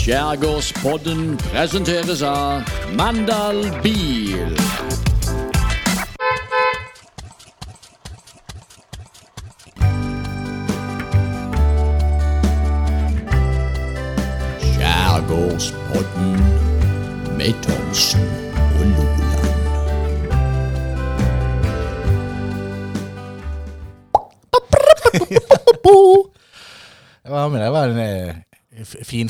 Skjærgårdspodden 0.00 1.36
presenteres 1.50 2.22
av 2.24 2.62
Mandal 2.96 3.66
Bil. 3.84 4.56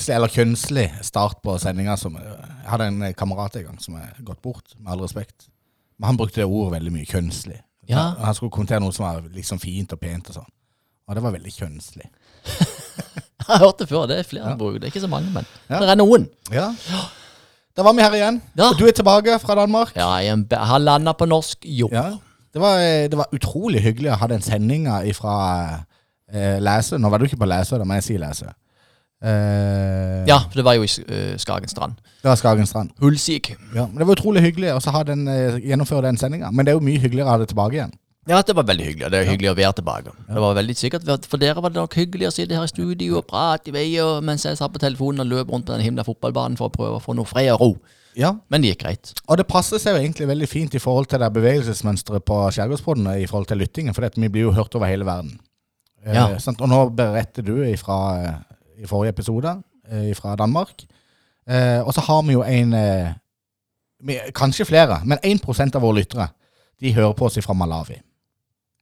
Finslig, 0.00 0.14
eller 0.16 0.28
kønslig 0.28 0.86
start 1.06 1.38
på 1.44 1.58
sendinga. 1.58 1.92
eh, 1.92 2.20
Jeg 2.62 2.70
hadde 2.70 2.86
en 2.88 3.14
kamerat 3.14 3.56
en 3.56 3.64
gang 3.64 3.78
som 3.80 3.94
er 3.96 4.14
gått 4.24 4.42
bort, 4.42 4.74
med 4.78 4.92
all 4.92 5.00
respekt. 5.00 5.48
Men 5.98 6.06
han 6.06 6.16
brukte 6.16 6.40
det 6.40 6.44
ordet 6.46 6.72
veldig 6.80 6.92
mye, 6.92 7.06
kønslig. 7.06 7.60
Ja. 7.88 8.14
Han- 8.18 8.34
skulle 8.34 8.50
kommentere 8.50 8.80
noe 8.80 8.92
som 8.92 9.04
var 9.04 9.20
liksom 9.34 9.58
fint 9.60 9.92
og 9.92 10.00
pent 10.00 10.28
og 10.28 10.34
sånn. 10.34 10.50
Og 11.08 11.14
det 11.14 11.22
var 11.22 11.32
veldig 11.32 11.52
kønslig. 11.58 12.06
Jeg 13.40 13.46
har 13.56 13.58
hørt 13.64 13.78
det 13.78 13.88
før. 13.88 14.06
Det 14.06 14.18
er 14.18 14.22
flere 14.22 14.48
ja. 14.50 14.56
bruk. 14.56 14.74
det. 14.74 14.84
Er 14.84 14.92
ikke 14.92 15.00
så 15.00 15.08
mange, 15.08 15.30
men 15.32 15.46
Ja. 15.70 15.80
det 15.80 15.88
er 15.90 15.94
noen. 15.96 16.28
Ja. 16.52 16.68
Da 17.76 17.82
var 17.82 17.92
vi 17.94 18.02
her 18.02 18.12
igjen. 18.12 18.40
Og 18.60 18.78
du 18.78 18.84
er 18.86 18.92
tilbake 18.92 19.38
fra 19.40 19.54
Danmark. 19.54 19.92
Ja, 19.96 20.14
jeg 20.20 20.44
har 20.52 20.78
landa 20.78 21.12
på 21.12 21.26
norsk 21.26 21.64
jord. 21.64 21.90
Det 22.52 22.60
var, 22.60 22.78
eh, 22.78 23.08
det 23.08 23.16
var 23.16 23.26
utrolig 23.32 23.80
hyggelig 23.82 24.10
å 24.12 24.16
ha 24.18 24.26
den 24.26 24.42
sendinga 24.42 25.04
ifra 25.06 25.84
eh, 26.32 26.58
Læsø. 26.60 26.98
Nå 26.98 27.08
var 27.10 27.18
du 27.18 27.24
ikke 27.24 27.38
på 27.38 27.46
Læsø, 27.48 27.78
da, 27.78 27.84
men 27.84 27.94
jeg 28.00 28.04
sier 28.04 28.18
Læsø. 28.18 28.46
Eh, 29.22 30.24
Ja, 30.28 30.38
for 30.48 30.56
det 30.60 30.64
var 30.64 30.74
jo 30.78 30.84
i 30.84 30.88
uh, 30.88 31.36
Skagen 31.40 31.68
strand. 31.68 31.96
Det 32.22 32.28
var 32.28 32.36
Skagen 32.40 32.66
strand. 32.68 32.90
Hulsik. 33.00 33.50
Ja, 33.74 33.86
men 33.86 33.98
Det 33.98 34.06
var 34.06 34.16
utrolig 34.16 34.42
hyggelig 34.44 34.74
å 34.74 34.80
så 34.80 34.92
ha 34.94 35.02
den, 35.04 35.26
eh, 35.28 35.58
gjennomføre 35.60 36.02
den 36.08 36.16
sendinga. 36.20 36.50
Men 36.52 36.64
det 36.66 36.72
er 36.72 36.78
jo 36.78 36.84
mye 36.86 37.00
hyggeligere 37.00 37.26
å 37.28 37.34
ha 37.34 37.38
det 37.38 37.48
tilbake 37.52 37.76
igjen. 37.78 37.92
Ja, 38.28 38.42
det 38.42 38.54
var 38.54 38.64
veldig 38.68 38.84
hyggelig. 38.84 39.04
og 39.06 39.10
Det 39.10 39.18
er 39.20 39.30
hyggelig 39.30 39.50
å 39.50 39.56
være 39.56 39.72
tilbake. 39.80 40.12
Det 40.28 40.40
var 40.44 40.54
veldig 40.54 40.76
sikkert, 40.76 41.26
For 41.26 41.36
dere 41.38 41.60
var 41.60 41.70
det 41.70 41.80
nok 41.80 41.94
hyggelig 41.94 42.28
å 42.28 42.32
sitte 42.32 42.54
her 42.54 42.64
i 42.64 42.68
studio 42.68 43.16
og 43.18 43.26
prate 43.26 43.68
i 43.68 43.72
vei 43.72 43.98
og 44.00 44.22
mens 44.22 44.44
jeg 44.44 44.56
satt 44.56 44.72
på 44.72 44.78
telefonen 44.78 45.20
og 45.24 45.26
løp 45.26 45.48
rundt 45.50 45.66
på 45.66 45.72
den 45.72 45.80
himla 45.80 46.04
fotballbanen 46.04 46.56
for 46.56 46.68
å 46.68 46.72
prøve 46.72 47.00
å 47.00 47.02
få 47.02 47.14
noe 47.16 47.24
fred 47.24 47.50
og 47.54 47.60
ro. 47.60 47.76
Ja, 48.16 48.34
Men 48.50 48.60
det 48.60 48.72
gikk 48.76 48.82
greit. 48.84 49.12
Og 49.28 49.36
det 49.38 49.46
passer 49.46 49.78
seg 49.78 49.94
jo 49.96 50.02
egentlig 50.02 50.26
veldig 50.28 50.48
fint 50.48 50.74
i 50.74 50.78
forhold 50.82 51.06
til 51.08 51.18
det 51.22 51.32
bevegelsesmønsteret 51.32 52.24
på 52.26 52.50
Skjærgårdspodden 52.52 53.06
i 53.22 53.26
forhold 53.26 53.46
til 53.46 53.58
lyttingen, 53.58 53.94
for 53.94 54.02
vi 54.02 54.28
blir 54.28 54.48
jo 54.48 54.52
hørt 54.52 54.74
over 54.74 54.86
hele 54.86 55.04
verden. 55.04 55.38
Eh, 56.04 56.14
Ja. 56.14 56.38
sant? 56.38 56.60
Og 56.60 56.68
nå 56.68 56.90
beretter 56.94 57.42
du 57.42 57.62
ifra, 57.64 57.98
eh, 58.24 58.49
i 58.80 58.88
forrige 58.88 59.14
episode 59.14 59.54
eh, 59.90 60.10
fra 60.16 60.36
Danmark. 60.36 60.84
Eh, 61.48 61.80
og 61.84 61.94
så 61.94 62.04
har 62.04 62.22
vi 62.26 62.38
jo 62.38 62.44
en 62.46 62.76
eh, 62.76 63.16
Kanskje 64.32 64.64
flere, 64.64 65.02
men 65.04 65.18
1% 65.20 65.74
av 65.76 65.82
våre 65.84 65.98
lyttere 65.98 66.30
de 66.80 66.94
hører 66.96 67.12
på 67.12 67.26
oss 67.26 67.36
fra 67.44 67.52
Malawi. 67.52 67.98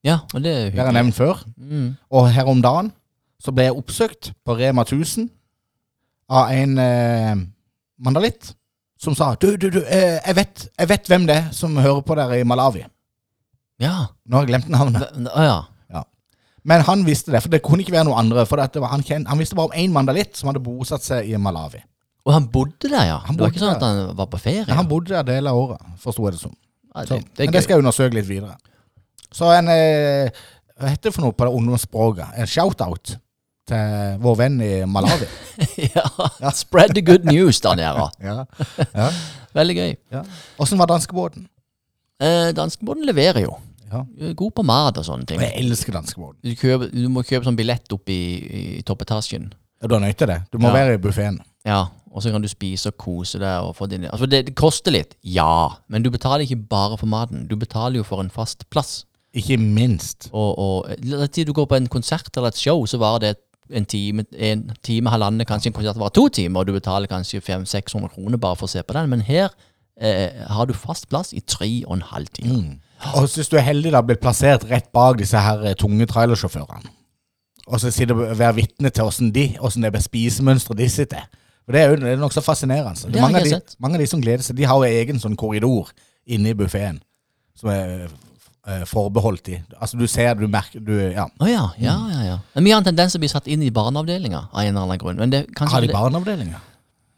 Ja, 0.06 0.20
og 0.30 0.44
det 0.44 0.52
er 0.52 0.70
Det 0.70 0.78
har 0.78 0.92
jeg 0.92 0.94
nevnt 0.94 1.16
før. 1.16 1.40
Mm. 1.56 1.96
Og 2.10 2.28
her 2.30 2.46
om 2.46 2.62
dagen 2.62 2.92
så 3.42 3.50
ble 3.50 3.66
jeg 3.66 3.74
oppsøkt 3.74 4.30
på 4.46 4.54
Rema 4.54 4.84
1000 4.86 5.26
av 6.30 6.52
en 6.54 6.78
eh, 6.78 7.34
mandalitt 7.98 8.52
som 8.98 9.14
sa 9.14 9.34
Du, 9.40 9.56
du, 9.56 9.70
du, 9.70 9.80
eh, 9.86 10.18
jeg, 10.26 10.36
vet, 10.36 10.68
jeg 10.78 10.88
vet 10.88 11.10
hvem 11.10 11.26
det 11.26 11.36
er 11.36 11.50
som 11.54 11.76
hører 11.76 12.02
på 12.06 12.14
dere 12.18 12.40
i 12.40 12.46
Malawi. 12.46 12.84
Ja. 13.78 14.08
Nå 14.26 14.38
har 14.38 14.46
jeg 14.46 14.52
glemt 14.52 14.70
navnet. 14.70 15.06
Å 15.30 15.44
ja. 15.46 15.58
Men 16.68 16.82
han 16.84 17.04
visste 17.06 17.32
det, 17.32 17.40
for 17.44 17.52
det 17.52 17.62
kunne 17.64 17.84
ikke 17.84 17.94
være 17.94 18.06
noen 18.10 18.18
andre. 18.26 18.44
For 18.48 18.60
det 18.60 18.82
var, 18.82 18.90
han, 18.92 19.04
kjent, 19.06 19.28
han 19.30 19.40
visste 19.40 19.56
bare 19.56 19.70
om 19.70 19.78
én 19.80 19.94
mandalitt 19.94 20.36
som 20.36 20.50
hadde 20.50 20.60
bosatt 20.64 21.04
seg 21.06 21.30
i 21.30 21.38
Malawi. 21.40 21.80
Og 22.28 22.34
han 22.34 22.48
bodde 22.52 22.90
der, 22.90 23.06
ja? 23.08 23.20
Han 23.24 23.38
det 23.38 23.44
var 23.46 23.52
ikke 23.54 23.62
sånn 23.62 23.76
at 23.78 23.84
han 23.86 24.00
var 24.18 24.28
på 24.28 24.40
ferie? 24.42 24.66
Ja, 24.66 24.76
han 24.76 24.88
bodde 24.90 25.14
der 25.14 25.24
deler 25.24 25.54
av 25.54 25.60
året, 25.62 25.86
forsto 26.02 26.26
jeg 26.26 26.36
det 26.36 26.42
som. 26.42 26.52
ja, 26.92 27.04
Så, 27.06 27.14
det, 27.16 27.30
det 27.38 27.46
men 27.46 27.54
det 27.56 27.62
skal 27.64 27.78
jeg 27.78 27.84
undersøke 27.86 28.18
litt 28.18 28.28
videre. 28.28 28.58
Så 29.32 29.48
en 29.52 29.68
eh, 29.72 30.28
Hva 30.78 30.92
heter 30.92 31.08
det 31.08 31.14
for 31.16 31.24
noe 31.24 31.36
på 31.36 31.48
det 31.48 31.54
ungdomsspråket? 31.56 32.36
En 32.38 32.48
shout-out 32.48 33.14
til 33.68 34.18
vår 34.24 34.36
venn 34.42 34.60
i 34.64 34.72
Malawi. 34.88 35.26
ja. 35.96 36.04
Spread 36.56 36.94
the 36.96 37.04
good 37.04 37.24
news 37.28 37.60
der 37.64 37.80
nede. 37.80 38.04
ja. 38.28 38.44
ja. 38.92 39.08
Veldig 39.56 39.78
gøy. 39.80 39.96
ja. 40.12 40.22
Åssen 40.60 40.80
var 40.80 40.90
danskebåten? 40.92 41.48
Eh, 42.20 42.50
Danskebåten 42.56 43.06
leverer 43.08 43.44
jo. 43.46 43.56
Ja. 43.92 44.32
God 44.36 44.52
på 44.58 44.64
mat 44.68 44.98
og 45.00 45.04
sånne 45.06 45.26
ting. 45.28 45.38
Og 45.40 45.46
jeg 45.46 45.64
elsker 45.64 45.92
danskebåten. 45.96 46.40
Du, 46.44 46.52
kjøper, 46.54 46.90
du 46.92 47.08
må 47.12 47.22
kjøpe 47.26 47.48
sånn 47.48 47.56
billett 47.58 47.92
opp 47.96 48.08
i, 48.12 48.20
i 48.78 48.82
toppetasjen. 48.86 49.50
Ja, 49.82 49.86
du 49.88 49.94
har 49.94 50.02
nødt 50.02 50.18
til 50.18 50.28
det. 50.28 50.42
Du 50.52 50.58
må 50.58 50.68
Ja. 50.68 50.74
være 50.74 50.94
i 50.98 51.02
buffeen. 51.02 51.40
Ja, 51.66 51.86
og 52.10 52.22
så 52.24 52.30
kan 52.32 52.42
du 52.42 52.48
spise 52.48 52.88
og 52.92 52.96
kose 52.98 53.38
deg. 53.38 53.62
Og 53.64 53.76
få 53.76 53.86
din, 53.90 54.04
altså 54.10 54.26
det, 54.26 54.46
det 54.46 54.54
koster 54.58 54.92
litt, 54.94 55.14
ja, 55.22 55.68
men 55.88 56.02
du 56.02 56.10
betaler 56.10 56.44
ikke 56.46 56.60
bare 56.68 56.96
for 56.98 57.06
maten. 57.06 57.46
Du 57.48 57.56
betaler 57.56 58.00
jo 58.00 58.06
for 58.08 58.20
en 58.24 58.30
fast 58.30 58.64
plass. 58.70 59.04
Ikke 59.36 59.58
minst. 59.60 60.30
Og, 60.32 60.58
og 60.58 60.94
la 61.04 61.24
oss 61.26 61.34
si 61.36 61.44
du 61.44 61.52
går 61.52 61.66
på 61.68 61.76
en 61.76 61.86
konsert 61.92 62.30
eller 62.36 62.48
et 62.48 62.58
show, 62.58 62.80
så 62.88 62.98
varer 62.98 63.18
det 63.26 63.34
en 63.76 63.84
time, 63.84 64.24
en 64.40 64.62
time, 64.82 65.10
halvannen, 65.12 65.44
kanskje 65.46 65.68
en 65.68 65.76
konsert 65.76 65.98
varer 66.00 66.14
to 66.16 66.28
timer, 66.32 66.60
og 66.62 66.66
du 66.70 66.72
betaler 66.72 67.06
kanskje 67.10 67.42
500-600 67.44 68.08
kroner 68.14 68.40
bare 68.40 68.56
for 68.56 68.64
å 68.64 68.72
se 68.72 68.80
på 68.82 68.96
den. 68.96 69.10
Men 69.12 69.20
her 69.28 69.50
eh, 70.00 70.32
har 70.48 70.66
du 70.66 70.72
fast 70.72 71.08
plass 71.12 71.34
i 71.36 71.42
tre 71.44 71.68
og 71.86 71.98
en 71.98 72.06
halv 72.08 72.32
time. 72.32 72.56
Mm. 72.56 72.78
Og 73.14 73.28
hvis 73.30 73.50
du 73.50 73.56
er 73.56 73.66
heldig, 73.66 73.92
da 73.94 74.02
blir 74.02 74.18
plassert 74.20 74.64
rett 74.70 74.88
bak 74.94 75.18
disse 75.20 75.38
her 75.38 75.62
eh, 75.70 75.76
tunge 75.78 76.06
trailersjåførene. 76.10 76.90
Og 77.68 77.80
så 77.82 77.90
sitter 77.92 78.16
du 78.16 78.22
og 78.24 78.38
være 78.38 78.56
vitne 78.62 78.90
til 78.90 79.04
åssen 79.04 79.32
de, 79.34 79.50
hvordan 79.60 79.90
det 79.92 80.02
spisemønsteret 80.06 80.78
de 80.80 80.88
sitter. 80.88 81.26
For 81.66 81.76
Det 81.76 81.80
er 81.82 81.90
jo 81.90 81.98
det 82.00 82.12
er 82.14 82.22
nokså 82.22 82.40
fascinerende. 82.40 83.10
Det 83.12 83.20
mange, 83.20 83.42
av 83.42 83.44
de, 83.44 83.76
mange 83.78 83.98
av 83.98 84.00
de 84.00 84.06
som 84.08 84.22
gleder 84.24 84.42
seg, 84.46 84.56
de 84.56 84.64
har 84.64 84.80
jo 84.80 84.88
egen 85.02 85.20
sånn 85.20 85.36
korridor 85.36 85.90
inne 86.26 86.54
i 86.54 86.56
buffeen 86.56 86.96
som 87.58 87.68
er 87.74 88.06
eh, 88.06 88.84
forbeholdt 88.88 89.44
de. 89.50 89.58
Altså 89.76 89.98
du 90.00 90.06
ser, 90.08 90.32
du 90.38 90.46
merker 90.48 90.80
du, 90.80 90.94
ja. 91.12 91.26
Oh, 91.42 91.50
ja, 91.50 91.66
ja, 91.76 91.96
ja. 92.12 92.22
ja. 92.24 92.38
Men 92.54 92.64
vi 92.64 92.72
har 92.72 92.80
en 92.80 92.88
tendens 92.88 93.12
til 93.12 93.20
å 93.20 93.24
bli 93.26 93.30
satt 93.34 93.50
inn 93.52 93.66
i 93.66 93.70
barneavdelinga 93.74 94.46
av 94.48 94.62
en 94.62 94.70
eller 94.72 94.86
annen 94.86 95.02
grunn. 95.02 95.20
Men 95.20 95.34
det, 95.34 95.44
Har 95.60 95.84
de 95.84 95.92
barneavdelinger? 95.92 96.64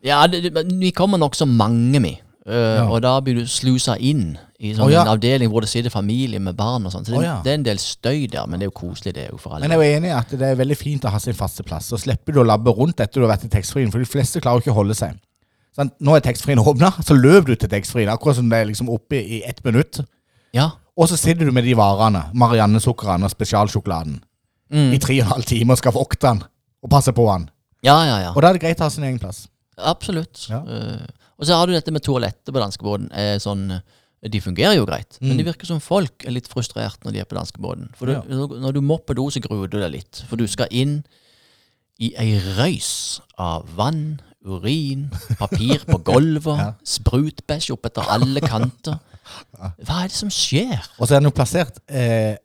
Ja, 0.02 0.24
det, 0.26 0.42
det, 0.48 0.64
vi 0.80 0.90
kommer 0.96 1.20
nokså 1.20 1.46
mange, 1.46 2.00
vi. 2.02 2.16
Eh, 2.48 2.90
Og 2.90 3.02
da 3.04 3.18
blir 3.22 3.38
du 3.38 3.46
slusa 3.46 3.98
inn 4.00 4.32
i 4.60 4.74
sånn 4.76 4.90
oh, 4.90 4.92
ja. 4.92 5.06
en 5.06 5.14
avdeling 5.14 5.48
hvor 5.48 5.64
det 5.64 5.70
sitter 5.72 5.92
familie 5.92 6.40
med 6.42 6.52
barn 6.58 6.84
og 6.84 6.92
sånn. 6.92 7.06
Så 7.06 7.14
det, 7.14 7.20
oh, 7.22 7.24
ja. 7.24 7.38
det 7.44 7.52
er 7.54 7.58
en 7.58 7.64
del 7.64 7.78
støy 7.80 8.26
der, 8.28 8.44
men 8.44 8.60
det 8.60 8.66
er 8.66 8.70
jo 8.70 8.76
koselig, 8.76 9.14
det 9.16 9.24
jo 9.30 9.38
for 9.40 9.56
alle. 9.56 9.64
Men 9.64 9.72
jeg 9.72 9.80
er 9.80 9.88
jo 9.88 9.98
enig 10.00 10.10
i 10.10 10.16
at 10.18 10.34
det 10.36 10.50
er 10.50 10.58
veldig 10.60 10.76
fint 10.76 11.06
å 11.08 11.12
ha 11.14 11.20
sin 11.22 11.36
faste 11.38 11.64
plass. 11.64 11.88
Så 11.88 12.00
slipper 12.02 12.36
du 12.36 12.42
å 12.42 12.44
labbe 12.44 12.74
rundt 12.76 13.00
etter 13.00 13.22
du 13.22 13.24
har 13.24 13.32
vært 13.32 13.46
i 13.48 13.52
taxfree-en, 13.54 13.92
for 13.94 14.04
de 14.04 14.08
fleste 14.10 14.42
klarer 14.44 14.60
ikke 14.60 14.74
å 14.74 14.78
holde 14.82 14.96
seg. 14.98 15.16
Sånn, 15.76 15.92
Nå 16.04 16.16
er 16.18 16.24
taxfree-en 16.26 16.60
åpna, 16.60 16.90
så 17.06 17.16
løp 17.16 17.48
du 17.48 17.54
til 17.54 17.72
taxfree-en, 17.72 18.12
akkurat 18.12 18.36
som 18.36 18.50
det 18.52 18.60
er 18.60 18.68
liksom 18.68 18.90
oppe 18.92 19.22
i 19.22 19.40
ett 19.48 19.62
minutt. 19.64 20.02
Ja. 20.56 20.66
Og 20.98 21.08
så 21.08 21.16
sitter 21.16 21.48
du 21.48 21.54
med 21.56 21.64
de 21.64 21.76
varene, 21.78 22.26
Marianne-sukkerne 22.36 23.24
og 23.28 23.32
spesialsjokoladen, 23.32 24.20
Mm. 24.70 24.92
i 24.94 24.98
tre 25.02 25.16
og 25.18 25.24
en 25.24 25.32
halv 25.32 25.46
time 25.50 25.74
og 25.74 25.78
skal 25.80 25.94
vokte 25.96 26.28
den 26.28 26.44
og 26.84 26.90
passe 26.92 27.10
på 27.10 27.24
den. 27.26 27.48
ja, 27.82 27.96
ja, 28.06 28.18
ja. 28.22 28.28
Og 28.30 28.42
da 28.42 28.50
er 28.50 28.54
det 28.54 28.60
greit 28.62 28.78
å 28.78 28.86
ha 28.86 28.90
sin 28.92 29.02
egen 29.02 29.18
plass. 29.18 29.48
Absolutt. 29.76 30.44
Ja. 30.46 30.60
Uh, 30.62 31.08
og 31.40 31.48
så 31.48 31.56
har 31.56 31.66
du 31.66 31.72
dette 31.72 31.90
med 31.90 32.04
toalettet 32.04 32.52
på 32.52 32.60
danskebåten. 32.60 33.08
Eh, 33.16 33.38
sånn, 33.40 33.80
de 34.28 34.40
fungerer 34.40 34.74
jo 34.76 34.84
greit, 34.84 35.16
men 35.22 35.36
det 35.38 35.46
virker 35.46 35.64
som 35.66 35.80
folk 35.80 36.24
er 36.28 36.30
litt 36.36 36.48
frustrert 36.48 36.98
når 37.04 37.12
de 37.12 37.20
er 37.22 37.24
på 37.24 37.36
danskebåten. 37.38 37.86
For 37.96 38.06
du, 38.06 38.12
Mm. 38.12 38.28
Ja. 38.28 38.46
når- 38.60 38.72
du 38.74 38.80
må 38.82 38.98
på 39.06 39.14
do, 39.16 39.30
så 39.30 39.40
gruer 39.40 39.66
du 39.70 39.78
deg 39.80 39.90
litt. 39.92 40.24
For 40.28 40.36
du 40.36 40.46
skal 40.46 40.66
inn 40.70 41.04
i 41.98 42.12
ei 42.18 42.38
røys 42.58 43.20
av 43.38 43.66
vann, 43.76 44.20
urin, 44.44 45.10
papir 45.38 45.78
på 45.86 45.98
gulvet, 46.10 46.58
Ja. 46.58 46.72
sprutbæsj 46.84 47.70
opp 47.72 47.86
etter 47.86 48.02
alle 48.08 48.40
kanter. 48.40 48.98
Hva 49.56 50.04
er 50.04 50.08
det 50.08 50.12
som 50.16 50.28
skjer? 50.28 50.80
Og 50.98 51.06
så 51.08 51.14
er 51.16 51.20
den 51.20 51.30
jo 51.30 51.36
plassert 51.36 51.78
eh, 51.88 52.36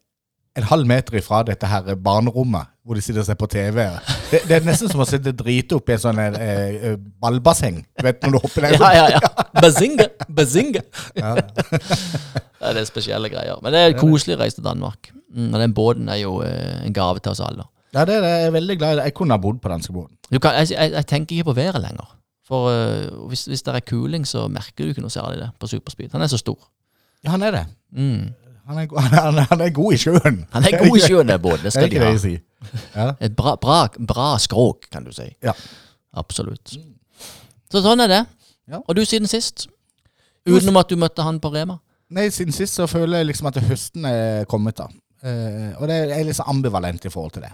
en 0.55 0.63
halv 0.63 0.85
meter 0.87 1.17
ifra 1.19 1.43
dette 1.43 1.65
her 1.67 1.95
barnerommet, 1.95 2.67
hvor 2.85 2.95
de 2.95 3.01
sitter 3.01 3.19
og 3.19 3.25
ser 3.25 3.35
på 3.35 3.47
TV. 3.49 3.89
Det, 4.31 4.41
det 4.49 4.55
er 4.57 4.65
nesten 4.65 4.89
som 4.91 5.03
å 5.03 5.07
sitte 5.07 5.33
drite 5.37 5.77
oppi 5.77 5.93
en 5.95 6.01
sånn 6.01 6.21
eh, 6.21 6.39
eh, 6.39 6.97
ballbasseng. 7.21 7.83
Du 7.95 8.05
vet 8.07 8.23
når 8.25 8.35
du 8.35 8.39
hopper 8.43 8.67
der. 8.67 8.77
Ja, 8.79 8.89
ja, 8.95 9.05
ja. 9.15 9.45
Bazinga! 9.61 10.09
Bazinga! 10.29 10.85
Ja. 11.17 11.35
Ja, 12.65 12.71
det 12.73 12.81
er 12.81 12.87
spesielle 12.87 13.29
greier. 13.29 13.59
Men 13.61 13.75
det 13.75 13.81
er 13.83 13.95
koselig 13.99 14.37
å 14.37 14.39
reise 14.39 14.57
til 14.57 14.65
Danmark. 14.65 15.11
Mm, 15.35 15.51
og 15.51 15.59
den 15.61 15.73
båten 15.75 16.07
er 16.09 16.21
jo 16.23 16.39
eh, 16.41 16.79
en 16.87 16.95
gave 16.95 17.21
til 17.21 17.35
oss 17.35 17.41
alle. 17.43 17.67
Ja, 17.93 18.07
det 18.07 18.15
er 18.17 18.23
det. 18.23 18.31
Jeg 18.31 18.47
er 18.47 18.55
veldig 18.55 18.77
glad 18.79 18.95
i 18.95 18.97
det. 18.97 19.03
Jeg 19.11 19.15
kunne 19.19 19.35
ha 19.37 19.41
bodd 19.43 19.59
på 19.61 19.69
danskebåten. 19.69 20.15
Jeg, 20.33 20.41
jeg, 20.71 20.93
jeg 20.95 21.07
tenker 21.11 21.35
ikke 21.35 21.51
på 21.51 21.57
været 21.59 21.77
lenger. 21.83 22.07
For 22.45 22.69
uh, 22.69 23.27
hvis, 23.29 23.45
hvis 23.49 23.63
det 23.65 23.73
er 23.73 23.85
kuling, 23.85 24.25
så 24.27 24.47
merker 24.51 24.85
du 24.85 24.93
ikke 24.93 25.03
noe 25.03 25.13
særlig 25.13 25.39
det 25.41 25.51
på 25.61 25.69
superspeed. 25.69 26.11
Han 26.13 26.25
er 26.25 26.31
så 26.31 26.37
stor. 26.41 26.57
Ja, 27.25 27.33
han 27.33 27.45
er 27.45 27.55
det. 27.55 27.63
Mm. 27.95 28.33
Han 28.65 28.79
er, 28.81 28.87
han 29.15 29.39
han 29.49 29.61
er 29.61 29.69
god 29.75 29.93
i 29.93 29.97
sjøen. 30.01 30.39
Han 30.53 30.65
er 30.65 30.77
god 30.81 30.97
i 30.97 31.01
sjøen, 31.05 31.29
den 31.29 31.41
båten. 31.41 31.63
Det 31.67 31.73
skal 31.75 31.89
de 31.93 32.01
ha. 32.01 32.11
Si. 32.21 32.33
Ja. 32.95 33.07
Et 33.21 33.35
bra, 33.37 33.55
bra, 33.61 33.83
bra 33.99 34.31
skråk, 34.41 34.87
kan 34.93 35.05
du 35.05 35.11
si. 35.13 35.27
Ja. 35.45 35.53
Absolutt. 36.17 36.73
Så 37.71 37.81
sånn 37.85 38.01
er 38.05 38.11
det. 38.11 38.21
Ja. 38.71 38.79
Og 38.81 38.95
du 38.97 39.03
siden 39.05 39.29
sist? 39.29 39.67
Utenom 40.45 40.77
at 40.81 40.89
du 40.89 40.97
møtte 40.97 41.25
han 41.25 41.39
på 41.41 41.51
Rema? 41.53 41.79
Nei, 42.15 42.27
siden 42.33 42.53
sist 42.53 42.77
så 42.77 42.85
føler 42.89 43.21
jeg 43.21 43.31
liksom 43.31 43.49
at 43.49 43.57
høsten 43.65 44.05
er 44.09 44.45
kommet 44.49 44.77
da. 44.77 44.87
Eh, 45.25 45.71
og 45.79 45.87
det 45.89 45.97
er 46.13 46.25
litt 46.25 46.37
så 46.37 46.45
ambivalent 46.49 47.05
i 47.05 47.11
forhold 47.13 47.33
til 47.37 47.45
det. 47.47 47.51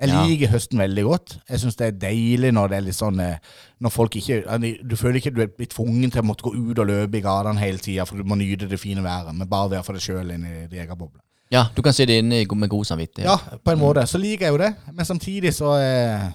Jeg 0.00 0.08
Ja. 0.10 0.24
liker 0.26 0.48
høsten 0.50 0.78
veldig 0.78 1.04
godt. 1.06 1.36
Jeg 1.48 1.60
syns 1.62 1.76
det 1.78 1.86
er 1.86 1.98
deilig 2.10 2.50
når 2.52 2.68
det 2.68 2.76
er 2.76 2.80
litt 2.82 2.96
sånn 2.98 3.20
eh, 3.22 3.36
Når 3.80 3.90
folk 3.94 4.16
ikke 4.18 4.40
Du 4.82 4.96
føler 4.96 5.20
ikke 5.20 5.30
du 5.34 5.40
er 5.42 5.46
blitt 5.46 5.70
tvungen 5.70 6.10
til 6.10 6.20
å 6.20 6.26
måtte 6.26 6.42
gå 6.42 6.50
ut 6.50 6.78
og 6.82 6.86
løpe 6.88 7.14
i 7.18 7.20
gatene 7.22 7.58
hele 7.62 7.78
tida, 7.78 8.04
for 8.04 8.16
du 8.16 8.24
må 8.24 8.34
nyte 8.36 8.68
det 8.68 8.80
fine 8.80 9.02
været, 9.04 9.32
men 9.34 9.46
bare 9.48 9.70
være 9.70 9.84
for 9.84 9.92
deg 9.94 10.02
sjøl 10.02 10.32
inni 10.34 10.66
din 10.68 10.80
egen 10.82 10.98
boble. 10.98 11.20
Ja, 11.52 11.66
du 11.76 11.82
kan 11.82 11.92
sitte 11.92 12.16
inne 12.18 12.42
med 12.56 12.68
god 12.70 12.84
samvittighet. 12.84 13.24
Ja, 13.28 13.36
på 13.64 13.70
en 13.70 13.78
måte. 13.78 14.02
Så 14.10 14.18
liker 14.18 14.46
jeg 14.48 14.52
jo 14.52 14.58
det, 14.58 14.74
men 14.92 15.04
samtidig 15.04 15.52
så 15.54 15.76
eh, 15.78 16.26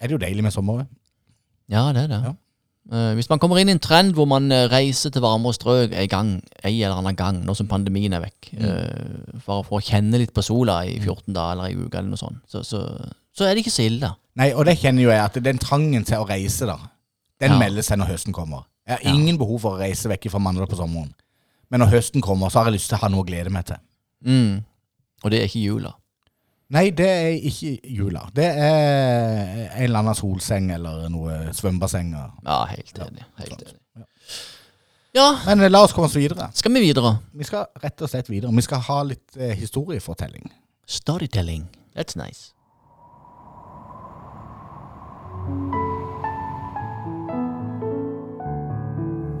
er 0.00 0.06
det 0.06 0.12
jo 0.12 0.18
deilig 0.18 0.42
med 0.44 0.52
sommer. 0.52 0.86
Ja, 1.68 1.88
det 1.92 2.04
er 2.04 2.06
det. 2.12 2.22
Ja. 2.24 2.32
Eh, 2.90 3.10
hvis 3.18 3.28
man 3.28 3.38
kommer 3.38 3.58
inn 3.60 3.68
i 3.68 3.74
en 3.76 3.82
trend 3.84 4.14
hvor 4.16 4.24
man 4.30 4.46
eh, 4.54 4.64
reiser 4.72 5.10
til 5.12 5.20
varmere 5.20 5.52
strøk 5.52 5.92
en 5.92 6.08
gang, 6.08 6.28
ei 6.64 6.78
eller 6.82 6.96
annen 7.02 7.16
gang, 7.18 7.42
nå 7.44 7.54
som 7.56 7.68
pandemien 7.68 8.14
er 8.16 8.22
vekk, 8.24 8.48
Mm. 8.54 8.62
eh, 8.64 9.40
for, 9.44 9.62
for 9.66 9.78
å 9.78 9.84
kjenne 9.84 10.16
litt 10.22 10.32
på 10.32 10.40
sola 10.42 10.78
i 10.88 10.94
14 10.98 11.34
dager 11.36 11.52
eller 11.52 11.68
ei 11.68 11.76
uke 11.76 11.98
eller 12.00 12.08
noe 12.14 12.16
sånt, 12.20 12.40
så, 12.48 12.62
så, 12.64 12.80
så 13.36 13.44
er 13.44 13.52
det 13.54 13.60
ikke 13.66 13.74
så 13.74 13.84
ille. 13.84 14.08
Nei, 14.40 14.52
og 14.54 14.64
det 14.64 14.78
kjenner 14.80 15.02
jo 15.04 15.10
jeg, 15.12 15.20
at 15.20 15.36
den 15.44 15.58
trangen 15.60 16.04
til 16.08 16.22
å 16.22 16.28
reise, 16.28 16.64
da, 16.70 16.78
den 17.44 17.52
Ja. 17.52 17.58
melder 17.60 17.82
seg 17.84 17.98
når 18.00 18.08
høsten 18.14 18.32
kommer. 18.32 18.64
Jeg 18.88 18.96
har 18.96 19.04
Ja. 19.04 19.12
ingen 19.14 19.36
behov 19.36 19.60
for 19.60 19.76
å 19.76 19.80
reise 19.82 20.08
vekk 20.08 20.30
fra 20.32 20.40
mandag 20.40 20.70
på 20.72 20.76
sommeren. 20.80 21.12
Men 21.70 21.80
når 21.80 21.92
høsten 21.92 22.22
kommer, 22.24 22.48
så 22.48 22.62
har 22.62 22.70
jeg 22.70 22.78
lyst 22.80 22.88
til 22.88 22.96
å 22.96 23.02
ha 23.02 23.08
noe 23.12 23.20
å 23.22 23.26
glede 23.28 23.50
meg 23.52 23.66
til. 23.68 23.76
Mm. 24.24 24.64
Og 25.24 25.30
det 25.30 25.42
er 25.42 25.46
ikke 25.50 25.60
jula. 25.66 25.92
Nei, 26.68 26.90
det 26.92 27.06
er 27.08 27.28
ikke 27.48 27.70
jula. 27.96 28.26
Det 28.36 28.44
er 28.44 29.70
en 29.70 29.84
eller 29.86 30.02
annen 30.02 30.16
solseng 30.18 30.66
eller 30.74 31.06
noe 31.12 31.38
svømmebasseng. 31.56 32.10
Ja, 32.44 32.58
helt 32.68 32.98
enig. 33.06 33.24
Helt 33.40 33.62
enig. 33.62 34.04
Ja, 35.16 35.30
Men 35.46 35.64
eh, 35.64 35.70
la 35.72 35.80
oss 35.86 35.94
komme 35.96 36.10
oss 36.10 36.16
videre. 36.16 36.50
skal 36.54 36.74
vi 36.74 36.80
videre? 36.84 37.14
Vi 37.32 37.44
skal 37.48 37.64
rett 37.82 38.02
og 38.04 38.12
slett 38.12 38.28
videre. 38.28 38.52
Vi 38.52 38.62
skal 38.66 38.84
ha 38.90 38.98
litt 39.08 39.36
eh, 39.40 39.54
historiefortelling. 39.56 40.52
Storytelling. 40.86 41.64
That's 41.96 42.16
nice. 42.20 42.52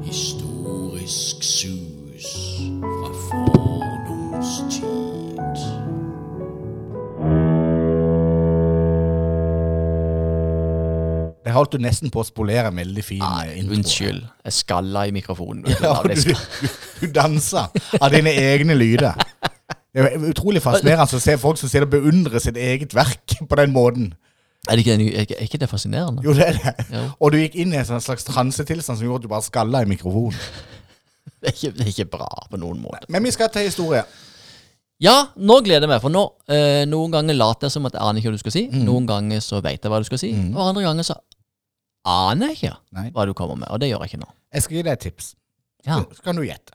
Historisk 0.08 1.42
sus 1.42 2.32
fra 2.80 3.10
fordums 3.28 3.57
holdt 11.58 11.74
du 11.76 11.82
nesten 11.82 12.12
på 12.14 12.22
å 12.22 12.26
spolere 12.26 12.70
en 12.70 12.78
veldig 12.80 13.04
fin 13.04 13.22
eh, 13.24 13.56
intro. 13.60 13.76
Unnskyld. 13.78 14.22
Jeg 14.48 14.56
skalla 14.56 15.06
i 15.08 15.14
mikrofonen. 15.14 15.64
Ja, 15.74 15.98
Ja, 15.98 16.14
du, 16.14 16.32
du, 17.02 17.06
dansa 17.14 17.66
av 18.00 18.08
dine 18.14 18.32
egne 18.32 18.76
lyder. 18.78 19.18
Det 19.94 20.04
er 20.04 20.24
utrolig 20.30 20.62
fascinerende 20.62 21.18
å 21.18 21.22
se 21.22 21.36
folk 21.40 21.58
som 21.60 21.70
sitter 21.70 21.86
og 21.88 21.92
beundrer 21.96 22.42
sitt 22.42 22.58
eget 22.60 22.94
verk 22.96 23.36
på 23.48 23.58
den 23.60 23.72
måten. 23.74 24.10
er, 24.68 24.76
det 24.76 24.84
ikke, 24.84 25.36
er 25.38 25.44
ikke- 25.46 25.58
det 25.62 25.68
fascinerende? 25.70 26.22
Jo, 26.24 26.34
det 26.36 26.48
er 26.48 26.58
det. 26.58 26.74
Ja. 26.92 27.04
Og 27.20 27.32
du 27.32 27.38
gikk 27.40 27.54
inn 27.56 27.72
i 27.72 27.78
en 27.80 27.86
sånn 27.88 28.02
slags 28.04 28.26
transetilstand 28.28 28.98
som 28.98 29.06
gjorde 29.06 29.22
at 29.24 29.28
du 29.28 29.32
bare 29.32 29.46
skalla 29.46 29.82
i 29.82 29.88
mikrofonen. 29.90 30.38
Det 31.38 31.52
er, 31.52 31.54
ikke, 31.54 31.70
det 31.76 31.84
er 31.84 31.90
ikke 31.92 32.04
bra 32.16 32.26
på 32.50 32.58
noen 32.58 32.80
måte. 32.82 33.06
Men 33.14 33.22
vi 33.22 33.30
skal 33.30 33.46
til 33.54 33.68
historie. 33.68 34.00
Ja, 34.98 35.28
nå 35.38 35.60
gleder 35.62 35.84
jeg 35.86 35.90
meg, 35.92 36.00
for 36.02 36.10
nå 36.10 36.24
eh, 36.50 36.82
Noen 36.90 37.12
ganger 37.14 37.36
later 37.36 37.68
jeg 37.68 37.74
som 37.76 37.86
at 37.86 37.94
jeg 37.94 38.02
aner 38.02 38.18
ikke 38.18 38.32
hva 38.32 38.38
du 38.38 38.42
skal 38.42 38.54
si. 38.56 38.62
Noen 38.74 39.06
ganger 39.06 39.44
så 39.44 39.60
vet 39.62 39.78
jeg 39.84 39.92
hva 39.92 40.00
du 40.02 40.08
skal 40.08 40.18
si. 40.18 40.32
Og 40.50 40.58
andre 40.64 40.82
ganger 40.88 41.06
så 41.06 41.14
aner 42.04 42.52
ikke 42.54 42.72
Nei. 42.92 43.10
hva 43.10 43.24
du 43.26 43.32
kommer 43.34 43.56
med. 43.56 43.68
Og 43.70 43.80
det 43.80 43.88
gjør 43.90 44.04
jeg 44.04 44.12
ikke 44.14 44.20
nå. 44.24 44.28
Jeg 44.54 44.62
skal 44.64 44.76
gi 44.76 44.82
deg 44.82 44.92
et 44.92 45.00
tips. 45.08 45.34
Ja. 45.86 45.98
Så 46.14 46.22
kan 46.24 46.36
du 46.36 46.42
gjette. 46.42 46.72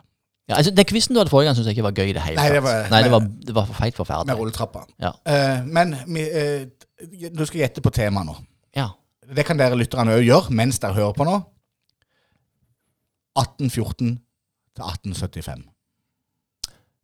ja 0.50 0.56
altså, 0.58 0.72
Den 0.76 0.86
quizen 0.86 1.14
du 1.16 1.20
hadde 1.20 1.30
forrige 1.32 1.48
gang, 1.50 1.56
syns 1.58 1.68
jeg 1.68 1.78
ikke 1.78 1.84
var 1.88 1.96
gøy 1.98 2.10
i 2.10 2.14
det 2.14 2.22
hele 2.24 2.36
Nei, 2.42 2.50
det 2.50 2.62
tatt. 2.62 2.64
var- 2.64 2.90
Nei, 2.90 3.02
det 3.04 3.12
var, 3.12 3.20
det 3.48 3.56
var 3.56 3.66
for 3.66 3.74
feit 3.74 3.94
Med 3.94 4.00
forferdelig. 4.06 4.38
rulletrappa. 4.40 4.86
Ja. 5.00 5.12
Eh, 5.26 5.64
men 5.66 5.96
vi, 6.08 6.22
eh, 6.22 7.30
du 7.30 7.46
skal 7.46 7.62
gjette 7.62 7.82
på 7.82 7.92
temaet 7.92 8.26
nå. 8.28 8.36
Ja. 8.76 8.90
Det 9.34 9.46
kan 9.46 9.58
dere 9.58 9.76
lytterne 9.80 10.18
òg 10.18 10.26
gjøre 10.26 10.50
mens 10.52 10.80
dere 10.80 10.94
hører 10.94 11.14
på 11.16 11.26
nå. 11.26 11.38
1814 13.36 14.20
til 14.76 14.84
1875. 14.84 15.64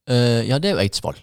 Eh, 0.10 0.48
ja, 0.50 0.58
det 0.60 0.70
er 0.72 0.76
jo 0.78 0.84
Eidsvoll. 0.84 1.18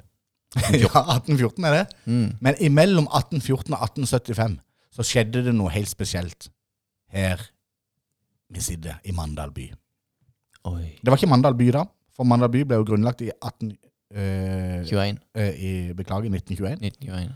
ja, 0.57 0.89
1814 0.89 1.65
er 1.65 1.75
det. 1.77 1.87
Mm. 2.07 2.29
Men 2.41 2.55
imellom 2.61 3.09
1814 3.11 3.75
og 3.75 3.81
1875 3.83 4.59
så 4.97 5.05
skjedde 5.05 5.43
det 5.45 5.55
noe 5.55 5.71
helt 5.75 5.91
spesielt 5.91 6.49
her 7.17 7.43
vi 8.55 8.63
sitter 8.63 9.01
i 9.05 9.13
Mandal 9.17 9.51
by. 9.55 9.67
Oi. 10.71 10.85
Det 11.03 11.11
var 11.11 11.19
ikke 11.19 11.31
Mandal 11.31 11.57
by 11.59 11.71
da, 11.75 11.83
for 12.17 12.29
Mandal 12.29 12.51
by 12.53 12.63
ble 12.69 12.79
jo 12.79 12.87
grunnlagt 12.87 13.25
i 13.27 13.31
18... 13.35 13.73
eh, 14.15 14.85
21. 14.87 15.19
eh, 15.35 15.51
i, 15.59 15.73
beklager, 15.99 16.31
1921. 16.31 16.79
1921. 16.87 17.35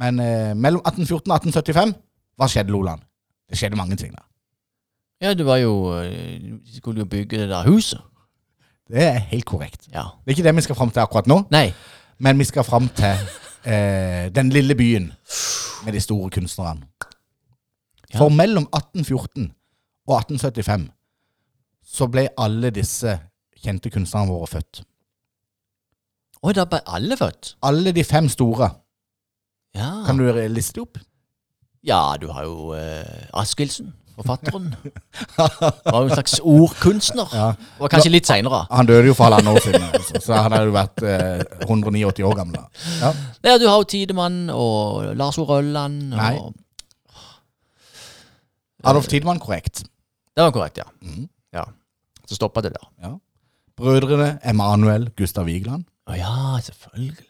Men 0.00 0.20
eh, 0.20 0.54
mellom 0.56 0.80
1814 0.84 1.30
og 1.32 1.36
1875, 1.36 1.94
hva 2.36 2.48
skjedde, 2.52 2.72
Loland? 2.72 3.04
Det 3.48 3.58
skjedde 3.60 3.78
mange 3.78 3.96
ting 4.00 4.12
da. 4.16 4.24
Ja, 5.22 5.32
det 5.34 5.46
var 5.48 5.56
jo 5.62 5.72
eh, 6.02 6.36
De 6.60 6.76
skulle 6.76 7.00
jo 7.00 7.08
bygge 7.08 7.38
det 7.44 7.48
der 7.52 7.68
huset. 7.70 8.00
Det 8.88 9.02
er 9.02 9.18
helt 9.32 9.44
korrekt. 9.48 9.88
Ja. 9.92 10.02
Det 10.24 10.30
er 10.30 10.36
ikke 10.36 10.46
det 10.46 10.56
vi 10.56 10.64
skal 10.66 10.76
fram 10.78 10.90
til 10.94 11.02
akkurat 11.02 11.26
nå, 11.26 11.40
Nei. 11.50 11.70
men 12.22 12.38
vi 12.38 12.44
skal 12.46 12.64
fram 12.64 12.88
til 12.94 13.16
eh, 13.66 14.28
den 14.34 14.52
lille 14.54 14.76
byen 14.78 15.08
med 15.84 15.92
de 15.96 16.00
store 16.00 16.30
kunstnerne. 16.30 16.86
For 18.14 18.30
mellom 18.30 18.68
1814 18.70 19.48
og 20.06 20.14
1875 20.20 20.90
så 21.86 22.06
ble 22.10 22.26
alle 22.38 22.70
disse 22.74 23.16
kjente 23.62 23.90
kunstnerne 23.90 24.30
våre 24.30 24.46
født. 24.50 24.82
Oi, 26.46 26.52
da 26.54 26.66
ble 26.68 26.82
alle 26.86 27.16
født? 27.18 27.54
Alle 27.66 27.92
de 27.94 28.04
fem 28.06 28.28
store. 28.30 28.68
Ja. 29.76 29.90
Kan 30.06 30.18
du 30.20 30.26
liste 30.52 30.82
opp? 30.84 30.98
Ja, 31.86 32.16
du 32.20 32.28
har 32.34 32.46
jo 32.46 32.74
eh, 32.74 33.28
Askildsen, 33.38 33.92
forfatteren. 34.16 34.72
Var 35.36 35.98
jo 36.00 36.08
en 36.08 36.14
slags 36.14 36.38
ordkunstner. 36.42 37.30
Ja. 37.34 37.48
Og 37.78 37.90
kanskje 37.92 38.10
litt 38.10 38.26
seinere. 38.26 38.64
Han 38.72 38.88
døde 38.88 39.10
jo 39.10 39.14
for 39.14 39.28
halvannet 39.28 39.54
år 39.54 39.64
siden, 39.68 39.86
altså, 39.94 40.22
så 40.24 40.38
han 40.40 40.50
hadde 40.56 40.66
jo 40.70 40.74
vært 40.74 41.04
eh, 41.06 41.44
189 41.68 42.26
år 42.26 42.38
gammel. 42.40 42.62
Ja. 43.00 43.12
Ja, 43.46 43.56
du 43.62 43.68
har 43.68 43.78
jo 43.78 43.88
Tidemann 43.94 44.46
og 44.50 45.12
Lars 45.18 45.38
O. 45.38 45.46
Rølland. 45.46 46.08
Nei. 46.16 46.34
Adolf 48.86 49.08
Tidmann, 49.10 49.40
korrekt. 49.42 49.84
Det 50.36 50.44
var 50.44 50.52
korrekt, 50.54 50.78
ja. 50.78 50.84
Mm. 51.02 51.28
ja. 51.52 51.64
Så 52.26 52.34
stoppa 52.38 52.60
det 52.64 52.72
der. 52.74 52.88
Ja. 53.02 53.12
Brødrene 53.76 54.38
Emanuel 54.44 55.10
Gustav 55.16 55.46
Vigeland. 55.46 55.84
Å 56.08 56.14
ja, 56.16 56.58
selvfølgelig. 56.62 57.26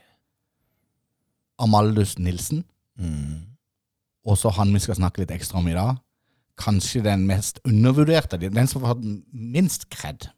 Amaldus 1.58 2.18
Nilsen. 2.18 2.64
Mm. 2.98 3.42
Og 4.26 4.38
så 4.38 4.50
han 4.56 4.72
vi 4.74 4.80
skal 4.82 4.98
snakke 4.98 5.22
litt 5.22 5.32
ekstra 5.34 5.60
om 5.60 5.68
i 5.70 5.76
dag. 5.76 5.96
Kanskje 6.60 7.02
den 7.04 7.26
mest 7.28 7.60
undervurderte, 7.68 8.38
den 8.40 8.68
som 8.68 8.84
har 8.84 8.94
fått 8.96 9.04
minst 9.32 9.88
kred. 9.92 10.28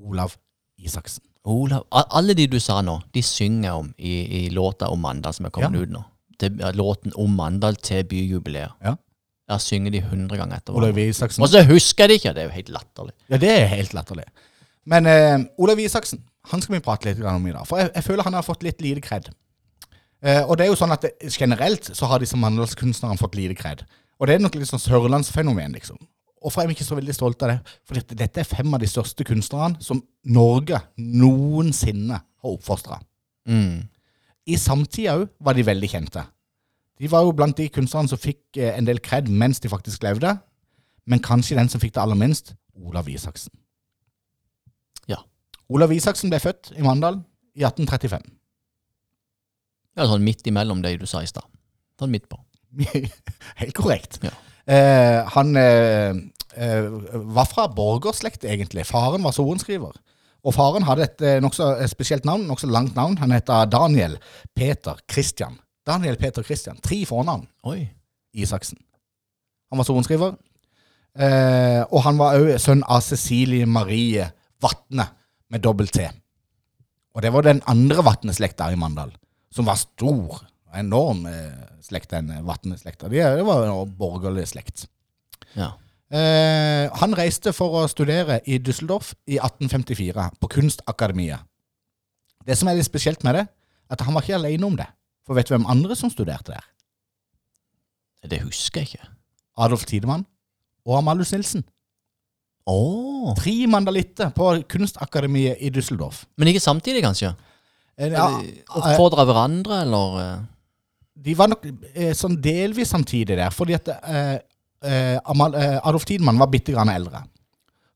Olav 0.00 0.36
Isaksen. 0.78 1.24
Olav, 1.48 1.86
alle 1.90 2.34
de 2.36 2.44
du 2.50 2.58
sa 2.60 2.80
nå, 2.84 2.98
de 3.14 3.22
synger 3.24 3.78
om 3.80 3.88
i, 3.96 4.12
i 4.44 4.48
låta 4.52 4.90
om 4.92 5.00
Mandal 5.00 5.32
som 5.34 5.46
er 5.48 5.50
kommet 5.54 5.78
Ja. 5.78 5.84
ut 5.86 5.92
nå. 5.94 6.02
Det, 6.38 6.50
låten 6.76 7.12
om 7.16 7.32
Mandal 7.34 7.76
til 7.82 8.04
byjubileet. 8.04 8.74
Ja. 8.84 8.96
Der 9.48 9.60
synger 9.64 9.94
de 9.94 10.02
hundre 10.04 10.36
ganger 10.36 10.60
etter 10.60 10.76
Olav. 10.76 10.98
Isaksen. 11.00 11.42
Og 11.42 11.48
så 11.48 11.62
husker 11.64 12.10
det 12.10 12.18
ikke! 12.20 12.34
Det 12.36 12.42
er 12.42 12.50
jo 12.50 12.56
helt 12.56 12.72
latterlig. 12.74 13.14
Ja, 13.32 13.38
det 13.40 13.52
er 13.54 13.70
helt 13.72 13.94
latterlig. 13.96 14.26
Men 14.88 15.08
uh, 15.08 15.46
Olav 15.60 15.80
Isaksen 15.80 16.20
han 16.48 16.62
skal 16.64 16.78
vi 16.78 16.84
prate 16.84 17.10
litt 17.10 17.20
om 17.24 17.46
i 17.48 17.52
dag. 17.52 17.64
For 17.68 17.80
jeg, 17.80 17.90
jeg 17.94 18.04
føler 18.06 18.24
han 18.24 18.36
har 18.38 18.44
fått 18.46 18.64
litt 18.64 18.80
lite 18.84 19.02
kred. 19.04 19.30
Uh, 20.24 20.44
og 20.48 20.56
det 20.58 20.66
er 20.66 20.70
jo 20.72 20.78
sånn 20.80 20.92
at 20.94 21.04
det, 21.04 21.14
generelt 21.32 21.90
så 21.96 22.08
har 22.10 22.22
disse 22.22 22.38
mandalskunstnerne 22.40 23.20
fått 23.20 23.36
lite 23.38 23.56
kred. 23.58 23.84
Og 24.18 24.28
det 24.28 24.36
er 24.36 24.42
nok 24.42 24.56
litt 24.58 24.70
sånn 24.70 24.82
sørlandsfenomen, 24.82 25.76
liksom. 25.76 25.98
Hvorfor 26.38 26.62
er 26.62 26.70
vi 26.70 26.76
ikke 26.76 26.86
så 26.86 26.96
veldig 26.98 27.14
stolte 27.14 27.46
av 27.46 27.52
det? 27.52 27.76
For 27.86 27.98
dette, 27.98 28.16
dette 28.18 28.42
er 28.42 28.48
fem 28.48 28.74
av 28.74 28.82
de 28.82 28.88
største 28.90 29.26
kunstnerne 29.26 29.82
som 29.82 30.00
Norge 30.30 30.80
noensinne 30.98 32.18
har 32.18 32.52
oppfostra. 32.52 33.00
Mm. 33.50 33.88
I 34.48 34.58
samtida 34.60 35.16
òg 35.18 35.26
var 35.44 35.58
de 35.58 35.66
veldig 35.66 35.90
kjente. 35.90 36.22
De 36.98 37.10
var 37.10 37.24
jo 37.26 37.34
blant 37.36 37.56
de 37.58 37.68
kunstnerne 37.70 38.10
som 38.10 38.20
fikk 38.20 38.58
eh, 38.58 38.74
en 38.74 38.86
del 38.88 39.00
kred 39.04 39.28
mens 39.30 39.62
de 39.62 39.70
faktisk 39.70 40.02
levde. 40.06 40.34
Men 41.08 41.22
kanskje 41.24 41.56
den 41.58 41.70
som 41.72 41.80
fikk 41.80 41.94
det 41.96 42.02
aller 42.02 42.18
minst, 42.18 42.52
Olav 42.76 43.08
Isaksen. 43.08 43.52
Ja. 45.08 45.22
Olav 45.72 45.92
Isaksen 45.94 46.32
ble 46.32 46.40
født 46.42 46.72
i 46.76 46.84
Mandal 46.84 47.22
i 47.56 47.64
1835. 47.64 48.26
Ja, 49.98 50.06
sånn 50.06 50.26
midt 50.26 50.46
imellom 50.46 50.82
det 50.84 50.98
du 51.00 51.06
sa 51.10 51.22
i 51.24 51.30
stad. 51.30 51.46
Sånn 51.98 52.12
midt 52.12 52.28
på. 52.30 52.38
Helt 53.60 53.74
korrekt. 53.76 54.20
Ja. 54.22 54.34
Eh, 54.68 55.22
han 55.34 55.56
eh, 55.56 56.12
eh, 56.54 56.90
var 57.32 57.48
fra 57.48 57.66
borgerslekt, 57.72 58.44
egentlig. 58.44 58.84
Faren 58.86 59.24
var 59.24 59.34
sorenskriver. 59.34 59.96
Og 60.46 60.54
faren 60.54 60.86
hadde 60.86 61.06
et 61.08 61.24
eh, 61.24 61.38
nokså 61.42 61.72
spesielt 61.90 62.28
navn, 62.28 62.46
nokså 62.50 62.68
langt 62.70 62.94
navn. 62.98 63.16
Han 63.22 63.32
heter 63.34 63.66
Daniel 63.72 64.18
Peter 64.54 65.00
Christian. 65.10 65.58
Daniel 65.88 66.18
Peter 66.20 66.44
Christian. 66.44 66.78
Tre 66.84 67.00
fornavn. 67.08 67.46
Oi. 67.68 67.88
Isaksen. 68.36 68.78
Han 69.70 69.80
var 69.80 69.88
sorenskriver. 69.88 70.36
Eh, 71.18 71.82
og 71.88 72.02
han 72.04 72.18
var 72.20 72.38
òg 72.38 72.52
sønn 72.62 72.84
av 72.86 73.02
Cecilie 73.02 73.66
Marie 73.66 74.28
Vatne 74.62 75.08
med 75.50 75.64
dobbelt 75.64 75.94
T. 75.96 76.04
Og 77.16 77.24
det 77.24 77.32
var 77.34 77.46
den 77.46 77.62
andre 77.66 78.04
Vatne-slekta 78.06 78.68
i 78.70 78.78
Mandal, 78.78 79.10
som 79.50 79.66
var 79.66 79.80
stor. 79.80 80.44
Enorm 80.76 81.24
eh, 81.26 81.66
slekt, 81.82 82.12
den 82.12 82.30
Vatne-slekta. 82.46 83.08
De, 83.10 83.22
det 83.22 83.46
var 83.46 83.66
en 83.66 83.94
borgerlig 83.98 84.46
slekt. 84.52 84.86
Ja. 85.56 85.72
Eh, 86.12 86.86
han 87.00 87.16
reiste 87.16 87.54
for 87.56 87.80
å 87.80 87.88
studere 87.90 88.38
i 88.46 88.60
Düsseldorf 88.62 89.14
i 89.26 89.40
1854, 89.40 90.28
på 90.38 90.52
Kunstakademiet. 90.52 91.42
Det 92.46 92.56
som 92.56 92.70
er 92.70 92.78
litt 92.78 92.88
spesielt 92.88 93.24
med 93.26 93.40
det, 93.40 93.48
at 93.88 94.04
han 94.04 94.14
var 94.14 94.24
ikke 94.24 94.38
alene 94.38 94.68
om 94.68 94.76
det. 94.78 94.86
For 95.28 95.36
vet 95.36 95.50
du 95.50 95.52
hvem 95.52 95.68
andre 95.68 95.96
som 95.98 96.08
studerte 96.08 96.54
der? 96.54 96.68
Det 98.28 98.40
husker 98.46 98.80
jeg 98.80 98.94
ikke. 98.94 99.08
Adolf 99.60 99.84
Tidemann 99.86 100.24
og 100.88 100.98
Amalus 101.02 101.34
Nilsen. 101.34 101.66
Åh. 102.68 103.34
Tre 103.36 103.54
mandalitter 103.68 104.32
på 104.32 104.50
Kunstakademiet 104.68 105.60
i 105.60 105.70
Düsseldorf. 105.72 106.24
Men 106.36 106.48
ikke 106.48 106.64
samtidig, 106.64 107.02
kanskje? 107.04 107.34
Eh, 107.98 108.12
ja, 108.12 108.28
Oppfordra 108.72 109.24
hverandre, 109.28 109.82
eller 109.84 110.18
eh? 110.22 110.34
de 111.24 111.34
var 111.36 111.50
nok 111.52 111.64
eh, 111.94 112.12
sånn 112.16 112.36
delvis 112.40 112.92
samtidig 112.94 113.36
der, 113.36 113.52
fordi 113.54 113.76
at 113.76 113.88
eh, 113.96 114.36
eh, 114.84 115.16
Amal, 115.28 115.56
eh, 115.58 115.76
Adolf 115.82 116.06
Tidemann 116.08 116.40
var 116.40 116.50
bitte 116.52 116.72
grann 116.72 116.92
eldre. 116.92 117.24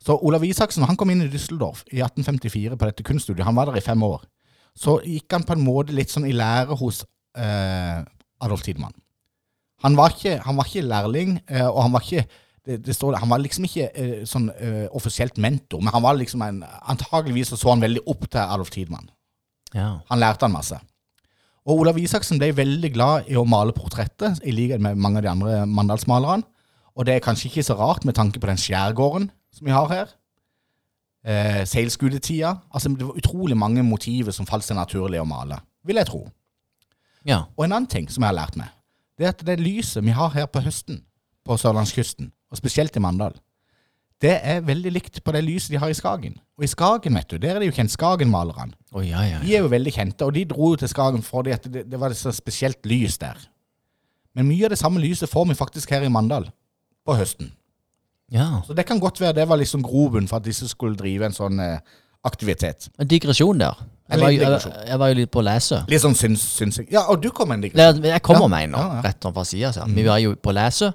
Så 0.03 0.17
Olav 0.21 0.45
Isaksen 0.45 0.85
han 0.89 0.99
kom 0.99 1.13
inn 1.13 1.25
i 1.25 1.31
Düsseldorf 1.31 1.85
i 1.93 2.03
1854 2.03 2.77
på 2.77 2.89
dette 2.89 3.07
kunststudiet. 3.07 3.47
Han 3.47 3.57
var 3.57 3.71
der 3.71 3.79
i 3.79 3.85
fem 3.85 4.03
år. 4.03 4.25
Så 4.75 4.99
gikk 5.05 5.33
han 5.37 5.45
på 5.47 5.55
en 5.55 5.65
måte 5.65 5.95
litt 5.95 6.11
sånn 6.11 6.27
i 6.27 6.35
lære 6.35 6.75
hos 6.81 7.05
eh, 7.39 8.03
Adolf 8.43 8.65
Tidemann. 8.67 8.95
Han 9.83 9.99
var 9.99 10.15
ikke, 10.15 10.39
han 10.45 10.59
var 10.59 10.69
ikke 10.69 10.87
lærling, 10.87 11.37
eh, 11.51 11.67
og 11.67 11.83
han 11.83 11.95
var 11.95 12.07
ikke 12.07 12.27
det, 12.63 12.77
det 12.87 12.95
står, 12.95 13.17
Han 13.19 13.31
var 13.31 13.41
liksom 13.43 13.65
ikke 13.67 13.89
eh, 13.99 14.23
sånn 14.29 14.47
eh, 14.55 14.87
offisielt 14.95 15.39
mentor, 15.43 15.81
men 15.83 15.91
han 15.95 16.05
var 16.05 16.15
liksom 16.15 16.45
en, 16.47 16.63
antageligvis 16.63 17.51
så, 17.51 17.59
så 17.59 17.73
han 17.73 17.83
veldig 17.83 18.05
opp 18.07 18.29
til 18.29 18.39
Adolf 18.39 18.71
Tidemann. 18.71 19.11
Ja. 19.75 19.97
Han 20.13 20.23
lærte 20.23 20.47
han 20.47 20.55
masse. 20.55 20.79
Og 21.67 21.83
Olav 21.83 21.99
Isaksen 21.99 22.41
ble 22.43 22.53
veldig 22.55 22.91
glad 22.95 23.31
i 23.31 23.39
å 23.39 23.45
male 23.47 23.75
portrettet, 23.75 24.41
i 24.47 24.55
likhet 24.55 24.83
med 24.83 24.99
mange 24.99 25.21
av 25.21 25.27
de 25.27 25.31
andre 25.31 25.61
mandalsmalerne. 25.71 26.47
Og 26.99 27.07
det 27.09 27.17
er 27.17 27.25
kanskje 27.25 27.49
ikke 27.49 27.65
så 27.65 27.77
rart 27.79 28.05
med 28.05 28.17
tanke 28.19 28.41
på 28.43 28.51
den 28.51 28.61
skjærgården 28.61 29.31
som 29.55 29.67
vi 29.67 29.75
har 29.75 29.89
her. 29.91 30.11
Eh, 31.23 31.63
Seilskudetida. 31.71 32.57
Altså, 32.75 32.91
det 32.99 33.07
var 33.07 33.19
utrolig 33.19 33.57
mange 33.57 33.85
motiver 33.87 34.35
som 34.35 34.49
falt 34.49 34.67
seg 34.67 34.77
naturlig 34.77 35.23
å 35.23 35.29
male, 35.29 35.61
vil 35.87 36.03
jeg 36.03 36.11
tro. 36.11 36.25
Ja. 37.29 37.45
Og 37.57 37.65
en 37.65 37.73
annen 37.73 37.91
ting 37.91 38.09
som 38.11 38.23
jeg 38.25 38.33
har 38.33 38.39
lært 38.41 38.59
meg, 38.59 38.73
det 39.19 39.27
er 39.29 39.35
at 39.35 39.45
det 39.47 39.61
lyset 39.61 40.05
vi 40.05 40.15
har 40.17 40.33
her 40.35 40.47
på 40.51 40.63
høsten 40.65 41.03
på 41.47 41.57
sørlandskysten, 41.59 42.31
og 42.51 42.59
spesielt 42.59 42.97
i 42.97 43.03
Mandal, 43.03 43.35
det 44.23 44.37
er 44.47 44.61
veldig 44.63 44.93
likt 44.95 45.17
på 45.27 45.33
det 45.35 45.41
lyset 45.43 45.73
de 45.75 45.81
har 45.83 45.91
i 45.91 45.97
Skagen. 45.99 46.37
Og 46.55 46.63
i 46.63 46.71
Skagen, 46.71 47.17
vet 47.19 47.33
du, 47.33 47.41
der 47.43 47.57
er 47.57 47.63
det 47.63 47.73
jo 47.73 47.75
kjent 47.75 47.91
Skagen-malerne. 47.91 48.77
Oh, 48.95 49.03
ja, 49.03 49.25
ja, 49.27 49.41
De 49.43 49.57
er 49.57 49.65
jo 49.65 49.71
veldig 49.73 49.93
kjente, 49.97 50.23
og 50.29 50.37
de 50.37 50.45
dro 50.47 50.69
jo 50.71 50.79
til 50.79 50.91
Skagen 50.93 51.25
fordi 51.27 51.51
at 51.57 51.67
det, 51.67 51.83
det 51.91 51.99
var 51.99 52.15
så 52.15 52.31
spesielt 52.35 52.87
lys 52.87 53.19
der. 53.19 53.41
Men 54.39 54.47
mye 54.47 54.69
av 54.69 54.73
det 54.73 54.79
samme 54.79 55.03
lyset 55.03 55.31
får 55.31 55.49
vi 55.51 55.59
faktisk 55.59 55.91
her 55.91 56.07
i 56.07 56.13
Mandal 56.13 56.47
på 57.03 57.17
høsten. 57.19 57.51
ja. 58.31 58.63
Så 58.67 58.75
det 58.79 58.87
kan 58.87 59.01
godt 59.03 59.21
være 59.21 59.41
det 59.41 59.49
var 59.49 59.59
liksom 59.59 59.83
grobunn 59.83 60.29
for 60.31 60.39
at 60.39 60.47
disse 60.47 60.69
skulle 60.71 60.97
drive 60.97 61.27
en 61.27 61.35
sånn 61.35 61.59
eh, 61.61 61.83
aktivitet. 62.23 62.89
En 63.03 63.11
digresjon 63.11 63.59
der. 63.59 63.75
Jeg 64.13 64.21
var, 64.21 64.31
jo- 64.31 64.41
jeg, 64.43 64.87
jeg 64.89 64.99
var 65.03 65.13
jo 65.13 65.19
litt 65.19 65.31
på 65.33 65.41
å 65.43 65.45
lese. 65.47 65.81
Litt 65.89 66.03
sånn 66.05 66.17
syns, 66.19 66.45
synsing. 66.59 66.89
Ja, 66.93 67.07
og 67.09 67.23
du 67.23 67.31
kom 67.35 67.49
med 67.51 67.59
en 67.61 67.67
digresjon. 67.67 68.03
jeg 68.05 68.23
kommer 68.23 68.47
Ja, 68.47 68.53
med 68.55 68.65
en 68.69 68.75
nå, 68.77 68.79
ja, 68.79 68.95
ja. 68.99 69.03
rett 69.09 69.29
fra 69.35 69.45
sida. 69.49 69.73
Mm. 69.87 69.95
Vi 69.97 70.07
var 70.09 70.19
jo 70.23 70.35
på 70.37 70.55
lese, 70.55 70.93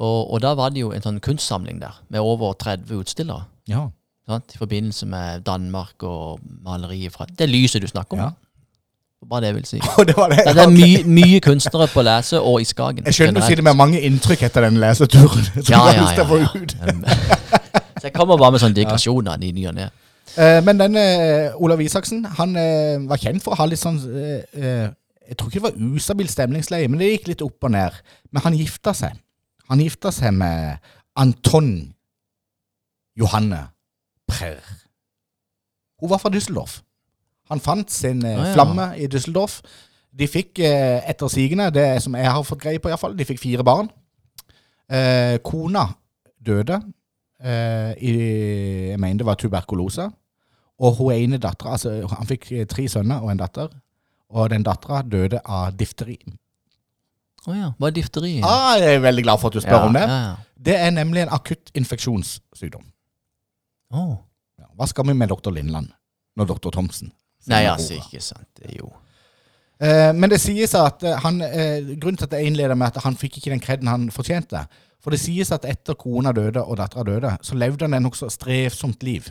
og, 0.00 0.18
og 0.32 0.40
da 0.44 0.54
var 0.54 0.70
det 0.74 0.80
jo 0.84 0.92
en 0.96 1.02
sånn 1.04 1.20
kunstsamling 1.20 1.80
der, 1.82 1.98
med 2.08 2.20
over 2.20 2.54
30 2.54 3.02
utstillere. 3.02 3.44
Ja. 3.68 3.88
Sant? 4.30 4.54
I 4.54 4.60
forbindelse 4.60 5.06
med 5.10 5.42
Danmark 5.46 6.02
og 6.06 6.38
maleriet 6.62 7.12
fra 7.12 7.26
Det 7.26 7.48
lyset 7.50 7.82
du 7.82 7.88
snakker 7.90 8.16
om. 8.18 8.28
Ja. 8.28 8.30
Bare 9.28 9.40
det 9.40 9.48
jeg 9.50 9.54
vil 9.58 9.66
si. 9.68 9.80
Oh, 9.98 10.04
det 10.06 10.16
var 10.16 10.30
det. 10.32 10.44
Det 10.46 10.62
er 10.62 10.70
mye, 10.72 11.02
mye 11.04 11.40
kunstnere 11.44 11.88
på 11.92 12.02
Lese 12.06 12.40
og 12.40 12.60
i 12.62 12.64
Skagen. 12.64 13.04
Jeg 13.04 13.14
skjønner 13.18 13.40
du 13.42 13.46
sier 13.46 13.60
det 13.60 13.64
med 13.66 13.76
mange 13.76 14.00
inntrykk 14.00 14.46
etter 14.48 14.64
den 14.64 14.78
leseturen. 14.80 15.44
Ja, 15.68 15.82
ja, 15.92 16.06
ja. 16.16 16.24
ja. 16.24 16.92
Um, 16.94 17.04
Så 18.00 18.08
jeg 18.08 18.14
kommer 18.16 18.38
bare 18.40 18.54
med 18.54 18.62
sånne 18.62 18.78
digresjoner 18.78 19.42
i 19.44 19.50
ny 19.52 19.66
og 19.68 19.76
ne. 19.76 19.90
Eh, 20.38 20.60
Men 20.64 20.78
denne 20.78 21.00
eh, 21.00 21.56
Olav 21.62 21.80
Isaksen, 21.82 22.24
han 22.38 22.56
eh, 22.56 22.98
var 23.08 23.18
kjent 23.18 23.42
for 23.42 23.52
å 23.56 23.60
ha 23.62 23.66
litt 23.66 23.80
sånn 23.82 23.98
Jeg 24.00 25.36
tror 25.38 25.48
ikke 25.50 25.60
det 25.60 25.64
var 25.66 25.96
ustabil 25.96 26.28
stemningsleie, 26.30 26.88
men 26.90 26.98
det 26.98 27.08
gikk 27.12 27.28
litt 27.30 27.42
opp 27.46 27.64
og 27.68 27.70
ned. 27.74 27.94
Men 28.32 28.42
han 28.42 28.56
gifta 28.58 28.94
seg. 28.96 29.14
Han 29.70 29.78
gifta 29.82 30.10
seg 30.14 30.34
med 30.34 30.78
Anton 31.18 31.92
Johanne 33.18 33.60
Prerr. 34.30 34.64
Hun 36.00 36.10
var 36.10 36.18
fra 36.22 36.32
Düsseldorf. 36.34 36.80
Han 37.50 37.60
fant 37.62 37.90
sin 37.90 38.24
Ah, 38.26 38.30
ja. 38.46 38.52
flamme 38.54 38.88
i 38.98 39.06
Düsseldorf. 39.10 39.60
De 40.10 40.26
fikk 40.26 40.58
eh, 40.66 40.98
etter 41.10 41.30
sigende, 41.30 41.68
det 41.74 42.02
som 42.02 42.14
jeg 42.18 42.26
har 42.30 42.42
fått 42.46 42.62
greie 42.64 42.80
på 42.82 42.90
iallfall, 42.90 43.14
de 43.18 43.26
fikk 43.28 43.38
fire 43.42 43.62
barn. 43.66 43.90
Eh, 44.90 45.36
kona 45.46 45.84
døde 46.42 46.80
eh, 47.38 47.92
i 48.02 48.14
Jeg 48.90 48.98
mener 48.98 49.18
det 49.22 49.26
var 49.28 49.38
tuberkulose. 49.38 50.08
Og 50.80 50.96
hun 50.96 51.12
ene 51.12 51.40
dattera 51.40 51.74
altså, 51.76 51.92
Han 52.14 52.28
fikk 52.28 52.50
eh, 52.56 52.66
tre 52.68 52.86
sønner 52.88 53.24
og 53.24 53.32
en 53.32 53.42
datter. 53.42 53.68
Og 54.30 54.50
den 54.52 54.64
dattera 54.64 55.02
døde 55.02 55.42
av 55.44 55.74
difteri. 55.76 56.16
Å 57.48 57.56
ja. 57.56 57.68
Hva 57.80 57.90
er 57.90 57.96
difteri? 57.96 58.32
Ah, 58.44 58.76
jeg 58.80 58.98
er 58.98 59.04
veldig 59.04 59.24
glad 59.26 59.40
for 59.42 59.50
at 59.50 59.58
du 59.58 59.64
spør 59.64 59.88
om 59.88 59.96
det. 59.96 60.04
Ja, 60.06 60.18
ja. 60.28 60.34
Det 60.60 60.76
er 60.76 60.90
nemlig 60.92 61.24
en 61.24 61.32
akutt 61.32 61.72
infeksjonssykdom. 61.76 62.84
Ja, 63.96 64.66
Hva 64.76 64.86
skal 64.86 65.08
vi 65.08 65.16
med 65.16 65.32
doktor 65.32 65.54
Lindland 65.56 65.88
når 66.38 66.52
doktor 66.52 66.70
Thomsen 66.74 67.10
Nei, 67.48 67.64
altså, 67.66 67.96
ikke 67.96 68.20
sant. 68.22 68.46
Det 68.60 68.68
er 68.68 68.82
jo 68.82 68.90
Eh, 69.80 70.12
men 70.12 70.28
det 70.28 70.40
sies 70.42 70.74
at 70.76 71.00
eh, 71.08 71.16
han, 71.24 71.40
eh, 71.40 71.94
grunnen 71.96 72.18
til 72.20 72.28
at 72.28 72.34
jeg 72.36 72.50
innleder 72.50 72.76
med 72.76 72.90
at 72.90 73.04
han 73.04 73.16
fikk 73.16 73.38
ikke 73.38 73.52
den 73.54 73.62
kreden 73.64 73.88
han 73.88 74.10
fortjente 74.12 74.66
For 75.00 75.14
det 75.14 75.22
sies 75.22 75.48
at 75.56 75.64
etter 75.64 75.96
kona 75.96 76.34
døde 76.36 76.60
og 76.60 76.76
dattera 76.76 77.04
døde, 77.08 77.30
så 77.40 77.56
levde 77.56 77.86
han 77.86 77.96
et 77.96 78.04
nokså 78.04 78.28
strevsomt 78.28 79.00
liv. 79.02 79.30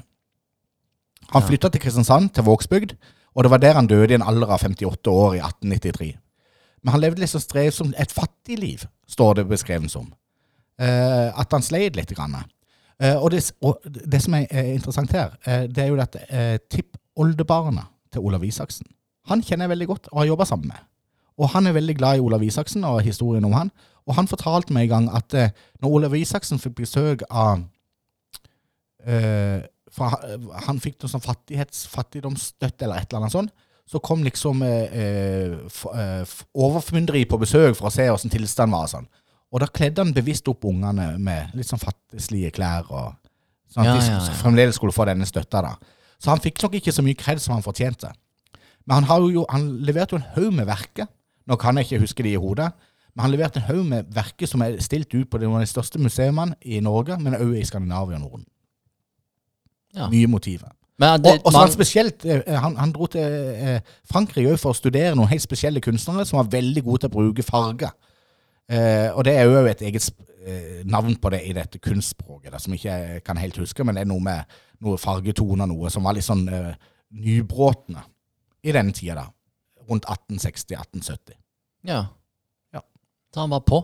Han 1.33 1.45
flytta 1.45 1.69
til 1.69 1.81
Kristiansand, 1.83 2.29
til 2.33 2.45
Vågsbygd, 2.47 2.95
og 3.35 3.45
det 3.45 3.51
var 3.51 3.61
der 3.61 3.77
han 3.77 3.87
døde 3.87 4.13
i 4.13 4.17
en 4.17 4.25
alder 4.25 4.49
av 4.49 4.63
58 4.63 5.11
år 5.11 5.37
i 5.37 5.41
1893. 5.43 6.13
Men 6.83 6.95
han 6.95 7.03
levde 7.03 7.21
litt 7.21 7.31
så 7.31 7.41
strevsomt 7.43 7.97
et 7.99 8.11
fattig 8.11 8.57
liv, 8.59 8.85
står 9.07 9.39
det 9.39 9.49
beskrevet 9.49 9.91
som. 9.91 10.07
Eh, 10.79 11.29
at 11.29 11.51
han 11.51 11.65
sleit 11.65 11.95
litt. 11.99 12.13
Grann. 12.15 12.37
Eh, 12.99 13.15
og, 13.15 13.31
det, 13.31 13.51
og 13.61 13.83
det 13.85 14.21
som 14.23 14.37
er 14.39 14.47
eh, 14.49 14.73
interessant 14.75 15.11
her, 15.11 15.35
eh, 15.45 15.67
det 15.67 15.83
er 15.83 15.91
jo 15.91 15.99
at 16.01 16.15
eh, 16.29 16.55
tippoldebarnet 16.71 17.91
til 18.13 18.25
Olav 18.25 18.43
Isaksen 18.47 18.87
han 19.29 19.43
kjenner 19.45 19.67
jeg 19.67 19.75
veldig 19.75 19.89
godt 19.89 20.09
og 20.11 20.21
har 20.21 20.31
jobba 20.31 20.47
sammen 20.49 20.71
med. 20.73 20.85
Og 21.39 21.51
han 21.53 21.67
er 21.67 21.75
veldig 21.77 21.95
glad 21.99 22.19
i 22.19 22.23
Olav 22.23 22.43
Isaksen 22.43 22.83
og 22.83 23.01
historien 23.05 23.45
om 23.47 23.53
han. 23.55 23.71
Og 24.09 24.15
han 24.17 24.27
fortalte 24.27 24.73
meg 24.75 24.87
en 24.87 24.93
gang 24.95 25.09
at 25.15 25.35
eh, 25.37 25.51
når 25.81 25.97
Olav 25.99 26.15
Isaksen 26.17 26.59
fikk 26.59 26.79
besøk 26.81 27.23
av 27.29 27.61
eh, 29.05 29.61
Han 29.97 30.79
fikk 30.83 30.99
noe 31.01 31.11
sånn 31.11 31.23
fattighets, 31.23 31.87
fattigdomsstøtte 31.91 32.85
eller 32.85 33.01
et 33.01 33.09
eller 33.09 33.23
annet 33.23 33.35
sånt. 33.35 33.53
Så 33.89 33.97
kom 34.05 34.21
liksom 34.21 34.61
eh, 34.61 34.99
eh, 35.01 35.53
eh, 35.97 36.33
overformynderi 36.53 37.23
på 37.25 37.39
besøk 37.41 37.73
for 37.79 37.89
å 37.89 37.93
se 37.93 38.05
åssen 38.13 38.29
tilstanden 38.29 38.75
var. 38.75 38.85
og 38.85 38.91
Sånn. 38.91 39.07
Og 39.49 39.63
da 39.63 39.69
kledde 39.73 40.03
han 40.03 40.13
bevisst 40.13 40.49
opp 40.51 40.67
ungene 40.69 41.15
med 41.17 41.55
litt 41.57 41.69
sånn 41.69 41.81
fattigslige 41.81 42.51
klær. 42.53 42.85
Og, 42.93 43.15
sånn 43.73 43.87
at 43.87 43.97
de 43.97 44.11
ja, 44.11 44.19
ja. 44.19 44.35
fremdeles 44.43 44.77
skulle 44.77 44.93
få 44.93 45.07
denne 45.09 45.25
støtta. 45.25 45.63
da. 45.65 45.73
Så 46.21 46.29
han 46.29 46.43
fikk 46.43 46.61
nok 46.61 46.77
ikke 46.77 46.93
så 46.93 47.05
mye 47.05 47.17
kred 47.17 47.41
som 47.41 47.55
han 47.55 47.65
fortjente. 47.65 48.11
Men 48.85 48.99
han, 48.99 49.09
har 49.09 49.25
jo, 49.25 49.47
han 49.49 49.65
leverte 49.85 50.15
jo 50.15 50.21
en 50.21 50.29
haug 50.35 50.53
med 50.59 50.69
verker. 50.69 51.09
Nå 51.49 51.57
kan 51.57 51.77
jeg 51.79 51.89
ikke 51.89 52.03
huske 52.05 52.25
de 52.25 52.35
i 52.35 52.41
hodet. 52.41 52.69
Men 53.15 53.25
han 53.25 53.33
leverte 53.33 53.61
en 53.61 53.67
haug 53.71 53.81
med 53.89 54.13
verker 54.13 54.49
som 54.49 54.61
er 54.65 54.77
stilt 54.85 55.09
ut 55.15 55.29
på 55.31 55.41
de, 55.41 55.49
de 55.49 55.69
største 55.69 56.01
museene 56.01 56.53
i 56.61 56.77
Norge, 56.83 57.17
men 57.17 57.39
også 57.39 57.57
i 57.57 57.65
Skandinavia 57.67 58.21
og 58.21 58.25
Norden. 58.27 58.45
Ja. 59.95 60.09
Mye 60.11 60.27
motiver. 60.29 60.71
Men 60.99 61.21
det, 61.23 61.31
Og, 61.31 61.45
og 61.47 61.51
så 61.53 61.57
man, 61.57 61.67
han 61.67 61.73
spesielt 61.73 62.25
eh, 62.27 62.55
han, 62.59 62.75
han 62.77 62.91
dro 62.91 63.07
til 63.07 63.23
eh, 63.23 63.79
Frankrike 64.11 64.57
for 64.59 64.73
å 64.73 64.77
studere 64.77 65.15
noen 65.15 65.31
helt 65.31 65.45
spesielle 65.45 65.81
kunstnere 65.81 66.25
som 66.27 66.41
var 66.41 66.49
veldig 66.51 66.83
gode 66.83 67.05
til 67.05 67.11
å 67.11 67.15
bruke 67.15 67.45
farge. 67.47 67.87
Eh, 68.69 69.07
og 69.15 69.23
det 69.25 69.37
er 69.39 69.47
jo 69.47 69.63
et 69.65 69.81
eget 69.87 70.09
eh, 70.43 70.81
navn 70.85 71.15
på 71.15 71.31
det 71.33 71.39
i 71.47 71.55
dette 71.55 71.79
kunstspråket, 71.81 72.51
da, 72.51 72.59
som 72.61 72.75
ikke 72.75 72.91
jeg 72.91 73.23
kan 73.25 73.39
helt 73.39 73.57
huske, 73.57 73.85
men 73.87 73.95
det 73.95 74.03
er 74.03 74.11
noe 74.11 74.21
med 74.21 74.59
noe 74.83 74.99
fargetoner, 74.99 75.67
noe 75.67 75.89
som 75.91 76.05
var 76.05 76.15
litt 76.15 76.27
sånn 76.27 76.45
eh, 76.51 76.75
nybråtende 77.15 78.03
i 78.63 78.75
denne 78.75 78.93
tida, 78.95 79.23
da. 79.23 79.27
Rundt 79.89 80.05
1860-1870. 80.05 81.33
ja. 81.89 82.03
Ja. 82.75 82.83
Så 83.33 83.41
han 83.41 83.49
var 83.55 83.63
på 83.65 83.79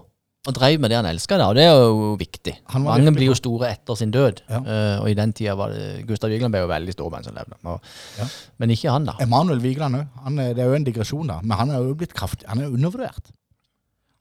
og 0.47 0.53
drev 0.53 0.79
med 0.79 0.91
det 0.91 0.97
han 0.99 1.05
elska, 1.09 1.37
og 1.41 1.55
det 1.57 1.63
er 1.65 1.73
jo 1.73 2.15
viktig. 2.19 2.53
Mange 2.83 3.11
blir 3.15 3.31
jo 3.31 3.35
store 3.37 3.71
etter 3.71 3.95
sin 3.97 4.11
død, 4.13 4.41
Ja. 4.49 4.59
uh, 4.59 5.01
og 5.03 5.09
i 5.09 5.15
den 5.17 5.33
tida 5.33 5.55
var 5.57 5.69
det 5.73 6.05
Gustav 6.07 6.29
Vigeland 6.29 6.53
ble 6.53 6.61
jo 6.61 6.67
veldig 6.69 6.93
stor 6.93 7.09
mens 7.11 7.25
han 7.25 7.35
levde. 7.35 7.57
Og, 7.65 7.81
Ja. 8.19 8.27
Men 8.59 8.69
ikke 8.69 8.91
han, 8.91 9.05
da. 9.05 9.15
Emanuel 9.19 9.59
Vigeland 9.63 9.95
òg. 9.95 10.35
Det 10.55 10.59
er 10.59 10.65
jo 10.69 10.73
en 10.77 10.83
digresjon, 10.83 11.27
da. 11.27 11.39
Men 11.41 11.57
han 11.57 11.71
er 11.71 11.81
jo 11.81 11.95
blitt 11.95 12.13
kraftig 12.13 12.45
Han 12.47 12.59
er 12.61 12.67
undervurdert. 12.69 13.31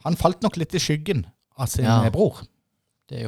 Han 0.05 0.17
falt 0.17 0.43
nok 0.43 0.57
litt 0.57 0.75
i 0.75 0.79
skyggen 0.79 1.27
av 1.59 1.67
sin 1.69 1.85
Ja. 1.85 2.03
eh, 2.05 2.11
bror. 2.11 2.43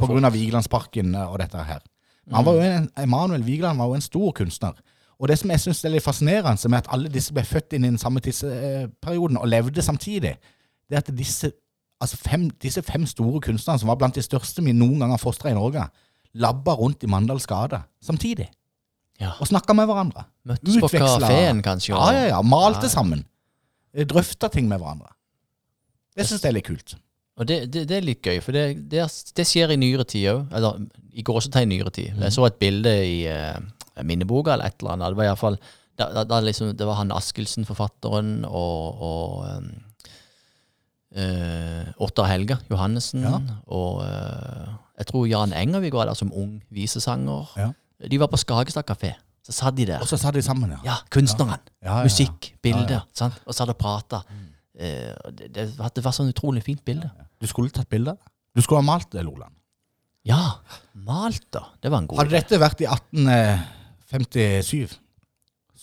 På 0.01 0.07
grunn 0.09 0.25
av 0.25 0.33
Vigelandsparken 0.33 1.15
eh, 1.15 1.31
og 1.33 1.39
dette 1.39 1.57
her. 1.63 1.81
Men 2.27 2.35
han 2.37 2.45
var 2.45 2.55
jo 2.55 2.61
en, 2.61 2.91
Emanuel 2.97 3.43
Vigeland 3.43 3.79
var 3.79 3.87
jo 3.87 3.95
en 3.95 4.01
stor 4.01 4.33
kunstner. 4.33 4.73
Og 5.21 5.29
det 5.29 5.39
som 5.39 5.49
jeg 5.51 5.61
syns 5.61 5.85
er 5.85 5.91
litt 5.91 6.03
fascinerende 6.05 6.69
med 6.69 6.79
at 6.85 6.89
alle 6.93 7.09
disse 7.09 7.33
ble 7.33 7.43
født 7.43 7.73
inn 7.73 7.85
i 7.85 7.89
den 7.89 7.99
samme 7.99 8.21
tidsperioden 8.21 9.39
og 9.41 9.47
levde 9.49 9.83
samtidig, 9.83 10.37
det 10.89 10.97
er 10.97 10.99
at 10.99 11.17
disse, 11.17 11.53
altså 12.01 12.17
fem, 12.21 12.49
disse 12.63 12.83
fem 12.83 13.07
store 13.09 13.41
kunstnerne, 13.41 13.81
som 13.81 13.89
var 13.89 13.97
blant 14.01 14.15
de 14.19 14.23
største 14.25 14.63
vi 14.65 14.73
noen 14.77 14.99
gang 15.01 15.11
har 15.15 15.23
fostra 15.23 15.51
i 15.51 15.57
Norge, 15.57 15.87
labba 16.37 16.75
rundt 16.77 17.03
i 17.05 17.11
Mandals 17.11 17.47
gate 17.49 17.83
samtidig 18.05 18.49
Ja. 19.21 19.31
og 19.41 19.47
snakka 19.49 19.73
med 19.75 19.87
hverandre. 19.89 20.27
Møttes 20.45 20.77
på 20.83 20.89
kafeen, 20.93 21.63
kanskje. 21.65 21.95
Ja, 21.95 22.11
ja, 22.13 22.27
ja. 22.35 22.43
Malte 22.43 22.85
Ja. 22.85 22.89
sammen. 22.93 23.25
Eh, 23.95 24.05
Drøfta 24.05 24.51
ting 24.53 24.69
med 24.69 24.79
hverandre. 24.79 25.09
Det 26.17 26.27
syns 26.27 26.43
jeg 26.43 26.51
er 26.51 26.53
litt 26.59 26.67
kult. 26.69 26.95
Og 27.39 27.47
det, 27.49 27.71
det, 27.73 27.87
det 27.89 27.97
er 27.97 28.05
litt 28.05 28.23
gøy, 28.25 28.41
for 28.41 28.53
det, 28.53 28.89
det, 28.89 29.03
det 29.37 29.45
skjer 29.47 29.73
i 29.73 29.77
nyere 29.77 30.05
tid 30.09 30.29
òg. 30.33 30.53
Eller 30.57 30.87
i 31.13 31.23
gåsetegn 31.25 31.69
nyere 31.69 31.91
tid. 31.93 32.13
Mhm. 32.15 32.23
Jeg 32.23 32.33
så 32.33 32.47
et 32.47 32.59
bilde 32.61 32.93
i 33.05 33.17
uh, 33.29 33.57
minneboka 34.05 34.53
eller 34.55 34.67
et 34.69 34.77
eller 34.81 34.93
annet. 34.97 35.09
Det 35.13 35.17
var 35.17 35.25
i 35.25 35.33
hvert 35.33 35.39
fall 35.43 35.59
da, 35.97 36.11
da, 36.13 36.25
da 36.29 36.41
liksom, 36.45 36.75
Det 36.77 36.87
var 36.87 36.95
han 37.01 37.13
Askildsen, 37.13 37.65
forfatteren, 37.65 38.45
og, 38.45 39.01
og 39.01 39.47
um, 39.57 39.71
eh, 41.17 41.87
Ottar 42.03 42.27
Helga 42.31 42.57
Johannessen. 42.71 43.23
Ja. 43.27 43.39
Og 43.73 44.03
eh, 44.05 44.67
jeg 45.01 45.07
tror 45.11 45.27
Jan 45.29 45.53
Engervik 45.57 45.95
var 45.97 46.07
der 46.11 46.17
som 46.19 46.31
ung 46.33 46.59
visesanger. 46.73 47.51
Ja. 47.61 47.71
De 48.09 48.19
var 48.21 48.29
på 48.33 48.37
Skagestad 48.41 48.85
kafé. 48.89 49.15
Så 49.47 49.53
satt 49.55 49.77
de 49.79 49.85
der. 49.87 50.01
Og 50.03 50.09
så 50.11 50.17
satt 50.19 50.35
de 50.35 50.43
sammen, 50.43 50.71
ja. 50.75 50.79
Ja, 50.85 50.97
kunstneren. 51.13 51.61
Ja. 51.85 52.01
Musikk, 52.03 52.55
bilder. 52.65 53.05
Sant? 53.15 53.35
Og 53.47 53.55
satt 53.55 53.71
og 53.71 53.77
prata. 53.79 54.23
Eh, 54.77 55.13
det, 55.33 55.53
det, 55.55 55.69
var- 55.79 55.93
det 55.95 56.03
var 56.05 56.13
sånn 56.17 56.33
utrolig 56.33 56.65
fint 56.67 56.83
bilde. 56.85 57.11
Du 57.41 57.47
skulle 57.47 57.71
tatt 57.71 57.89
bilde. 57.93 58.17
Du 58.57 58.63
skulle 58.65 58.81
ha 58.83 58.87
malt 58.89 59.11
det, 59.13 59.23
Loland. 59.25 59.53
Ja, 60.27 60.57
malt 61.07 61.45
da. 61.55 61.63
Det 61.81 61.91
var 61.93 61.99
en 62.03 62.09
god 62.11 62.19
Hadde 62.25 62.35
dette 62.35 62.59
vært 62.59 62.81
i 62.83 62.87
1857, 62.91 64.97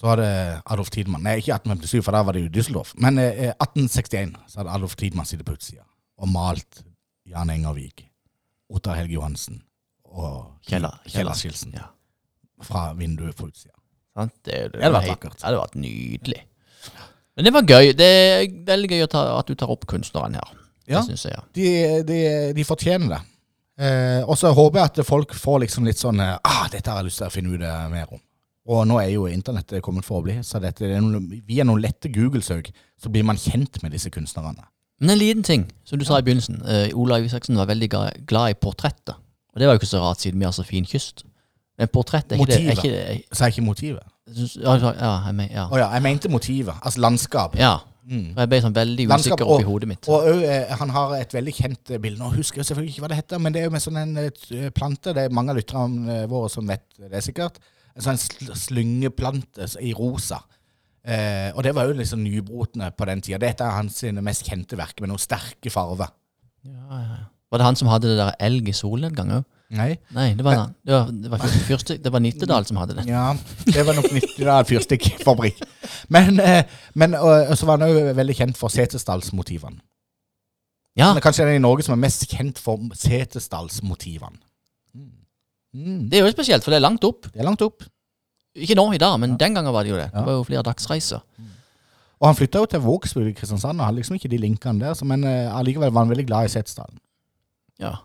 så 0.04 0.10
hadde 0.12 0.26
Adolf 0.68 0.90
Tidemann 0.92 1.24
Nei, 1.24 1.38
ikke 1.40 1.54
1857, 1.56 2.02
for 2.04 2.12
da 2.12 2.24
var 2.28 2.36
det 2.36 2.42
jo 2.44 2.50
Düsseldorf. 2.58 2.90
Men 3.00 3.22
eh, 3.24 3.54
1861 3.56 4.34
så 4.52 4.60
hadde 4.60 4.74
Adolf 4.76 4.98
Tidemann 5.00 5.30
sittet 5.30 5.48
på 5.48 5.56
utsida 5.56 5.86
og 6.20 6.28
malt 6.28 6.82
Jan 7.32 7.50
Engervik, 7.54 8.04
Ottar 8.76 9.00
Helge 9.00 9.16
Johansen 9.16 9.62
og 10.12 10.58
Kjellar 10.68 11.00
Skilsen, 11.40 11.72
Ja. 11.78 11.88
fra 12.62 12.90
vinduet 13.00 13.38
på 13.40 13.48
utsida. 13.48 13.72
Det, 14.14 14.28
det, 14.44 14.58
Det 14.76 14.84
hadde 14.84 14.98
vært 15.00 15.14
vakkert. 15.14 15.38
Det 15.40 15.48
hadde 15.48 15.62
vært 15.64 15.80
nydelig. 15.80 16.42
Men 17.34 17.48
det 17.48 17.54
var 17.56 17.64
gøy. 17.66 17.94
Det 17.98 18.10
er 18.12 18.44
veldig 18.68 18.90
gøy 18.92 19.08
ta, 19.10 19.24
at 19.40 19.48
du 19.48 19.56
tar 19.58 19.72
opp 19.74 19.88
kunstneren 19.90 20.36
her. 20.38 20.52
Ja. 20.86 21.00
Jeg, 21.08 21.18
ja. 21.32 21.42
De, 21.56 21.70
de, 22.06 22.20
de 22.60 22.68
fortjener 22.68 23.16
det. 23.16 23.22
Eh, 23.80 24.20
og 24.28 24.36
så 24.38 24.52
håper 24.54 24.84
jeg 24.84 24.92
at 24.92 25.02
folk 25.08 25.34
får 25.34 25.64
liksom 25.64 25.88
litt 25.88 25.98
sånn 25.98 26.20
eh, 26.22 26.36
ah, 26.46 26.68
Dette 26.70 26.92
har 26.92 27.00
jeg 27.02 27.08
lyst 27.08 27.24
til 27.24 27.32
å 27.32 27.34
finne 27.34 27.56
ut 27.56 27.64
eh, 27.66 27.88
mer 27.90 28.12
om. 28.14 28.22
Og 28.64 28.86
nå 28.88 29.00
er 29.02 29.10
jo 29.12 29.26
internettet 29.28 29.84
kommet 29.84 30.06
for 30.08 30.22
å 30.22 30.24
bli, 30.24 30.38
så 30.46 30.62
dette, 30.64 30.88
er 30.88 31.02
noen, 31.04 31.26
via 31.48 31.66
noen 31.68 31.82
lette 31.84 32.12
Google-søk 32.14 32.70
så 33.02 33.12
blir 33.12 33.26
man 33.28 33.40
kjent 33.40 33.82
med 33.84 33.92
disse 33.92 34.12
kunstnerne. 34.14 34.64
Men 35.04 35.16
en 35.16 35.20
liten 35.20 35.44
ting, 35.44 35.66
som 35.84 36.00
du 36.00 36.06
sa 36.08 36.22
i 36.22 36.24
begynnelsen. 36.24 36.62
Uh, 36.64 36.88
Olav 37.02 37.26
Isaksen 37.26 37.60
var 37.60 37.68
veldig 37.68 37.90
glad 38.30 38.54
i 38.54 38.56
portretter. 38.56 39.18
Og 39.54 39.60
det 39.60 39.68
var 39.68 39.76
jo 39.76 39.82
ikke 39.82 39.92
så 39.92 40.00
rart, 40.00 40.24
siden 40.24 40.40
vi 40.40 40.48
har 40.48 40.56
så 40.56 40.64
fin 40.64 40.88
kyst. 40.88 41.26
Men 41.78 41.90
portrett 41.92 42.32
er 42.32 42.40
ikke 42.40 42.46
det, 42.54 42.60
Motivet. 42.60 42.78
ikke 42.78 42.92
det 42.94 43.42
er 43.42 43.52
ikke 43.52 43.66
motivet. 43.66 44.12
jeg 44.28 44.36
synes, 44.36 44.56
ja, 44.62 44.76
ja, 44.76 44.92
ja, 44.94 45.12
jeg 45.26 45.36
men, 45.36 45.50
ja. 45.52 45.66
Oh, 45.72 45.78
ja, 45.78 45.90
jeg 45.92 46.02
mente 46.06 46.30
motivet. 46.30 46.76
Altså 46.82 47.02
landskap. 47.04 47.60
ja. 47.60 47.78
Mm. 48.04 48.34
Jeg 48.36 48.50
ble 48.52 48.58
sånn 48.60 48.74
veldig 48.76 49.04
Landskap 49.08 49.38
usikker 49.40 49.48
oppi 49.54 49.64
hodet 49.64 49.88
mitt. 49.88 50.08
Og 50.12 50.26
og, 50.28 50.42
eh, 50.44 50.72
han 50.76 50.90
har 50.92 51.14
et 51.16 51.34
veldig 51.34 51.54
kjent 51.56 51.92
eh, 51.96 52.02
bilde. 52.04 52.20
Nå 52.20 52.34
husker 52.34 52.60
jeg 52.60 52.68
selvfølgelig 52.68 52.92
ikke 52.92 53.04
hva 53.06 53.10
det 53.14 53.20
heter, 53.22 53.40
men 53.40 53.56
det 53.56 53.62
er 53.62 53.70
jo 53.70 53.72
med 53.72 53.84
sånn 53.86 54.00
en 54.02 54.18
plante. 54.76 55.14
Det 55.16 55.24
er 55.24 55.32
mange 55.32 55.54
av 55.54 55.60
lytterne 55.62 56.18
våre 56.28 56.50
som 56.52 56.68
vet 56.68 56.84
det 57.00 57.22
sikkert. 57.24 57.62
En 57.94 58.06
sånn 58.06 58.18
sl 58.18 58.54
slyngeplante 58.58 59.68
i 59.86 59.94
rosa. 59.98 60.40
Eh, 61.04 61.52
og 61.54 61.64
det 61.66 61.74
var 61.76 61.90
jo 61.90 61.98
liksom 62.00 62.24
nybrotende 62.24 62.90
på 62.96 63.06
den 63.10 63.22
tida. 63.22 63.42
Dette 63.42 63.66
er 63.66 63.78
hans 63.78 64.00
mest 64.24 64.48
kjente 64.48 64.80
verk 64.80 65.02
med 65.04 65.12
noen 65.12 65.22
sterke 65.22 65.72
farver. 65.74 66.14
Ja, 66.64 67.02
ja. 67.04 67.20
Var 67.54 67.62
det 67.62 67.66
han 67.68 67.78
som 67.78 67.90
hadde 67.92 68.10
det 68.10 68.18
der 68.18 68.38
elg 68.42 68.70
i 68.72 68.74
solnedgang 68.74 69.36
òg? 69.36 69.44
Nei? 69.74 69.92
Nei, 70.14 70.28
det 70.38 70.46
var, 70.46 70.70
det 70.86 70.94
var, 70.94 71.10
det 71.10 71.30
var, 71.32 71.44
fyrste, 71.68 71.98
det 72.02 72.12
var 72.14 72.22
Nittedal 72.22 72.66
som 72.66 72.78
hadde 72.82 72.96
det. 72.98 73.06
Ja, 73.10 73.32
det 73.66 73.86
var 73.86 73.98
nok 73.98 74.10
Nittedal 74.14 74.66
fyrstikkfabrikk. 74.70 75.62
Men, 76.14 76.40
eh, 76.42 76.70
men 76.98 77.18
og, 77.18 77.30
og 77.50 77.58
så 77.58 77.70
var 77.70 77.82
han 77.82 77.90
òg 77.90 78.14
veldig 78.18 78.36
kjent 78.38 78.60
for 78.60 78.74
Setesdalsmotivene. 78.74 79.82
Ja, 80.98 81.08
Han 81.10 81.18
er 81.18 81.26
kanskje 81.26 81.48
den 81.50 81.58
i 81.58 81.64
Norge 81.64 81.86
som 81.86 81.96
er 81.96 82.04
mest 82.04 82.28
kjent 82.30 82.60
for 82.62 82.82
Setesdalsmotivene. 82.98 84.38
Mm. 85.74 85.84
Mm. 85.86 86.02
det 86.10 86.20
er 86.20 86.26
jo 86.28 86.32
spesielt, 86.36 86.64
for 86.64 86.72
det 86.72 86.78
er 86.78 86.86
langt 86.86 87.04
opp. 87.08 87.28
Det 87.34 87.42
er 87.42 87.48
langt 87.48 87.62
opp. 87.66 87.84
Ikke 88.54 88.76
nå 88.78 88.86
i 88.94 89.02
dag, 89.02 89.16
men 89.20 89.38
den 89.42 89.56
gangen 89.58 89.74
var 89.74 89.84
det 89.84 89.90
jo 89.90 89.98
det. 89.98 90.10
Ja. 90.14 90.20
Det 90.20 90.26
var 90.30 90.38
jo 90.38 90.44
flere 90.46 90.64
dagsreiser. 90.68 91.24
Og 92.22 92.28
han 92.30 92.38
flytta 92.38 92.62
jo 92.62 92.68
til 92.70 92.80
Vågsbygd 92.86 93.32
i 93.32 93.34
Kristiansand 93.36 93.82
og 93.82 93.88
hadde 93.88 93.98
liksom 93.98 94.16
ikke 94.16 94.30
de 94.32 94.38
linkene 94.38 94.80
der, 94.80 94.94
så, 94.96 95.04
men 95.10 95.26
allikevel 95.26 95.58
allikevel 95.60 95.92
var 95.92 96.06
han 96.06 96.14
veldig 96.14 96.28
glad 96.30 96.46
i 96.46 96.54
Setesdalen. 96.54 97.00
Ja. 97.82 97.96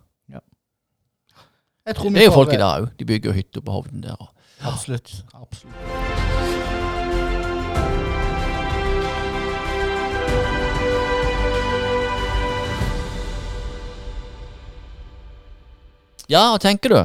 Tror 1.95 2.11
Det 2.13 2.21
er 2.21 2.27
jo 2.27 2.33
får, 2.33 2.45
folk 2.45 2.51
i 2.53 2.57
eh, 2.57 2.61
dag 2.61 2.83
òg. 2.83 2.89
De 2.99 3.05
bygger 3.09 3.31
jo 3.31 3.37
hytter 3.37 3.61
på 3.65 3.73
Hovden 3.73 4.03
der. 4.03 4.17
og- 4.21 4.35
Absolutt. 4.61 5.23
absolutt. 5.35 5.75
Ja, 16.29 16.51
hva 16.53 16.59
tenker 16.61 16.93
du? 16.93 16.99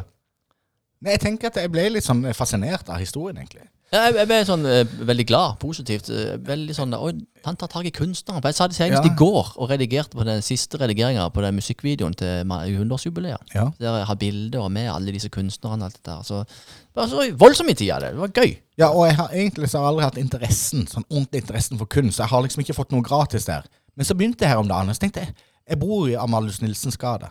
Nei, 1.04 1.12
jeg 1.18 1.20
tenker 1.26 1.50
at 1.52 1.58
jeg 1.60 1.70
ble 1.74 1.90
litt 1.92 2.06
sånn 2.06 2.24
fascinert 2.34 2.88
av 2.90 3.02
historien, 3.02 3.38
egentlig. 3.42 3.66
Ja, 3.94 4.06
Jeg, 4.08 4.16
jeg 4.24 4.28
ble 4.30 4.38
sånn 4.48 4.64
eh, 4.66 4.84
veldig 5.06 5.26
glad, 5.30 5.58
positivt. 5.62 6.08
eh, 6.10 6.38
Veldig 6.42 6.74
sånn 6.74 6.96
Oi, 6.98 7.12
han 7.46 7.58
tar 7.60 7.68
tak 7.70 7.86
i 7.86 7.92
kunstneren. 7.94 8.42
Jeg 8.42 8.56
sa 8.58 8.66
det 8.72 8.78
senest 8.78 9.04
Ja. 9.04 9.12
i 9.12 9.16
går 9.20 9.52
og 9.60 9.70
redigerte 9.70 10.16
på 10.18 10.26
den 10.26 10.42
siste 10.42 10.80
redigeringa 10.82 11.28
på 11.36 11.44
den 11.46 11.54
musikkvideoen 11.60 12.16
til 12.18 12.42
ma- 12.50 12.64
100-årsjubileet. 12.66 13.54
Ja. 13.54 13.68
Der 13.78 13.98
jeg 14.00 14.08
har 14.10 14.16
bilder 14.16 14.70
med 14.70 14.90
alle 14.90 15.12
disse 15.14 15.30
kunstnerne 15.30 15.84
og 15.84 15.92
alt 15.92 16.00
det 16.00 16.06
der. 16.10 16.24
Så 16.24 16.40
det 16.48 16.96
var 16.96 17.08
så 17.12 17.28
voldsomt 17.38 17.70
i 17.70 17.74
tida, 17.84 18.00
det. 18.00 18.14
Det 18.16 18.24
var 18.24 18.34
gøy. 18.34 18.58
Ja, 18.82 18.88
og 18.90 19.06
jeg 19.12 19.16
har 19.20 19.30
egentlig 19.30 19.70
så 19.70 19.78
har 19.78 19.86
jeg 19.86 19.92
aldri 19.94 20.04
hatt 20.10 20.18
interessen, 20.24 20.88
sånn 20.88 21.06
ordentlig 21.12 21.44
interessen 21.44 21.78
for 21.78 21.86
kunst. 21.86 22.18
Jeg 22.24 22.28
har 22.34 22.42
liksom 22.48 22.64
ikke 22.64 22.74
fått 22.80 22.92
noe 22.96 23.04
gratis 23.06 23.46
der. 23.46 23.64
Men 23.96 24.06
så 24.10 24.16
begynte 24.18 24.42
jeg 24.48 24.50
her 24.56 24.58
om 24.64 24.68
dagen, 24.72 24.90
og 24.90 24.96
så 24.96 25.02
tenkte 25.06 25.20
jeg 25.28 25.36
Jeg 25.70 25.80
bor 25.80 26.08
i 26.10 26.16
Amalius 26.18 26.62
Nilsens 26.62 26.98
gate. 26.98 27.30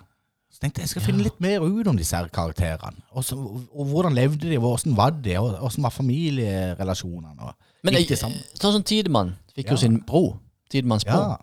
Så 0.53 0.61
tenkte 0.61 0.83
jeg 0.83 0.87
jeg 0.89 0.93
skal 0.93 1.07
finne 1.07 1.25
litt 1.25 1.39
mer 1.41 1.65
ut 1.65 1.89
om 1.89 1.97
disse 1.97 2.17
her 2.17 2.29
karakterene. 2.29 3.01
Og, 3.17 3.25
så, 3.25 3.37
og 3.39 3.87
hvordan 3.89 4.15
levde 4.15 4.51
de, 4.51 4.59
og 4.61 4.67
hvordan 4.67 4.97
var 4.99 5.15
de, 5.25 5.39
og 5.41 5.55
hvordan 5.63 5.87
var 5.89 5.95
familierelasjonene. 5.97 7.55
Men 7.83 7.97
sammen? 8.17 8.43
sånn 8.61 8.77
som 8.77 8.85
Tidemann 8.87 9.33
fikk 9.57 9.73
jo 9.73 9.81
sin 9.81 9.97
bro. 10.07 10.37
Tidemanns 10.71 11.07
bro. 11.09 11.39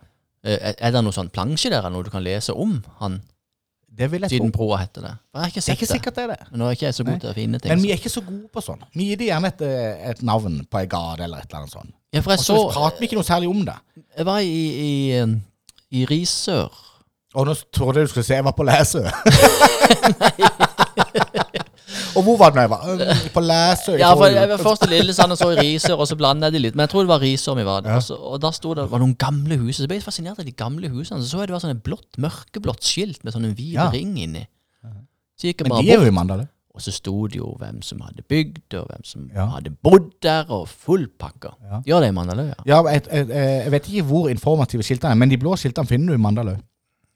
Eh, 0.46 0.56
Er 0.70 0.76
er 0.78 0.94
det 0.96 1.02
noe 1.04 1.12
sånn 1.16 1.30
plansje 1.34 1.72
der, 1.74 1.90
noe 1.92 2.06
du 2.06 2.14
kan 2.14 2.24
lese 2.24 2.54
om 2.56 2.80
han? 3.02 3.20
det 4.00 4.08
vil 4.12 4.24
jeg. 4.24 4.30
Siden 4.38 4.52
broa 4.56 4.78
heter 4.80 5.02
det. 5.04 5.12
Jeg 5.34 5.42
har 5.42 5.50
ikke 5.50 5.60
Det 5.60 5.68
er 5.70 5.76
ikke 5.76 5.88
det. 5.88 5.96
sikkert 5.96 6.16
det 6.16 6.24
er 6.24 6.28
det. 6.32 6.44
Men 6.52 6.60
nå 6.62 6.68
er 6.70 6.76
ikke 6.78 6.86
jeg 6.86 6.96
så 6.96 7.04
god 7.04 7.20
til 7.20 7.30
å 7.30 7.34
finne 7.36 7.60
ting. 7.60 7.72
Men 7.74 7.82
vi 7.84 7.90
er 7.92 7.98
ikke 8.00 8.12
så 8.14 8.22
gode 8.24 8.48
på 8.54 8.62
sånn. 8.64 8.84
Vi 8.96 9.08
gir 9.10 9.18
det 9.20 9.28
gjerne 9.28 9.48
et, 9.52 9.62
eh, 9.62 10.10
et 10.12 10.22
navn 10.24 10.60
på 10.70 10.80
ei 10.80 10.86
gate 10.86 11.26
eller 11.26 11.42
et 11.42 11.50
eller 11.50 11.60
annet 11.60 11.74
sånt. 11.74 11.94
Ja, 12.14 12.22
for 12.22 12.32
Og 12.32 12.38
jeg 12.38 12.46
så 12.46 12.56
så 12.56 12.72
prater 12.72 13.00
vi 13.02 13.08
ikke 13.10 13.18
noe 13.20 13.28
særlig 13.28 13.50
om 13.50 13.66
det. 13.66 13.76
Jeg 14.18 14.26
var 14.30 14.40
i, 14.40 14.62
i, 14.86 15.12
eh, 15.18 15.34
i 15.92 16.06
Risør. 16.06 16.72
Og 17.36 17.46
nå 17.46 17.54
trodde 17.76 18.00
jeg 18.00 18.08
du 18.08 18.12
skulle 18.14 18.26
si 18.26 18.34
jeg 18.34 18.46
var 18.46 18.56
på 18.58 18.64
Læsø. 18.66 19.02
og 22.18 22.24
hvor 22.26 22.38
var 22.40 22.50
det 22.56 22.62
jeg 22.64 22.70
var? 22.72 22.82
Øh, 22.90 23.32
På 23.34 23.40
Læsø. 23.44 23.92
Ja, 24.00 24.14
for 24.18 24.26
jeg 24.34 24.50
var 24.50 24.58
først 24.58 24.86
i 24.88 24.90
Lillesand 24.92 25.32
og 25.32 25.38
så 25.38 25.50
i 25.54 25.58
Risør, 25.60 25.96
og 26.02 26.08
så 26.10 26.16
blanda 26.20 26.50
jeg 26.50 26.54
de 26.58 26.60
litt. 26.66 26.76
Men 26.76 26.86
jeg 26.88 26.90
tror 26.94 27.06
det 27.06 27.12
var 27.14 27.22
Risør 27.22 27.56
vi 27.60 27.66
var. 27.68 27.82
Ja. 27.86 27.96
Og, 28.00 28.04
så, 28.04 28.16
og 28.18 28.42
da 28.44 28.52
sto 28.56 28.74
det 28.78 28.88
var 28.92 29.02
noen 29.04 29.16
gamle 29.20 29.58
hus. 29.62 29.78
Så 29.80 29.88
ble 29.90 30.00
jeg 30.00 30.06
fascinert 30.06 30.40
av 30.42 30.46
de 30.48 30.52
gamle 30.58 30.90
husene. 30.94 31.22
Så 31.24 31.30
så 31.36 31.44
jeg 31.44 31.52
det 31.52 31.58
var 31.58 31.64
sånn 31.66 31.76
et 31.78 31.84
blått, 31.86 32.10
mørkeblått 32.22 32.84
skilt 32.86 33.24
med 33.24 33.36
sånn 33.36 33.46
en 33.50 33.58
hvit 33.58 33.76
Ja. 33.78 33.90
ring 33.94 34.16
inni. 34.18 34.46
Så 35.40 35.48
gikk 35.52 35.62
jeg 35.64 35.70
Men 35.70 35.86
de 35.86 35.92
er 35.94 36.02
jo 36.02 36.08
i 36.10 36.12
Mandal. 36.12 36.48
og 36.76 36.82
så 36.84 36.92
sto 36.92 37.28
det 37.28 37.38
jo 37.40 37.54
hvem 37.60 37.82
som 37.82 38.02
hadde 38.02 38.24
bygd, 38.28 38.74
og 38.76 38.88
hvem 38.90 39.04
som 39.06 39.30
Ja. 39.36 39.46
hadde 39.56 39.70
bodd 39.84 40.10
der, 40.22 40.46
og 40.50 40.68
full 40.68 41.08
pakke. 41.20 41.54
Ja. 41.64 41.80
Gjør 41.88 42.00
det 42.02 42.10
i 42.10 42.12
Mandaløy, 42.18 42.54
ja. 42.66 42.84
Jeg, 42.92 43.02
jeg, 43.12 43.30
jeg 43.30 43.72
vet 43.72 43.88
ikke 43.90 44.04
hvor 44.04 44.30
informative 44.30 44.84
skiltene 44.84 45.12
er, 45.12 45.16
men 45.16 45.30
de 45.30 45.38
blå 45.38 45.56
skiltene 45.56 45.88
finner 45.88 46.08
du 46.08 46.14
i 46.14 46.18
Mandal 46.22 46.48
òg. 46.56 46.60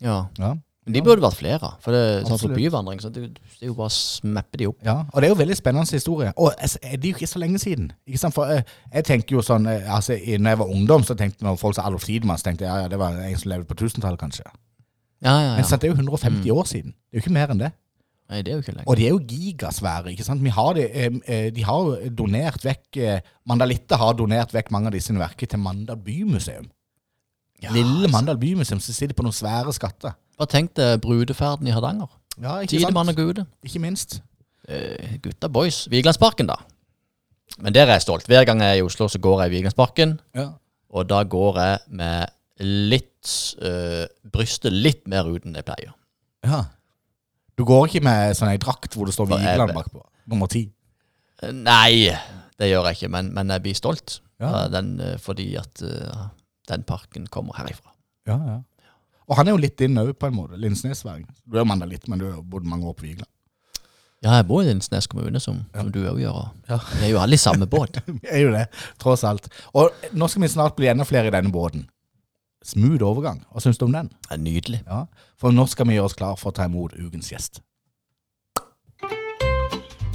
Ja. 0.03 0.19
Ja. 0.39 0.53
Men 0.83 0.97
de 0.97 1.01
burde 1.03 1.23
vært 1.23 1.39
flere. 1.39 1.67
For 1.83 1.95
det 1.95 1.99
er 2.03 2.25
sånn 2.27 2.39
som 2.41 2.51
byvandring, 2.51 2.99
så 2.99 3.07
det, 3.13 3.29
det 3.37 3.63
er 3.63 3.69
jo 3.69 3.75
bare 3.77 3.87
å 3.87 3.95
smeppe 3.95 4.59
de 4.59 4.67
opp. 4.67 4.81
ja. 4.83 4.97
Og 5.13 5.21
det 5.21 5.29
er 5.29 5.31
jo 5.31 5.37
veldig 5.39 5.55
spennende 5.55 5.95
historie. 5.95 6.33
Og 6.35 6.51
det 6.59 6.89
er 6.89 7.07
jo 7.07 7.13
ikke 7.13 7.29
så 7.31 7.39
lenge 7.39 7.61
siden. 7.63 7.87
Ikke 8.09 8.19
sant? 8.19 8.35
For 8.35 8.51
eh, 8.51 8.65
jeg 8.91 9.07
tenker 9.07 9.37
jo 9.37 9.45
sånn 9.45 9.69
eh, 9.71 9.87
altså, 9.87 10.17
Når 10.17 10.55
jeg 10.55 10.59
var 10.59 10.73
ungdom, 10.75 11.05
så 11.07 11.15
tenkte 11.19 11.47
når 11.47 11.61
folk 11.61 11.77
sa 11.77 11.87
Adolf 11.87 12.03
Tidemann, 12.09 12.41
så 12.41 12.49
tenkte 12.49 12.67
jeg 12.67 12.73
ja, 12.73 12.83
ja, 12.83 12.91
det 12.91 12.99
var 12.99 13.15
en 13.15 13.39
som 13.39 13.53
levde 13.53 13.69
på 13.69 13.79
1000-tallet, 13.79 14.19
kanskje. 14.19 14.43
Ja, 15.23 15.37
ja, 15.37 15.53
Men 15.55 15.63
ja. 15.63 15.69
sant, 15.69 15.85
det 15.85 15.87
er 15.87 15.95
jo 15.95 16.01
150 16.01 16.51
år 16.51 16.67
siden. 16.67 16.91
Det 16.91 17.15
er 17.15 17.21
jo 17.21 17.23
ikke 17.23 17.37
mer 17.39 17.55
enn 17.55 17.63
det. 17.63 17.71
Nei, 18.33 18.43
det 18.43 18.51
er 18.51 18.59
jo 18.59 18.65
ikke 18.65 18.75
lenge. 18.75 18.87
Og 18.91 18.99
de 18.99 19.07
er 19.07 19.15
jo 19.15 19.23
gigasvære. 19.31 20.11
ikke 20.11 20.27
sant? 20.27 20.43
Vi 20.43 20.51
har 20.51 20.75
de, 20.75 20.89
eh, 20.99 21.47
de 21.55 21.63
har 21.63 21.87
jo 21.87 22.11
donert 22.11 22.63
vekk 22.65 22.99
Mandalitta 22.99 23.47
Mandalitte 23.47 24.03
har 24.03 24.15
donert 24.19 24.55
vekk 24.55 24.75
mange 24.75 24.91
av 24.91 24.99
disse 24.99 25.15
verkene 25.15 25.55
til 25.55 25.63
Mandal 25.63 26.03
bymuseum. 26.03 26.67
Lille 27.73 28.09
Mandal 28.11 28.37
bymuseum 28.41 28.79
som 28.83 28.93
sitter 28.93 29.15
på 29.15 29.23
noen 29.23 29.35
svære 29.35 29.71
skatter. 29.75 30.15
Bare 30.37 30.49
tenk 30.51 30.73
deg 30.75 30.99
brudeferden 31.03 31.67
i 31.69 31.71
Hardanger. 31.75 32.09
Ja, 32.41 32.57
ikke 32.63 32.79
Tidemann 32.79 33.11
og? 33.13 33.15
Gude. 33.15 33.45
Ikke 33.63 33.79
minst. 33.79 34.17
Eh, 34.67 35.17
gutta 35.23 35.47
boys. 35.53 35.83
Vigelandsparken, 35.91 36.47
da. 36.49 36.57
Men 37.59 37.73
der 37.75 37.85
er 37.85 37.97
jeg 37.99 38.05
stolt. 38.07 38.25
Hver 38.27 38.45
gang 38.49 38.61
jeg 38.63 38.77
er 38.77 38.81
i 38.81 38.85
Oslo, 38.85 39.07
så 39.07 39.19
går 39.21 39.43
jeg 39.43 39.51
i 39.51 39.55
Vigelandsparken. 39.57 40.15
Ja. 40.35 40.47
Og 40.93 41.07
da 41.09 41.21
går 41.23 41.59
jeg 41.61 41.79
med 41.99 42.31
litt 42.63 43.31
øh, 43.61 44.05
Brystet 44.33 44.73
litt 44.75 45.07
mer 45.09 45.25
ut 45.29 45.45
enn 45.45 45.55
jeg 45.57 45.65
pleier. 45.67 45.93
Ja. 46.45 46.63
Du 47.57 47.63
går 47.69 47.87
ikke 47.87 48.03
med 48.05 48.35
sånn 48.37 48.51
ei 48.51 48.59
drakt 48.61 48.95
hvor 48.97 49.05
det 49.07 49.13
står 49.15 49.29
Vigeland 49.31 49.73
bakpå? 49.77 50.01
Nummer 50.31 50.49
ti. 50.51 50.65
Eh, 51.41 51.51
Nei, 51.53 52.09
det 52.59 52.69
gjør 52.71 52.89
jeg 52.89 52.99
ikke, 52.99 53.11
men, 53.13 53.31
men 53.35 53.53
jeg 53.53 53.63
blir 53.65 53.77
stolt 53.77 54.19
Ja. 54.41 54.67
den, 54.73 54.95
eh, 54.99 55.17
fordi 55.21 55.51
at 55.61 55.81
eh, 55.85 56.23
den 56.71 56.83
parken 56.87 57.27
kommer 57.27 57.57
herifra. 57.59 57.91
Ja, 58.29 58.37
ja. 58.47 58.59
Og 59.27 59.37
han 59.39 59.47
er 59.47 59.55
jo 59.55 59.61
litt 59.63 59.77
din 59.79 59.97
òg, 59.99 60.13
på 60.19 60.27
en 60.27 60.35
måte. 60.35 60.59
Linsnesværing. 60.59 61.27
Du 61.47 61.57
er 61.57 61.63
jo 61.63 61.69
mandalitt, 61.69 62.09
men 62.11 62.19
du 62.19 62.27
har 62.29 62.41
bodd 62.43 62.67
mange 62.67 62.87
år 62.89 62.95
på 62.97 63.07
Vigeland. 63.07 63.29
Ja, 64.23 64.37
jeg 64.37 64.47
bor 64.47 64.61
i 64.63 64.67
Linsnes 64.69 65.07
kommune, 65.11 65.39
som, 65.43 65.57
som 65.75 65.89
du 65.91 65.99
òg 66.07 66.21
gjør. 66.21 66.45
Ja. 66.69 66.77
Vi 66.95 67.09
er 67.09 67.11
jo 67.11 67.19
alle 67.19 67.35
i 67.35 67.41
samme 67.41 67.67
båt. 67.67 67.99
Vi 68.07 68.29
er 68.31 68.45
jo 68.45 68.53
det, 68.55 68.67
tross 69.01 69.25
alt. 69.27 69.49
Og 69.75 69.91
nå 70.15 70.29
skal 70.31 70.45
vi 70.45 70.51
snart 70.53 70.77
bli 70.77 70.87
enda 70.87 71.03
flere 71.07 71.27
i 71.27 71.35
denne 71.35 71.51
båten. 71.51 71.83
Smooth 72.63 73.03
overgang. 73.03 73.41
Hva 73.51 73.59
syns 73.63 73.81
du 73.81 73.83
om 73.89 73.95
den? 73.95 74.07
Det 74.23 74.37
er 74.37 74.39
nydelig. 74.39 74.79
Ja, 74.87 75.03
For 75.35 75.51
nå 75.51 75.67
skal 75.67 75.89
vi 75.89 75.97
gjøre 75.97 76.07
oss 76.07 76.15
klar 76.15 76.39
for 76.39 76.53
å 76.53 76.55
ta 76.55 76.69
imot 76.69 76.95
ukens 76.95 77.33
gjest. 77.33 77.59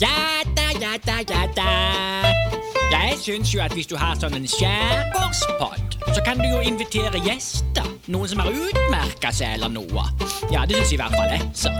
Ja 0.00 0.40
da, 0.56 0.70
ja 0.80 0.96
da, 1.04 1.20
ja 1.28 1.44
da. 1.52 2.77
Jeg 2.90 3.18
syns 3.20 3.54
jo 3.54 3.60
at 3.60 3.72
hvis 3.76 3.86
du 3.90 3.96
har 4.00 4.16
sånn 4.16 4.32
en 4.38 4.46
skjærgårdspod, 4.48 5.96
så 6.16 6.22
kan 6.24 6.38
du 6.40 6.46
jo 6.48 6.60
invitere 6.64 7.20
gjester. 7.20 7.84
Noen 8.08 8.30
som 8.30 8.40
har 8.40 8.48
utmerka 8.48 9.28
seg 9.34 9.58
eller 9.58 9.68
noe. 9.74 10.04
Ja, 10.48 10.62
det 10.64 10.78
syns 10.78 10.94
i 10.96 11.00
hvert 11.00 11.12
fall 11.12 11.28
jeg, 11.34 11.44
så. 11.52 11.72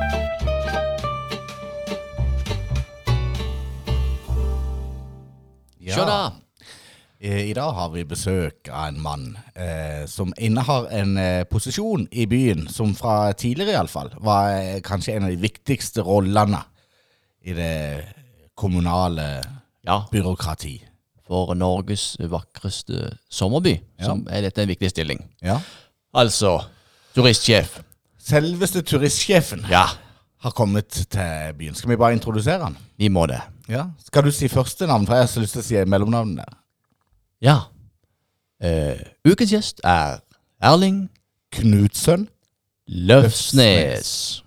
Se 5.88 6.04
da. 6.04 6.18
I 7.18 7.32
i 7.48 7.54
dag 7.56 7.72
har 7.74 7.88
vi 7.94 8.04
besøk 8.06 8.68
av 8.68 8.92
en 8.92 9.00
mann 9.02 9.24
eh, 9.56 10.04
som 10.06 10.30
innehar 10.38 10.90
en 10.94 11.16
eh, 11.18 11.46
posisjon 11.50 12.04
i 12.12 12.28
byen 12.30 12.68
som 12.70 12.92
fra 12.94 13.32
tidligere 13.32 13.74
iallfall 13.74 14.12
var 14.22 14.52
eh, 14.60 14.76
kanskje 14.84 15.16
en 15.16 15.26
av 15.26 15.32
de 15.32 15.40
viktigste 15.42 16.04
rollene 16.06 16.60
i 17.42 17.56
det 17.56 17.72
kommunale 18.54 19.26
Ja, 19.88 20.04
byråkrati. 20.12 20.76
For 21.28 21.52
Norges 21.58 22.14
vakreste 22.32 23.10
sommerby, 23.30 23.76
som 24.00 24.22
er 24.32 24.46
dette 24.48 24.62
en 24.64 24.70
viktig 24.70 24.88
stilling. 24.90 25.20
Ja. 25.44 25.58
Altså 26.16 26.54
turistsjef. 27.14 27.78
Selveste 28.28 28.80
turistsjefen 28.84 29.62
Ja, 29.70 29.84
har 30.44 30.52
kommet 30.56 30.88
til 31.12 31.54
byen. 31.58 31.74
Skal 31.76 31.90
vi 31.92 31.96
bare 32.00 32.16
introdusere 32.16 32.62
han? 32.64 32.76
vi 32.98 33.08
må 33.12 33.26
det. 33.30 33.40
Ja. 33.68 33.86
Skal 34.06 34.24
du 34.24 34.30
si 34.32 34.48
første 34.48 34.86
navn, 34.88 35.04
for 35.06 35.14
jeg 35.14 35.26
har 35.26 35.30
så 35.30 35.40
lyst 35.44 35.52
til 35.58 35.62
å 35.62 35.66
si 35.68 35.84
mellomnavnet 35.84 36.40
der. 36.40 36.56
Ja. 37.44 37.58
Uh, 38.64 38.98
ukens 39.28 39.52
gjest 39.52 39.80
er 39.86 40.18
Erling 40.64 41.04
Knutsønn. 41.54 42.26
Løfsnes. 42.88 44.42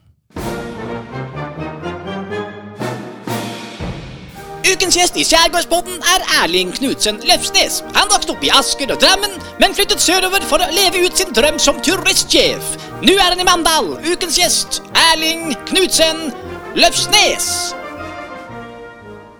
Ukens 4.81 4.95
gjest 4.97 5.17
i 5.21 5.23
Skjærgårdspodden 5.29 5.99
er 6.09 6.23
Erling 6.39 6.71
Knutsen 6.73 7.19
Løfsnes. 7.29 7.75
Han 7.93 8.09
vokste 8.09 8.33
opp 8.33 8.41
i 8.41 8.49
Asker 8.49 8.89
og 8.89 8.97
Drammen, 8.97 9.35
men 9.61 9.75
flyttet 9.77 10.01
sørover 10.01 10.41
for 10.49 10.57
å 10.57 10.69
leve 10.73 11.03
ut 11.05 11.19
sin 11.19 11.29
drøm 11.37 11.59
som 11.61 11.77
turistsjef. 11.85 12.71
Nå 13.05 13.13
er 13.13 13.27
han 13.35 13.43
i 13.43 13.45
Mandal. 13.45 13.91
Ukens 14.01 14.39
gjest, 14.41 14.79
Erling 14.97 15.51
Knutsen 15.69 16.31
Løfsnes. 16.73 17.49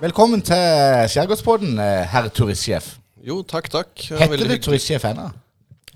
Velkommen 0.04 0.46
til 0.46 1.10
Skjærgårdspodden, 1.16 1.74
eh, 1.88 2.06
herr 2.14 2.30
turistsjef. 2.30 2.92
Jo, 3.26 3.40
takk, 3.42 3.72
takk. 3.74 3.96
Heter 4.22 4.46
du 4.46 4.56
turistsjef 4.68 5.10
ennå? 5.10 5.26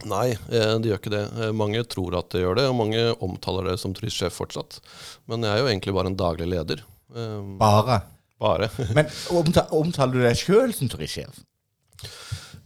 Nei, 0.09 0.31
eh, 0.31 0.73
det 0.81 0.89
gjør 0.89 1.03
ikke 1.03 1.13
det. 1.19 1.23
Eh, 1.37 1.53
Mange 1.53 1.85
tror 1.85 2.17
at 2.17 2.33
det 2.33 2.41
gjør 2.41 2.63
det, 2.63 2.65
og 2.73 2.81
mange 2.81 3.05
omtaler 3.21 3.69
det 3.69 3.77
som 3.77 3.93
turistsjef 3.93 4.33
fortsatt. 4.41 4.81
Men 5.29 5.45
jeg 5.45 5.53
er 5.53 5.61
jo 5.61 5.69
egentlig 5.69 5.97
bare 6.01 6.15
en 6.15 6.17
daglig 6.17 6.49
leder. 6.49 6.81
Bare. 7.61 8.01
Bare. 8.41 8.69
Men 8.97 9.05
omta- 9.31 9.67
omtaler 9.75 10.17
du 10.17 10.23
deg 10.25 10.39
sjøl 10.39 10.73
som 10.75 10.89
turistsjef? 10.91 11.37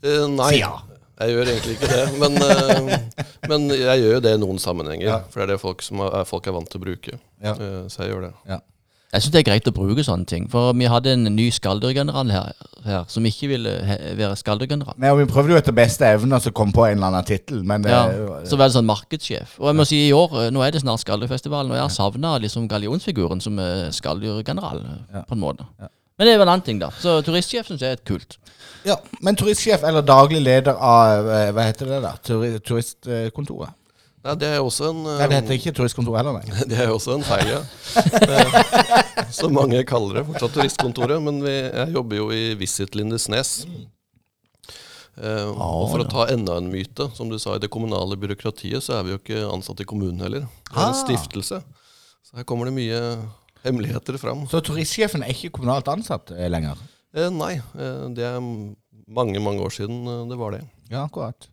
Uh, 0.04 0.26
Nei, 0.32 0.54
ja. 0.62 0.72
jeg 1.20 1.36
gjør 1.36 1.52
egentlig 1.54 1.76
ikke 1.78 1.90
det. 1.92 2.04
Men, 2.22 2.38
uh, 2.40 3.26
men 3.52 3.66
jeg 3.76 4.02
gjør 4.02 4.14
jo 4.16 4.22
det 4.24 4.32
i 4.38 4.40
noen 4.42 4.60
sammenhenger. 4.64 5.08
Ja. 5.10 5.18
For 5.30 5.42
det 5.42 5.48
er 5.50 5.52
det 5.54 5.62
folk, 5.62 5.84
som 5.84 6.00
er, 6.06 6.22
folk 6.30 6.48
er 6.48 6.56
vant 6.56 6.70
til 6.72 6.80
å 6.80 6.86
bruke. 6.86 7.18
Ja. 7.44 7.54
Uh, 7.60 7.84
Så 7.92 8.06
jeg 8.06 8.14
gjør 8.14 8.30
det. 8.30 8.34
Ja. 8.50 8.60
Jeg 9.10 9.24
syns 9.24 9.34
det 9.34 9.40
er 9.42 9.46
greit 9.48 9.68
å 9.68 9.72
bruke 9.74 10.04
sånne 10.06 10.28
ting. 10.30 10.44
For 10.52 10.74
vi 10.78 10.86
hadde 10.86 11.16
en 11.16 11.24
ny 11.34 11.48
skalldyrsgeneral 11.50 12.30
her, 12.30 12.52
her 12.86 13.06
som 13.10 13.26
ikke 13.26 13.48
ville 13.50 13.72
være. 14.20 14.36
Nei, 15.02 15.10
og 15.10 15.18
Vi 15.18 15.26
prøvde 15.32 15.56
jo 15.56 15.58
etter 15.58 15.74
beste 15.74 16.06
evne 16.06 16.38
å 16.38 16.52
komme 16.54 16.76
på 16.76 16.86
en 16.86 17.00
eller 17.00 17.08
annen 17.08 17.26
tittel, 17.26 17.64
men 17.66 17.82
det, 17.82 17.90
Ja, 17.90 18.04
så 18.46 18.60
var 18.60 18.70
det 18.70 18.76
sånn 18.78 18.86
markedssjef. 18.86 19.56
Og 19.58 19.72
jeg 19.72 19.80
må 19.80 19.86
si 19.90 20.04
i 20.08 20.14
år, 20.14 20.30
eh, 20.46 20.50
nå 20.54 20.62
er 20.62 20.72
det 20.72 20.84
snart 20.84 21.02
Skalldyrfestivalen, 21.02 21.72
og 21.72 21.80
jeg 21.80 21.88
har 21.88 21.90
savna 21.96 22.36
liksom 22.40 22.68
gallionsfiguren 22.70 23.42
som 23.42 23.58
eh, 23.58 23.90
skalldyrgeneral, 23.90 24.78
eh, 24.86 25.16
Ja. 25.16 25.24
på 25.26 25.34
en 25.34 25.42
måte. 25.42 25.66
Ja. 25.80 25.88
Men 26.20 26.28
det 26.28 26.34
er 26.34 26.38
vel 26.38 26.48
en 26.48 26.54
annen 26.54 26.66
ting, 26.66 26.80
da. 26.80 26.90
Så 27.00 27.24
turistsjef 27.24 27.66
syns 27.68 27.80
jeg 27.82 27.90
er 27.90 27.94
et 27.98 28.06
kult. 28.06 28.38
ja, 28.86 28.96
Men 29.22 29.36
turistsjef 29.36 29.84
eller 29.84 30.02
daglig 30.04 30.44
leder 30.44 30.76
av 30.76 31.26
eh, 31.28 31.52
Hva 31.52 31.64
heter 31.66 31.86
det 31.88 32.02
da? 32.04 32.14
Turistkontoret? 32.22 33.74
Nei, 34.20 34.34
det 34.36 34.48
er 34.52 34.60
også 34.60 34.90
en 34.92 34.98
Nei, 35.06 35.28
det 35.32 35.38
heter 35.38 35.56
ikke 35.56 35.72
turistkontor 35.78 36.18
heller, 36.20 36.40
nei. 36.42 36.64
Det 36.72 36.80
er 36.84 36.90
også 36.92 37.14
en 37.16 37.24
feil, 37.24 37.54
ja. 37.54 37.62
Som 39.38 39.54
mange 39.56 39.80
kaller 39.88 40.20
det 40.20 40.26
fortsatt 40.28 40.58
turistkontoret. 40.58 41.22
Men 41.24 41.40
vi, 41.46 41.54
jeg 41.56 41.94
jobber 41.96 42.20
jo 42.20 42.28
i 42.36 42.42
Visit 42.60 42.98
Lindesnes. 43.00 43.54
Eh, 45.20 45.48
og 45.52 45.86
for 45.92 46.04
å 46.04 46.08
ta 46.10 46.26
enda 46.34 46.58
en 46.60 46.68
myte, 46.72 47.10
som 47.16 47.32
du 47.32 47.38
sa, 47.40 47.56
i 47.56 47.62
det 47.64 47.70
kommunale 47.72 48.16
byråkratiet, 48.20 48.84
så 48.84 48.98
er 49.00 49.06
vi 49.08 49.14
jo 49.16 49.20
ikke 49.22 49.44
ansatt 49.54 49.84
i 49.84 49.88
kommunen 49.88 50.20
heller. 50.24 50.46
Det 50.70 50.76
er 50.76 50.86
en 50.90 50.96
Ah. 50.96 51.00
stiftelse. 51.04 51.62
Så 52.28 52.38
her 52.40 52.44
kommer 52.48 52.70
det 52.70 52.76
mye 52.76 53.00
hemmeligheter 53.66 54.18
fram. 54.22 54.46
Så 54.52 54.62
turistsjefen 54.64 55.24
er 55.26 55.32
ikke 55.34 55.52
kommunalt 55.58 55.88
ansatt 55.92 56.32
eh, 56.36 56.48
lenger? 56.52 56.76
Uh, 57.16 57.30
nei, 57.34 57.56
Uh, 57.74 58.06
det 58.14 58.24
er 58.28 58.40
mange, 59.10 59.40
mange 59.42 59.64
år 59.66 59.72
siden 59.74 60.04
det 60.30 60.38
var 60.38 60.52
det. 60.54 60.62
Ja, 60.92 61.06
akkurat. 61.08 61.48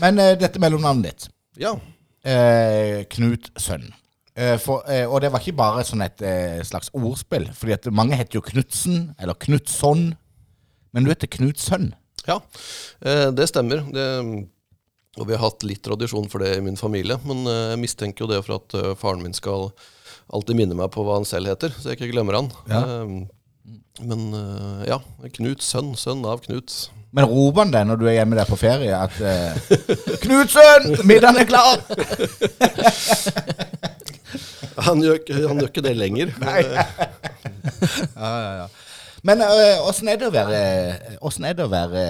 Men 0.00 0.16
dette 0.40 0.58
mellomnavnet 0.62 1.10
ditt, 1.10 1.28
Ja. 1.60 1.74
Eh, 2.24 3.02
Knut 3.12 3.50
Sønn. 3.60 3.88
Eh, 4.32 4.56
for, 4.62 4.84
eh, 4.88 5.04
og 5.04 5.20
det 5.20 5.28
var 5.32 5.42
ikke 5.42 5.58
bare 5.58 5.84
sånn 5.84 6.04
et 6.06 6.22
eh, 6.24 6.62
slags 6.64 6.88
ordspill, 6.96 7.48
fordi 7.56 7.74
at 7.76 7.88
mange 7.92 8.16
heter 8.16 8.38
jo 8.38 8.44
Knutsen, 8.46 9.10
eller 9.20 9.36
Knutson. 9.44 10.12
Men 10.92 11.04
du 11.04 11.12
heter 11.12 11.30
Knut 11.32 11.60
Sønn. 11.60 11.90
Ja, 12.28 12.38
eh, 13.04 13.28
det 13.34 13.48
stemmer. 13.50 13.82
Det, 13.92 14.06
og 15.20 15.28
vi 15.28 15.36
har 15.36 15.42
hatt 15.44 15.66
litt 15.68 15.82
tradisjon 15.84 16.30
for 16.32 16.40
det 16.40 16.54
i 16.56 16.64
min 16.64 16.78
familie. 16.80 17.18
Men 17.28 17.44
eh, 17.44 17.66
jeg 17.74 17.82
mistenker 17.84 18.24
jo 18.24 18.32
det 18.32 18.40
for 18.46 18.60
at 18.60 18.98
faren 19.00 19.24
min 19.24 19.36
skal 19.36 19.70
alltid 20.32 20.56
minne 20.56 20.78
meg 20.78 20.88
på 20.94 21.04
hva 21.04 21.18
han 21.18 21.28
selv 21.28 21.50
heter, 21.52 21.74
så 21.76 21.90
jeg 21.92 21.98
ikke 22.00 22.12
glemmer 22.14 22.38
han. 22.38 22.52
Ja. 22.70 22.82
Eh, 23.62 24.04
men 24.08 24.32
uh, 24.34 24.82
ja, 24.88 24.98
Knut 25.36 25.62
sønn, 25.64 25.94
sønn 25.98 26.24
av 26.26 26.42
Knut. 26.46 26.90
Men 27.12 27.28
roper 27.28 27.66
han 27.66 27.74
deg 27.74 27.86
når 27.88 28.00
du 28.00 28.06
er 28.08 28.16
hjemme 28.16 28.38
der 28.38 28.48
på 28.48 28.58
ferie, 28.60 28.96
at 28.96 29.14
uh, 29.20 29.52
Knutsen, 30.24 30.96
middagen 31.08 31.42
er 31.42 31.48
klar! 31.50 31.76
Han 34.82 35.02
gjør, 35.04 35.18
han 35.46 35.58
gjør 35.60 35.68
ikke 35.68 35.82
det 35.84 35.92
lenger. 35.94 36.30
Nei. 36.42 36.62
ja, 36.64 36.78
ja, 38.16 38.52
ja. 38.62 38.64
Men 39.22 39.44
åssen 39.84 40.08
være 40.34 40.56
er 41.46 41.58
det 41.58 41.66
å 41.66 41.70
være 41.70 42.00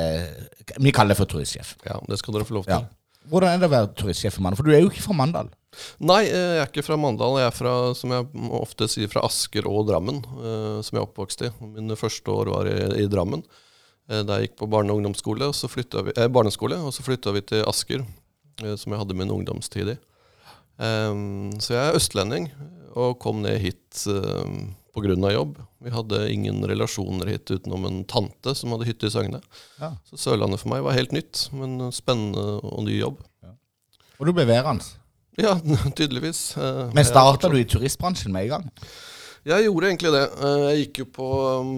Vi 0.81 0.93
kaller 0.95 1.13
det 1.13 1.19
for 1.19 1.29
turistsjef. 1.29 1.75
Ja, 1.85 1.99
det 2.09 2.21
skal 2.21 2.39
dere 2.39 2.47
få 2.49 2.57
lov 2.57 2.69
til. 2.71 2.79
Ja. 2.79 3.02
Hvordan 3.31 3.55
er 3.55 3.61
det 3.63 3.69
å 3.69 3.73
være 3.73 3.91
turistsjef 3.99 4.37
for 4.37 4.45
Mandal? 4.45 4.59
For 4.61 4.69
du 4.69 4.75
er 4.75 4.83
jo 4.83 4.91
ikke 4.91 5.05
fra 5.05 5.17
Mandal. 5.19 5.51
Nei, 6.05 6.23
eh, 6.27 6.55
jeg 6.57 6.63
er 6.63 6.71
ikke 6.71 6.85
fra 6.85 6.99
Mandal. 7.01 7.39
Jeg 7.41 7.49
er 7.49 7.57
fra, 7.57 7.75
som 7.97 8.13
jeg 8.13 8.49
ofte 8.59 8.89
sier, 8.91 9.11
fra 9.13 9.25
Asker 9.29 9.69
og 9.71 9.87
Drammen, 9.89 10.21
eh, 10.21 10.79
som 10.85 10.97
jeg 10.97 11.01
er 11.01 11.07
oppvokst 11.07 11.47
i. 11.47 11.53
Mine 11.65 11.99
første 11.99 12.35
år 12.35 12.53
var 12.53 12.71
i, 12.71 12.77
i 13.05 13.09
Drammen. 13.11 13.45
Eh, 14.11 14.25
da 14.27 14.39
jeg 14.39 14.51
gikk 14.51 14.59
på 14.65 14.71
barne- 14.73 14.93
og 14.93 15.01
ungdomsskole, 15.01 15.49
og 15.49 15.57
så 15.57 15.71
vi, 15.73 16.13
eh, 16.17 16.29
barneskole, 16.29 16.77
og 16.83 16.93
så 16.93 17.07
flytta 17.07 17.33
vi 17.33 17.41
til 17.41 17.65
Asker, 17.65 18.05
som 18.77 18.93
jeg 18.93 19.01
hadde 19.01 19.17
min 19.17 19.31
ungdomstid 19.33 19.95
i. 19.95 19.99
Um, 20.79 21.51
så 21.61 21.75
jeg 21.75 21.83
er 21.89 21.97
østlending, 21.97 22.51
og 22.95 23.19
kom 23.19 23.43
ned 23.43 23.59
hit 23.61 24.05
uh, 24.09 24.45
pga. 24.95 25.33
jobb. 25.33 25.59
Vi 25.83 25.91
hadde 25.91 26.19
ingen 26.33 26.63
relasjoner 26.69 27.27
hit 27.33 27.51
utenom 27.51 27.87
en 27.89 28.05
tante 28.05 28.55
som 28.55 28.73
hadde 28.75 28.87
hytte 28.91 29.09
i 29.09 29.11
Søgne. 29.15 29.41
Ja. 29.81 29.95
Så 30.09 30.19
Sørlandet 30.21 30.61
for 30.61 30.69
meg 30.75 30.83
var 30.85 30.93
helt 30.97 31.13
nytt, 31.17 31.49
men 31.57 31.91
spennende 31.93 32.61
og 32.63 32.85
ny 32.85 32.99
jobb. 33.01 33.23
Og 34.21 34.29
du 34.29 34.33
ble 34.37 34.45
værende. 34.47 34.85
Ja, 35.41 35.57
tydeligvis. 35.99 36.57
Eh, 36.61 36.91
Men 36.95 37.05
starta 37.09 37.49
du 37.49 37.57
i 37.59 37.65
turistbransjen 37.65 38.33
med 38.35 38.45
en 38.45 38.51
gang? 38.59 38.67
Jeg 39.49 39.65
gjorde 39.67 39.89
egentlig 39.89 40.13
det. 40.15 40.27
Eh, 40.45 40.65
Jeg 40.69 40.83
gikk 40.85 41.01
jo 41.03 41.07
på 41.17 41.29
um, 41.63 41.73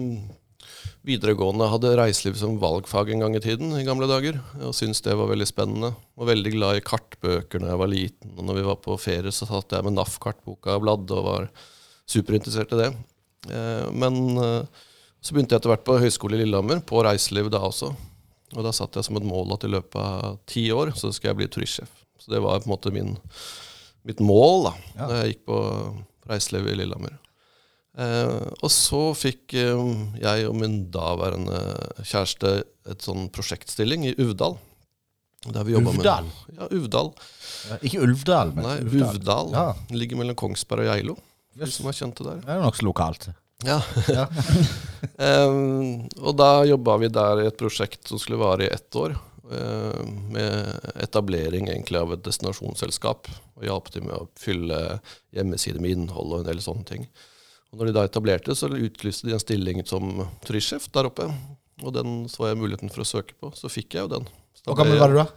videregående, 1.07 1.69
hadde 1.71 1.93
reiseliv 1.97 2.35
som 2.37 2.57
valgfag 2.61 3.13
en 3.13 3.23
gang 3.23 3.35
i 3.37 3.41
tiden, 3.41 3.71
i 3.79 3.85
gamle 3.87 4.09
dager. 4.11 4.41
Og 4.59 4.75
syntes 4.77 5.01
det 5.05 5.15
var 5.17 5.31
veldig 5.31 5.47
spennende. 5.49 5.93
Var 6.19 6.29
veldig 6.33 6.53
glad 6.57 6.81
i 6.81 6.83
kartbøker 6.85 7.63
da 7.63 7.71
jeg 7.71 7.81
var 7.81 7.91
liten. 7.95 8.35
Og 8.35 8.43
når 8.49 8.59
vi 8.59 8.67
var 8.67 8.79
på 8.83 8.99
ferie, 9.01 9.31
så 9.33 9.47
satt 9.49 9.73
jeg 9.77 9.87
med 9.87 9.95
NAF-kartboka 9.97 10.75
og 10.77 10.83
bladde 10.85 11.17
og 11.17 11.25
var 11.31 11.49
superinteressert 12.09 12.73
i 12.75 12.79
det. 12.83 12.89
Eh, 13.51 13.87
Men 13.91 14.19
eh, 14.37 14.63
så 15.25 15.33
begynte 15.33 15.55
jeg 15.55 15.61
etter 15.63 15.71
hvert 15.73 15.85
på 15.87 15.97
høyskole 16.01 16.37
i 16.37 16.43
Lillehammer, 16.43 16.81
på 16.85 17.01
reiseliv 17.05 17.49
da 17.53 17.59
også. 17.65 17.89
Og 18.55 18.63
da 18.63 18.71
satte 18.75 18.99
jeg 19.01 19.07
som 19.07 19.17
et 19.17 19.25
mål 19.25 19.55
at 19.55 19.63
i 19.65 19.71
løpet 19.73 19.97
av 19.99 20.35
ti 20.47 20.67
år 20.71 20.93
så 20.95 21.09
skal 21.13 21.31
jeg 21.33 21.39
bli 21.41 21.47
turistsjef. 21.51 21.89
Så 22.21 22.31
det 22.31 22.41
var 22.45 22.59
på 22.61 22.69
en 22.69 22.75
måte 22.75 22.91
min, 22.93 23.15
mitt 24.05 24.21
mål 24.23 24.67
da 24.69 24.73
Ja. 24.95 25.07
da 25.09 25.17
jeg 25.23 25.33
gikk 25.33 25.45
på 25.49 25.57
reiseliv 26.29 26.69
i 26.71 26.75
Lillehammer. 26.77 27.17
Eh, 27.97 28.45
og 28.61 28.69
så 28.71 29.01
fikk 29.17 29.53
eh, 29.57 29.81
jeg 30.21 30.47
og 30.49 30.55
min 30.61 30.77
daværende 30.93 31.59
kjæreste 32.03 32.53
et 32.91 33.01
sånn 33.01 33.29
prosjektstilling 33.33 34.05
i 34.11 34.15
Uvdal. 34.21 34.57
Der 35.45 35.63
vi 35.63 35.75
Uvdal? 35.77 36.25
Med, 36.25 36.57
ja, 36.57 36.67
Uvdal. 36.73 37.11
Ja, 37.69 37.77
Ikke 37.85 38.01
Ulvdal, 38.05 38.51
men 38.55 38.65
Nei, 38.65 38.77
Uvdal. 38.85 39.15
Uvdal. 39.19 39.51
Ja. 39.53 39.65
Ligger 39.93 40.17
mellom 40.21 40.35
Kongsberg 40.37 40.85
og 40.85 40.91
Geilo. 40.93 41.15
De 41.55 41.63
Yes. 41.65 41.75
som 41.79 41.87
det. 41.87 41.95
kjente 41.95 42.23
der. 42.27 42.41
Det 42.43 42.51
er 42.51 42.61
nokså 42.63 42.83
lokalt. 42.85 43.29
Ja. 43.63 43.79
Ja. 44.11 44.25
um, 45.47 46.01
og 46.25 46.35
da 46.37 46.49
jobba 46.67 46.97
vi 47.01 47.07
der 47.13 47.43
i 47.43 47.47
et 47.49 47.57
prosjekt 47.59 48.09
som 48.11 48.19
skulle 48.21 48.39
vare 48.41 48.67
i 48.67 48.73
ett 48.73 48.95
år. 48.99 49.15
eh, 49.45 50.05
med 50.33 50.79
etablering 51.03 51.67
egentlig 51.69 51.99
av 52.01 52.11
et 52.15 52.23
destinasjonsselskap. 52.25 53.27
Og 53.55 53.63
hjalp 53.67 53.91
dem 53.93 54.07
med 54.09 54.15
å 54.17 54.27
fylle 54.41 54.99
hjemmesider 55.37 55.79
med 55.79 55.91
innhold 55.93 56.33
og 56.33 56.39
en 56.41 56.47
del 56.49 56.61
sånne 56.65 56.85
ting. 56.89 57.03
Og 57.71 57.77
når 57.77 57.91
de 57.91 57.93
da 57.93 58.05
etablerte, 58.07 58.55
så 58.57 58.71
utlyste 58.73 59.27
de 59.29 59.35
en 59.37 59.43
stilling 59.43 59.83
som 59.85 60.25
turistsjef 60.47 60.89
der 60.91 61.11
oppe. 61.11 61.27
Og 61.83 61.93
den 61.93 62.25
så 62.31 62.49
jeg 62.49 62.57
muligheten 62.57 62.89
for 62.89 63.03
å 63.05 63.09
søke 63.09 63.37
på. 63.39 63.51
Så 63.53 63.69
fikk 63.69 63.93
jeg 63.93 64.07
jo 64.07 64.13
den. 64.17 64.25
Hvor 64.65 64.79
gammel 64.79 64.97
var 64.97 65.13
du 65.13 65.19
da? 65.21 65.27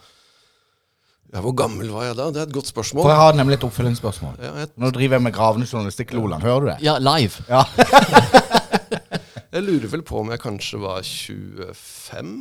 Ja, 1.29 1.43
hvor 1.45 1.53
gammel 1.53 1.91
var 1.93 2.07
jeg 2.07 2.17
da? 2.17 2.31
Det 2.33 2.41
er 2.41 2.47
et 2.49 2.55
godt 2.55 2.71
spørsmål. 2.71 3.05
For 3.05 3.13
jeg 3.13 3.21
har 3.21 3.35
nemlig 3.37 3.59
et 3.59 3.65
oppfølgingsspørsmål. 3.67 4.39
Ja, 4.41 4.53
jeg, 4.63 4.71
Nå 4.81 4.91
driver 4.97 5.19
jeg 5.19 5.25
med 5.27 5.35
gravende 5.37 5.69
journalistikk, 5.69 6.15
Loland. 6.17 6.43
Hører 6.43 6.61
du 6.65 6.71
det? 6.71 6.79
Ja, 6.87 6.95
live. 7.05 7.45
Ja. 7.51 7.65
jeg 9.59 9.67
lurer 9.67 9.93
vel 9.93 10.07
på 10.09 10.23
om 10.23 10.33
jeg 10.33 10.41
kanskje 10.41 10.81
var 10.81 11.05
25? 11.05 12.33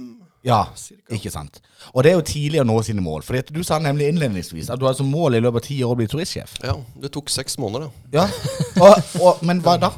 ja. 0.47 0.61
Cirka. 0.79 1.03
Ikke 1.17 1.33
sant. 1.33 1.59
Og 1.91 2.03
det 2.03 2.13
er 2.13 2.15
jo 2.15 2.25
tidlig 2.31 2.63
å 2.63 2.67
nå 2.67 2.79
sine 2.87 3.03
mål. 3.03 3.27
For 3.27 3.51
du 3.51 3.59
sa 3.67 3.81
nemlig 3.83 4.07
innledningsvis 4.13 4.71
at 4.71 4.79
du 4.79 4.87
har 4.87 4.95
som 4.95 5.11
mål 5.11 5.35
i 5.35 5.43
løpet 5.43 5.65
av 5.65 5.67
ti 5.67 5.81
år 5.83 5.91
å 5.91 5.99
bli 5.99 6.07
turistsjef. 6.07 6.55
Ja, 6.63 6.77
det 7.03 7.11
tok 7.15 7.31
seks 7.33 7.59
måneder, 7.59 7.89
da. 7.89 8.21
Ja. 8.21 8.27
Og, 8.77 9.15
og, 9.19 9.43
men 9.47 9.59
hva 9.65 9.75
da? 9.81 9.91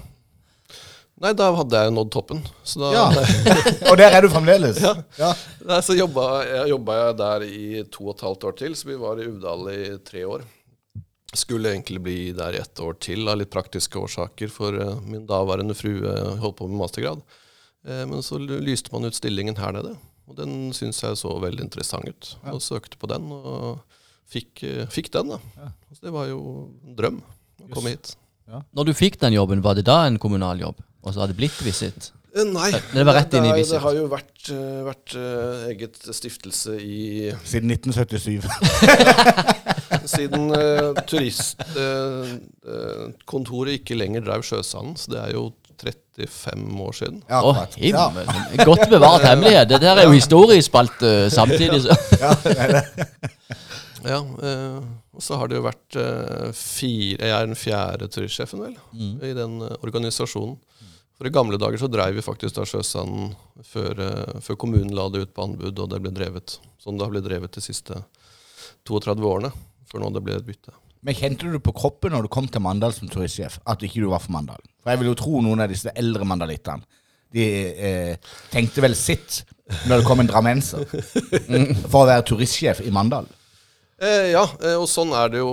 Nei, 1.19 1.33
da 1.35 1.49
hadde 1.51 1.79
jeg 1.83 1.91
nådd 1.91 2.11
toppen. 2.13 2.39
Så 2.63 2.79
da 2.79 2.91
Ja. 2.95 3.07
Og 3.91 3.97
der 3.99 4.15
er 4.15 4.23
du 4.23 4.29
fremdeles? 4.31 4.79
Ja. 4.83 4.93
ja. 5.19 5.33
Nei, 5.67 5.79
så 5.83 5.97
jobba 5.97 6.29
jeg, 6.47 6.69
jobba 6.71 6.95
jeg 6.99 7.17
der 7.19 7.45
i 7.47 7.65
to 7.91 8.07
og 8.07 8.15
et 8.15 8.23
halvt 8.23 8.47
år 8.47 8.55
til, 8.61 8.77
så 8.79 8.87
vi 8.87 8.95
var 9.01 9.19
i 9.19 9.27
Uvdal 9.27 9.67
i 9.73 9.81
tre 10.05 10.23
år. 10.23 10.45
Skulle 11.35 11.73
egentlig 11.73 11.99
bli 12.01 12.17
der 12.37 12.55
i 12.55 12.61
ett 12.63 12.79
år 12.81 12.95
til 13.03 13.27
av 13.29 13.37
litt 13.41 13.51
praktiske 13.51 13.99
årsaker, 13.99 14.49
for 14.53 14.79
uh, 14.79 14.95
min 15.03 15.27
daværende 15.29 15.75
frue 15.77 16.15
holdt 16.39 16.57
på 16.61 16.69
med 16.71 16.79
mastergrad. 16.79 17.21
Uh, 17.83 18.05
men 18.09 18.23
så 18.25 18.39
lyste 18.39 18.95
man 18.95 19.05
ut 19.05 19.17
stillingen 19.17 19.59
her 19.59 19.75
nede, 19.75 19.93
og 20.25 20.39
den 20.39 20.71
syns 20.73 21.03
jeg 21.03 21.19
så 21.19 21.35
veldig 21.43 21.67
interessant 21.67 22.07
ut. 22.07 22.31
Og 22.55 22.63
søkte 22.63 22.97
på 22.97 23.11
den, 23.11 23.27
og 23.35 23.83
fikk, 24.31 24.63
uh, 24.63 24.87
fikk 24.89 25.11
den, 25.19 25.35
da. 25.35 25.69
Så 25.91 26.07
det 26.07 26.15
var 26.15 26.31
jo 26.31 26.41
en 26.87 26.95
drøm 26.97 27.21
å 27.59 27.73
komme 27.75 27.97
hit. 27.97 28.15
Når 28.73 28.87
du 28.87 28.95
fikk 28.97 29.19
den 29.21 29.35
jobben, 29.35 29.61
var 29.61 29.75
det 29.77 29.85
da 29.85 30.05
en 30.07 30.17
kommunal 30.17 30.63
jobb? 30.63 30.79
Og 31.03 31.13
så 31.13 31.19
hadde 31.21 31.33
det 31.33 31.37
blitt 31.39 31.59
Visit? 31.63 32.11
Eh, 32.35 32.43
Nei, 32.45 32.71
Det 32.93 33.05
var 33.07 33.13
rett 33.17 33.33
inn 33.39 33.45
i 33.47 33.49
er- 33.53 33.57
Visit. 33.57 33.73
Det 33.77 33.81
har 33.85 33.93
jo 33.97 34.03
vært, 34.11 34.49
eh, 34.53 34.81
vært 34.85 35.09
uh, 35.17 35.69
eget 35.71 35.95
stiftelse 36.13 36.71
i 36.81 37.31
Siden 37.47 37.69
1977. 37.71 38.45
Siden 40.13 40.43
uh, 40.53 40.93
turistkontoret 41.09 43.73
ikke 43.79 43.95
lenger 43.97 44.21
drev 44.27 44.41
Sjøsanden, 44.45 44.95
så 44.99 45.05
det 45.15 45.21
er 45.23 45.31
jo 45.37 45.43
35 45.79 46.81
år 46.83 46.91
siden. 46.97 47.21
Ja, 47.29 47.39
Å, 47.39 47.41
akkurat. 47.55 47.75
ja. 47.79 48.11
Godt 48.67 48.89
bevart 48.91 49.23
hemmelighet. 49.23 49.69
Det 49.71 49.79
der 49.81 49.95
er 50.01 50.05
jo 50.09 50.13
historiespalt 50.17 50.99
uh, 51.07 51.29
samtidig. 51.31 51.79
Så. 51.85 51.91
Ja, 52.19 52.33
det 52.43 52.57
er 52.59 52.67
det. 52.75 52.83
Ja, 53.99 54.19
eh, 54.23 54.79
Og 55.11 55.19
så 55.23 55.35
har 55.35 55.49
det 55.51 55.57
jo 55.57 55.63
vært 55.65 55.95
eh, 55.99 56.53
fire 56.55 57.19
Jeg 57.27 57.33
er 57.35 57.43
den 57.49 57.57
fjerde 57.59 58.07
turistsjefen, 58.07 58.61
vel, 58.63 58.77
i 59.27 59.33
den 59.35 59.57
eh, 59.65 59.73
organisasjonen. 59.83 60.55
For 61.19 61.27
i 61.27 61.33
gamle 61.35 61.59
dager 61.59 61.81
så 61.81 61.89
dreiv 61.91 62.15
vi 62.15 62.23
faktisk 62.23 62.55
da 62.55 62.63
Sjøsanden 62.67 63.33
før, 63.67 63.99
eh, 64.05 64.37
før 64.39 64.55
kommunen 64.61 64.93
la 64.95 65.09
det 65.11 65.25
ut 65.25 65.33
på 65.35 65.49
anbud, 65.49 65.75
og 65.75 65.89
det 65.91 65.99
ble 65.99 66.13
drevet 66.15 66.55
sånn 66.79 66.95
det 66.95 67.03
har 67.03 67.11
blitt 67.11 67.27
drevet 67.27 67.57
de 67.57 67.63
siste 67.63 67.97
32 68.87 69.27
årene. 69.27 69.51
Før 69.91 70.05
nå 70.05 70.13
det 70.15 70.23
ble 70.23 70.37
et 70.39 70.47
bytte. 70.47 70.71
Men 71.03 71.17
kjente 71.17 71.51
du 71.51 71.59
på 71.63 71.73
kroppen 71.75 72.13
når 72.15 72.27
du 72.27 72.31
kom 72.31 72.47
til 72.47 72.63
Mandal 72.63 72.95
som 72.95 73.11
turistsjef, 73.11 73.59
at 73.67 73.83
ikke 73.83 74.03
du 74.03 74.07
var 74.11 74.23
for 74.23 74.31
Mandal? 74.35 74.63
For 74.79 74.93
jeg 74.93 75.01
vil 75.01 75.11
jo 75.11 75.19
tro 75.19 75.43
noen 75.43 75.63
av 75.63 75.71
disse 75.71 75.91
eldre 75.97 76.27
mandalittene 76.27 76.87
de 77.35 77.45
eh, 77.77 78.29
tenkte 78.49 78.83
vel 78.83 78.95
sitt 78.97 79.43
når 79.85 80.01
det 80.01 80.07
kom 80.07 80.21
en 80.23 80.29
drammenser 80.29 80.85
for 81.91 82.01
å 82.01 82.07
være 82.09 82.25
turistsjef 82.31 82.81
i 82.85 82.93
Mandal. 82.93 83.27
Eh, 83.99 84.29
ja, 84.31 84.45
eh, 84.63 84.77
og 84.79 84.85
sånn 84.87 85.11
er 85.11 85.31
det 85.33 85.41
jo. 85.41 85.49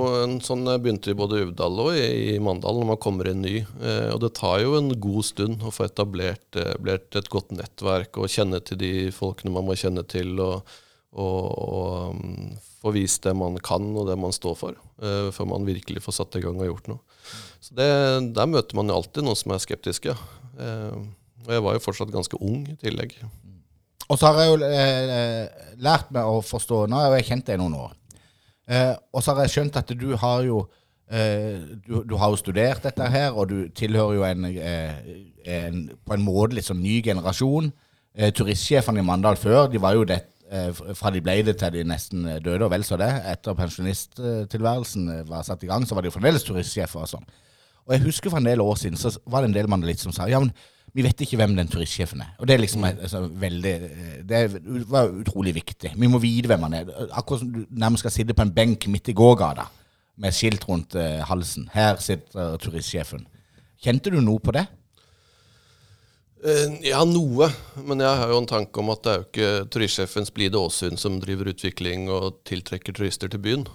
Sånn 0.46 0.62
eh, 0.70 0.78
begynte 0.78 1.10
vi 1.10 1.18
både 1.18 1.40
i 1.40 1.46
Uvdal 1.48 1.80
og 1.82 1.96
i, 1.98 2.36
Mandal 2.38 2.78
når 2.78 2.88
man 2.92 3.00
kommer 3.02 3.26
inn 3.32 3.42
ny. 3.42 3.56
Eh, 3.82 4.10
og 4.12 4.20
det 4.22 4.36
tar 4.38 4.60
jo 4.62 4.76
en 4.78 4.92
god 5.02 5.26
stund 5.26 5.64
å 5.66 5.72
få 5.74 5.88
etablert, 5.88 6.46
eh, 6.54 6.70
etablert 6.76 7.18
et 7.18 7.30
godt 7.32 7.50
nettverk 7.56 8.20
og 8.22 8.30
kjenne 8.30 8.60
til 8.62 8.78
de 8.78 8.92
folkene 9.14 9.50
man 9.56 9.66
må 9.66 9.74
kjenne 9.78 10.06
til, 10.06 10.38
og, 10.38 10.76
og, 11.18 11.42
og 11.56 12.14
um, 12.14 12.54
få 12.84 12.94
vist 12.94 13.26
det 13.26 13.34
man 13.34 13.58
kan 13.66 13.90
og 13.96 14.06
det 14.12 14.18
man 14.22 14.36
står 14.36 14.56
for, 14.62 14.78
eh, 15.02 15.26
før 15.34 15.50
man 15.56 15.66
virkelig 15.66 16.06
får 16.06 16.20
satt 16.20 16.38
i 16.38 16.46
gang 16.46 16.62
og 16.62 16.70
gjort 16.70 16.94
noe. 16.94 17.02
Så 17.58 17.74
det, 17.74 17.90
Der 18.38 18.46
møter 18.46 18.78
man 18.78 18.86
jo 18.86 19.00
alltid 19.00 19.26
noen 19.26 19.42
som 19.42 19.56
er 19.56 19.64
skeptiske. 19.64 20.14
Og 20.56 21.50
jeg 21.50 21.62
var 21.66 21.74
jo 21.74 21.82
fortsatt 21.82 22.14
ganske 22.14 22.38
ung 22.38 22.62
i 22.70 22.78
tillegg. 22.78 23.18
Og 24.06 24.14
så 24.20 24.30
har 24.30 24.44
jeg 24.44 24.54
jo 24.54 25.82
lært 25.82 26.12
meg 26.14 26.30
å 26.30 26.38
forstå 26.46 26.84
Nå 26.86 27.00
har 27.02 27.16
jeg 27.18 27.26
kjent 27.32 27.50
deg 27.50 27.58
noen 27.58 27.74
år. 27.74 27.96
Eh, 28.66 28.94
og 29.14 29.22
så 29.22 29.34
har 29.34 29.46
jeg 29.46 29.54
skjønt 29.56 29.78
at 29.78 29.92
du 29.94 30.08
har 30.18 30.42
jo 30.46 30.64
eh, 31.10 31.62
du, 31.86 32.00
du 32.02 32.16
har 32.18 32.32
jo 32.32 32.40
studert 32.40 32.82
dette 32.86 33.10
her, 33.12 33.32
og 33.32 33.50
du 33.50 33.58
tilhører 33.74 34.16
jo 34.18 34.24
en, 34.26 34.46
eh, 34.50 34.94
en 35.56 35.82
på 36.04 36.16
en 36.16 36.24
måte 36.26 36.58
litt 36.58 36.68
sånn 36.68 36.82
ny 36.82 36.98
generasjon. 37.06 37.70
Eh, 38.16 38.32
turistsjefene 38.34 39.02
i 39.02 39.06
Mandal 39.06 39.38
før, 39.38 39.66
de 39.70 39.82
var 39.82 39.94
jo 39.98 40.06
det 40.08 40.22
eh, 40.50 40.70
fra 40.96 41.12
de 41.14 41.22
ble 41.22 41.40
det 41.46 41.58
til 41.60 41.74
de 41.74 41.84
nesten 41.86 42.26
døde, 42.40 42.64
og 42.64 42.72
vel 42.72 42.86
så 42.86 42.98
det. 43.00 43.10
Etter 43.32 43.58
pensjonisttilværelsen 43.58 45.10
eh, 45.18 45.26
var 45.28 45.46
satt 45.46 45.62
i 45.66 45.70
gang, 45.70 45.86
så 45.86 45.94
var 45.94 46.02
de 46.02 46.10
jo 46.10 46.16
fremdeles 46.16 46.46
turistsjefer 46.46 47.04
og 47.04 47.12
sånn. 47.12 47.28
Og 47.86 47.94
jeg 47.94 48.06
husker 48.08 48.32
for 48.32 48.42
en 48.42 48.48
del 48.48 48.64
år 48.64 48.78
siden 48.80 48.98
så 48.98 49.12
var 49.30 49.44
det 49.44 49.52
en 49.52 49.60
del 49.60 49.70
mandalitter 49.70 50.08
som 50.08 50.14
sa 50.16 50.26
ja, 50.26 50.40
men 50.42 50.50
vi 50.96 51.04
vet 51.04 51.20
ikke 51.26 51.36
hvem 51.36 51.52
den 51.58 51.68
turistsjefen 51.68 52.22
er. 52.24 52.30
Og 52.40 52.48
det 52.48 52.54
er 52.56 52.62
liksom 52.62 52.80
Mm. 52.86 53.00
altså, 53.04 53.20
veldig 53.28 53.72
eh, 53.74 54.22
Det 54.24 54.38
var 54.88 55.10
utrolig 55.12 55.52
viktig. 55.54 55.92
Vi 55.96 56.08
må 56.08 56.18
vite 56.22 56.48
hvem 56.48 56.62
han 56.64 56.74
er. 56.78 56.92
Akkurat 57.12 57.42
som 57.42 57.50
du 57.52 57.66
nærmest 57.70 58.00
skal 58.06 58.14
sitte 58.14 58.34
på 58.34 58.42
en 58.46 58.52
benk 58.56 58.86
midt 58.88 59.08
i 59.12 59.16
gågata 59.16 59.66
med 60.16 60.32
skilt 60.32 60.64
rundt 60.68 60.94
uh, 60.96 61.20
halsen. 61.28 61.68
Her 61.74 61.98
sitter 62.00 62.56
turistsjefen. 62.62 63.26
Kjente 63.84 64.08
du 64.10 64.22
noe 64.24 64.40
på 64.40 64.54
det? 64.56 64.64
Eh, 66.44 66.78
Ja, 66.88 67.02
noe. 67.04 67.50
Men 67.84 68.00
jeg 68.00 68.16
har 68.22 68.32
jo 68.32 68.38
en 68.40 68.48
tanke 68.48 68.80
om 68.80 68.90
at 68.94 69.02
det 69.04 69.12
er 69.12 69.20
jo 69.20 69.26
ikke 69.28 69.68
turistsjefens 69.76 70.32
blide 70.32 70.56
åsyn 70.60 70.96
som 71.00 71.20
driver 71.20 71.50
utvikling 71.52 72.08
og 72.08 72.40
tiltrekker 72.48 72.96
turister 72.96 73.28
til 73.28 73.40
byen. 73.44 73.66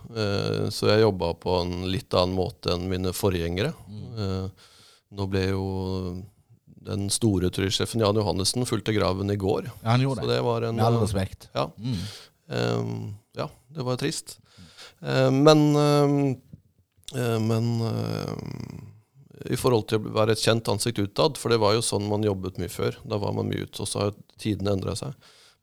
Så 0.73 0.89
jeg 0.89 1.03
jobba 1.05 1.34
på 1.38 1.62
en 1.62 1.86
litt 1.91 2.13
annen 2.17 2.34
måte 2.38 2.73
enn 2.73 2.89
mine 2.89 3.13
forgjengere. 3.13 3.73
Eh, 4.17 4.67
Nå 5.12 5.25
ble 5.27 5.41
jo 5.49 5.63
den 6.86 7.10
store 7.13 7.50
turistsjefen 7.54 8.02
Jan 8.02 8.17
Johannessen 8.17 8.65
fulgte 8.65 8.94
graven 8.96 9.30
i 9.32 9.38
går. 9.39 9.67
Ja, 9.84 9.94
han 9.94 10.02
gjorde 10.02 10.24
Så 10.24 10.28
det. 10.28 10.36
det 10.36 10.46
var 10.48 10.62
en 10.67 10.76
Med 10.80 10.86
all 10.86 11.00
respekt. 11.02 11.50
Ja. 11.54 11.67
Eh, 12.50 12.86
ja, 13.38 13.50
det 13.76 13.86
var 13.88 14.00
trist. 14.02 14.39
Um, 15.02 15.44
men 15.44 15.62
eh, 15.76 17.22
eh, 17.22 17.38
men 17.41 17.70
eh, 17.82 19.52
i 19.52 19.58
forhold 19.58 19.88
til 19.89 19.98
å 19.98 20.12
være 20.13 20.36
et 20.36 20.41
kjent 20.44 20.67
ansikt 20.70 21.00
utad, 21.02 21.38
for 21.41 21.50
det 21.50 21.58
var 21.62 21.74
jo 21.74 21.82
sånn 21.86 22.06
man 22.10 22.26
jobbet 22.26 22.60
mye 22.62 22.70
før. 22.70 22.98
Da 23.10 23.17
var 23.17 23.34
man 23.34 23.50
mye 23.50 23.65
ute, 23.65 23.82
og 23.82 23.89
så 23.89 24.04
har 24.04 24.17
tidene 24.41 24.76
endra 24.76 24.94
seg. 25.00 25.15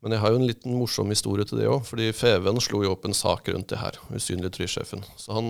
Men 0.03 0.15
jeg 0.15 0.23
har 0.23 0.33
jo 0.33 0.39
en 0.39 0.47
liten 0.47 0.75
morsom 0.75 1.11
historie 1.11 1.47
til 1.47 1.61
det 1.61 1.69
òg, 1.71 1.85
fordi 1.87 2.09
Feven 2.15 2.59
slo 2.63 2.81
jo 2.83 2.91
opp 2.95 3.07
en 3.07 3.15
sak 3.15 3.47
rundt 3.51 3.71
det 3.71 3.79
her, 3.79 3.95
usynlig 4.15 4.51
turistsjefen. 4.55 5.03
Så 5.19 5.35
han 5.35 5.49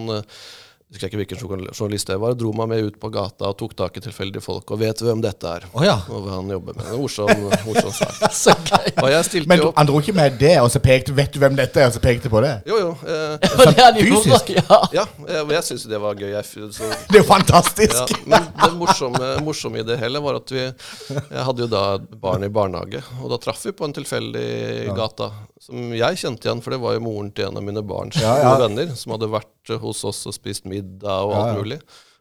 eh, 0.90 0.98
jeg 0.98 0.98
husker 0.98 1.12
ikke 1.12 1.18
hvilken 1.22 1.70
journalist 1.78 2.08
det 2.10 2.16
var, 2.18 2.34
dro 2.34 2.50
meg 2.58 2.70
med 2.72 2.88
ut 2.88 2.96
på 2.98 3.12
gata 3.14 3.52
og 3.52 3.58
tok 3.60 3.76
tak 3.78 3.98
i 4.00 4.02
tilfeldige 4.02 4.42
folk 4.42 4.72
og 4.74 4.80
vet 4.82 5.04
hvem 5.06 5.20
dette 5.22 5.46
er. 5.46 5.68
Oh, 5.78 5.84
ja. 5.86 6.00
Og 6.10 6.24
hva 6.26 6.40
han 6.40 6.50
jobber 6.50 6.80
med. 6.80 6.88
Morsom, 6.98 7.30
morsom 7.68 7.94
sak. 7.94 8.72
Og 9.04 9.46
Men 9.48 9.62
opp. 9.68 9.76
han 9.78 9.88
dro 9.88 10.00
ikke 10.02 10.16
med 10.18 10.40
det, 10.42 10.56
og 10.64 10.70
så 10.74 10.82
pekte 10.82 11.14
Vet 11.16 11.34
du 11.34 11.40
hvem 11.42 11.56
dette 11.58 11.80
er? 11.82 11.90
Og 11.90 11.94
så 11.94 12.02
pekte 12.02 12.30
på 12.32 12.42
det. 12.42 12.56
Jo, 12.70 12.80
jo. 12.82 12.90
Eh, 13.06 13.52
sånn, 13.54 14.00
fysisk? 14.00 14.50
Ja. 14.58 14.80
ja, 14.96 15.06
jeg, 15.28 15.46
jeg 15.54 15.68
syns 15.68 15.86
det 15.92 16.02
var 16.02 16.18
gøy. 16.18 16.32
Jeg, 16.34 16.48
så, 16.74 16.90
Det 17.12 17.20
er 17.20 17.22
jo 17.22 17.28
fantastisk! 17.28 18.16
ja, 18.16 18.20
men 18.26 18.50
det 18.58 18.72
morsomme, 18.80 19.30
morsomme 19.46 19.84
i 19.84 19.86
det 19.86 20.00
hele 20.02 20.22
var 20.24 20.40
at 20.42 20.54
vi 20.54 20.66
Jeg 20.66 21.46
hadde 21.52 21.66
jo 21.66 21.70
da 21.70 21.84
barn 22.00 22.48
i 22.48 22.52
barnehage, 22.54 23.04
og 23.22 23.30
da 23.34 23.40
traff 23.42 23.62
vi 23.68 23.76
på 23.78 23.86
en 23.88 23.96
tilfeldig 23.96 24.50
gata 24.98 25.30
som 25.60 25.92
jeg 25.94 26.20
kjente 26.22 26.48
igjen, 26.48 26.62
for 26.64 26.74
det 26.74 26.80
var 26.82 26.96
jo 26.96 27.04
moren 27.04 27.30
til 27.36 27.50
en 27.50 27.60
av 27.60 27.66
mine 27.66 27.84
barns 27.86 28.18
ja. 28.22 28.56
venner, 28.62 28.94
som 28.98 29.14
hadde 29.16 29.28
vært 29.32 29.52
hos 29.78 30.04
oss 30.04 30.26
og 30.26 30.34
spist 30.34 30.66
middag 30.66 31.28
og 31.28 31.36
alt 31.38 31.52
ja. 31.52 31.58
mulig. 31.62 31.80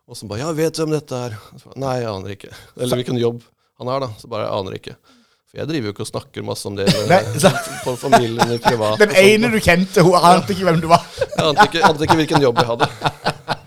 Og 0.09 0.17
så 0.17 0.27
bare 0.29 0.41
'Ja, 0.41 0.53
vet 0.53 0.75
du 0.75 0.83
hvem 0.85 0.93
dette 0.93 1.15
er?' 1.15 1.37
Så, 1.61 1.73
Nei, 1.77 2.01
jeg 2.01 2.11
aner 2.11 2.31
ikke. 2.33 2.53
Eller 2.77 2.97
hvilken 2.97 3.19
jobb 3.21 3.43
han 3.79 3.89
har, 3.89 4.01
da. 4.01 4.09
Så 4.19 4.29
bare 4.29 4.45
'Jeg 4.45 4.59
aner 4.59 4.73
ikke'. 4.73 4.97
For 5.49 5.57
jeg 5.57 5.69
driver 5.69 5.87
jo 5.89 5.93
ikke 5.95 6.05
og 6.05 6.11
snakker 6.11 6.45
masse 6.45 6.67
om 6.69 6.77
det 6.77 6.87
på 6.93 7.53
for 7.85 7.97
familien 7.97 8.53
i 8.53 8.59
privat. 8.59 8.99
Den 9.05 9.15
ene 9.17 9.49
du 9.49 9.57
kjente, 9.61 10.03
hun 10.05 10.15
ante 10.15 10.53
ikke 10.53 10.65
hvem 10.65 10.81
du 10.81 10.89
var. 10.89 11.07
Jeg 11.19 11.45
ante 11.47 11.65
ikke, 11.65 11.85
ante 11.89 12.05
ikke 12.05 12.19
hvilken 12.21 12.43
jobb 12.43 12.61
jeg 12.61 12.67
hadde. 12.67 12.89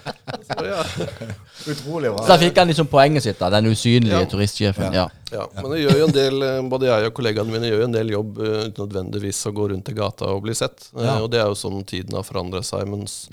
Utrolig 1.71 2.11
Så 2.17 2.27
da 2.27 2.37
fikk 2.41 2.57
han 2.57 2.69
liksom 2.71 2.87
poenget 2.89 3.23
sitt, 3.25 3.37
da. 3.39 3.49
Den 3.53 3.67
usynlige 3.71 4.19
Ja. 4.21 4.25
turistsjefen. 4.29 4.93
Ja. 4.95 5.07
Ja, 5.31 5.45
men 5.55 5.71
jeg 5.77 5.85
gjør 5.87 5.97
jo 5.99 6.05
en 6.07 6.15
del, 6.15 6.41
eh, 6.43 6.61
både 6.67 6.87
jeg 6.89 7.07
og 7.07 7.13
kollegaene 7.19 7.51
mine 7.53 7.69
gjør 7.69 7.83
jo 7.83 7.87
en 7.87 7.95
del 7.95 8.09
jobb 8.11 8.39
eh, 8.43 8.55
uten 8.67 8.81
nødvendigvis 8.85 9.39
å 9.47 9.53
gå 9.55 9.69
rundt 9.71 9.89
i 9.89 9.93
gata 9.95 10.25
og 10.33 10.41
bli 10.43 10.53
sett. 10.57 10.89
Eh, 10.97 11.05
Ja. 11.05 11.19
Og 11.21 11.29
det 11.31 11.39
er 11.39 11.47
jo 11.51 11.55
sånn 11.55 11.85
tiden 11.87 12.17
har 12.17 12.23
forandret 12.27 12.65
seg. 12.67 12.87
Mens, 12.87 13.29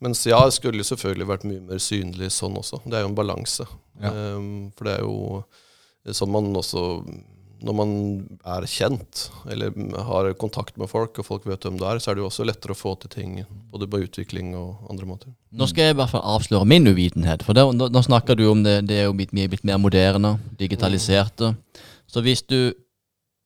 mens 0.00 0.24
ja, 0.26 0.40
jeg 0.46 0.52
skulle 0.60 0.84
selvfølgelig 0.86 1.28
vært 1.28 1.44
mye 1.44 1.60
mer 1.60 1.78
synlig 1.82 2.30
sånn 2.32 2.56
også. 2.56 2.80
Det 2.86 2.94
er 2.94 3.02
jo 3.04 3.10
en 3.12 3.18
balanse. 3.18 3.66
Ja. 4.00 4.08
Eh, 4.08 4.70
for 4.76 4.84
det 4.88 4.94
er 4.98 5.02
jo 5.04 5.44
sånn 6.12 6.30
man 6.32 6.52
også 6.56 7.04
Når 7.62 7.76
man 7.78 7.92
er 8.54 8.66
kjent, 8.66 9.28
eller 9.50 9.70
har 10.08 10.28
kontakt 10.40 10.78
med 10.80 10.90
folk, 10.90 11.18
og 11.20 11.26
folk 11.26 11.46
vet 11.46 11.62
hvem 11.62 11.78
det 11.78 11.86
er, 11.88 12.00
så 12.02 12.10
er 12.10 12.18
det 12.18 12.24
jo 12.24 12.28
også 12.30 12.46
lettere 12.48 12.74
å 12.74 12.78
få 12.78 12.96
til 13.02 13.12
ting 13.12 13.36
både 13.70 13.86
på 13.90 14.00
utvikling 14.02 14.52
og 14.58 14.88
andre 14.90 15.06
måter. 15.06 15.32
Nå 15.54 15.68
skal 15.70 15.88
jeg 15.90 15.96
i 15.96 15.98
hvert 16.00 16.10
fall 16.10 16.24
avsløre 16.34 16.66
min 16.68 16.88
uvitenhet. 16.90 17.44
For 17.46 17.54
det, 17.54 17.64
nå, 17.78 17.88
nå 17.92 18.02
snakker 18.02 18.38
du 18.38 18.48
om 18.50 18.64
det, 18.66 18.80
det 18.90 19.02
er 19.02 19.06
jo 19.06 19.16
blitt, 19.16 19.34
blitt 19.34 19.66
mer 19.68 19.78
moderne, 19.82 20.36
digitaliserte. 20.58 21.54
Så 22.10 22.24
hvis 22.24 22.42
du 22.42 22.72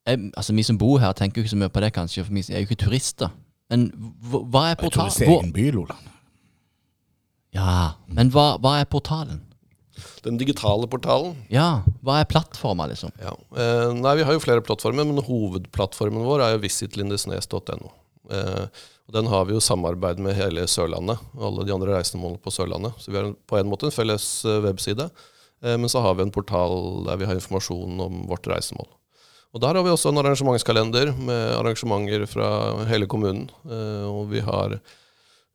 jeg, 0.06 0.30
Altså 0.36 0.54
Vi 0.54 0.62
som 0.62 0.78
bor 0.78 1.00
her, 1.02 1.12
tenker 1.18 1.40
jo 1.40 1.44
ikke 1.44 1.50
så 1.50 1.58
mye 1.58 1.72
på 1.72 1.82
det, 1.82 1.92
kanskje, 1.92 2.24
for 2.24 2.34
vi 2.34 2.44
er 2.46 2.62
jo 2.62 2.68
ikke 2.68 2.84
turister. 2.84 3.32
Men 3.70 3.88
hva, 4.22 4.44
hva 4.46 4.60
er 4.68 4.76
Jeg 4.76 4.92
tror 4.92 4.92
det 4.94 5.06
er 5.06 5.16
ser 5.16 5.32
egen 5.34 5.52
by, 5.52 5.70
Loland. 5.74 6.12
Ja, 7.56 7.96
men 8.06 8.30
hva, 8.30 8.52
hva 8.62 8.76
er 8.80 8.88
portalen? 8.90 9.40
Den 10.24 10.40
digitale 10.40 10.88
portalen 10.90 11.36
Ja, 11.52 11.82
hva 12.04 12.20
er 12.20 12.28
plattforma, 12.30 12.88
liksom? 12.90 13.14
Ja. 13.22 13.34
Eh, 13.56 13.92
nei, 13.96 14.16
vi 14.20 14.26
har 14.26 14.36
jo 14.36 14.42
flere 14.42 14.64
plattformer, 14.64 15.06
men 15.08 15.24
hovedplattformen 15.24 16.26
vår 16.26 16.44
er 16.44 16.56
jo 16.56 16.64
visitlindesnes.no. 16.66 17.92
Eh, 18.32 18.84
den 19.12 19.30
har 19.30 19.46
vi 19.46 19.54
jo 19.54 19.62
samarbeid 19.62 20.18
med 20.18 20.34
hele 20.34 20.66
Sørlandet, 20.66 21.22
og 21.36 21.48
alle 21.50 21.66
de 21.66 21.74
andre 21.74 21.94
reisemålene 21.94 22.42
på 22.42 22.50
Sørlandet. 22.50 22.98
Så 22.98 23.12
vi 23.12 23.20
har 23.20 23.32
på 23.46 23.58
en 23.60 23.70
måte 23.70 23.86
en 23.86 23.94
felles 23.94 24.26
eh, 24.44 24.60
webside, 24.64 25.08
eh, 25.62 25.76
men 25.78 25.90
så 25.92 26.02
har 26.02 26.18
vi 26.18 26.26
en 26.26 26.34
portal 26.34 27.04
der 27.06 27.20
vi 27.20 27.28
har 27.28 27.38
informasjon 27.38 28.00
om 28.02 28.24
vårt 28.30 28.48
reisemål. 28.50 28.88
Og 29.54 29.62
der 29.62 29.78
har 29.78 29.86
vi 29.86 29.92
også 29.94 30.10
en 30.10 30.20
arrangementskalender 30.20 31.14
med 31.16 31.54
arrangementer 31.56 32.26
fra 32.28 32.48
hele 32.90 33.06
kommunen. 33.08 33.46
Eh, 33.64 34.04
og 34.04 34.26
vi 34.34 34.42
har 34.44 34.74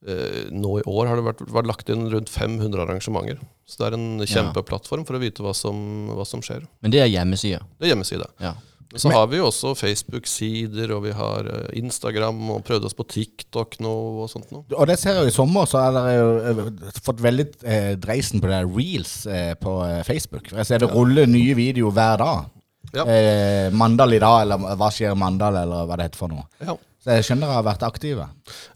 nå 0.01 0.71
i 0.79 0.83
år 0.89 1.09
har 1.11 1.19
det 1.19 1.25
vært, 1.27 1.41
vært 1.53 1.67
lagt 1.69 1.89
inn 1.93 2.07
rundt 2.09 2.31
500 2.33 2.81
arrangementer. 2.87 3.37
Så 3.69 3.83
det 3.83 3.91
er 3.91 3.97
en 3.99 4.23
kjempeplattform 4.25 5.05
for 5.05 5.17
å 5.17 5.21
vite 5.21 5.45
hva 5.45 5.53
som, 5.55 5.77
hva 6.17 6.25
som 6.25 6.41
skjer. 6.43 6.65
Men 6.81 6.93
det 6.95 7.03
er 7.03 7.11
hjemmesida. 7.11 7.61
Det 7.77 7.85
er 7.85 7.93
hjemmeside. 7.93 8.27
Ja. 8.41 8.55
Men 8.91 8.99
så 8.99 9.11
har 9.13 9.27
vi 9.31 9.37
jo 9.39 9.45
også 9.47 9.71
Facebook-sider, 9.79 10.91
og 10.91 11.05
vi 11.05 11.13
har 11.15 11.47
eh, 11.47 11.67
Instagram, 11.79 12.41
og 12.51 12.63
prøvde 12.67 12.89
oss 12.89 12.97
på 12.97 13.05
TikTok 13.07 13.77
nå, 13.83 13.91
og 14.23 14.27
sånt 14.31 14.51
noe. 14.51 14.65
Og 14.75 14.89
det 14.89 14.97
ser 14.99 15.15
jeg 15.15 15.29
jo 15.29 15.31
i 15.31 15.35
sommer, 15.35 15.69
så 15.69 15.79
har 15.85 15.95
dere 15.95 16.15
jo 16.17 16.31
eh, 16.49 16.89
fått 17.05 17.23
veldig 17.23 17.45
eh, 17.63 17.91
dreisen 18.03 18.43
på 18.43 18.49
det 18.51 18.57
der 18.57 18.67
reels 18.75 19.13
eh, 19.31 19.53
på 19.59 19.77
eh, 19.85 20.01
Facebook. 20.07 20.51
Jeg 20.51 20.67
ser 20.67 20.83
det 20.83 20.91
ruller 20.91 21.29
nye 21.31 21.55
videoer 21.55 21.95
hver 21.95 22.19
dag. 22.19 22.49
Ja. 22.91 23.05
Eh, 23.07 23.71
Mandal 23.79 24.17
i 24.17 24.19
dag, 24.19 24.41
eller 24.43 24.75
hva 24.81 24.91
skjer 24.91 25.15
Mandal, 25.15 25.61
eller 25.63 25.87
hva 25.87 25.99
det 26.01 26.09
heter 26.09 26.25
for 26.25 26.33
noe. 26.35 26.43
Ja, 26.59 26.75
Så 27.01 27.15
jeg 27.15 27.25
skjønner 27.25 27.49
dere 27.49 27.57
har 27.57 27.65
vært 27.65 27.83
aktive. 27.87 28.27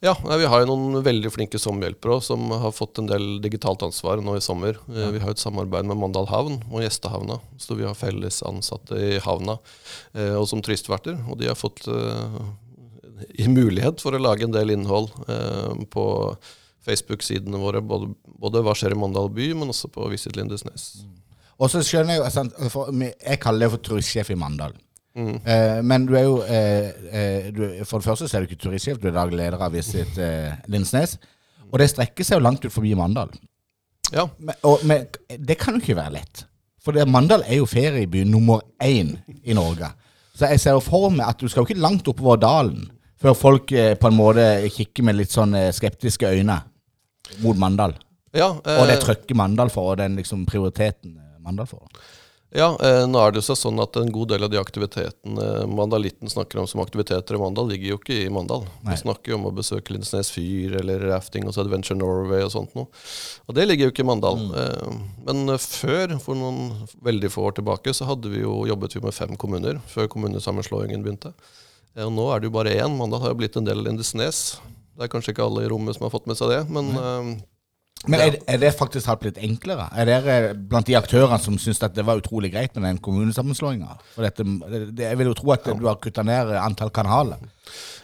ja 0.02 0.14
vi 0.18 0.48
har 0.50 0.64
jo 0.64 0.70
noen 0.72 1.04
veldig 1.06 1.30
flinke 1.30 1.60
sommerhjelpere 1.62 2.16
også, 2.16 2.34
som 2.34 2.56
har 2.58 2.72
fått 2.74 2.98
en 2.98 3.10
del 3.12 3.26
digitalt 3.44 3.84
ansvar 3.86 4.18
nå 4.18 4.34
i 4.40 4.42
sommer. 4.42 4.80
Eh, 4.90 5.12
Vi 5.14 5.20
har 5.22 5.30
jo 5.30 5.36
et 5.38 5.44
samarbeid 5.44 5.86
med 5.86 6.00
Mandal 6.02 6.26
havn 6.32 6.58
og 6.72 6.82
Gjestehavna, 6.82 7.38
så 7.62 7.78
vi 7.78 7.86
har 7.86 7.94
felles 7.94 8.42
ansatte 8.42 8.98
i 8.98 9.20
havna, 9.22 9.60
eh, 10.16 10.34
og 10.34 10.48
som 10.50 10.64
turistverter. 10.66 11.20
Og 11.30 11.38
de 11.38 11.52
har 11.52 11.60
fått 11.60 11.86
eh, 11.86 13.46
mulighet 13.46 14.02
for 14.02 14.18
å 14.18 14.24
lage 14.24 14.50
en 14.50 14.56
del 14.58 14.74
innhold 14.74 15.14
på 15.94 16.06
Facebook-sidene 16.86 17.62
våre, 17.62 17.82
både, 17.82 18.10
både 18.26 18.66
hva 18.66 18.74
skjer 18.74 18.98
i 18.98 19.00
Mandal 19.00 19.30
by, 19.30 19.54
men 19.54 19.70
også 19.70 19.92
på 19.94 20.10
Visit 20.10 20.36
Lindesnes. 20.36 21.06
Og 21.62 21.70
så 21.70 21.80
skjønner 21.86 22.18
jeg 22.18 22.26
jo 22.26 23.14
Jeg 23.22 23.40
kaller 23.40 23.68
det 23.68 23.72
for 23.78 23.86
turistsjef 23.86 24.34
i 24.34 24.36
Mandal. 24.40 24.74
Mm. 25.16 25.36
Eh, 25.48 25.78
men 25.88 26.06
du 26.10 26.16
er 26.20 26.26
jo 26.26 26.40
eh, 26.44 26.90
eh, 27.08 27.46
du, 27.56 27.62
For 27.88 28.02
det 28.04 28.10
første 28.10 28.28
så 28.28 28.36
er 28.36 28.44
du 28.44 28.50
ikke 28.50 28.60
turistsjef, 28.66 28.98
du 29.00 29.08
er 29.08 29.16
daglig 29.16 29.40
leder 29.40 29.62
av 29.64 29.72
Visit 29.72 30.18
eh, 30.20 30.58
Lindsnes. 30.72 31.16
Og 31.72 31.80
det 31.80 31.88
strekker 31.92 32.28
seg 32.28 32.40
jo 32.40 32.44
langt 32.44 32.66
ut 32.66 32.74
forbi 32.74 32.92
Mandal. 33.00 33.32
Ja, 34.14 34.28
Men, 34.38 34.58
og, 34.68 34.84
men 34.86 35.08
det 35.40 35.58
kan 35.62 35.78
jo 35.78 35.82
ikke 35.84 35.98
være 35.98 36.18
lett. 36.18 36.44
For 36.84 36.94
det, 36.94 37.08
Mandal 37.10 37.46
er 37.48 37.62
jo 37.62 37.66
ferieby 37.70 38.26
nummer 38.30 38.62
én 38.84 39.16
i 39.42 39.56
Norge. 39.58 39.88
Så 40.36 40.52
jeg 40.52 40.60
ser 40.62 40.76
jo 40.76 40.84
for 40.84 41.08
meg 41.10 41.32
at 41.32 41.40
du 41.40 41.48
skal 41.48 41.64
jo 41.64 41.70
ikke 41.70 41.82
langt 41.82 42.08
oppover 42.12 42.38
dalen 42.44 42.84
før 43.22 43.34
folk 43.40 43.72
på 43.72 44.10
en 44.12 44.18
måte 44.18 44.44
kikker 44.76 45.06
med 45.08 45.16
litt 45.18 45.32
sånn 45.34 45.56
skeptiske 45.74 46.28
øyne 46.28 46.60
mot 47.42 47.58
Mandal. 47.58 47.96
ja, 48.36 48.52
Og 48.52 48.84
det 48.92 49.00
trøkket 49.02 49.34
Mandal 49.40 49.72
for, 49.74 49.94
og 49.94 49.98
den 50.04 50.20
liksom 50.20 50.44
prioriteten 50.46 51.16
Mandal 51.42 51.66
får. 51.72 51.88
Ja, 52.56 52.70
eh, 52.80 53.04
nå 53.04 53.20
er 53.20 53.34
det 53.34 53.42
jo 53.44 53.56
sånn 53.58 53.82
at 53.84 53.98
en 54.00 54.14
god 54.16 54.30
del 54.32 54.46
av 54.46 54.52
de 54.54 54.60
aktivitetene 54.62 55.66
mandalitten 55.68 56.32
snakker 56.32 56.62
om 56.62 56.68
som 56.72 56.80
aktiviteter 56.80 57.36
i 57.36 57.40
Mandal, 57.42 57.68
ligger 57.68 57.92
jo 57.92 57.98
ikke 58.00 58.16
i 58.22 58.30
Mandal. 58.32 58.64
Nei. 58.80 58.94
Vi 58.94 59.02
snakker 59.02 59.34
jo 59.34 59.40
om 59.42 59.50
å 59.50 59.52
besøke 59.58 59.92
Lindesnes 59.92 60.32
fyr 60.32 60.78
eller 60.80 61.04
rafting 61.10 61.50
og 61.50 61.58
Adventure 61.60 62.00
Norway 62.00 62.46
og 62.46 62.54
sånt 62.54 62.78
noe. 62.78 62.88
Og 63.50 63.58
det 63.58 63.66
ligger 63.68 63.90
jo 63.90 63.94
ikke 63.94 64.06
i 64.06 64.08
Mandal. 64.08 64.40
Eh, 64.56 64.94
men 65.28 65.52
eh, 65.52 65.60
før, 65.60 66.16
for 66.24 66.40
noen 66.40 66.88
veldig 67.04 67.34
få 67.34 67.50
år 67.50 67.58
tilbake, 67.60 67.96
så 67.98 68.08
hadde 68.08 68.32
vi 68.32 68.46
jo, 68.46 68.62
jobbet 68.72 68.96
vi 68.96 69.04
med 69.04 69.18
fem 69.18 69.36
kommuner 69.42 69.82
før 69.92 70.08
kommunesammenslåingen 70.16 71.04
begynte. 71.04 71.34
Og 72.06 72.12
nå 72.12 72.30
er 72.32 72.40
det 72.40 72.50
jo 72.50 72.56
bare 72.56 72.78
én. 72.80 72.96
Mandal 72.96 73.24
har 73.24 73.36
jo 73.36 73.42
blitt 73.44 73.60
en 73.60 73.68
del 73.68 73.84
av 73.84 73.90
Lindesnes. 73.90 74.46
Det 74.96 75.04
er 75.04 75.12
kanskje 75.12 75.36
ikke 75.36 75.44
alle 75.44 75.66
i 75.66 75.70
rommet 75.72 75.98
som 75.98 76.08
har 76.08 76.16
fått 76.16 76.28
med 76.32 76.40
seg 76.40 76.54
det, 76.54 76.62
men 76.72 76.96
eh, 76.96 77.36
Men 78.12 78.22
er, 78.22 78.38
er 78.46 78.62
det 78.62 78.72
faktisk 78.78 79.08
har 79.10 79.18
blitt 79.22 79.40
enklere? 79.42 79.88
Er 79.98 80.06
dere 80.10 80.54
blant 80.54 80.86
de 80.86 80.98
aktørene 81.00 81.40
som 81.42 81.58
syns 81.62 81.82
det 81.82 82.06
var 82.06 82.22
utrolig 82.22 82.52
greit 82.54 82.76
med 82.78 82.86
den 82.86 83.02
kommunesammenslåinga? 83.02 83.98
Jeg 84.20 85.18
vil 85.18 85.32
jo 85.32 85.38
tro 85.38 85.56
at 85.56 85.66
du 85.66 85.88
har 85.88 85.98
kutta 86.04 86.26
ned 86.26 86.54
antall 86.60 86.94
kanaler 86.94 87.42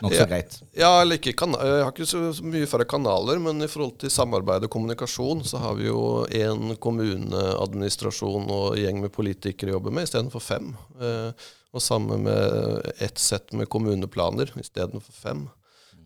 nokså 0.02 0.24
Ja. 0.24 0.26
greit. 0.26 0.56
Ja, 0.74 1.02
eller 1.04 1.20
ikke 1.20 1.36
kan 1.38 1.54
Jeg 1.54 1.84
har 1.84 1.92
ikke 1.92 2.08
så, 2.10 2.34
mye 2.42 2.66
færre 2.66 2.88
kanaler, 2.90 3.38
men 3.40 3.62
i 3.62 3.68
forhold 3.70 4.00
til 4.00 4.10
samarbeid 4.10 4.64
og 4.66 4.72
kommunikasjon, 4.74 5.44
så 5.46 5.60
har 5.62 5.76
vi 5.76 5.86
jo 5.86 6.26
én 6.26 6.76
kommuneadministrasjon 6.82 8.50
og 8.50 8.78
gjeng 8.78 9.02
med 9.02 9.12
politikere 9.14 9.70
jobber 9.76 9.92
jobbe 9.92 9.96
med 9.96 10.08
istedenfor 10.08 10.42
fem. 10.42 10.78
Eh, 11.02 11.32
og 11.74 11.82
sammen 11.82 12.24
med 12.24 12.94
ett 13.00 13.18
sett 13.18 13.54
med 13.54 13.70
kommuneplaner 13.70 14.52
istedenfor 14.60 15.14
fem. 15.14 15.50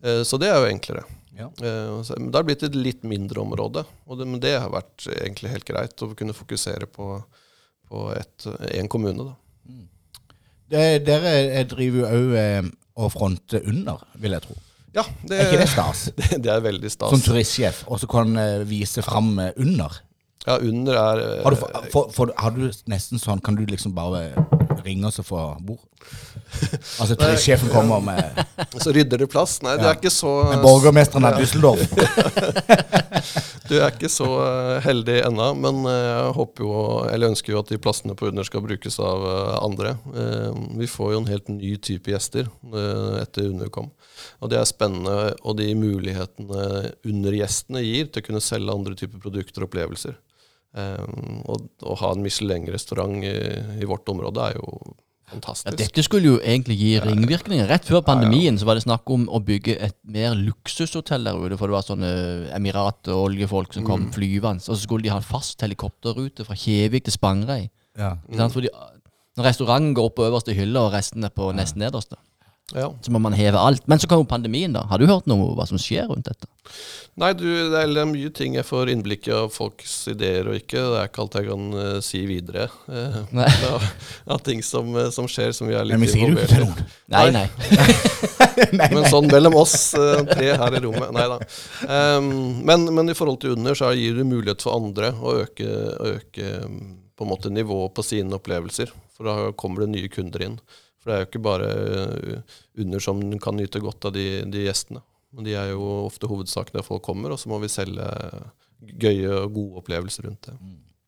Eh, 0.03 0.23
så 0.23 0.39
det 0.39 0.49
er 0.49 0.59
jo 0.61 0.71
enklere. 0.71 1.03
Ja. 1.35 1.49
Eh, 1.61 1.95
så, 2.07 2.15
men 2.19 2.31
det 2.31 2.39
har 2.39 2.47
blitt 2.47 2.63
et 2.63 2.77
litt 2.77 3.03
mindre 3.07 3.43
område, 3.43 3.83
det, 3.83 4.27
men 4.27 4.39
det 4.43 4.55
har 4.57 4.71
vært 4.73 5.07
egentlig 5.17 5.51
helt 5.51 5.67
greit 5.67 6.05
å 6.05 6.13
kunne 6.15 6.35
fokusere 6.37 6.87
på, 6.87 7.19
på 7.89 8.07
én 8.71 8.89
kommune. 8.91 9.31
da. 9.31 9.35
Det, 10.65 10.85
dere 11.05 11.63
driver 11.69 12.01
jo 12.01 12.09
òg 12.09 12.35
å 12.39 12.47
og 12.95 13.11
fronter 13.11 13.65
under, 13.67 14.03
vil 14.21 14.35
jeg 14.35 14.45
tro. 14.45 14.57
Ja, 14.95 15.03
det, 15.27 15.37
Er 15.37 15.49
ikke 15.49 15.63
det 15.65 15.71
stas? 15.73 16.05
det, 16.19 16.29
det 16.45 16.51
er 16.51 16.61
veldig 16.63 16.91
stas. 16.91 17.11
Som 17.11 17.23
turistsjef, 17.23 17.83
og 17.91 17.99
så 17.99 18.07
kan 18.11 18.37
eh, 18.39 18.61
vise 18.67 19.03
fram 19.03 19.33
eh, 19.43 19.51
under. 19.59 19.97
Ja, 20.45 20.59
under 20.61 20.99
er 21.01 21.23
eh, 21.25 21.43
Har 21.43 21.55
du, 21.55 21.59
for, 21.59 21.89
for, 21.91 22.13
for, 22.15 22.31
har 22.39 22.53
du 22.55 22.69
nesten 22.91 23.17
sånn 23.17 23.39
Kan 23.41 23.55
du 23.57 23.63
liksom 23.65 23.95
bare 23.97 24.35
ringe 24.85 25.09
oss 25.09 25.19
og 25.23 25.27
få 25.27 25.41
bord? 25.65 25.83
Altså 27.01 27.17
sjefen 27.41 27.71
kommer 27.73 28.03
med, 28.03 28.45
Så 28.79 28.93
rydder 28.95 29.23
du 29.23 29.27
plass? 29.27 29.57
Nei, 29.65 29.75
Ja. 29.79 29.91
er 29.91 29.97
ikke 29.97 30.13
så 30.13 30.31
Men 30.51 30.61
borgermesteren 30.63 31.25
av 31.25 31.39
Düsseldorf. 31.39 31.81
Du 33.65 33.73
er 33.79 33.89
ikke 33.89 34.09
så 34.13 34.27
eh, 34.43 34.75
heldig 34.85 35.15
ennå, 35.25 35.47
men 35.57 35.79
eh, 35.89 35.95
jeg 36.05 36.33
håper 36.37 36.65
jo, 36.67 36.73
eller 37.09 37.31
ønsker 37.33 37.55
jo 37.55 37.61
at 37.63 37.71
de 37.71 37.79
plassene 37.81 38.13
på 38.17 38.29
under 38.29 38.45
skal 38.45 38.61
brukes 38.61 38.99
av 39.01 39.25
eh, 39.25 39.53
andre. 39.57 39.95
Vi 40.77 40.89
får 40.89 41.15
jo 41.15 41.21
en 41.23 41.31
helt 41.31 41.49
ny 41.49 41.71
type 41.81 42.11
gjester 42.13 42.49
etter 43.23 43.49
under 43.49 43.71
kom. 43.73 43.89
Og 44.43 44.51
det 44.51 44.59
er 44.59 44.69
spennende, 44.69 45.33
og 45.41 45.57
de 45.57 45.71
mulighetene 45.79 46.91
undergjestene 47.07 47.81
gir 47.85 48.11
til 48.11 48.21
å 48.21 48.27
kunne 48.29 48.43
selge 48.43 48.75
andre 48.75 48.95
typer 48.99 49.23
produkter 49.23 49.63
og 49.65 49.71
opplevelser. 49.71 50.15
Eh, 50.75 51.41
Og 51.47 51.87
å 51.87 51.95
ha 52.01 52.11
en 52.11 52.23
Michelin-restaurant 52.25 53.23
i, 53.23 53.33
i 53.79 53.87
vårt 53.87 54.09
område 54.11 54.49
er 54.49 54.57
jo 54.57 54.95
fantastisk. 55.31 55.69
Ja, 55.71 55.77
dette 55.79 56.03
skulle 56.05 56.33
jo 56.33 56.39
egentlig 56.41 56.75
gi 56.79 56.89
ringvirkninger. 57.03 57.67
Rett 57.69 57.87
før 57.87 58.03
pandemien 58.05 58.59
så 58.59 58.67
var 58.67 58.77
det 58.77 58.83
snakk 58.85 59.09
om 59.13 59.25
å 59.31 59.39
bygge 59.45 59.77
et 59.87 59.95
mer 60.03 60.35
luksushotell 60.37 61.25
der 61.25 61.39
ute. 61.39 61.57
For 61.57 61.71
det 61.71 61.77
var 61.77 61.87
sånne 61.87 62.11
Emirat- 62.57 63.09
og 63.13 63.29
oljefolk 63.29 63.73
som 63.77 63.87
kom 63.87 64.09
flyvende. 64.15 64.65
Og 64.67 64.75
så 64.75 64.83
skulle 64.83 65.07
de 65.07 65.13
ha 65.13 65.21
en 65.21 65.25
fast 65.25 65.63
helikopterrute 65.65 66.45
fra 66.47 66.57
Kjevik 66.59 67.07
til 67.07 67.15
Spangereid. 67.15 67.71
Ja. 67.97 68.17
Mm. 68.27 68.45
Fordi 68.51 68.69
når 69.35 69.49
restauranten 69.49 69.95
går 69.95 70.09
opp 70.11 70.17
på 70.19 70.27
øverste 70.27 70.55
hylle, 70.55 70.79
og 70.79 70.93
resten 70.95 71.23
er 71.27 71.33
på 71.35 71.49
nesten 71.55 71.81
nederste. 71.83 72.19
Ja. 72.73 72.89
Så 73.01 73.11
må 73.13 73.19
man 73.21 73.35
heve 73.37 73.61
alt. 73.61 73.83
Men 73.87 73.99
så 74.01 74.07
kommer 74.09 74.25
pandemien, 74.25 74.73
da. 74.73 74.87
Har 74.89 74.97
du 74.97 75.05
hørt 75.05 75.27
noe 75.29 75.51
om 75.51 75.57
hva 75.57 75.67
som 75.69 75.77
skjer 75.77 76.07
rundt 76.09 76.25
dette? 76.25 76.49
Nei, 77.21 77.29
du, 77.37 77.45
det 77.69 77.83
er 77.83 78.07
mye 78.09 78.31
ting 78.33 78.55
jeg 78.57 78.65
får 78.65 78.89
innblikk 78.91 79.29
i 79.29 79.35
av 79.37 79.51
folks 79.53 79.93
ideer 80.11 80.49
og 80.49 80.57
ikke. 80.57 80.81
Det 80.81 80.97
er 80.99 81.11
ikke 81.11 81.21
alt 81.23 81.37
jeg 81.37 81.47
kan 81.51 81.67
uh, 81.77 81.99
si 82.03 82.23
videre. 82.25 82.65
Uh, 82.89 83.21
Nei. 83.37 83.47
av, 83.69 83.85
av 84.33 84.41
ting 84.47 84.65
som, 84.65 84.89
eh, 84.97 85.11
som 85.13 85.29
skjer 85.29 85.53
som 85.55 85.69
vi 85.69 85.77
er 85.77 85.85
litt 85.85 85.99
Men 85.99 86.07
vi 86.07 86.11
sier 86.15 86.33
det 86.33 86.41
jo 86.41 86.47
ikke 86.47 86.55
til 86.55 86.65
noen. 86.65 86.89
Nei, 87.13 87.27
nei. 87.35 87.45
nei, 87.77 87.95
Men 88.95 89.07
sånn 89.11 89.29
mellom 89.29 89.59
oss 89.61 89.77
uh, 89.99 90.25
tre 90.27 90.51
her 90.57 90.77
i 90.79 90.83
rommet. 90.83 91.13
Nei 91.15 91.25
da. 91.31 91.39
Um, 92.17 92.29
men, 92.65 92.87
men 92.97 93.13
i 93.13 93.17
forhold 93.17 93.43
til 93.43 93.55
under, 93.55 93.77
så 93.77 93.93
gir 93.93 94.17
det 94.17 94.27
mulighet 94.27 94.65
for 94.65 94.79
andre 94.79 95.13
å 95.13 95.37
øke, 95.43 95.69
øke 96.15 96.55
um, 96.65 96.79
på 97.15 97.27
en 97.27 97.31
måte 97.31 97.53
nivået 97.53 97.93
på 97.95 98.05
sine 98.05 98.39
opplevelser. 98.39 98.91
For 99.15 99.29
da 99.29 99.53
kommer 99.55 99.85
det 99.85 99.93
nye 99.93 100.11
kunder 100.11 100.43
inn. 100.43 100.57
For 101.05 101.11
det 101.11 101.15
er 101.15 101.21
jo 101.21 101.29
ikke 101.29 101.43
bare 101.45 101.67
uh, 101.69 102.55
under 102.81 103.03
som 103.05 103.19
kan 103.43 103.55
nyte 103.59 103.77
godt 103.83 104.07
av 104.09 104.15
de, 104.15 104.23
de 104.49 104.63
gjestene. 104.65 105.03
Men 105.35 105.45
de 105.45 105.53
er 105.59 105.69
jo 105.75 105.83
ofte 106.07 106.25
hovedsaken 106.31 106.79
der 106.79 106.85
folk 106.87 107.03
kommer, 107.05 107.35
og 107.35 107.37
så 107.37 107.51
må 107.51 107.59
vi 107.61 107.69
selge 107.69 108.07
gøye 109.01 109.29
og 109.43 109.51
gode 109.53 109.81
opplevelser 109.83 110.25
rundt 110.29 110.47
det. 110.49 110.55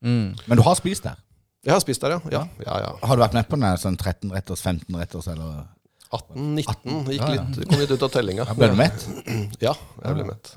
Mm. 0.06 0.36
Men 0.46 0.60
du 0.60 0.64
har 0.68 0.78
spist 0.78 1.08
der? 1.08 1.18
Jeg 1.66 1.74
har 1.74 1.82
spist 1.84 2.04
der, 2.06 2.14
ja. 2.16 2.20
Ja, 2.32 2.44
ja. 2.64 2.76
ja. 2.86 2.92
Har 3.08 3.18
du 3.18 3.24
vært 3.26 3.34
med 3.36 3.48
på 3.50 3.58
den 3.60 3.80
sånn 3.82 3.98
13-retters, 3.98 4.62
15-retters, 4.64 5.28
eller 5.34 5.66
18-19 6.14 7.10
gikk 7.12 7.24
Ja, 7.26 7.34
ja. 7.40 7.46
kom 7.68 7.82
litt 7.82 7.92
ut 7.92 8.06
av 8.06 8.12
tellinga. 8.14 8.46
Ble 8.56 8.70
du 8.72 8.78
mett? 8.80 9.08
Ja, 9.66 9.74
jeg 10.04 10.20
ble 10.20 10.28
mett. 10.30 10.54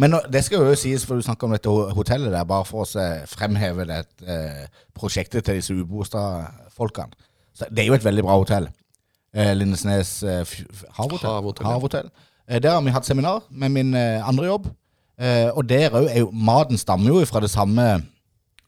Men 0.00 0.12
nå- 0.12 0.24
det 0.30 0.42
skal 0.44 0.66
jo 0.66 0.74
sies, 0.78 1.04
for 1.08 1.16
du 1.20 1.24
snakker 1.24 1.48
om 1.48 1.54
dette 1.54 1.70
hotellet 1.96 2.32
der, 2.34 2.44
bare 2.48 2.66
for 2.68 2.84
å 2.84 3.04
fremheve 3.30 3.86
det 3.88 4.00
eh, 4.26 4.64
prosjektet 4.96 5.46
til 5.46 5.60
disse 5.60 5.76
ubostad-folkene. 5.78 7.14
Så 7.58 7.66
Det 7.70 7.82
er 7.84 7.86
jo 7.90 7.94
et 7.98 8.04
veldig 8.06 8.22
bra 8.24 8.36
hotell. 8.38 8.68
Eh, 9.34 9.52
Lindesnes 9.58 10.22
eh, 10.22 10.44
havhotell. 10.96 11.64
Havhotell, 11.66 12.10
Eh, 12.48 12.60
der 12.64 12.70
har 12.72 12.80
vi 12.80 12.90
hatt 12.94 13.04
seminar 13.04 13.42
med 13.50 13.68
min 13.74 13.90
eh, 13.94 14.22
andre 14.28 14.46
jobb. 14.46 14.68
Eh, 15.20 15.50
og 15.52 15.66
der 15.68 15.90
òg 15.90 16.06
er 16.08 16.22
jo 16.22 16.30
Maten 16.32 16.78
stammer 16.80 17.10
jo 17.10 17.24
fra 17.28 17.40
det 17.44 17.50
samme 17.50 17.84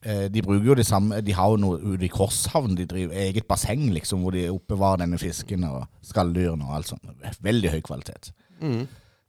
eh, 0.04 0.26
De 0.28 0.42
bruker 0.42 0.66
jo 0.66 0.74
det 0.74 0.84
samme 0.86 1.20
De 1.22 1.32
har 1.32 1.48
jo 1.52 1.56
noe 1.62 1.78
ute 1.78 2.04
i 2.04 2.10
Korshavn. 2.12 2.74
De 2.76 2.84
driver 2.90 3.14
eget 3.16 3.46
basseng 3.48 3.86
liksom, 3.94 4.20
hvor 4.20 4.34
de 4.36 4.48
oppbevarer 4.50 5.00
denne 5.06 5.18
fisken 5.18 5.64
og 5.64 5.86
skalldyrene 6.04 6.66
og 6.68 6.74
alt 6.76 6.90
sånt. 6.92 7.06
Veldig 7.40 7.70
høy 7.72 7.80
kvalitet. 7.86 8.32
Mm. 8.60 8.82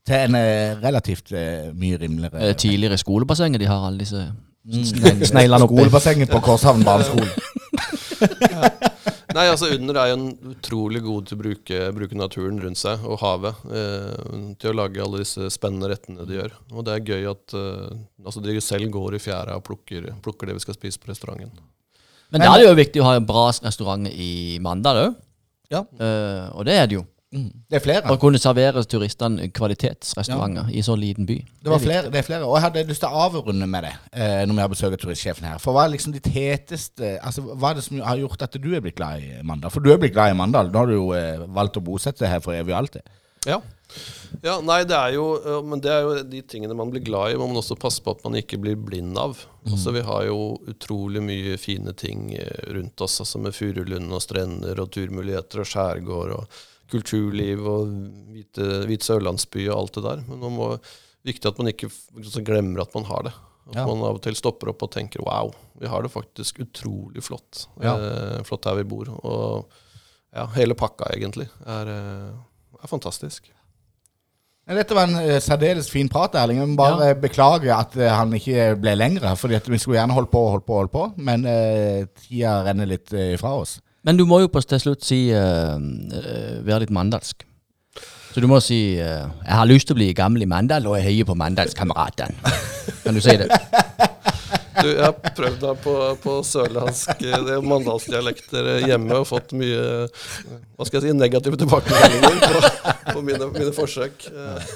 Til 0.06 0.16
en 0.18 0.36
eh, 0.36 0.76
relativt 0.84 1.32
eh, 1.32 1.70
mye 1.78 2.02
rimeligere 2.02 2.50
Eh, 2.50 2.56
Tidligere 2.58 2.98
skolebassenget, 2.98 3.62
de 3.62 3.68
har 3.72 3.88
alle 3.88 4.00
disse 4.04 4.32
Mm. 4.66 4.84
sne- 4.86 5.26
sneglene 5.26 5.64
oppi. 5.64 5.74
Skolebassenget 5.80 6.30
på 6.30 6.40
Korshavn 6.46 6.84
barneskole. 6.84 7.30
Nei, 9.36 9.46
altså 9.50 9.70
Under 9.76 10.00
er 10.02 10.12
jo 10.12 10.18
en 10.18 10.54
utrolig 10.54 11.02
god 11.06 11.28
til 11.28 11.38
å 11.38 11.42
bruke, 11.42 11.82
bruke 11.96 12.18
naturen 12.20 12.60
rundt 12.64 12.80
seg 12.82 13.06
og 13.08 13.20
havet 13.22 13.62
eh, 13.72 14.34
til 14.62 14.72
å 14.72 14.78
lage 14.82 15.04
alle 15.04 15.22
disse 15.24 15.50
spennende 15.54 15.92
rettene 15.92 16.28
de 16.28 16.38
gjør. 16.38 16.56
Og 16.74 16.88
det 16.88 16.96
er 16.96 17.14
gøy 17.14 17.30
at 17.32 17.58
eh, 17.58 18.00
altså 18.26 18.44
de 18.46 18.58
selv 18.64 18.92
går 18.94 19.18
i 19.18 19.24
fjæra 19.24 19.58
og 19.60 19.66
plukker, 19.68 20.12
plukker 20.26 20.52
det 20.52 20.58
vi 20.60 20.66
skal 20.66 20.78
spise 20.78 21.02
på 21.02 21.12
restauranten. 21.12 21.54
Men 22.32 22.46
da 22.46 22.54
er 22.54 22.62
det 22.62 22.70
jo 22.70 22.78
viktig 22.80 23.02
å 23.04 23.10
ha 23.10 23.18
en 23.20 23.28
bra 23.28 23.50
restaurant 23.52 24.08
i 24.12 24.60
Mandal 24.64 25.02
òg. 25.06 25.20
Ja. 25.72 25.86
og 26.52 26.66
det 26.68 26.74
er 26.76 26.88
det 26.92 26.98
jo. 26.98 27.06
Det 27.32 27.78
er 27.78 27.84
flere. 27.84 28.12
Å 28.12 28.20
kunne 28.20 28.40
servere 28.44 28.82
turistene 28.92 29.46
kvalitetsrestauranter 29.56 30.68
i 30.76 30.82
så 30.84 30.98
liten 31.00 31.28
by. 31.30 31.38
Det, 31.40 31.70
var 31.70 31.78
er 31.78 31.84
flere, 31.86 32.10
det 32.12 32.20
er 32.20 32.26
flere. 32.28 32.48
Og 32.50 32.58
jeg 32.58 32.66
hadde 32.66 32.84
lyst 32.90 33.04
til 33.06 33.14
å 33.16 33.22
avrunde 33.24 33.68
med 33.72 33.88
det 33.88 33.92
eh, 34.12 34.42
når 34.44 34.58
vi 34.58 34.64
har 34.66 34.72
besøk 34.74 34.98
av 34.98 35.00
turistsjefen 35.00 35.48
her. 35.48 35.62
For 35.64 35.72
hva 35.72 35.86
er 35.86 35.94
liksom 35.94 36.12
ditt 36.12 36.28
heteste 36.34 37.14
altså, 37.24 37.46
Hva 37.54 37.72
er 37.72 37.80
det 37.80 37.86
som 37.86 38.02
har 38.04 38.20
gjort 38.20 38.44
at 38.44 38.58
du 38.60 38.68
er 38.76 38.84
blitt 38.84 38.98
glad 39.00 39.24
i 39.24 39.38
Mandal? 39.48 39.72
For 39.72 39.84
du 39.84 39.94
er 39.94 40.02
blitt 40.02 40.18
glad 40.18 40.34
i 40.34 40.38
Mandal. 40.42 40.74
Nå 40.74 40.82
har 40.84 40.92
du 40.92 40.98
jo 40.98 41.06
eh, 41.16 41.46
valgt 41.56 41.80
å 41.80 41.84
bosette 41.86 42.26
deg 42.26 42.34
her 42.34 42.44
for 42.44 42.58
evig 42.58 42.76
og 42.76 42.82
alltid. 42.82 43.08
Ja. 43.48 43.62
ja, 44.46 44.58
nei, 44.62 44.84
det 44.86 44.94
er 44.94 45.16
jo 45.16 45.24
Men 45.66 45.80
det 45.82 45.90
er 45.90 46.04
jo 46.06 46.12
de 46.30 46.44
tingene 46.46 46.76
man 46.78 46.92
blir 46.94 47.02
glad 47.02 47.32
i, 47.32 47.40
må 47.40 47.48
man 47.50 47.58
også 47.58 47.80
passe 47.80 48.04
på 48.04 48.14
at 48.14 48.22
man 48.28 48.36
ikke 48.38 48.60
blir 48.62 48.76
blind 48.76 49.16
av. 49.18 49.40
Altså, 49.70 49.96
vi 49.96 50.04
har 50.04 50.28
jo 50.28 50.60
utrolig 50.70 51.24
mye 51.24 51.56
fine 51.62 51.96
ting 51.96 52.36
eh, 52.36 52.68
rundt 52.76 53.08
oss, 53.08 53.22
altså 53.24 53.40
med 53.40 53.56
furulund 53.56 54.12
og 54.12 54.22
strender 54.28 54.84
og 54.84 54.92
turmuligheter 54.92 55.64
og 55.64 55.72
skjærgård 55.72 56.36
og 56.36 56.60
kulturliv 56.92 57.64
og 57.68 57.94
hvite, 58.34 58.68
hvite 58.90 59.08
sørlandsby 59.08 59.68
og 59.70 59.78
alt 59.78 59.98
det 59.98 60.04
der. 60.08 60.26
Men 60.28 60.42
det 60.44 60.52
er 60.52 60.92
viktig 61.32 61.52
at 61.52 61.62
man 61.62 61.72
ikke 61.72 61.90
altså, 61.92 62.44
glemmer 62.46 62.84
at 62.86 62.94
man 62.98 63.08
har 63.10 63.30
det. 63.30 63.34
At 63.72 63.76
Ja. 63.78 63.86
man 63.86 64.04
av 64.04 64.18
og 64.18 64.22
til 64.26 64.36
stopper 64.36 64.72
opp 64.74 64.84
og 64.84 64.92
tenker 64.92 65.22
wow, 65.24 65.52
vi 65.80 65.88
har 65.88 66.02
det 66.04 66.12
faktisk 66.12 66.60
utrolig 66.64 67.24
flott. 67.24 67.68
Ja. 67.80 67.94
Eh, 67.96 68.44
flott 68.44 68.66
her 68.66 68.76
vi 68.82 68.84
bor. 68.90 69.08
Og 69.22 69.70
ja, 70.34 70.48
hele 70.58 70.76
pakka 70.76 71.12
egentlig 71.16 71.48
er, 71.66 71.88
eh, 71.88 72.82
er 72.82 72.90
fantastisk. 72.92 73.52
Dette 74.72 74.96
var 74.96 75.08
en 75.10 75.18
eh, 75.20 75.40
særdeles 75.44 75.90
fin 75.92 76.08
prat, 76.10 76.36
Erling. 76.38 76.60
Jeg 76.62 76.70
må 76.72 76.78
bare 76.80 77.12
ja. 77.12 77.18
beklage 77.18 77.72
at 77.76 77.96
eh, 77.98 78.12
han 78.14 78.34
ikke 78.38 78.76
ble 78.80 78.94
lengre. 78.96 79.34
Fordi 79.40 79.60
vi 79.68 79.80
skulle 79.82 80.00
gjerne 80.00 80.16
holdt 80.16 80.32
på 80.32 80.44
og 80.46 80.52
holdt 80.56 80.68
på, 80.68 80.78
holdt 80.80 80.94
på 80.94 81.06
men 81.18 81.46
eh, 81.50 82.06
tida 82.22 82.62
renner 82.68 82.90
litt 82.90 83.14
eh, 83.14 83.34
ifra 83.36 83.56
oss. 83.62 83.80
Men 84.04 84.18
du 84.18 84.26
må 84.26 84.42
jo 84.42 84.50
på 84.50 84.62
til 84.66 84.82
slutt 84.82 85.06
si 85.06 85.28
eh, 85.30 85.78
eh, 85.78 86.60
være 86.66 86.86
litt 86.86 86.94
mandalsk. 86.96 87.46
Så 88.32 88.40
du 88.40 88.48
må 88.48 88.62
si 88.64 88.96
uh, 88.96 89.28
'Jeg 89.28 89.58
har 89.60 89.68
lyst 89.68 89.90
til 89.90 89.94
å 89.94 90.00
bli 90.00 90.14
gammel 90.16 90.46
i 90.46 90.48
Mandal, 90.48 90.88
og 90.88 90.96
jeg 90.96 91.04
heier 91.04 91.28
på 91.28 91.36
Mandalskameratene'. 91.36 92.54
Kan 93.04 93.14
du 93.14 93.20
si 93.20 93.36
det? 93.36 93.52
Du, 94.78 94.88
jeg 94.88 95.04
har 95.04 95.16
prøvd 95.36 95.64
meg 95.68 95.80
på, 95.84 95.94
på 96.24 96.36
sørlandsk 96.48 97.24
eh, 97.28 97.34
er 97.56 97.66
mandalsdialekter 97.66 98.70
hjemme 98.88 99.18
og 99.22 99.28
fått 99.30 99.52
mye 99.58 100.08
hva 100.08 100.86
skal 100.88 100.98
jeg 101.02 101.12
si, 101.12 101.18
negative 101.18 101.60
tilbakemeldinger 101.62 102.38
på, 102.42 102.94
på 103.12 103.22
mine, 103.26 103.50
mine 103.54 103.74
forsøk. 103.76 104.24
Eh, 104.32 104.72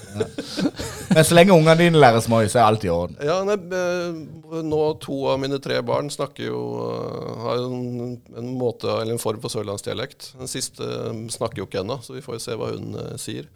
Men 1.15 1.25
så 1.25 1.37
lenge 1.37 1.55
ungene 1.55 1.77
dine 1.79 2.01
lærer 2.01 2.21
små, 2.21 2.41
så 2.51 2.59
er 2.61 2.67
alt 2.67 2.83
i 2.85 2.91
orden. 2.93 3.15
Ja, 3.25 3.39
nei, 3.47 3.55
eh, 3.55 4.61
nå 4.65 4.81
To 5.05 5.17
av 5.31 5.39
mine 5.41 5.57
tre 5.63 5.79
barn 5.85 6.11
snakker 6.13 6.45
jo 6.49 6.59
eh, 6.85 7.31
har 7.45 7.63
en, 7.63 8.15
en 8.37 8.51
måte 8.59 8.89
eller 8.91 9.15
en 9.15 9.21
form 9.21 9.41
for 9.43 9.53
sørlandsdialekt. 9.53 10.33
Den 10.39 10.51
siste 10.51 10.85
eh, 10.85 11.23
snakker 11.33 11.63
jo 11.63 11.69
ikke 11.69 11.81
ennå, 11.85 11.97
så 12.05 12.13
vi 12.17 12.23
får 12.25 12.37
jo 12.37 12.43
se 12.45 12.59
hva 12.59 12.69
hun 12.75 12.99
eh, 13.01 13.15
sier. 13.21 13.49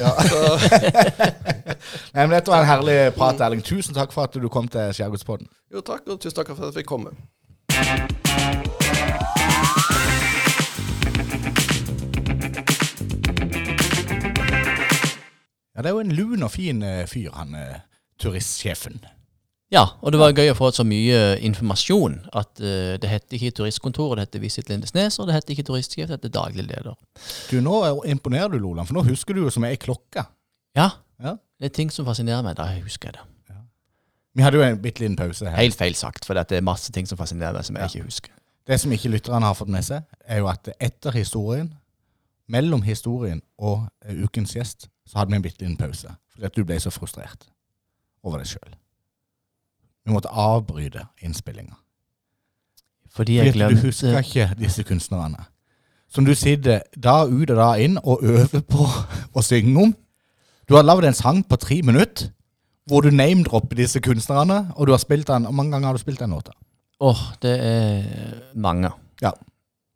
Ja. 0.00 0.10
Nei, 2.14 2.24
men 2.26 2.34
Dette 2.34 2.50
var 2.52 2.62
en 2.64 2.70
herlig 2.70 2.96
prat, 3.16 3.40
Erling. 3.44 3.62
Tusen 3.66 3.94
takk 3.96 4.12
for 4.14 4.26
at 4.26 4.36
du 4.38 4.48
kom 4.52 4.68
til 4.70 4.90
Skjærgårdspodden. 4.96 5.48
Jo 5.72 5.80
takk, 5.80 6.08
og 6.08 6.20
tusen 6.20 6.36
takk 6.36 6.52
for 6.54 6.66
at 6.66 6.72
jeg 6.74 6.82
fikk 6.82 6.92
komme. 6.92 7.14
Ja, 15.74 15.80
Det 15.82 15.88
er 15.88 15.94
jo 15.96 16.00
en 16.04 16.12
lun 16.12 16.42
og 16.44 16.50
fin 16.52 16.82
eh, 16.84 17.06
fyr, 17.08 17.32
han 17.36 17.54
eh, 17.56 17.80
turistsjefen. 18.20 19.00
Ja, 19.72 19.86
og 20.04 20.12
det 20.12 20.18
var 20.20 20.34
gøy 20.36 20.50
å 20.52 20.56
få 20.58 20.68
så 20.76 20.84
mye 20.84 21.38
informasjon. 21.48 22.18
At 22.36 22.60
uh, 22.60 22.98
det 23.00 23.08
heter 23.08 23.38
ikke 23.38 23.54
turistkontoret, 23.56 24.18
det 24.18 24.26
heter 24.26 24.42
Visit 24.42 24.68
Lindesnes, 24.68 25.16
og 25.16 25.30
det 25.30 25.38
heter 25.38 25.54
ikke 25.54 25.64
turistsjef, 25.70 26.10
det 26.10 26.18
heter 26.18 26.34
daglig 26.34 26.66
leder. 26.68 26.92
Du, 27.48 27.54
Nå 27.64 27.78
imponerer 28.04 28.52
du, 28.52 28.58
Loland, 28.60 28.90
for 28.90 28.98
nå 28.98 29.06
husker 29.08 29.32
du 29.32 29.46
jo 29.46 29.54
som 29.54 29.64
ei 29.64 29.78
klokke. 29.80 30.26
Ja, 30.76 30.90
Ja. 31.24 31.38
det 31.56 31.70
er 31.70 31.76
ting 31.80 31.88
som 31.94 32.04
fascinerer 32.04 32.44
meg. 32.44 32.58
Da 32.60 32.68
husker 32.84 33.08
jeg 33.08 33.16
det. 33.16 33.24
Vi 34.34 34.42
hadde 34.42 34.56
jo 34.56 34.64
en 34.64 34.80
bitte 34.82 35.02
liten 35.02 35.16
pause 35.16 35.48
her. 35.48 35.56
Helt 35.56 35.76
feil 35.76 35.94
sagt, 35.94 36.24
for 36.24 36.38
det 36.38 36.56
er 36.56 36.64
masse 36.64 36.92
ting 36.92 37.08
som 37.08 37.18
fascinerer 37.20 37.58
meg 37.58 37.66
som 37.68 37.76
jeg 37.76 37.90
ikke 37.90 38.08
husker. 38.08 38.32
Det 38.66 38.78
som 38.80 38.92
ikke 38.94 39.10
lytterne 39.12 39.46
har 39.46 39.56
fått 39.58 39.72
med 39.72 39.84
seg, 39.84 40.04
er 40.24 40.40
jo 40.40 40.48
at 40.48 40.70
etter 40.80 41.12
historien, 41.16 41.72
mellom 42.48 42.82
historien 42.82 43.42
og 43.58 43.88
eh, 44.06 44.22
ukens 44.24 44.54
gjest, 44.56 44.88
så 45.06 45.18
hadde 45.18 45.32
vi 45.32 45.40
en 45.40 45.44
bitte 45.44 45.64
liten 45.64 45.76
pause. 45.76 46.14
Fordi 46.32 46.46
at 46.48 46.56
du 46.56 46.64
ble 46.64 46.78
så 46.80 46.90
frustrert 46.94 47.48
over 48.22 48.40
deg 48.40 48.52
sjøl. 48.54 48.76
Vi 50.06 50.14
måtte 50.14 50.32
avbryte 50.32 51.06
innspillinga. 51.22 51.74
Fordi 53.12 53.38
Fordi 53.38 53.58
jeg 53.58 53.66
at 53.66 53.76
du 53.76 53.86
husker 53.86 54.18
ikke 54.18 54.50
disse 54.58 54.82
kunstnerne. 54.82 55.44
Som 56.08 56.24
du 56.24 56.34
sitter 56.34 56.80
da 56.96 57.24
ut 57.24 57.50
og 57.50 57.56
da 57.56 57.74
inn 57.80 57.98
og 58.02 58.24
øver 58.24 58.60
på 58.68 58.86
å 59.38 59.44
synge 59.44 59.82
om. 59.82 59.92
Du 60.68 60.76
har 60.76 60.86
lagd 60.86 61.04
en 61.04 61.16
sang 61.16 61.42
på 61.48 61.56
tre 61.56 61.82
minutter 61.82 62.30
hvor 62.88 63.04
du 63.04 63.10
name-dropper 63.14 63.78
disse 63.78 64.00
kunstnerne, 64.02 64.72
og 64.76 64.86
du 64.86 64.92
har 64.92 65.00
spilt 65.02 65.28
den, 65.30 65.46
og 65.46 65.54
mange 65.54 65.72
ganger 65.74 65.92
har 65.92 65.98
du 65.98 66.02
spilt 66.02 66.20
den 66.20 66.34
låta? 66.34 66.54
Åh, 67.02 67.22
det 67.42 67.54
er 67.66 68.02
mange. 68.54 68.90
Ja. 69.22 69.32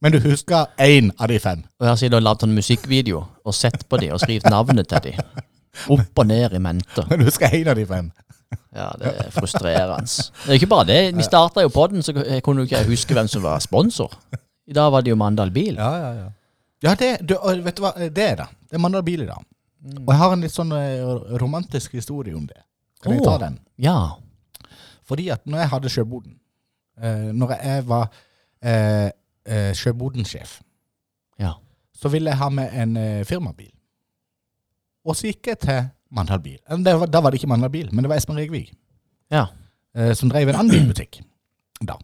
Men 0.03 0.13
du 0.13 0.21
husker 0.21 0.67
én 0.83 1.11
av 1.19 1.29
de 1.29 1.39
fem. 1.41 1.63
Og 1.81 1.87
jeg 1.87 2.11
har 2.11 2.17
og 2.19 2.23
lagd 2.23 2.45
en 2.45 2.55
musikkvideo 2.55 3.25
og 3.45 3.55
sett 3.55 3.87
på 3.89 3.99
de 4.03 4.11
og 4.13 4.21
skrevet 4.21 4.51
navnet 4.51 4.89
til 4.91 5.09
de. 5.09 5.43
Opp 5.93 6.19
og 6.19 6.27
ned 6.27 6.55
i 6.57 6.63
mente. 6.63 7.05
Men 7.11 7.21
du 7.21 7.29
husker 7.29 7.55
én 7.55 7.71
av 7.71 7.79
de 7.79 7.87
fem. 7.87 8.11
Ja, 8.77 8.91
det 9.01 9.13
er 9.13 9.31
frustrerende. 9.35 10.07
Det 10.45 10.53
er 10.53 10.59
ikke 10.61 10.71
bare 10.71 10.87
det. 10.91 11.01
Vi 11.17 11.25
starta 11.27 11.65
jo 11.65 11.73
poden, 11.73 12.03
så 12.03 12.13
jeg 12.15 12.43
kunne 12.45 12.63
jo 12.63 12.69
ikke 12.69 12.85
huske 12.91 13.17
hvem 13.17 13.29
som 13.29 13.43
var 13.43 13.63
sponsor. 13.65 14.13
I 14.67 14.75
dag 14.77 14.93
var 14.93 15.03
det 15.03 15.15
jo 15.15 15.19
Mandal 15.19 15.51
Bil. 15.55 15.75
Ja, 15.79 15.91
ja, 15.97 16.13
ja. 16.21 16.29
Ja, 16.85 16.95
det, 16.95 17.11
du, 17.25 17.35
vet 17.65 17.77
du 17.79 17.83
hva, 17.83 17.95
det 17.97 18.23
er 18.23 18.41
det. 18.43 18.49
Det 18.69 18.77
er 18.77 18.83
Mandal 18.83 19.05
Bil 19.07 19.25
i 19.25 19.29
dag. 19.29 19.43
Og 20.03 20.11
jeg 20.13 20.21
har 20.21 20.35
en 20.35 20.43
litt 20.45 20.55
sånn 20.55 20.73
eh, 20.77 21.03
romantisk 21.41 21.95
historie 21.97 22.37
om 22.37 22.47
det. 22.49 22.59
Kan 23.03 23.13
jeg 23.17 23.23
ta 23.25 23.37
den? 23.39 23.59
Ja. 23.79 23.97
Fordi 25.07 25.29
at 25.35 25.45
når 25.47 25.59
jeg 25.59 25.69
hadde 25.69 25.89
Sjøboden, 25.93 26.39
eh, 27.03 27.29
når 27.37 27.53
jeg 27.63 27.85
var 27.89 28.09
eh, 28.63 29.11
eh, 29.47 29.73
Sjøboden-sjef, 29.75 30.61
Ja. 31.39 31.53
så 31.95 32.09
ville 32.09 32.31
jeg 32.31 32.39
ha 32.39 32.49
med 32.49 32.73
en 32.73 32.97
eh, 32.97 33.25
firmabil. 33.25 33.71
Og 35.07 35.15
så 35.17 35.29
gikk 35.31 35.47
jeg 35.53 35.59
til 35.63 35.85
Mandal 36.11 36.41
bil. 36.41 36.59
Det 36.85 36.95
var, 37.01 37.07
da 37.07 37.21
var 37.21 37.31
det 37.31 37.39
ikke 37.41 37.49
Mandal 37.51 37.71
bil, 37.71 37.89
men 37.93 38.03
det 38.05 38.09
var 38.11 38.17
Espen 38.17 38.37
Regvig 38.39 38.73
Ja. 39.31 39.47
eh, 39.95 40.15
som 40.15 40.29
drev 40.31 40.49
en 40.49 40.55
annen 40.55 40.71
bilbutikk. 40.73 41.21
Da. 41.87 41.95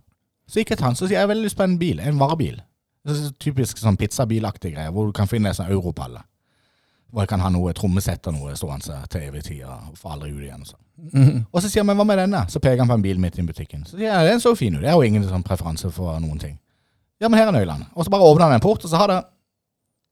Så 0.47 0.61
gikk 0.61 0.71
jeg 0.75 0.79
til 0.79 0.85
han, 0.87 0.95
så 0.99 1.07
sier 1.07 1.17
jeg 1.19 1.23
har 1.27 1.31
veldig 1.33 1.45
lyst 1.49 1.57
på 1.57 1.65
en 1.65 1.79
bil, 1.79 2.01
en 2.01 2.19
varebil. 2.21 2.61
Er 3.09 3.15
så 3.19 3.33
Typisk 3.41 3.79
sånn 3.79 3.97
pizzabilaktig 3.99 4.75
greie, 4.77 4.91
hvor 4.95 5.07
du 5.09 5.13
kan 5.17 5.27
finne 5.31 5.49
en 5.51 5.55
sånn 5.57 5.71
europalle. 5.73 6.21
Hvor 7.13 7.27
jeg 7.27 7.29
kan 7.29 7.43
ha 7.45 7.51
noe 7.53 7.75
trommesett 7.77 8.25
og 8.31 8.39
noe 8.39 8.55
stående 8.57 9.03
til 9.13 9.27
evig 9.27 9.43
tid 9.45 9.67
og 9.69 9.93
får 10.01 10.15
aldri 10.15 10.31
ut 10.33 10.47
igjen. 10.47 10.63
Og, 10.65 10.71
sånn. 10.71 11.43
og 11.45 11.61
så 11.61 11.69
sier 11.69 11.83
han, 11.83 11.91
men 11.91 11.99
hva 12.01 12.07
med 12.09 12.23
denne? 12.23 12.41
Så 12.49 12.63
peker 12.65 12.81
han 12.81 12.89
på 12.89 12.97
en 12.97 13.05
bil 13.05 13.21
midt 13.21 13.37
i 13.37 13.45
butikken. 13.45 13.85
Så 13.85 13.99
sier 13.99 14.09
jeg, 14.09 14.31
den 14.31 14.41
så 14.41 14.55
fin 14.57 14.79
ut. 14.79 14.81
Jeg 14.81 14.95
har 14.95 14.97
jo 14.97 15.11
ingen 15.11 15.27
sånn 15.29 15.45
preferanse 15.45 15.93
for 15.93 16.17
noen 16.25 16.41
ting. 16.41 16.57
Ja, 17.21 17.29
men 17.29 17.37
her 17.37 17.51
er 17.51 17.55
nøklene. 17.59 17.91
Og 17.93 18.07
så 18.07 18.15
bare 18.15 18.25
åpner 18.27 18.49
han 18.49 18.57
en 18.57 18.65
port, 18.65 18.81
og 18.81 18.91
så 18.91 18.99
har 18.99 19.13
det 19.13 19.21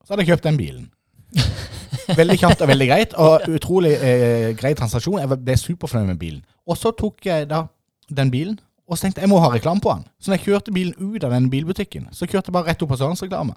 så 0.04 0.14
hadde 0.14 0.24
jeg 0.24 0.32
kjøpt 0.32 0.46
den 0.48 0.56
bilen. 0.58 0.86
Veldig 2.18 2.36
kjapt 2.40 2.62
og 2.64 2.70
veldig 2.70 2.86
greit, 2.90 3.12
og 3.22 3.44
utrolig 3.54 3.92
eh, 4.02 4.48
grei 4.58 4.72
transaksjon. 4.74 5.20
Jeg 5.22 5.38
ble 5.46 5.54
superfornøyd 5.58 6.08
med 6.08 6.18
bilen. 6.18 6.40
Og 6.66 6.78
så 6.78 6.90
tok 6.96 7.22
jeg 7.28 7.46
da 7.50 7.60
den 8.10 8.32
bilen, 8.32 8.56
og 8.90 8.98
så 8.98 9.06
tenkte 9.06 9.22
jeg 9.22 9.28
jeg 9.28 9.30
må 9.30 9.38
ha 9.44 9.50
reklame 9.52 9.82
på 9.84 9.92
den. 9.94 10.02
Så 10.18 10.32
når 10.32 10.40
jeg 10.40 10.46
kjørte 10.48 10.74
bilen 10.74 10.96
ut 10.98 11.22
av 11.26 11.30
den 11.36 11.46
bilbutikken, 11.52 12.08
så 12.10 12.26
kjørte 12.26 12.50
jeg 12.50 12.56
bare 12.56 12.72
rett 12.72 12.82
opp 12.82 12.90
på 12.90 12.98
Sørlandsreklame. 12.98 13.54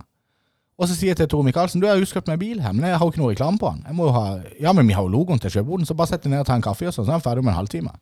Og 0.80 0.89
så 0.89 0.95
sier 0.97 1.13
jeg 1.13 1.19
til 1.19 1.30
Tore 1.30 1.45
Michaelsen 1.45 1.82
du 1.82 1.86
jeg 1.86 1.93
har 1.93 2.01
jo 2.01 2.09
kjøpt 2.09 2.32
meg 2.32 2.39
bil 2.41 2.61
her, 2.63 2.74
men 2.74 2.88
jeg 2.89 2.97
har 2.97 3.05
jo 3.05 3.13
ikke 3.13 3.21
noe 3.21 3.34
reklame 3.34 3.61
på 3.61 3.69
den. 3.76 3.84
Jeg 3.88 3.97
må 3.97 4.07
jo 4.07 4.15
ha, 4.15 4.24
Ja, 4.61 4.74
men 4.74 4.88
vi 4.89 4.95
har 4.97 5.05
jo 5.05 5.11
logoen 5.13 5.41
til 5.41 5.53
kjøpeboden, 5.53 5.86
så 5.86 5.93
bare 5.97 6.09
sett 6.13 6.24
deg 6.26 6.34
ned 6.34 6.41
og 6.41 6.47
ta 6.49 6.57
en 6.57 6.65
kaffe, 6.65 6.88
og 6.89 6.95
sånn, 6.95 7.05
så 7.05 7.13
er 7.13 7.19
jeg 7.19 7.26
ferdig 7.28 7.43
om 7.43 7.51
en 7.51 7.59
halvtime. 7.59 7.93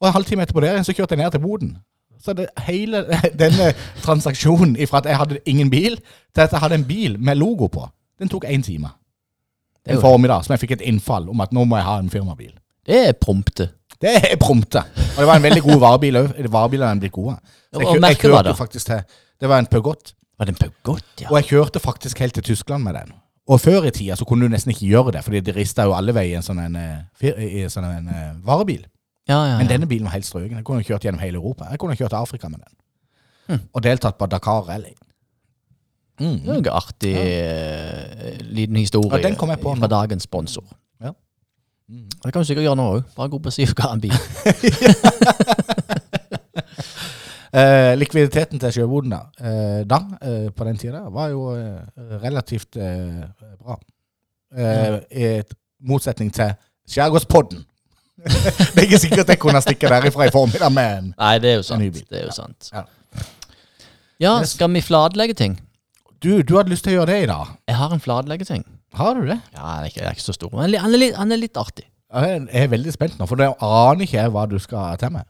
Og 0.00 0.08
en 0.08 0.16
halvtime 0.16 0.42
etterpå 0.46 0.64
der 0.64 0.82
så 0.86 0.94
kjørte 0.94 1.14
jeg 1.14 1.22
ned 1.22 1.36
til 1.36 1.44
boden. 1.44 1.76
Så 2.18 2.34
det, 2.34 2.48
hele 2.66 3.04
denne 3.42 3.70
transaksjonen 4.02 4.74
ifra 4.82 5.02
at 5.02 5.10
jeg 5.10 5.20
hadde 5.20 5.40
ingen 5.46 5.70
bil, 5.70 6.00
til 6.34 6.44
at 6.44 6.52
jeg 6.52 6.64
hadde 6.64 6.80
en 6.80 6.88
bil 6.88 7.18
med 7.18 7.38
logo 7.38 7.70
på, 7.70 7.86
den 8.18 8.30
tok 8.32 8.48
én 8.50 8.64
time. 8.66 8.90
En 9.88 10.00
formiddag 10.02 10.44
som 10.44 10.52
jeg 10.52 10.66
fikk 10.66 10.76
et 10.76 10.88
innfall 10.90 11.30
om 11.30 11.40
at 11.40 11.54
nå 11.54 11.62
må 11.64 11.78
jeg 11.78 11.86
ha 11.86 11.98
en 12.02 12.10
firmabil. 12.12 12.52
Det 12.88 12.98
er 13.08 13.14
prompte. 13.16 13.70
Det 14.00 14.10
er 14.18 14.36
prompte. 14.40 14.82
Og 14.96 15.22
det 15.22 15.26
var 15.26 15.38
en 15.38 15.46
veldig 15.46 15.62
god 15.64 15.80
varebil 15.82 16.18
òg. 16.20 16.36
Varebilene 16.52 16.90
er 16.96 17.00
blitt 17.02 17.14
gode. 17.14 17.38
Så 17.72 17.80
jeg, 17.80 17.88
jeg, 17.94 18.02
jeg 18.04 18.20
kjørte 18.22 18.54
faktisk 18.58 18.90
til 18.90 19.00
Det 19.40 19.48
var 19.48 19.62
en 19.62 19.66
Peugeot. 19.70 20.12
Var 20.38 20.46
den 20.46 20.54
en 20.54 20.60
Peugeot, 20.60 21.06
ja? 21.20 21.30
Og 21.30 21.40
jeg 21.40 21.48
kjørte 21.50 21.80
faktisk 21.82 22.20
helt 22.22 22.34
til 22.38 22.46
Tyskland 22.46 22.84
med 22.86 22.94
den. 22.94 23.16
Og 23.48 23.60
før 23.60 23.88
i 23.88 23.90
tida 23.90 24.16
så 24.16 24.26
kunne 24.28 24.44
du 24.46 24.52
nesten 24.52 24.70
ikke 24.74 24.86
gjøre 24.86 25.16
det, 25.16 25.24
fordi 25.24 25.40
de 25.40 25.54
rista 25.56 25.86
jo 25.88 25.96
alle 25.96 26.12
veier 26.14 26.36
i 26.36 26.38
en 26.38 26.44
sånn 26.46 26.60
en, 26.62 26.76
eh, 26.76 27.28
i 27.32 27.64
en 27.64 27.72
sånn 27.72 27.86
en 27.88 28.08
eh, 28.12 28.30
varebil. 28.44 28.84
Ja, 29.28 29.38
ja, 29.44 29.56
Men 29.58 29.68
denne 29.68 29.88
bilen 29.88 30.04
var 30.08 30.14
helt 30.16 30.28
strøken. 30.28 30.56
Jeg 30.60 30.64
kunne 30.64 30.84
kjørt 30.84 31.04
gjennom 31.04 31.20
hele 31.20 31.36
Europa. 31.40 31.66
Jeg 31.72 31.80
kunne 31.80 31.96
kjørt 31.96 32.14
til 32.14 32.20
Afrika 32.20 32.48
med 32.48 32.60
den. 32.64 32.74
Hm. 33.48 33.62
Og 33.72 33.82
deltatt 33.84 34.18
på 34.20 34.28
Dakar 34.28 34.68
Rally. 34.68 34.94
Mm. 36.18 36.38
Det 36.42 36.50
er 36.50 36.58
en 36.58 36.68
artig 36.74 37.14
eh, 37.14 38.38
liten 38.42 38.76
historie 38.76 39.20
Ja, 39.22 39.34
på 39.38 39.74
fra 39.74 39.86
nå. 39.86 39.86
dagens 39.86 40.22
sponsor. 40.26 40.64
Ja. 41.00 41.12
Mm. 41.88 42.08
Det 42.24 42.32
kan 42.32 42.42
du 42.42 42.46
sikkert 42.48 42.66
gjøre 42.66 42.76
nå 42.80 42.88
òg. 42.96 43.02
Bare 43.16 43.28
gå 43.28 43.38
på 43.38 43.50
Sivka 43.54 43.92
en 43.92 44.00
bil. 44.00 44.12
Eh, 47.58 47.92
likviditeten 47.98 48.60
til 48.62 48.74
sjøboden 48.76 49.14
da, 49.14 49.20
eh, 49.40 49.80
da 49.88 49.98
eh, 50.22 50.48
på 50.54 50.66
den 50.68 50.78
tida, 50.78 51.00
var 51.10 51.30
jo 51.32 51.48
eh, 51.56 51.80
relativt 52.22 52.76
eh, 52.76 53.24
bra. 53.58 53.78
Eh, 54.54 54.98
I 55.10 55.30
motsetning 55.88 56.30
til 56.34 56.54
Skjærgårdspodden. 56.88 57.64
det 58.24 58.76
er 58.76 58.86
ikke 58.86 58.98
sikkert 58.98 59.32
jeg 59.32 59.40
kunne 59.42 59.60
stikke 59.62 59.90
derifra 59.90 60.26
i 60.26 60.32
formiddag 60.34 60.72
med 60.74 60.94
en 60.98 61.10
Nei, 61.12 61.34
det 61.42 61.52
er 61.52 61.60
jo 61.60 61.66
sant. 61.66 62.00
Det 62.10 62.20
er 62.20 62.26
jo 62.26 62.34
sant. 62.34 62.70
Ja. 62.74 62.84
Ja, 64.18 64.32
skal 64.50 64.72
vi 64.74 64.82
flatlegge 64.82 65.36
ting? 65.38 65.54
Du, 66.18 66.42
du 66.42 66.56
hadde 66.58 66.72
lyst 66.72 66.82
til 66.86 66.96
å 66.96 67.00
gjøre 67.00 67.12
det 67.12 67.18
i 67.22 67.30
dag. 67.30 67.52
Jeg 67.70 67.78
har 67.78 67.94
en 67.94 68.02
flatleggeting. 68.02 68.64
Har 68.98 69.14
du 69.14 69.28
det? 69.28 69.38
Ja, 69.54 69.62
Den 69.78 69.84
er 69.84 69.92
ikke, 69.92 70.10
ikke 70.16 70.24
så 70.24 70.34
stor, 70.34 70.50
men 70.50 70.64
han 70.64 70.74
er, 70.74 70.82
er, 70.88 71.02
litt, 71.04 71.14
han 71.14 71.34
er 71.34 71.38
litt 71.38 71.60
artig. 71.60 71.86
Jeg 72.08 72.46
er 72.56 72.70
veldig 72.72 72.94
spent 72.94 73.18
nå, 73.20 73.28
for 73.28 73.38
jeg 73.38 73.54
aner 73.62 74.06
ikke 74.06 74.24
hva 74.34 74.46
du 74.50 74.56
skal 74.62 74.98
til 74.98 75.12
med. 75.14 75.28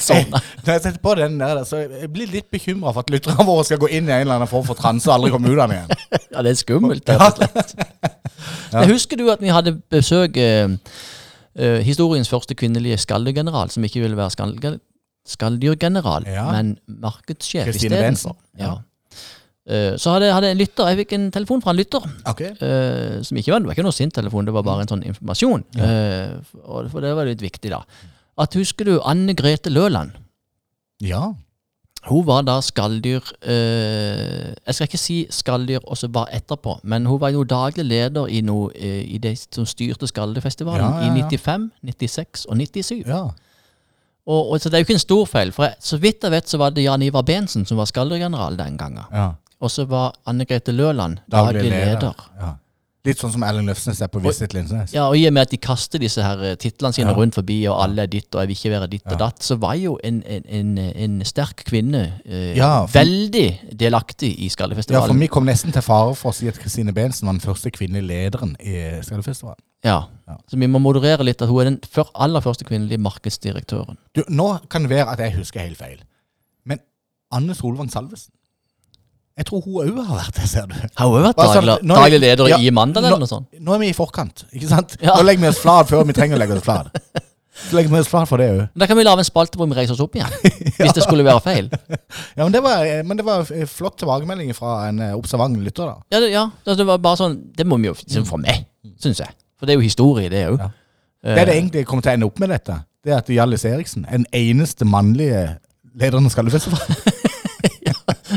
Sånn. 0.00 0.30
Når 0.32 0.70
jeg 0.74 0.82
setter 0.86 1.00
på 1.04 1.14
den 1.18 1.38
der, 1.40 1.60
så 1.68 1.82
jeg 1.84 2.08
blir 2.14 2.30
litt 2.32 2.48
bekymra 2.52 2.92
for 2.94 3.04
at 3.04 3.12
lytterne 3.12 3.44
våre 3.48 3.64
skal 3.68 3.80
gå 3.82 3.90
inn 3.92 4.08
i 4.08 4.14
en 4.14 4.22
eller 4.24 4.38
annen 4.40 4.50
form 4.50 4.64
for 4.68 4.78
transe 4.78 5.08
og 5.10 5.16
aldri 5.18 5.30
komme 5.34 5.52
ut 5.52 5.58
av 5.60 5.70
den 5.70 5.78
igjen. 5.78 6.04
Ja, 6.34 6.42
det 6.46 6.52
er 6.54 6.58
skummelt, 6.60 7.08
rett 7.10 7.40
og 7.44 7.50
slett. 7.50 7.74
Ja. 8.70 8.84
Jeg 8.84 8.94
husker 8.94 9.18
du 9.20 9.26
at 9.32 9.40
vi 9.42 9.50
hadde 9.52 9.72
besøk 9.92 10.36
uh, 10.40 10.70
uh, 11.58 11.78
Historiens 11.84 12.28
første 12.30 12.54
kvinnelige 12.56 12.96
skalldyr-general, 13.02 13.68
som 13.74 13.84
ikke 13.84 14.00
ville 14.04 14.16
være 14.16 14.30
skall- 14.32 14.78
skalldyrgeneral, 15.28 16.24
Ja. 16.30 16.46
men 16.54 16.78
markedssjef. 16.88 17.68
Bensen. 17.90 18.32
Ja. 18.58 18.78
Eh, 19.70 19.96
så 20.00 20.14
hadde, 20.16 20.30
hadde 20.32 20.48
en 20.54 20.58
lytter, 20.58 20.88
jeg 20.90 21.02
fikk 21.02 21.12
en 21.18 21.26
telefon 21.34 21.60
fra 21.62 21.70
en 21.74 21.78
lytter, 21.78 22.06
Okay. 22.32 22.54
Uh, 22.62 23.20
som 23.26 23.36
ikke 23.38 23.52
var, 23.52 23.60
det 23.60 23.68
var 23.68 23.76
ikke 23.76 23.84
noe 23.86 23.94
sint 23.94 24.14
telefon, 24.16 24.48
det 24.48 24.54
var 24.56 24.64
bare 24.66 24.86
en 24.86 24.90
sånn 24.90 25.04
informasjon. 25.06 25.66
Ja. 25.76 25.90
og, 26.64 26.88
for 26.90 27.04
det 27.04 27.12
var 27.14 27.28
litt 27.28 27.44
viktig, 27.44 27.70
da. 27.70 27.82
At 28.40 28.56
husker 28.56 28.88
du 28.88 28.98
Anne 29.04 29.34
Grete 29.36 29.70
Løland? 29.72 30.16
Ja. 31.04 31.32
Hun 32.08 32.24
var 32.24 32.46
da 32.48 32.54
skalldyr 32.64 33.26
eh, 33.44 34.52
Jeg 34.56 34.74
skal 34.76 34.86
ikke 34.88 35.00
si 35.00 35.16
skalldyr 35.28 35.84
og 35.84 35.98
så 36.00 36.08
bare 36.08 36.32
etterpå, 36.38 36.78
men 36.82 37.04
hun 37.06 37.20
var 37.20 37.34
jo 37.34 37.44
daglig 37.44 37.84
leder 37.84 38.30
i, 38.32 38.40
noe, 38.40 38.70
eh, 38.72 39.02
i 39.04 39.18
det 39.20 39.34
som 39.42 39.66
styrte 39.68 40.08
Skalldyrfestivalen 40.08 40.80
Ja, 40.80 41.04
ja, 41.04 41.12
ja. 41.12 41.26
i 41.28 41.36
95, 41.36 41.70
96 41.84 42.46
og 42.48 42.56
97. 42.56 43.04
ja. 43.06 43.28
Og, 44.30 44.50
og, 44.52 44.60
så 44.60 44.68
det 44.68 44.76
er 44.76 44.82
jo 44.82 44.86
ikke 44.86 44.94
en 44.94 45.02
stor 45.02 45.24
feil, 45.26 45.50
for 45.52 45.64
jeg, 45.66 45.74
så 45.82 45.96
vidt 45.98 46.22
jeg 46.22 46.30
vet 46.30 46.48
så 46.48 46.58
var 46.60 46.74
det 46.76 46.84
Jan 46.84 47.02
Ivar 47.02 47.24
Bensen 47.26 47.64
som 47.66 47.80
var 47.80 47.88
skalldyrgeneral 47.90 48.58
den 48.58 48.76
gangen. 48.78 49.04
ja. 49.12 49.30
Og 49.60 49.68
så 49.68 49.84
var 49.84 50.14
Anne 50.24 50.46
Grete 50.48 50.72
Løland 50.72 51.18
daglig, 51.28 51.66
leder. 51.68 52.16
Ja. 52.40 52.54
Litt 53.08 53.16
sånn 53.16 53.30
som 53.32 53.40
Erlend 53.46 53.64
Løfsnes 53.70 54.02
er 54.04 54.10
på 54.12 54.20
Visit 54.20 54.52
Lindesnes. 54.52 54.90
Ja, 54.92 55.06
og 55.08 55.14
I 55.16 55.22
og 55.24 55.32
med 55.32 55.46
at 55.46 55.52
de 55.54 55.56
kaster 55.56 55.98
disse 56.02 56.20
her 56.20 56.42
eh, 56.44 56.56
titlene 56.60 56.92
sine 56.92 57.08
Ja. 57.08 57.16
rundt 57.16 57.34
forbi, 57.38 57.56
og 57.72 57.78
alle 57.80 58.02
er 58.04 58.10
ditt 58.12 58.28
og 58.34 58.42
jeg 58.42 58.48
vil 58.50 58.56
ikke 58.58 58.72
være 58.74 58.88
ditt 58.92 59.06
Ja. 59.06 59.12
og 59.14 59.18
datt, 59.22 59.38
så 59.46 59.56
var 59.56 59.72
jo 59.80 59.94
en, 60.04 60.18
en, 60.28 60.44
en, 60.46 60.72
en 60.78 61.14
sterk 61.24 61.64
kvinne 61.64 62.02
eh, 62.26 62.54
Ja, 62.58 62.84
for- 62.84 62.98
veldig 63.00 63.46
delaktig 63.80 64.34
i 64.44 64.50
Skallefestivalen. 64.52 65.08
Ja, 65.08 65.12
for 65.14 65.18
vi 65.18 65.26
kom 65.32 65.46
nesten 65.48 65.72
til 65.72 65.80
fare 65.86 66.12
for 66.14 66.30
å 66.30 66.34
si 66.36 66.48
at 66.52 66.58
Kristine 66.60 66.92
Bensen 66.92 67.24
var 67.30 67.38
den 67.38 67.40
første 67.40 67.70
kvinnelige 67.72 68.04
lederen 68.10 68.52
i 68.60 68.76
Skallefestivalen. 69.02 69.64
Ja. 69.82 70.02
Ja. 70.28 70.36
Så 70.46 70.58
vi 70.60 70.66
må 70.68 70.78
moderere 70.78 71.24
litt 71.24 71.40
at 71.40 71.48
hun 71.48 71.60
er 71.62 71.70
den 71.70 71.78
før, 71.88 72.10
aller 72.14 72.40
første 72.44 72.66
kvinnelige 72.68 73.00
markedsdirektøren. 73.00 73.96
Du, 74.14 74.20
nå 74.28 74.58
kan 74.68 74.82
det 74.84 74.90
være 74.92 75.08
at 75.14 75.18
jeg 75.24 75.38
husker 75.38 75.64
helt 75.64 75.78
feil, 75.80 76.02
men 76.68 76.84
Anne 77.32 77.54
Solvang 77.56 77.88
Salvesen 77.90 78.34
Jeg 79.38 79.46
tror 79.48 79.62
hun 79.64 79.76
òg 79.86 80.00
har 80.04 80.16
vært 80.20 80.36
det, 80.36 80.48
ser 80.50 80.66
du. 80.68 80.74
Har 80.74 81.08
hun 81.08 81.22
vært 81.24 81.36
Bare 81.38 81.54
sånn, 81.54 81.64
daglig, 81.70 81.86
nå 81.88 81.94
er- 81.94 82.02
daglig 82.04 82.20
leder 82.20 82.54
i 82.58 82.70
Mandal 82.76 83.04
eller 83.06 83.22
noe 83.22 83.30
sånt? 83.30 83.46
Nå 83.60 83.74
er 83.74 83.78
vi 83.80 83.88
i 83.88 83.96
forkant, 83.96 84.44
ikke 84.52 84.68
sant? 84.68 84.96
Ja. 85.00 85.14
Nå 85.16 85.24
legger 85.24 85.46
vi 85.46 85.48
oss 85.52 85.60
flat 85.62 85.88
før 85.88 86.04
vi 86.08 86.12
trenger 86.16 86.36
å 86.36 86.40
legge 86.42 86.58
oss 86.58 86.64
flat. 86.66 86.90
Så 87.60 87.76
legger 87.76 87.92
vi 87.92 87.98
oss 88.00 88.08
flat 88.08 88.28
for 88.28 88.40
det 88.40 88.48
òg. 88.54 88.60
Da 88.78 88.86
kan 88.88 88.96
vi 88.96 89.04
lage 89.04 89.20
en 89.20 89.28
spalte 89.28 89.58
hvor 89.60 89.68
vi 89.68 89.76
reiser 89.76 89.92
oss 89.92 90.00
opp 90.00 90.14
igjen. 90.16 90.32
Hvis 90.78 90.94
det 90.96 91.02
skulle 91.04 91.24
være 91.26 91.40
feil. 91.44 91.70
Ja, 92.36 92.44
men 92.44 92.52
det 92.54 92.62
var, 92.64 92.84
men 93.04 93.18
det 93.18 93.24
var 93.26 93.44
eh, 93.52 93.66
flott 93.68 93.98
tilbakemelding 94.00 94.52
fra 94.56 94.88
en 94.88 95.00
eh, 95.04 95.12
observant 95.18 95.56
lytter, 95.60 95.90
da. 95.90 95.96
Ja, 96.14 96.20
det, 96.24 96.30
ja, 96.32 96.44
altså, 96.64 96.76
det 96.80 96.86
var 96.88 97.00
bare 97.04 97.18
sånn 97.20 97.34
Det 97.56 97.66
må 97.68 97.76
vi 97.82 97.90
jo 97.90 97.94
liksom 97.98 98.24
få 98.28 98.38
med, 98.40 98.64
syns 99.02 99.20
jeg. 99.20 99.34
For 99.60 99.68
det 99.68 99.74
er 99.74 99.80
jo 99.80 99.84
historie, 99.84 100.30
det 100.32 100.44
òg. 100.54 100.60
Ja. 100.62 100.70
Det 101.34 101.42
er 101.42 101.50
det 101.50 101.56
egentlig 101.58 101.84
kommer 101.88 102.06
til 102.06 102.12
å 102.14 102.16
ende 102.16 102.28
opp 102.30 102.40
med 102.40 102.48
dette. 102.54 102.78
Det 103.04 103.12
er 103.12 103.18
at 103.20 103.28
Hjallis 103.32 103.64
Eriksen 103.68 104.06
er 104.08 104.22
den 104.22 104.28
eneste 104.32 104.88
mannlige 104.88 105.42
lederen 106.00 106.28
av 106.30 106.32
Skallefestivalen. 106.32 106.96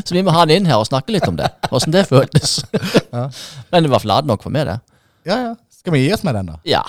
Så 0.04 0.16
vi 0.18 0.24
må 0.24 0.34
ha 0.36 0.44
han 0.44 0.52
inn 0.52 0.66
her 0.68 0.82
og 0.82 0.88
snakke 0.90 1.14
litt 1.16 1.28
om 1.30 1.38
det. 1.40 1.48
Åssen 1.72 1.94
det 1.96 2.04
føltes. 2.10 2.60
Ja. 3.14 3.30
Men 3.72 3.86
det 3.86 3.92
var 3.94 4.04
flat 4.04 4.28
nok 4.28 4.44
for 4.44 4.52
meg, 4.52 4.68
det. 4.68 4.80
Ja, 5.30 5.38
ja. 5.40 5.54
Skal 5.72 5.96
vi 5.96 6.04
gi 6.04 6.12
oss 6.16 6.24
med 6.28 6.36
den, 6.36 6.52
da? 6.52 6.60
Ja. 6.68 6.84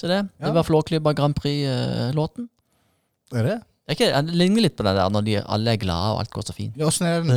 Se 0.00 0.08
det. 0.08 0.22
Ja. 0.40 0.46
Det 0.46 0.54
var 0.56 0.64
Flåklypa 0.64 1.12
Grand 1.12 1.36
Prix-låten. 1.36 2.48
Er 3.36 3.44
det? 3.44 3.58
Ikke, 3.90 4.10
det 4.26 4.36
ligner 4.38 4.64
litt 4.66 4.76
på 4.78 4.86
det 4.86 4.94
der 4.98 5.12
når 5.12 5.24
de 5.26 5.38
alle 5.42 5.74
er 5.74 5.80
glade 5.82 6.12
og 6.14 6.20
alt 6.22 6.30
går 6.34 6.46
så 6.48 6.54
fint. 6.56 6.76
Ja, 6.78 6.86
Åssen 6.90 7.06
er 7.08 7.22
den? 7.24 7.32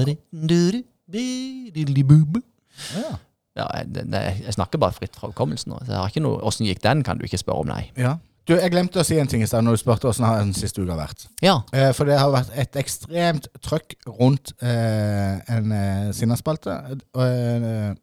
Ja. 2.98 3.14
Ja, 3.54 3.68
jeg, 3.78 3.90
det, 3.94 4.04
det, 4.10 4.22
jeg 4.48 4.54
snakker 4.56 4.82
bare 4.82 4.96
fritt 4.98 5.14
fra 5.18 5.30
hukommelsen 5.30 5.70
nå. 5.74 5.82
Så 5.86 5.92
jeg 5.94 6.00
har 6.00 6.10
ikke 6.14 6.24
noe, 6.26 6.40
Åssen 6.50 6.66
gikk 6.66 6.82
den, 6.82 7.04
kan 7.06 7.20
du 7.20 7.26
ikke 7.28 7.38
spørre 7.42 7.66
om, 7.66 7.74
nei. 7.74 7.88
ja. 8.00 8.16
Du, 8.44 8.52
jeg 8.58 8.74
glemte 8.74 9.00
å 9.00 9.06
si 9.08 9.16
en 9.22 9.30
ting 9.32 9.40
i 9.40 9.48
stad 9.48 9.64
når 9.64 9.78
du 9.78 9.80
spurte 9.80 10.10
åssen 10.10 10.26
den 10.28 10.50
siste 10.58 10.82
uka 10.84 10.98
har 10.98 11.06
vært. 11.06 11.22
Ja. 11.40 11.54
Eh, 11.72 11.94
for 11.96 12.10
det 12.10 12.18
har 12.20 12.28
vært 12.34 12.50
et 12.60 12.76
ekstremt 12.82 13.46
trøkk 13.64 13.94
rundt 14.20 14.52
eh, 14.60 15.38
en 15.54 15.72
eh, 15.72 16.10
Sinnaspalte 16.12 16.76
eh, 16.92 17.94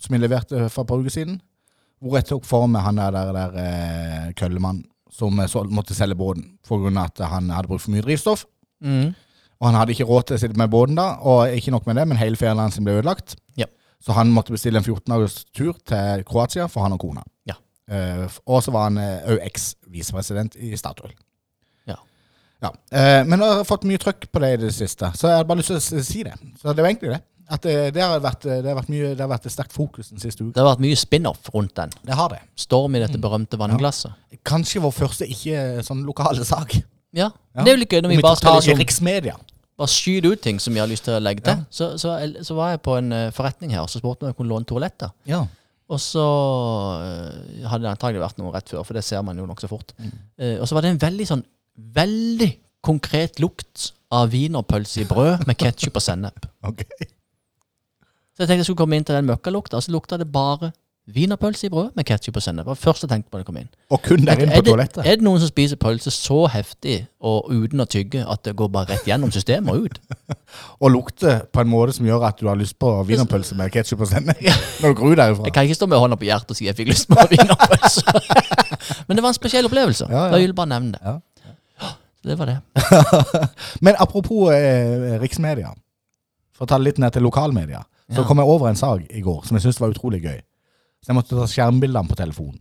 som 0.00 0.16
jeg 0.16 0.22
leverte 0.22 0.62
for 0.72 0.86
et 0.86 0.88
par 0.88 1.02
uker 1.02 1.12
siden. 1.12 1.36
Hvor 2.00 2.16
jeg 2.16 2.30
tok 2.30 2.48
for 2.48 2.70
meg 2.72 2.86
han 2.86 3.02
der, 3.02 3.12
der, 3.12 3.34
der 3.36 3.60
eh, 3.66 4.30
køllemannen 4.40 4.86
som 5.12 5.40
eh, 5.40 5.58
måtte 5.70 5.96
selge 5.96 6.18
båten 6.18 6.56
pga. 6.66 6.92
at 7.04 7.20
han 7.28 7.50
hadde 7.52 7.68
brukt 7.68 7.84
for 7.84 7.94
mye 7.94 8.04
drivstoff. 8.04 8.46
Mm. 8.82 9.12
Og 9.60 9.68
han 9.68 9.78
hadde 9.78 9.94
ikke 9.94 10.08
råd 10.08 10.26
til 10.26 10.36
å 10.36 10.42
sitte 10.42 10.58
med 10.58 10.72
båten 10.72 10.98
da, 10.98 11.18
og 11.20 11.54
ikke 11.54 11.70
nok 11.70 11.86
med 11.86 12.00
det, 12.00 12.06
men 12.10 12.18
hele 12.18 12.36
ferien 12.36 12.58
hans 12.58 12.80
ble 12.82 12.98
ødelagt. 12.98 13.36
Ja. 13.56 13.68
Så 14.02 14.16
han 14.16 14.32
måtte 14.34 14.54
bestille 14.54 14.80
en 14.80 14.86
14 14.86 15.12
dagers 15.12 15.44
tur 15.54 15.76
til 15.86 16.24
Kroatia 16.26 16.66
for 16.70 16.82
han 16.82 16.96
og 16.96 17.04
kona. 17.04 17.22
Ja. 17.46 17.54
Uh, 17.86 18.26
og 18.46 18.64
så 18.64 18.72
var 18.74 18.88
han 18.88 18.98
òg 18.98 19.38
eks-visepresident 19.44 20.56
i 20.58 20.72
Statoil. 20.78 21.12
Ja. 21.86 22.00
Ja. 22.64 22.72
Uh, 22.90 23.20
men 23.28 23.38
jeg 23.38 23.60
har 23.60 23.68
fått 23.68 23.86
mye 23.86 24.02
trøkk 24.02 24.26
på 24.32 24.42
det 24.42 24.50
i 24.56 24.60
det 24.64 24.72
siste, 24.74 25.12
så 25.14 25.30
jeg 25.30 25.42
har 25.44 25.46
bare 25.46 25.62
lyst 25.62 25.70
til 25.70 26.02
å 26.02 26.06
si 26.08 26.24
det. 26.26 26.34
Så 26.58 26.74
det 26.74 26.82
var 26.82 26.90
egentlig 26.90 27.14
det. 27.14 27.22
At 27.52 27.64
det, 27.66 27.74
det, 27.96 28.02
har, 28.02 28.20
vært, 28.22 28.44
det, 28.46 28.64
har, 28.64 28.76
vært 28.78 28.90
mye, 28.92 29.12
det 29.12 29.20
har 29.20 29.30
vært 29.30 29.46
et 29.48 29.54
sterkt 29.54 29.74
fokus 29.74 30.12
den 30.12 30.22
siste 30.22 30.44
uka. 30.44 30.54
Det 30.56 30.62
har 30.62 30.70
vært 30.70 30.84
mye 30.84 30.98
spin-off 30.98 31.50
rundt 31.52 31.74
den. 31.76 31.94
Det 32.06 32.16
har 32.16 32.32
det. 32.32 32.40
Storm 32.62 32.96
i 32.96 33.02
dette 33.02 33.20
berømte 33.20 33.58
vannglasset. 33.60 34.14
Kanskje 34.46 34.82
vår 34.84 34.94
første 34.96 35.28
ikke 35.28 35.82
sånn 35.86 36.04
lokale 36.08 36.46
sak. 36.48 36.78
Ja. 37.12 37.28
Ja. 37.52 37.64
Det 37.64 37.66
er 37.66 37.74
jo 37.76 37.82
litt 37.82 37.92
gøy 37.92 38.04
når 38.04 38.14
vi, 38.14 38.20
vi 38.20 38.24
bare 38.24 38.40
tar 38.40 38.60
liksom, 38.60 38.80
riksmedia. 38.80 39.34
bare 39.76 39.92
skyter 39.92 40.32
ut 40.32 40.42
ting 40.44 40.60
som 40.62 40.72
vi 40.72 40.80
har 40.80 40.88
lyst 40.88 41.04
til 41.08 41.18
å 41.18 41.22
legge 41.22 41.44
til. 41.44 41.58
Ja. 41.60 41.68
Så, 41.68 41.90
så, 42.00 42.14
så 42.46 42.56
var 42.56 42.72
jeg 42.72 42.84
på 42.86 42.96
en 42.96 43.12
eh, 43.16 43.32
forretning 43.36 43.74
her, 43.76 43.84
og 43.84 43.92
så 43.92 44.00
spurte 44.00 44.24
om 44.24 44.32
jeg 44.32 44.38
kunne 44.38 44.54
låne 44.54 44.68
toaletter. 44.68 45.12
Ja. 45.28 45.44
Og 45.92 46.00
så 46.00 46.26
eh, 47.04 47.64
hadde 47.68 47.84
det 47.84 47.92
antagelig 47.92 48.22
vært 48.24 48.38
noe 48.40 48.52
rett 48.54 48.72
før, 48.72 48.84
for 48.88 48.96
det 48.96 49.04
ser 49.04 49.24
man 49.26 49.36
jo 49.36 49.48
nokså 49.48 49.68
fort. 49.68 49.92
Mm. 49.98 50.12
Uh, 50.40 50.54
og 50.62 50.68
så 50.68 50.76
var 50.76 50.86
det 50.86 50.94
en 50.94 51.02
veldig 51.02 51.26
sånn 51.28 51.42
veldig 51.96 52.48
konkret 52.84 53.40
lukt 53.42 53.90
av 54.12 54.32
wienerpølse 54.32 55.04
i 55.04 55.08
brød 55.08 55.44
med 55.48 55.58
ketsjup 55.60 55.98
og 56.00 56.04
sennep. 56.04 56.48
Ok. 56.72 56.84
Så 58.42 58.48
jeg 58.48 58.50
tenkte 58.50 58.64
jeg 58.64 58.72
skulle 58.72 58.82
komme 58.82 58.96
inn 58.98 59.04
til 59.06 59.14
den 59.14 59.28
møkkalukta, 59.28 59.78
og 59.78 59.84
så 59.84 59.92
lukta 59.94 60.16
det 60.18 60.24
bare 60.34 60.72
wienerpølse 61.14 61.68
i 61.68 61.70
brød 61.70 61.92
med 61.94 62.06
ketsjup 62.08 62.40
og 62.40 62.42
sennep. 62.42 62.64
Det 62.64 62.70
var 62.72 62.78
først 62.78 63.04
jeg 63.04 63.10
tenkte 63.12 63.30
på 63.30 63.38
da 63.38 63.42
jeg 63.42 63.46
kom 63.46 63.58
inn. 63.60 63.68
Og 63.94 64.00
kun 64.02 64.24
der 64.26 64.42
inne 64.42 64.56
på 64.56 64.64
toalettet. 64.66 64.98
er 65.06 65.20
det 65.20 65.22
noen 65.22 65.38
som 65.38 65.50
spiser 65.50 65.78
pølse 65.78 66.10
så 66.10 66.40
heftig 66.50 66.96
og 67.22 67.52
uten 67.54 67.84
å 67.84 67.86
tygge 67.86 68.24
at 68.26 68.42
det 68.42 68.56
går 68.58 68.70
bare 68.74 68.90
rett 68.90 69.06
gjennom 69.06 69.30
systemet 69.34 69.70
og 69.70 69.86
ut? 69.86 70.00
Og 70.82 70.90
lukte 70.90 71.36
på 71.54 71.62
en 71.62 71.70
måte 71.70 71.94
som 71.94 72.06
gjør 72.06 72.26
at 72.26 72.42
du 72.42 72.48
har 72.50 72.58
lyst 72.58 72.74
på 72.82 72.90
wienerpølse 73.06 73.54
med 73.58 73.70
ketsjup 73.74 74.02
og 74.02 74.10
sennep 74.10 74.42
når 74.42 74.90
du 74.90 74.98
går 74.98 75.14
derifra. 75.22 75.46
Jeg 75.46 75.54
kan 75.54 75.70
ikke 75.70 75.78
stå 75.78 75.90
med 75.92 76.02
hånda 76.02 76.18
på 76.18 76.26
hjertet 76.26 76.50
og 76.50 76.58
si 76.58 76.66
jeg 76.66 76.78
fikk 76.78 76.90
lyst 76.90 77.06
på 77.10 77.28
wienerpølse. 77.30 78.02
Men 79.06 79.18
det 79.18 79.22
var 79.22 79.30
en 79.30 79.38
spesiell 79.38 79.70
opplevelse. 79.70 80.10
Ja, 80.10 80.24
ja. 80.26 80.32
Da 80.34 80.42
vil 80.42 80.50
jeg 80.50 80.58
bare 80.58 80.72
nevne 80.74 80.98
det. 80.98 81.02
Ja. 81.06 81.94
Det 82.26 82.38
var 82.38 82.50
det. 82.50 82.58
Men 83.86 83.98
apropos 84.02 84.50
eh, 84.54 85.18
riksmedia, 85.22 85.70
for 86.54 86.66
å 86.66 86.70
ta 86.70 86.78
det 86.78 86.90
litt 86.90 87.02
ned 87.02 87.14
til 87.14 87.26
lokalmedia, 87.26 87.82
så 88.16 88.24
kom 88.28 88.40
jeg 88.40 88.48
over 88.48 88.68
en 88.68 88.78
sak 88.78 89.04
i 89.10 89.22
går 89.24 89.44
som 89.46 89.56
jeg 89.56 89.66
syntes 89.66 89.80
var 89.82 89.94
utrolig 89.94 90.22
gøy. 90.22 90.40
Så 91.02 91.10
jeg 91.10 91.18
måtte 91.18 91.34
ta 91.34 91.48
skjermbildene 91.50 92.10
på 92.10 92.18
telefonen. 92.18 92.60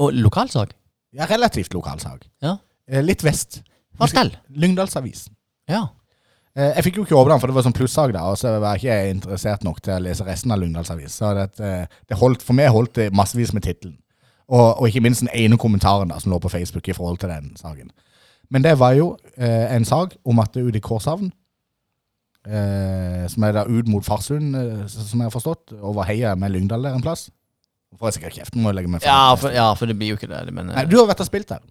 Og 0.00 0.16
lokalsak? 0.16 0.72
Ja, 1.16 1.28
relativt 1.28 1.74
lokalsak. 1.76 2.26
Ja. 2.44 2.56
Eh, 2.88 3.02
litt 3.04 3.24
vest. 3.24 3.62
Fortell. 3.96 4.34
Lyngdalsavisen. 4.52 5.34
Ja. 5.70 5.86
Eh, 6.56 6.72
jeg 6.76 6.86
fikk 6.86 6.98
jo 7.00 7.06
ikke 7.06 7.16
åpne 7.16 7.34
den, 7.34 7.42
for 7.42 7.50
det 7.50 7.56
var 7.56 7.66
sånn 7.66 7.76
plussak 7.76 8.12
der, 8.12 8.24
og 8.24 8.36
så 8.40 8.56
var 8.62 8.76
jeg 8.76 8.84
ikke 8.84 9.14
interessert 9.16 9.64
nok 9.64 9.80
til 9.84 9.96
å 9.96 10.02
lese 10.04 10.26
resten 10.26 10.52
av 10.52 10.60
Lyngdalsavisen. 10.60 11.16
Så 11.16 11.32
det, 11.36 11.46
eh, 11.64 12.00
det 12.08 12.20
holdt, 12.20 12.44
for 12.44 12.56
meg 12.56 12.72
holdt 12.72 12.96
det 13.00 13.12
massevis 13.16 13.54
med 13.56 13.64
tittelen. 13.64 13.98
Og, 14.46 14.80
og 14.80 14.88
ikke 14.88 15.02
minst 15.02 15.24
den 15.24 15.32
ene 15.34 15.58
kommentaren 15.58 16.12
da, 16.12 16.20
som 16.22 16.32
lå 16.32 16.38
på 16.40 16.52
Facebook 16.52 16.88
i 16.88 16.94
forhold 16.94 17.18
til 17.18 17.32
den 17.32 17.56
saken. 17.58 17.90
Men 18.50 18.62
det 18.62 18.76
var 18.78 18.92
jo 18.94 19.16
en 19.36 19.84
sak 19.84 20.12
om 20.22 20.38
at 20.38 20.54
ute 20.54 20.78
i 20.78 20.80
Korshavn, 20.80 21.32
eh, 22.46 23.24
som 23.30 23.46
er 23.46 23.56
der 23.58 23.70
ut 23.70 23.88
mot 23.90 24.04
Farsund, 24.06 24.54
eh, 24.56 24.84
som 24.88 25.20
jeg 25.20 25.26
har 25.26 25.34
forstått, 25.34 25.74
over 25.80 26.06
heia 26.08 26.34
med 26.38 26.54
Lyngdal 26.54 26.86
der 26.86 26.96
en 26.96 27.04
plass. 27.04 27.28
Får 27.96 28.10
jeg 28.10 28.18
sikkert 28.18 28.38
kjeften, 28.40 28.60
må 28.62 28.72
jeg 28.72 28.80
legge 28.80 28.90
meg 28.92 29.04
Ja 29.06 29.34
for, 29.38 29.54
ja, 29.54 29.70
for 29.78 29.88
det 29.88 29.96
blir 29.96 30.12
jo 30.12 30.18
ikke 30.18 30.28
det. 30.28 30.42
Men, 30.52 30.70
eh, 30.70 30.80
Nei, 30.80 30.84
du 30.90 30.98
har 30.98 31.08
vært 31.08 31.22
og 31.24 31.28
spilt 31.30 31.48
der. 31.48 31.62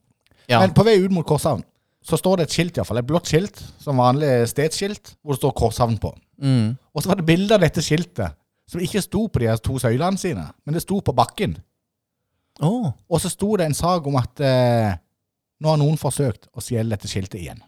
ja. 0.49 0.59
Men 0.59 0.73
på 0.73 0.85
vei 0.87 0.97
ut 1.03 1.13
mot 1.13 1.25
Korshavn 1.27 1.63
så 2.05 2.17
står 2.21 2.37
det 2.37 2.47
et 2.47 2.53
skilt, 2.53 2.75
i 2.75 2.79
hvert 2.79 2.87
fall, 2.87 3.01
et 3.01 3.07
blått 3.09 3.29
skilt, 3.31 3.61
som 3.81 3.97
vanlig 3.97 4.47
stedsskilt, 4.51 5.15
hvor 5.23 5.33
det 5.33 5.41
står 5.41 5.55
Korshavn 5.57 5.97
på. 6.01 6.13
mm. 6.41 6.77
Og 6.93 7.03
så 7.03 7.09
var 7.09 7.17
det 7.19 7.25
bilde 7.25 7.55
av 7.55 7.63
dette 7.65 7.81
skiltet, 7.81 8.37
som 8.69 8.81
ikke 8.81 9.01
sto 9.01 9.27
på 9.27 9.41
de 9.41 9.49
her 9.49 9.57
to 9.57 9.77
søylene 9.81 10.17
sine, 10.17 10.45
men 10.65 10.73
det 10.77 10.83
sto 10.85 10.99
på 11.01 11.13
bakken. 11.13 11.57
Oh. 12.63 12.91
Og 13.09 13.19
så 13.21 13.29
sto 13.29 13.55
det 13.57 13.65
en 13.65 13.73
sak 13.75 14.05
om 14.07 14.15
at 14.15 14.39
eh, 14.39 14.93
nå 15.59 15.71
har 15.71 15.79
noen 15.81 15.97
forsøkt 15.99 16.47
å 16.55 16.63
stjele 16.63 16.93
dette 16.93 17.09
skiltet 17.09 17.41
igjen. 17.41 17.59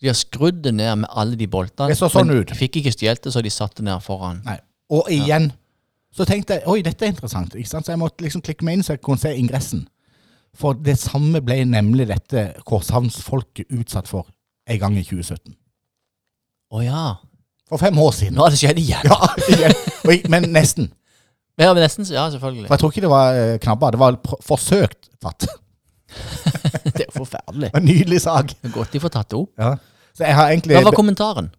De 0.00 0.08
har 0.08 0.16
skrudd 0.16 0.62
det 0.64 0.72
ned 0.74 1.02
med 1.02 1.10
alle 1.12 1.36
de 1.36 1.46
boltene. 1.50 1.90
Det 1.92 1.98
så 1.98 2.08
sånn 2.12 2.30
men 2.30 2.42
ut. 2.42 2.52
fikk 2.56 2.80
ikke 2.80 2.92
stjålet 2.94 3.26
det, 3.26 3.32
så 3.34 3.42
de 3.44 3.52
satte 3.52 3.84
ned 3.84 4.00
foran. 4.04 4.40
Nei. 4.46 4.56
Og 4.90 5.10
igjen 5.12 5.50
så 6.16 6.24
tenkte 6.26 6.56
jeg 6.56 6.66
oi, 6.66 6.80
dette 6.82 7.06
er 7.06 7.12
interessant. 7.12 7.54
Ikke 7.54 7.70
sant? 7.70 7.86
Så 7.86 7.92
jeg 7.92 8.00
måtte 8.00 8.24
liksom 8.24 8.42
klikke 8.42 8.66
meg 8.66 8.78
inn 8.78 8.86
så 8.86 8.96
jeg 8.96 9.02
kunne 9.04 9.20
se 9.22 9.30
ingressen. 9.36 9.84
For 10.58 10.74
det 10.74 10.96
samme 10.98 11.42
ble 11.46 11.60
nemlig 11.68 12.08
dette 12.10 12.48
Korshavnsfolket 12.66 13.70
utsatt 13.76 14.08
for 14.10 14.26
en 14.70 14.80
gang 14.80 14.96
i 14.98 15.04
2017. 15.06 15.54
Å 16.74 16.82
ja. 16.82 17.04
For 17.70 17.78
fem 17.78 17.98
år 18.02 18.16
siden. 18.16 18.34
Nå 18.38 18.42
har 18.46 18.54
det 18.54 18.58
skjedd 18.58 18.80
igjen. 18.82 19.06
Ja, 19.06 19.30
igjen. 19.52 19.76
Oi, 20.10 20.18
Men 20.32 20.48
nesten. 20.54 20.90
Ja, 21.60 21.74
men 21.74 21.84
nesten, 21.84 22.06
ja, 22.08 22.24
selvfølgelig. 22.32 22.66
For 22.66 22.74
jeg 22.74 22.80
tror 22.80 22.92
ikke 22.94 23.02
det 23.04 23.12
var 23.12 23.34
knabba, 23.36 23.58
knabber. 23.60 23.90
Det 23.92 24.00
var 24.00 24.42
forsøkt 24.48 25.10
tatt. 25.22 25.46
Det 26.94 27.04
er 27.04 27.08
jo 27.08 27.16
forferdelig. 27.20 27.70
En 27.76 27.84
nydelig 27.86 28.20
sak. 28.24 28.52
Det 28.56 28.70
er 28.70 28.74
godt 28.74 28.92
de 28.96 29.00
får 29.02 29.12
tatt 29.16 29.28
det 29.32 29.38
opp. 29.38 29.50
Ja. 29.60 29.74
Så 30.16 30.24
jeg 30.26 30.34
har 30.36 30.50
egentlig 30.50 30.76
Hva 30.78 30.84
var 30.88 30.96
kommentaren? 30.98 31.50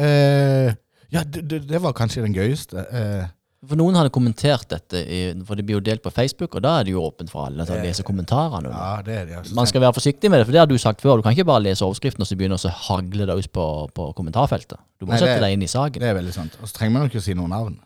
Eh, 0.00 0.72
Ja, 1.10 1.24
det, 1.26 1.42
det, 1.50 1.64
det 1.66 1.80
var 1.82 1.92
kanskje 1.98 2.22
den 2.22 2.34
gøyeste. 2.36 2.84
Eh, 2.94 3.24
For 3.66 3.76
noen 3.76 3.96
hadde 3.98 4.12
kommentert 4.14 4.68
dette, 4.70 5.00
i, 5.04 5.18
for 5.44 5.58
det 5.58 5.64
blir 5.66 5.76
jo 5.76 5.82
delt 5.84 6.00
på 6.04 6.12
Facebook, 6.14 6.54
og 6.56 6.62
da 6.64 6.76
er 6.80 6.86
det 6.86 6.94
jo 6.94 7.02
åpent 7.02 7.28
for 7.32 7.48
alle 7.48 7.66
til 7.68 7.74
å 7.76 7.80
lese 7.82 8.04
kommentarene. 8.06 8.70
ja, 8.70 9.02
det 9.04 9.16
er 9.18 9.26
det. 9.28 9.34
altså. 9.42 9.56
Man 9.58 9.66
skal 9.68 9.82
være 9.84 9.96
forsiktig 9.98 10.30
med 10.30 10.40
det, 10.40 10.46
for 10.48 10.54
det 10.56 10.62
har 10.62 10.70
du 10.70 10.78
sagt 10.80 11.02
før. 11.04 11.18
Du 11.20 11.26
kan 11.26 11.34
ikke 11.34 11.44
bare 11.50 11.64
lese 11.66 11.84
overskriften 11.84 12.22
og 12.24 12.30
så 12.30 12.38
begynne 12.40 12.56
å 12.56 12.62
så 12.62 12.70
hagle 12.86 13.26
ut 13.36 13.50
på, 13.52 13.66
på 13.92 14.06
kommentarfeltet. 14.16 14.78
Du 15.02 15.04
må 15.04 15.12
Nei, 15.12 15.18
sette 15.20 15.34
det- 15.36 15.42
deg 15.44 15.58
inn 15.58 15.66
i 15.66 15.68
saken. 15.74 16.00
Det 16.00 16.08
er 16.08 16.16
veldig 16.22 16.32
sant. 16.38 16.56
Og 16.62 16.70
så 16.70 16.78
trenger 16.78 16.94
man 16.94 17.02
jo 17.04 17.10
ikke 17.12 17.20
å 17.24 17.26
si 17.26 17.34
noe 17.36 17.50
navn. 17.50 17.76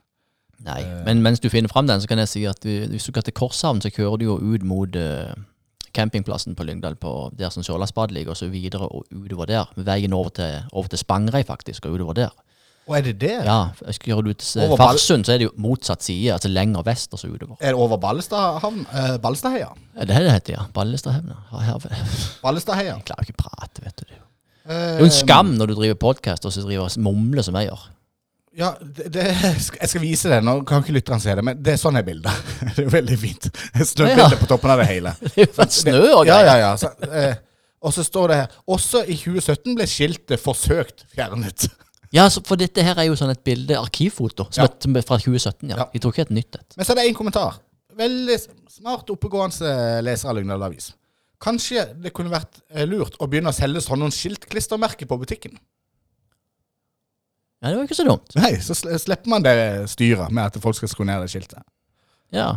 Nei, 0.65 0.83
Men 1.05 1.23
mens 1.23 1.41
du 1.41 1.49
finner 1.51 1.69
fram 1.69 1.87
den, 1.87 2.01
så 2.01 2.09
kan 2.09 2.19
jeg 2.19 2.29
si 2.29 2.45
at 2.45 2.61
hvis 2.65 3.05
du 3.05 3.13
skal 3.13 3.23
til 3.23 3.33
Korshavn, 3.35 3.81
så 3.81 3.91
kjører 3.91 4.17
du 4.19 4.25
jo 4.25 4.37
ut 4.39 4.63
mot 4.63 4.97
eh, 4.97 5.35
campingplassen 5.95 6.55
på 6.57 6.65
Lyngdal, 6.65 6.97
på 6.97 7.31
der 7.39 7.51
som 7.51 7.63
Sørlandsbadet 7.63 8.13
ligger, 8.17 8.31
og 8.31 8.37
så 8.37 8.49
videre 8.49 8.89
og 8.89 9.05
utover 9.13 9.47
der. 9.47 9.65
Veien 9.77 10.13
over 10.13 10.29
til, 10.35 10.63
over 10.73 10.89
til 10.89 10.99
Spangereid, 10.99 11.45
faktisk, 11.47 11.87
og 11.87 11.93
utover 11.99 12.13
der. 12.15 12.33
Og 12.87 12.99
er 12.99 13.01
det 13.07 13.15
det? 13.21 13.31
Ja, 13.47 13.69
gjøre 14.05 14.29
ut 14.29 14.37
til 14.45 14.77
Farsund, 14.77 15.25
så 15.25 15.33
er 15.33 15.39
det 15.41 15.47
jo 15.47 15.53
motsatt 15.57 16.03
side, 16.05 16.33
altså 16.35 16.49
lenger 16.53 16.83
vest 16.85 17.15
og 17.17 17.19
så 17.19 17.29
utover. 17.33 17.57
Er 17.61 17.73
det 17.73 17.81
over 17.81 17.97
Ballestadhavn? 17.97 18.83
Eh, 18.93 19.15
Ballestadheia? 19.23 19.71
Er 19.97 20.05
det 20.05 20.17
det 20.17 20.25
det 20.27 20.33
heter, 20.33 20.53
ja? 20.53 20.67
Her- 20.67 21.89
Jeg 21.89 22.37
Ballestadheia. 22.43 22.99
klarer 23.07 23.25
ikke 23.25 23.37
prate, 23.41 23.85
vet 23.85 23.97
du. 24.01 24.05
Det 24.09 24.21
Eh, 24.67 24.75
er 24.75 24.99
jo 24.99 25.05
en 25.05 25.11
skam 25.11 25.47
når 25.59 25.67
du 25.67 25.75
driver 25.75 25.95
podkast 25.95 26.45
og 26.47 26.53
så 26.53 26.63
driver 26.65 26.89
mumler 26.99 27.43
som 27.43 27.55
jeg 27.55 27.69
gjør. 27.69 27.83
Ja, 28.57 28.69
det, 28.81 29.09
det, 29.15 29.25
jeg 29.35 29.89
skal 29.91 30.03
vise 30.05 30.31
det. 30.31 30.39
Nå 30.47 30.61
kan 30.69 30.83
ikke 30.85 30.95
lytteren 30.95 31.21
se 31.23 31.33
det, 31.35 31.43
men 31.47 31.59
det 31.65 31.73
er 31.75 31.81
sånn 31.81 31.97
er 31.99 32.05
bildet. 32.07 32.31
Det 32.77 32.85
er 32.85 32.93
veldig 32.93 33.17
fint. 33.19 33.49
Snøbilde 33.83 34.39
på 34.39 34.47
toppen 34.51 34.71
av 34.75 34.79
det 34.83 34.87
hele. 34.93 35.15
Det 35.35 35.49
er 35.51 35.73
snø 35.75 35.97
og 36.21 36.29
Ja, 36.29 36.39
greier. 36.39 36.47
ja, 36.47 36.57
ja. 36.63 36.71
Så, 36.79 36.93
eh, 37.11 37.35
og 37.85 37.93
så 37.97 38.05
står 38.07 38.31
det 38.31 38.37
her 38.39 38.55
Også 38.77 39.03
i 39.11 39.17
2017 39.19 39.75
ble 39.77 39.87
skiltet 39.91 40.41
forsøkt 40.41 41.03
fjernet. 41.17 41.67
Ja, 42.15 42.29
for 42.47 42.55
dette 42.61 42.85
her 42.87 42.95
er 43.03 43.09
jo 43.11 43.17
sånn 43.19 43.33
et 43.35 43.43
bilde, 43.45 43.75
arkivfoto, 43.75 44.47
som 44.55 44.63
Ja. 44.69 44.71
er 44.71 45.03
fra 45.07 45.19
2017. 45.19 45.73
ja. 45.75 45.77
Ja. 45.83 45.89
Jeg 45.93 46.05
tror 46.05 46.15
ikke 46.15 46.29
et 46.29 46.35
nytt 46.39 46.55
et. 46.61 46.77
Men 46.79 46.87
så 46.87 46.95
er 46.95 47.01
det 47.03 47.09
én 47.11 47.19
kommentar. 47.19 47.59
Veldig 47.99 48.39
smart, 48.71 49.11
oppegående 49.11 49.75
leser 50.07 50.31
av 50.31 50.39
Lyngdal 50.39 50.63
Avis. 50.63 50.93
Kanskje 51.43 51.83
det 52.01 52.15
kunne 52.15 52.31
vært 52.31 52.63
eh, 52.71 52.87
lurt 52.87 53.19
å 53.19 53.27
begynne 53.27 53.51
å 53.51 53.57
selge 53.57 53.83
sånne 53.83 54.09
skiltklistremerker 54.15 55.11
på 55.11 55.19
butikken. 55.21 55.59
Ja, 57.65 57.71
det 57.73 57.79
var 57.79 57.87
ikke 57.89 57.97
så 57.97 58.05
dumt. 58.05 58.35
Nei, 58.37 58.51
så 58.61 58.75
sl- 58.77 58.93
slipper 59.01 59.31
man 59.33 59.43
det 59.47 59.55
styret 59.89 60.29
med 60.31 60.45
at 60.51 60.59
folk 60.61 60.77
skal 60.77 60.91
skru 60.93 61.05
ned 61.09 61.23
det 61.25 61.31
skiltet. 61.33 61.63
Ja. 62.35 62.51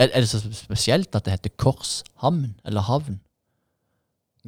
Er, 0.00 0.08
er 0.10 0.24
det 0.24 0.28
så 0.32 0.40
spesielt 0.42 1.14
at 1.14 1.24
det 1.28 1.36
heter 1.36 1.52
Korshamn, 1.60 2.56
eller 2.66 2.82
havn? 2.82 3.20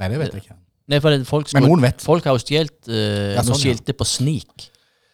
Nei, 0.00 0.08
det 0.08 0.18
vet 0.18 0.32
jeg 0.34 0.42
ikke. 0.46 0.56
Nei, 0.90 0.98
for 1.04 1.14
det, 1.14 1.22
folk, 1.28 1.46
Men 1.46 1.62
skulle- 1.62 1.68
noen 1.70 1.82
vet. 1.86 2.02
folk 2.02 2.24
har 2.26 2.34
jo 2.34 2.42
stjålet 2.42 2.88
uh, 2.88 2.94
Ja, 3.36 3.42
noen 3.46 3.54
skiltet 3.54 3.54
ja. 3.54 3.74
skilter 3.76 3.98
på 4.02 4.04
snik. 4.08 4.68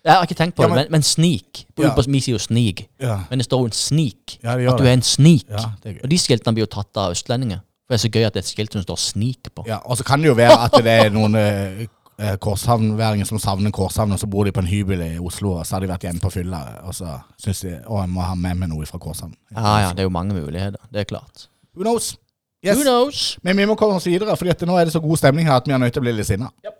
Jeg 0.06 0.14
har 0.14 0.24
ikke 0.24 0.38
tenkt 0.38 0.56
på 0.56 0.62
Ja, 0.64 0.68
det, 0.70 0.74
men- 0.76 0.84
men, 0.86 0.92
men 0.92 1.02
snik. 1.02 1.66
På, 1.76 1.82
Ja. 1.84 1.90
på, 1.94 2.02
vi 2.08 2.20
sier 2.24 2.38
jo 2.38 2.38
snig, 2.38 2.86
Ja, 3.00 3.24
men 3.28 3.38
det 3.38 3.44
står 3.46 3.60
jo 3.60 3.66
en 3.66 3.72
snik. 3.76 4.38
ja 4.42 4.56
det 4.56 4.64
gjør 4.64 4.72
At 4.72 4.78
du 4.78 4.84
det. 4.84 4.90
er 4.90 4.96
en 4.96 5.02
snik. 5.02 5.44
Ja, 5.50 5.64
det 5.82 5.90
er 5.90 5.94
gøy. 5.98 6.02
Og 6.04 6.10
de 6.10 6.18
skiltene 6.18 6.54
blir 6.54 6.64
jo 6.64 6.72
tatt 6.72 6.96
av 6.96 7.10
østlendinger. 7.12 7.60
For 7.88 7.96
det 7.96 8.00
er 8.04 8.08
så 8.08 8.12
gøy 8.12 8.24
at 8.26 8.32
det 8.34 8.40
er 8.40 8.46
et 8.46 8.52
skilt 8.54 8.72
som 8.72 8.82
står 8.82 8.96
'snik' 8.96 9.50
på. 9.54 9.66
Ja, 9.66 9.78
og 9.84 9.96
så 9.96 10.04
kan 10.04 10.20
det 10.20 10.28
jo 10.28 10.34
være 10.34 10.58
at 10.64 10.72
det 10.72 10.86
er 10.86 11.10
noen 11.10 11.34
eh, 11.34 11.86
eh, 12.20 12.36
korshavnværinger 12.42 13.26
som 13.28 13.40
savner 13.42 13.70
Korshavn, 13.74 14.12
og 14.12 14.20
så 14.20 14.26
bor 14.30 14.44
de 14.44 14.52
på 14.52 14.60
en 14.60 14.70
hybel 14.70 15.02
i 15.06 15.18
Oslo, 15.18 15.56
og 15.58 15.66
så 15.66 15.76
har 15.76 15.84
de 15.84 15.90
vært 15.90 16.06
hjemme 16.08 16.22
på 16.22 16.30
fylla, 16.34 16.62
og 16.88 16.94
så 16.94 17.18
syns 17.40 17.64
de 17.64 17.76
å, 17.86 18.00
jeg 18.02 18.12
må 18.14 18.24
ha 18.26 18.34
med 18.38 18.62
meg 18.62 18.72
noe 18.72 18.86
fra 18.88 19.00
Korshavn. 19.02 19.34
Ja, 19.54 19.76
ja, 19.84 19.92
det 19.92 20.04
er 20.04 20.10
jo 20.10 20.14
mange 20.14 20.36
muligheter. 20.36 20.80
Det 20.92 21.04
er 21.04 21.08
klart. 21.08 21.48
Who 21.76 21.86
knows? 21.86 22.16
Yes. 22.64 22.76
Who 22.76 22.82
knows? 22.82 23.38
Men 23.46 23.56
vi 23.56 23.68
må 23.70 23.78
komme 23.78 24.00
oss 24.00 24.08
videre, 24.08 24.34
for 24.36 24.66
nå 24.66 24.78
er 24.78 24.88
det 24.88 24.96
så 24.96 25.02
god 25.02 25.20
stemning 25.20 25.46
her 25.46 25.60
at 25.60 25.68
vi 25.68 25.76
er 25.76 25.78
nødt 25.78 25.94
til 25.94 26.02
å 26.02 26.08
bli 26.08 26.16
litt 26.18 26.26
sinna. 26.26 26.50
Med?! 26.58 26.74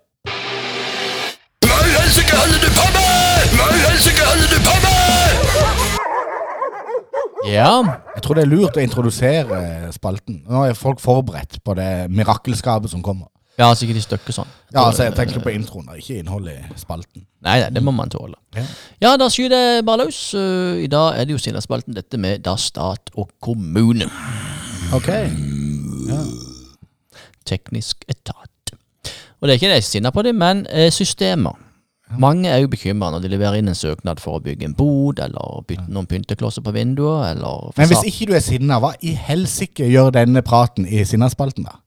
Ja. 7.47 7.79
Jeg 8.15 8.23
tror 8.23 8.35
det 8.35 8.43
er 8.43 8.51
lurt 8.51 8.77
å 8.77 8.83
introdusere 8.83 9.89
spalten. 9.95 10.41
Nå 10.49 10.65
er 10.67 10.77
folk 10.77 10.99
forberedt 11.01 11.61
på 11.63 11.75
det 11.79 12.09
mirakelskapet 12.11 12.91
som 12.91 13.03
kommer. 13.05 13.31
Ja, 13.59 13.69
sikkert 13.75 13.99
i 13.99 14.03
stykker 14.05 14.35
sånn. 14.35 14.51
Ja, 14.71 14.85
altså 14.85 15.07
Jeg 15.09 15.15
tenker 15.17 15.43
på 15.43 15.51
introen, 15.53 15.87
og 15.91 15.99
ikke 15.99 16.19
innholdet 16.21 16.69
i 16.71 16.79
spalten. 16.79 17.25
Nei, 17.45 17.57
nei, 17.61 17.69
det 17.75 17.83
må 17.83 17.91
man 17.95 18.11
tåle. 18.11 18.37
Ja. 18.55 18.65
Ja, 19.03 19.15
da 19.19 19.29
skyter 19.31 19.55
det 19.55 19.85
bare 19.87 20.05
løs. 20.05 20.19
Uh, 20.33 20.79
I 20.83 20.89
dag 20.91 21.19
er 21.19 21.27
det 21.27 21.35
jo 21.35 21.41
Sinnespalten, 21.43 21.97
dette 21.97 22.19
med 22.21 22.43
da 22.47 22.55
stat 22.59 23.11
og 23.15 23.31
kommune. 23.43 24.07
Ok. 24.95 25.09
Teknisk 27.49 28.05
etat. 28.07 28.75
Og 29.39 29.47
det 29.47 29.53
er 29.53 29.59
ikke 29.59 29.71
det 29.71 29.79
jeg 29.79 29.85
er 29.85 29.89
sinna 29.89 30.11
på 30.11 30.23
det, 30.25 30.33
men 30.35 30.65
eh, 30.67 30.91
systemer. 30.91 31.55
Mange 32.19 32.49
er 32.49 32.63
jo 32.63 32.71
bekymra 32.71 33.11
når 33.13 33.21
de 33.23 33.29
leverer 33.31 33.59
inn 33.59 33.69
en 33.69 33.77
søknad 33.77 34.19
for 34.19 34.39
å 34.39 34.43
bygge 34.43 34.65
en 34.65 34.73
bod, 34.75 35.19
eller 35.21 35.61
bytte 35.69 35.91
noen 35.93 36.07
pynteklosser 36.09 36.65
på 36.65 36.73
vinduet, 36.73 37.35
eller 37.35 37.69
Men 37.77 37.91
hvis 37.91 38.07
ikke 38.09 38.31
du 38.31 38.33
er 38.35 38.43
sinna, 38.43 38.79
hva 38.81 38.95
i 39.05 39.13
helsike 39.13 39.85
gjør 39.87 40.09
denne 40.17 40.41
praten 40.45 40.87
i 40.89 41.03
Sinnaspalten, 41.05 41.67
da? 41.69 41.77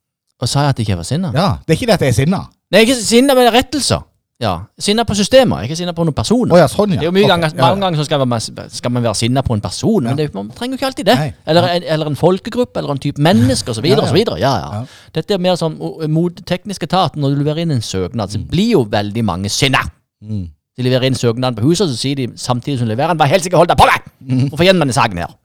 Og 0.43 0.49
sa 0.51 0.65
jeg 0.67 0.75
at 0.75 0.81
jeg 0.81 0.89
ikke 0.89 0.97
var 0.99 1.07
sinna? 1.07 1.29
Ja, 1.37 1.49
Det 1.63 1.75
er 1.77 1.79
ikke 1.79 1.87
det 1.93 1.95
at 2.01 2.03
jeg 2.09 2.13
er 2.15 2.19
sinna. 2.19 2.41
Nei, 2.73 2.81
ikke 2.87 2.97
sinna, 2.99 3.35
men 3.39 3.53
rettelser. 3.55 4.03
Ja. 4.43 4.57
Sinna 4.83 5.05
på 5.07 5.15
systemer, 5.15 5.61
ikke 5.63 5.77
sinna 5.79 5.93
på 5.95 6.03
noen 6.03 6.17
personer. 6.19 6.51
Å 6.57 6.59
ja, 6.59 6.67
sånn, 6.67 6.97
ja. 6.97 6.99
Det 6.99 7.05
er 7.07 7.11
jo 7.13 7.13
mye 7.15 7.23
Ok, 7.29 7.31
ganger, 7.31 7.53
ja, 7.55 7.63
Mange 7.69 7.85
ganger 7.85 8.01
så 8.01 8.07
skal 8.09 8.25
man, 8.27 8.41
skal 8.75 8.91
man 8.97 9.05
være 9.05 9.15
sinna 9.21 9.43
på 9.47 9.55
en 9.55 9.61
person, 9.63 10.03
men 10.09 10.17
det, 10.19 10.25
man 10.35 10.49
trenger 10.51 10.75
jo 10.75 10.79
ikke 10.81 10.89
alltid 10.89 11.07
det. 11.07 11.15
Nei. 11.21 11.29
Eller, 11.47 11.69
en, 11.77 11.85
eller 11.95 12.11
en 12.11 12.17
folkegruppe, 12.19 12.81
eller 12.83 12.91
en 12.97 12.99
type 13.05 13.23
menneske, 13.23 13.71
osv. 13.71 13.87
Ja, 13.87 14.01
ja. 14.03 14.25
Ja, 14.43 14.55
ja. 14.65 14.81
Ja. 14.81 15.11
Dette 15.15 15.37
er 15.37 15.39
mer 15.45 15.55
sånn 15.61 15.77
o- 15.79 16.09
mot 16.11 16.43
teknisk 16.49 16.83
etat. 16.89 17.15
Når 17.15 17.37
du 17.37 17.45
leverer 17.45 17.63
inn 17.63 17.71
en 17.77 17.85
søknad, 17.87 18.35
så 18.35 18.41
blir 18.51 18.73
jo 18.73 18.83
veldig 18.91 19.23
mange 19.29 19.49
sinna. 19.53 19.85
Mm. 20.25 20.49
De 20.77 20.83
leverer 20.89 21.07
inn 21.07 21.15
søknaden 21.21 21.55
på 21.61 21.69
huset, 21.69 21.87
og 21.87 21.93
så 21.95 22.01
sier 22.03 22.19
de 22.19 22.27
samtidig 22.35 22.81
som 22.81 22.89
de 22.91 22.97
leverer 22.97 23.15
den, 23.15 23.21
hva 23.23 23.31
helst 23.31 23.47
ikke 23.47 23.61
hold 23.63 23.71
deg 23.71 23.79
på 23.79 23.87
meg! 23.87 24.11
Mm. 24.27 24.49
Hvorfor 24.49 24.67
gjennom 24.67 24.83
denne 24.89 24.97
saken 24.99 25.23
her? 25.23 25.37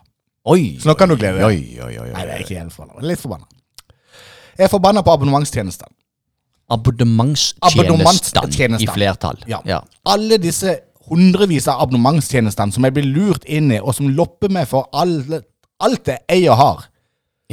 Oi. 0.48 0.78
Så 0.80 0.88
nå 0.88 0.96
kan 0.96 1.12
du 1.12 1.18
glede 1.18 1.42
deg. 1.42 1.50
Oi, 1.50 1.60
oi, 1.84 1.98
oi, 2.00 2.08
Nei, 2.14 2.22
det 2.22 2.32
er 2.32 2.38
oi. 2.38 2.46
ikke 2.46 2.56
jævlig 2.56 2.78
forbanna. 2.78 3.08
Litt 3.10 3.24
forbanna. 3.26 3.50
Jeg 4.58 4.64
er 4.68 4.72
forbanna 4.72 5.02
på 5.04 5.12
abonnementstjenestene. 5.12 5.92
Abonnementstjenestene 6.72 8.82
i 8.82 8.88
flertall. 8.90 9.38
Ja. 9.48 9.60
ja. 9.66 9.80
Alle 10.06 10.38
disse 10.42 10.78
hundrevis 11.10 11.68
av 11.70 11.82
abonnementstjenestene 11.86 12.72
som 12.74 12.84
jeg 12.88 12.94
blir 12.96 13.06
lurt 13.06 13.44
inn 13.46 13.72
i, 13.72 13.80
og 13.80 13.96
som 13.98 14.10
lopper 14.10 14.50
meg 14.54 14.68
for 14.72 14.90
alle, 14.96 15.42
alt 15.84 16.08
jeg 16.10 16.20
eier 16.32 16.52
og 16.56 16.62
har. 16.62 16.80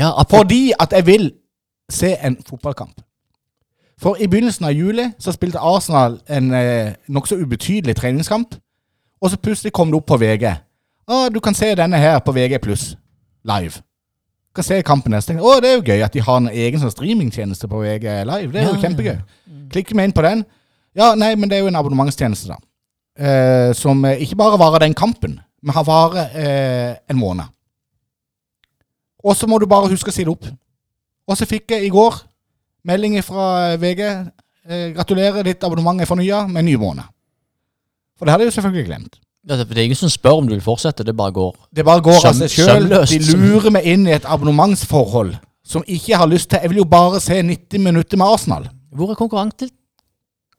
ja 0.00 0.08
Fordi 0.30 0.72
at 0.80 0.92
jeg 0.96 1.06
vil 1.06 1.32
se 1.92 2.16
en 2.16 2.36
fotballkamp. 2.48 3.00
For 4.02 4.18
i 4.18 4.26
begynnelsen 4.26 4.66
av 4.66 4.74
juli 4.74 5.04
så 5.22 5.32
spilte 5.34 5.62
Arsenal 5.62 6.16
en 6.26 6.50
eh, 6.56 6.94
nokså 7.08 7.36
ubetydelig 7.38 7.96
treningskamp. 7.96 8.54
Og 9.22 9.30
så 9.30 9.38
plutselig 9.38 9.72
kom 9.72 9.92
det 9.92 10.00
opp 10.00 10.08
på 10.10 10.18
VG. 10.18 10.48
Å, 11.06 11.28
du 11.30 11.38
kan 11.40 11.54
se 11.54 11.74
denne 11.78 11.98
her 11.98 12.18
på 12.24 12.32
VG 12.34 12.58
live. 13.44 13.82
Kan 14.52 14.66
se 14.66 14.82
kampen 14.84 15.14
neste. 15.14 15.34
Å, 15.40 15.52
det 15.64 15.70
er 15.70 15.78
jo 15.78 15.84
gøy 15.86 16.02
at 16.04 16.12
de 16.12 16.20
har 16.24 16.40
en 16.42 16.50
egen 16.52 16.80
sånn 16.82 16.92
streamingtjeneste 16.92 17.68
på 17.70 17.80
VG 17.80 18.04
live. 18.28 18.50
Det 18.52 18.60
er 18.60 18.66
jo 18.68 18.74
Ja, 18.74 18.82
kjempegøy. 18.82 19.16
Klikker 19.72 19.96
vi 19.96 20.04
inn 20.04 20.12
på 20.12 20.24
den. 20.26 20.44
Ja, 20.98 21.14
nei, 21.16 21.32
men 21.40 21.48
det 21.48 21.56
er 21.56 21.64
jo 21.64 21.70
en 21.70 21.78
abonnementstjeneste, 21.80 22.52
da. 22.52 22.58
Eh, 23.16 23.70
som 23.76 24.04
eh, 24.04 24.20
ikke 24.24 24.36
bare 24.40 24.58
varer 24.60 24.84
den 24.84 24.96
kampen, 24.96 25.38
men 25.62 25.76
har 25.76 25.86
varer 25.88 26.36
eh, 26.36 26.92
en 27.08 27.16
måned. 27.20 27.48
Og 29.24 29.36
så 29.38 29.48
må 29.48 29.56
du 29.62 29.66
bare 29.70 29.88
huske 29.88 30.12
å 30.12 30.14
si 30.14 30.24
det 30.26 30.32
opp. 30.34 30.44
Og 31.28 31.38
så 31.38 31.48
fikk 31.48 31.72
jeg 31.72 31.86
i 31.86 31.92
går 31.92 32.20
melding 32.88 33.16
fra 33.24 33.76
VG. 33.80 34.04
Eh, 34.68 34.88
gratulerer, 34.96 35.46
ditt 35.46 35.64
abonnement 35.64 36.00
er 36.02 36.10
fornya 36.10 36.44
med 36.48 36.64
en 36.64 36.68
ny 36.68 36.76
måned. 36.80 37.08
For 38.18 38.26
det 38.26 38.34
hadde 38.34 38.44
jeg 38.46 38.52
jo 38.52 38.56
selvfølgelig 38.60 38.88
glemt. 38.90 39.20
Det 39.48 39.58
er 39.78 39.82
ingen 39.82 39.98
som 39.98 40.10
spør 40.12 40.38
om 40.38 40.46
du 40.48 40.54
vil 40.54 40.62
fortsette, 40.62 41.04
det 41.04 41.16
bare 41.16 41.32
går. 41.34 41.56
Det 41.74 41.84
bare 41.84 42.02
går 42.04 42.26
av 42.28 42.36
seg 42.38 42.52
sjøl. 42.52 42.86
De 43.10 43.18
lurer 43.34 43.70
meg 43.74 43.86
inn 43.90 44.06
i 44.06 44.14
et 44.14 44.26
abonnementsforhold 44.28 45.34
som 45.66 45.82
ikke 45.86 46.18
har 46.18 46.30
lyst 46.30 46.50
til. 46.50 46.62
Jeg 46.62 46.70
vil 46.70 46.82
jo 46.82 46.84
bare 46.90 47.20
se 47.20 47.40
90 47.42 47.82
minutter 47.82 48.20
med 48.20 48.26
Arsenal. 48.26 48.68
Hvor 48.94 49.10
er 49.10 49.18
konkurranse 49.18 49.70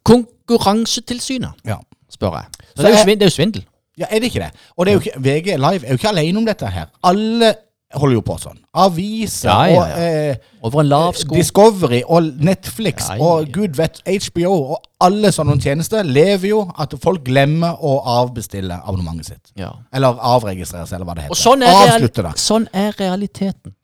Konkurransetilsynet, 0.03 1.51
Ja. 1.65 1.77
spør 2.11 2.31
jeg. 2.35 2.45
Så 2.75 2.81
det, 2.81 2.85
er 2.85 2.89
jo 2.89 3.03
svindel, 3.03 3.19
det 3.19 3.21
er 3.21 3.25
jo 3.25 3.35
svindel. 3.35 3.65
Ja, 3.97 4.05
er 4.09 4.19
det 4.19 4.23
ikke 4.23 4.39
det? 4.39 4.51
Og 4.77 4.85
det 4.85 4.91
er 4.91 4.95
jo 4.95 4.99
ikke, 4.99 5.19
VG 5.19 5.45
Live 5.57 5.85
er 5.85 5.89
jo 5.89 5.93
ikke 5.93 6.09
alene 6.09 6.37
om 6.37 6.45
dette 6.45 6.67
her. 6.67 6.85
Alle 7.03 7.53
holder 7.93 8.15
jo 8.17 8.21
på 8.25 8.35
sånn. 8.41 8.57
Aviser 8.83 9.49
Ja, 9.49 9.57
ja, 9.69 9.81
og 9.81 9.99
eh, 10.01 10.47
Over 10.65 10.81
en 10.81 10.89
lav 10.89 11.17
sko. 11.19 11.35
Discovery 11.35 12.01
og 12.07 12.29
Netflix 12.43 13.09
Ja, 13.11 13.17
ja, 13.19 13.23
og 13.27 13.51
gud 13.53 13.75
vet 13.77 13.99
HBO 14.07 14.53
og 14.73 14.79
alle 15.03 15.33
sånne 15.35 15.57
tjenester 15.61 16.05
lever 16.07 16.47
jo 16.53 16.61
at 16.79 16.95
folk 17.03 17.25
glemmer 17.27 17.75
å 17.83 17.97
avbestille 18.21 18.77
abonnementet 18.81 19.27
sitt. 19.33 19.53
Ja. 19.59 19.73
Eller 19.93 20.15
avregistrere 20.23 20.87
seg, 20.87 20.95
eller 21.01 21.09
hva 21.09 21.15
det 21.17 21.25
heter. 21.27 21.35
Og 21.35 21.41
sånn 21.41 21.65
er, 21.67 21.79
Avslutte 21.83 22.23
det. 22.29 22.33
sånn 22.39 22.67
er 22.71 22.95
realiteten. 22.99 23.75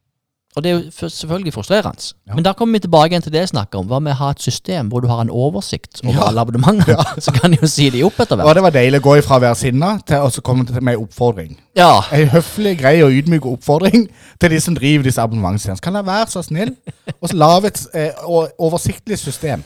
Og 0.57 0.63
det 0.65 0.69
er 0.71 0.79
jo 0.79 1.09
selvfølgelig 1.13 1.51
frustrerende. 1.53 2.07
Ja. 2.27 2.33
Men 2.35 2.43
da 2.43 2.51
kommer 2.57 2.73
vi 2.73 2.79
tilbake 2.83 3.13
igjen 3.13 3.21
til 3.21 3.31
det 3.31 3.39
jeg 3.43 3.49
snakker 3.51 3.79
om. 3.79 3.85
Hva 3.87 3.99
med 4.01 4.15
å 4.15 4.17
ha 4.17 4.29
et 4.33 4.41
system 4.41 4.87
hvor 4.89 5.03
du 5.05 5.07
har 5.07 5.21
en 5.21 5.29
oversikt 5.29 6.01
over 6.03 6.15
Ja. 6.17 6.23
alle 6.27 6.41
abonnementer? 6.41 6.97
Så 7.25 7.31
kan 7.35 7.51
du 7.53 7.57
jo 7.61 7.67
si 7.69 7.85
de 7.93 8.01
opp 8.03 8.17
etter 8.19 8.33
Og 8.35 8.41
hvert. 8.47 8.55
det 8.57 8.63
var 8.65 8.73
deilig 8.73 8.99
å 8.99 9.05
gå 9.05 9.13
ifra 9.21 9.37
å 9.37 9.43
være 9.45 9.55
sinna 9.55 9.91
til 10.09 10.25
å 10.25 10.31
komme 10.41 10.65
til 10.65 10.81
med 10.81 10.97
en 10.97 11.03
oppfordring. 11.05 11.53
Ja. 11.77 11.91
En 12.11 12.27
høflig, 12.33 12.73
grei 12.81 12.95
og 13.05 13.13
ydmyk 13.13 13.45
oppfordring 13.45 14.07
til 14.41 14.49
de 14.55 14.59
som 14.65 14.75
driver 14.75 15.05
disse 15.05 15.21
abonnementstjenestene. 15.21 15.85
Kan 15.85 15.99
jeg 16.01 16.05
være 16.09 16.31
så 16.33 16.41
snill 16.49 16.73
og 17.21 17.33
lage 17.37 17.67
et 17.67 17.83
eh, 17.93 18.25
oversiktlig 18.57 19.19
system? 19.21 19.63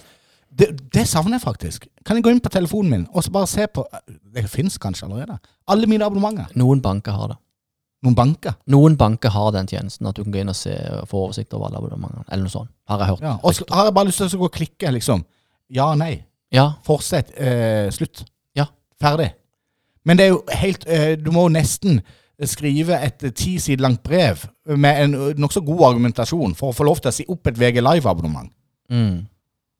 Det, 0.53 0.67
det 0.93 1.07
savner 1.09 1.39
jeg 1.39 1.45
faktisk. 1.47 1.87
Kan 2.05 2.19
jeg 2.19 2.27
gå 2.27 2.29
inn 2.35 2.43
på 2.43 2.51
telefonen 2.53 2.91
min 2.91 3.07
og 3.13 3.23
så 3.23 3.31
bare 3.33 3.47
se 3.49 3.65
på 3.71 3.87
Det 4.35 4.43
fins 4.51 4.75
kanskje 4.77 5.07
allerede. 5.07 5.39
Alle 5.67 5.87
mine 5.87 6.05
abonnementer. 6.05 6.51
Noen 6.59 6.81
banker 6.83 7.11
har 7.15 7.31
det. 7.31 7.39
Noen 8.03 8.15
banker. 8.17 8.57
Noen 8.73 8.97
banker 8.99 9.31
har 9.31 9.53
den 9.55 9.69
tjenesten, 9.69 10.07
at 10.09 10.17
du 10.17 10.25
kan 10.25 10.33
gå 10.33 10.41
inn 10.41 10.51
og 10.51 10.57
se 10.59 10.73
få 11.07 11.21
oversikt 11.27 11.53
over 11.55 11.69
alle 11.69 11.79
abonnementene. 11.79 12.25
Eller 12.27 12.43
noe 12.43 12.51
sånt. 12.51 12.71
Har 12.91 12.99
jeg 12.99 13.13
hørt. 13.13 13.23
Ja. 13.23 13.37
Og 13.39 13.55
så 13.55 13.67
har 13.71 13.87
jeg 13.87 13.95
bare 13.95 14.09
lyst 14.09 14.19
til 14.19 14.35
å 14.35 14.41
gå 14.41 14.49
og 14.49 14.57
klikke, 14.57 14.91
liksom. 14.97 15.23
Ja, 15.73 15.93
nei. 15.99 16.17
Ja. 16.53 16.73
Fortsett. 16.83 17.31
Eh, 17.39 17.87
slutt. 17.95 18.25
Ja. 18.59 18.67
Ferdig. 19.01 19.31
Men 20.03 20.19
det 20.19 20.25
er 20.25 20.33
jo 20.33 20.41
helt 20.51 20.83
eh, 20.91 21.13
Du 21.15 21.31
må 21.31 21.47
jo 21.47 21.53
nesten 21.55 22.01
skrive 22.49 22.97
et 23.05 23.23
eh, 23.23 23.31
ti 23.35 23.55
sider 23.61 23.85
langt 23.85 24.03
brev 24.03 24.43
med 24.67 25.03
en 25.03 25.13
eh, 25.15 25.37
nokså 25.39 25.63
god 25.65 25.85
argumentasjon 25.93 26.55
for 26.59 26.71
å 26.71 26.75
få 26.75 26.87
lov 26.87 27.01
til 27.01 27.11
å 27.11 27.15
si 27.15 27.25
opp 27.29 27.47
et 27.47 27.59
VG 27.59 27.79
Live-abonnement. 27.83 28.51
Mm. 28.91 29.23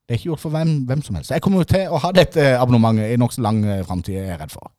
Det 0.04 0.16
er 0.16 0.20
ikke 0.20 0.32
gjort 0.32 0.44
for 0.44 0.54
hvem, 0.54 0.72
hvem 0.88 1.02
som 1.04 1.18
helst. 1.18 1.32
Jeg 1.32 1.44
kommer 1.44 1.64
jo 1.64 1.72
til 1.74 1.92
å 1.92 2.00
ha 2.04 2.12
dette 2.16 2.54
abonnementet 2.60 3.14
i 3.14 3.20
nokså 3.20 3.44
lang 3.44 3.64
eh, 3.66 3.84
framtid, 3.88 4.20
er 4.20 4.34
jeg 4.34 4.42
redd 4.44 4.54
for. 4.54 4.72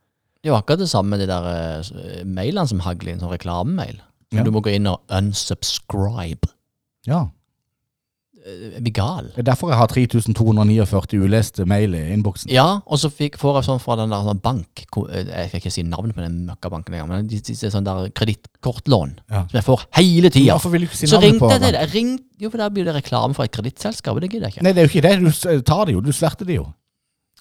Det 0.44 0.50
er 0.50 0.52
jo 0.52 0.58
akkurat 0.60 0.82
det 0.84 0.90
samme 0.92 1.14
med 1.16 1.22
de 1.24 1.26
der 1.30 1.46
eh, 1.48 2.24
mailene 2.28 2.68
som 2.68 2.82
hagler 2.84 3.14
inn, 3.14 3.22
sånn 3.24 3.32
reklamemail. 3.32 4.02
Ja. 4.34 4.42
Du 4.44 4.50
må 4.52 4.60
gå 4.60 4.74
inn 4.76 4.84
og 4.90 5.00
unsubscribe. 5.08 6.50
Ja. 7.08 7.22
Eh, 8.44 8.74
Jeg 8.74 8.82
blir 8.84 8.92
gal. 8.98 9.30
Det 9.32 9.38
er 9.40 9.46
derfor 9.48 9.70
jeg 9.72 9.78
har 9.80 9.88
3249 9.88 11.22
uleste 11.24 11.64
mail 11.64 11.94
i 11.96 12.02
innboksen. 12.12 12.50
Ja, 12.52 12.80
og 12.84 13.00
så 13.00 13.08
fikk, 13.08 13.38
får 13.40 13.56
jeg 13.62 13.68
sånn 13.70 13.80
fra 13.80 13.96
den 14.02 14.12
der 14.12 14.26
sånn 14.26 14.42
bank 14.44 14.84
ko- 14.92 15.06
eh, 15.08 15.24
Jeg 15.24 15.48
skal 15.48 15.60
ikke 15.62 15.72
si 15.72 15.82
navnet 15.82 16.14
på 16.14 16.20
den 16.20 16.44
møkkabanken 16.50 16.92
engang, 16.92 17.08
men 17.08 17.26
de, 17.26 17.40
de, 17.40 17.54
de, 17.56 17.70
sånn 17.72 17.84
der 17.88 18.10
kredittkortlån 18.12 19.16
Ja. 19.30 19.46
som 19.48 19.56
jeg 19.56 19.64
får 19.64 19.86
hele 19.96 20.28
tida. 20.30 20.52
Hvorfor 20.58 20.70
vil 20.76 20.80
du 20.84 20.86
ikke 20.90 20.96
si 21.00 21.06
Så 21.06 21.16
navnet 21.16 21.30
ringte 21.30 21.40
på 21.46 21.50
jeg 21.50 21.60
til 21.60 21.66
den? 21.70 21.72
det. 21.72 21.80
Jeg 21.88 21.94
ring, 21.94 22.20
jo, 22.40 22.50
for 22.50 22.58
da 22.58 22.68
blir 22.68 22.84
det 22.84 22.94
reklame 23.00 23.34
for 23.34 23.44
et 23.44 23.52
kredittselskap, 23.56 24.14
og 24.14 24.20
det 24.20 24.30
gidder 24.30 24.48
jeg 24.50 24.58
ikke. 24.58 24.62
Nei, 24.68 24.72
det 24.76 24.82
er 24.82 24.88
jo 24.88 24.92
ikke 24.92 25.08
det. 25.08 25.20
Du 25.24 25.30
s- 25.32 25.62
tar 25.64 25.84
det 25.86 25.94
jo. 25.94 26.00
Du 26.04 26.12
sverter 26.12 26.44
det 26.44 26.56
jo. 26.60 26.66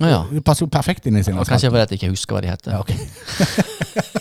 Å 0.01 0.09
ja. 0.09 0.21
Det 0.31 0.41
passer 0.45 0.65
jo 0.65 0.71
perfekt 0.73 1.05
inn 1.05 1.17
i 1.19 1.23
sin 1.23 1.35
Ja, 1.37 1.43
Kanskje 1.45 1.69
fordi 1.69 1.83
jeg 1.93 1.99
ikke 2.01 2.13
husker 2.15 2.33
hva 2.37 2.41
de 2.41 2.49
heter. 2.49 2.71
Ja, 2.73 2.79
ok. 2.81 2.93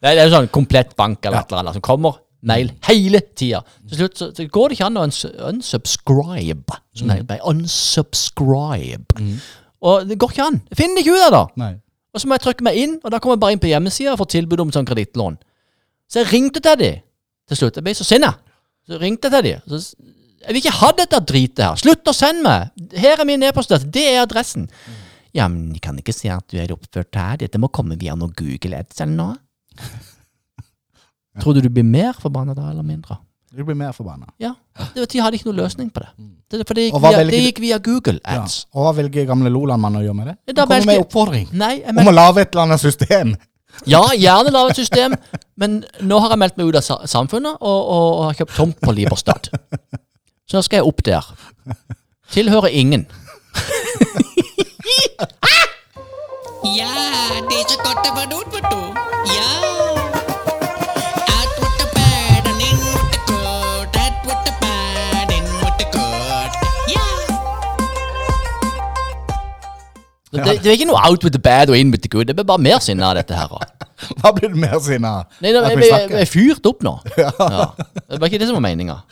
Det 0.00 0.08
er, 0.08 0.22
jo 0.24 0.32
sånn 0.32 0.46
komplett 0.52 0.94
bank 0.96 1.24
eller 1.28 1.36
Ja. 1.36 1.44
et 1.44 1.50
eller 1.52 1.60
annet 1.60 1.76
som 1.76 1.82
kommer 1.84 2.14
mail 2.48 2.70
hele 2.88 3.20
tida. 3.36 3.58
Til 3.88 3.98
slutt 3.98 4.16
så, 4.16 4.28
så 4.32 4.46
går 4.48 4.68
det 4.72 4.78
ikke 4.78 4.86
an 4.86 4.96
å 4.96 5.02
uns 5.04 5.18
unsubscribe. 5.28 6.78
Som 6.96 7.10
det 7.12 7.36
Unsubscribe. 7.44 9.18
Mm. 9.20 9.34
Og 9.84 10.08
det 10.08 10.16
går 10.20 10.32
ikke 10.32 10.46
an. 10.46 10.56
Jeg 10.70 10.78
finner 10.80 10.96
det 10.96 11.04
ikke 11.04 11.18
ut 11.18 11.26
av 11.26 11.34
det. 11.36 11.44
Nei. 11.60 11.72
Og 12.16 12.20
så 12.22 12.26
må 12.30 12.34
jeg 12.38 12.42
trykke 12.46 12.64
meg 12.66 12.78
inn, 12.80 12.94
og 13.04 13.12
da 13.12 13.20
kommer 13.20 13.36
jeg 13.36 13.42
bare 13.44 13.54
inn 13.54 13.60
på 13.62 13.68
hjemmesida 13.70 14.14
og 14.16 14.22
får 14.22 14.30
tilbud 14.38 14.64
om 14.64 14.72
sånn 14.74 14.88
kredittlån. 14.88 15.36
Så 16.10 16.22
jeg 16.24 16.30
ringte 16.32 16.62
til 16.64 16.80
de 16.80 16.90
til 17.50 17.60
slutt. 17.60 17.76
Jeg 17.78 17.84
ble 17.86 17.94
så 17.94 18.06
sinna. 18.08 18.32
Så 18.88 18.98
ringte 18.98 19.28
jeg 19.28 19.36
til 19.36 19.46
de. 19.50 19.52
Så, 19.68 19.82
s- 19.84 19.94
jeg 20.40 20.54
vil 20.54 20.60
ikke 20.62 20.76
ha 20.80 20.90
dette 20.96 21.20
dritet 21.28 21.62
her. 21.64 21.76
Slutt 21.80 22.08
å 22.10 22.14
sende 22.16 22.42
meg! 22.46 22.90
Her 22.96 23.20
er 23.22 23.28
min 23.28 23.42
e-postadresse. 23.44 23.90
Det 23.92 24.06
er 24.14 24.22
adressen. 24.22 24.68
Ja, 25.36 25.46
men 25.52 25.74
jeg 25.76 25.82
kan 25.84 25.98
ikke 26.00 26.14
si 26.16 26.30
at 26.32 26.46
du 26.50 26.56
er 26.58 26.72
oppført 26.74 27.14
her. 27.18 27.36
Dette 27.42 27.60
må 27.62 27.68
komme 27.70 27.98
via 28.00 28.16
noe 28.18 28.32
Google 28.36 28.80
Ads 28.80 29.02
eller 29.04 29.16
noe. 29.18 29.34
Tror 31.40 31.54
du 31.54 31.60
du 31.62 31.70
blir 31.70 31.86
mer 31.86 32.16
forbanna 32.18 32.54
da, 32.56 32.70
eller 32.72 32.86
mindre? 32.86 33.20
Du 33.50 33.62
blir 33.66 33.74
mer 33.78 33.92
forbanna. 33.94 34.28
Ja. 34.38 34.52
Det, 34.94 35.06
de 35.10 35.20
hadde 35.22 35.38
ikke 35.38 35.48
noen 35.50 35.58
løsning 35.60 35.88
på 35.90 36.02
det. 36.04 36.10
det 36.54 36.66
for 36.68 36.78
det 36.78 36.84
gikk, 36.88 36.98
via, 37.02 37.12
velger 37.18 37.34
det 37.34 37.40
gikk 37.48 37.60
via 37.64 37.78
Google 37.82 38.18
Ja. 38.22 38.42
Ads. 38.44 38.60
Og 38.74 38.84
hva 38.86 38.92
velger 39.00 39.26
gamle 39.26 39.50
Loland-mannen 39.50 40.02
å 40.02 40.04
gjøre 40.04 40.18
med 40.20 40.30
det? 40.30 40.36
Da 40.54 40.66
kommer 40.66 40.76
med 40.78 40.86
velger- 40.86 41.00
en 41.00 41.06
oppfordring 41.06 41.48
Nei, 41.58 41.72
jeg 41.80 41.96
om 41.96 42.10
å 42.12 42.14
lage 42.14 42.44
et 42.44 42.52
eller 42.54 42.68
annet 42.68 42.82
system. 42.84 43.34
Ja, 43.86 44.02
gjerne 44.18 44.52
lage 44.54 44.74
et 44.74 44.80
system, 44.82 45.14
men 45.58 45.80
nå 46.02 46.18
har 46.22 46.34
jeg 46.34 46.42
meldt 46.42 46.56
meg 46.58 46.70
ut 46.70 46.78
av 46.80 47.06
samfunnet 47.10 47.58
og, 47.60 47.80
og, 47.80 48.06
og 48.18 48.24
har 48.28 48.38
kjøpt 48.40 48.56
tomt 48.58 48.80
på 48.82 48.94
Liberstad. 48.94 49.50
Så 50.50 50.56
nå 50.56 50.62
skal 50.66 50.80
jeg 50.80 50.86
opp 50.90 51.04
der. 51.06 51.26
Tilhører 52.34 52.66
ingen. 52.74 53.06
Ja, 56.64 56.94
det 57.50 57.58
er 57.60 57.68
så 57.70 57.76
godt 57.84 58.08
å 58.08 58.14
være 58.16 58.34
ute, 58.34 58.50
vet 58.56 58.66
du. 58.66 58.80
Ja. 59.30 59.46
Ja. 70.30 70.44
Det, 70.44 70.58
det, 70.62 70.66
er 70.66 70.76
ikke 70.76 70.90
noe 70.90 70.98
out 70.98 71.24
with 71.24 71.32
the 71.34 71.42
bad 71.42 71.70
og 71.70 71.78
in 71.78 71.94
with 71.94 72.02
the 72.02 72.08
good. 72.08 72.26
Det 72.26 72.34
blir 72.34 72.50
bare 72.50 72.62
mer 72.62 72.82
sinne 72.82 73.06
av 73.06 73.14
dette 73.18 73.38
her. 73.38 73.54
Hva 74.18 74.34
blir 74.34 74.50
du 74.50 74.58
mer 74.58 74.78
sinna 74.82 75.20
av? 75.20 75.40
Nei, 75.42 75.54
At 75.54 75.70
jeg, 75.70 75.78
vi 75.78 75.94
jeg, 75.94 76.10
jeg 76.10 76.26
er 76.26 76.30
fyrt 76.30 76.70
opp 76.74 76.82
nå. 76.82 76.98
Ja. 77.18 77.30
Det 78.10 78.18
var 78.18 78.26
ikke 78.26 78.42
det 78.42 78.50
som 78.50 78.58
var 78.58 78.66
meninga. 78.66 79.04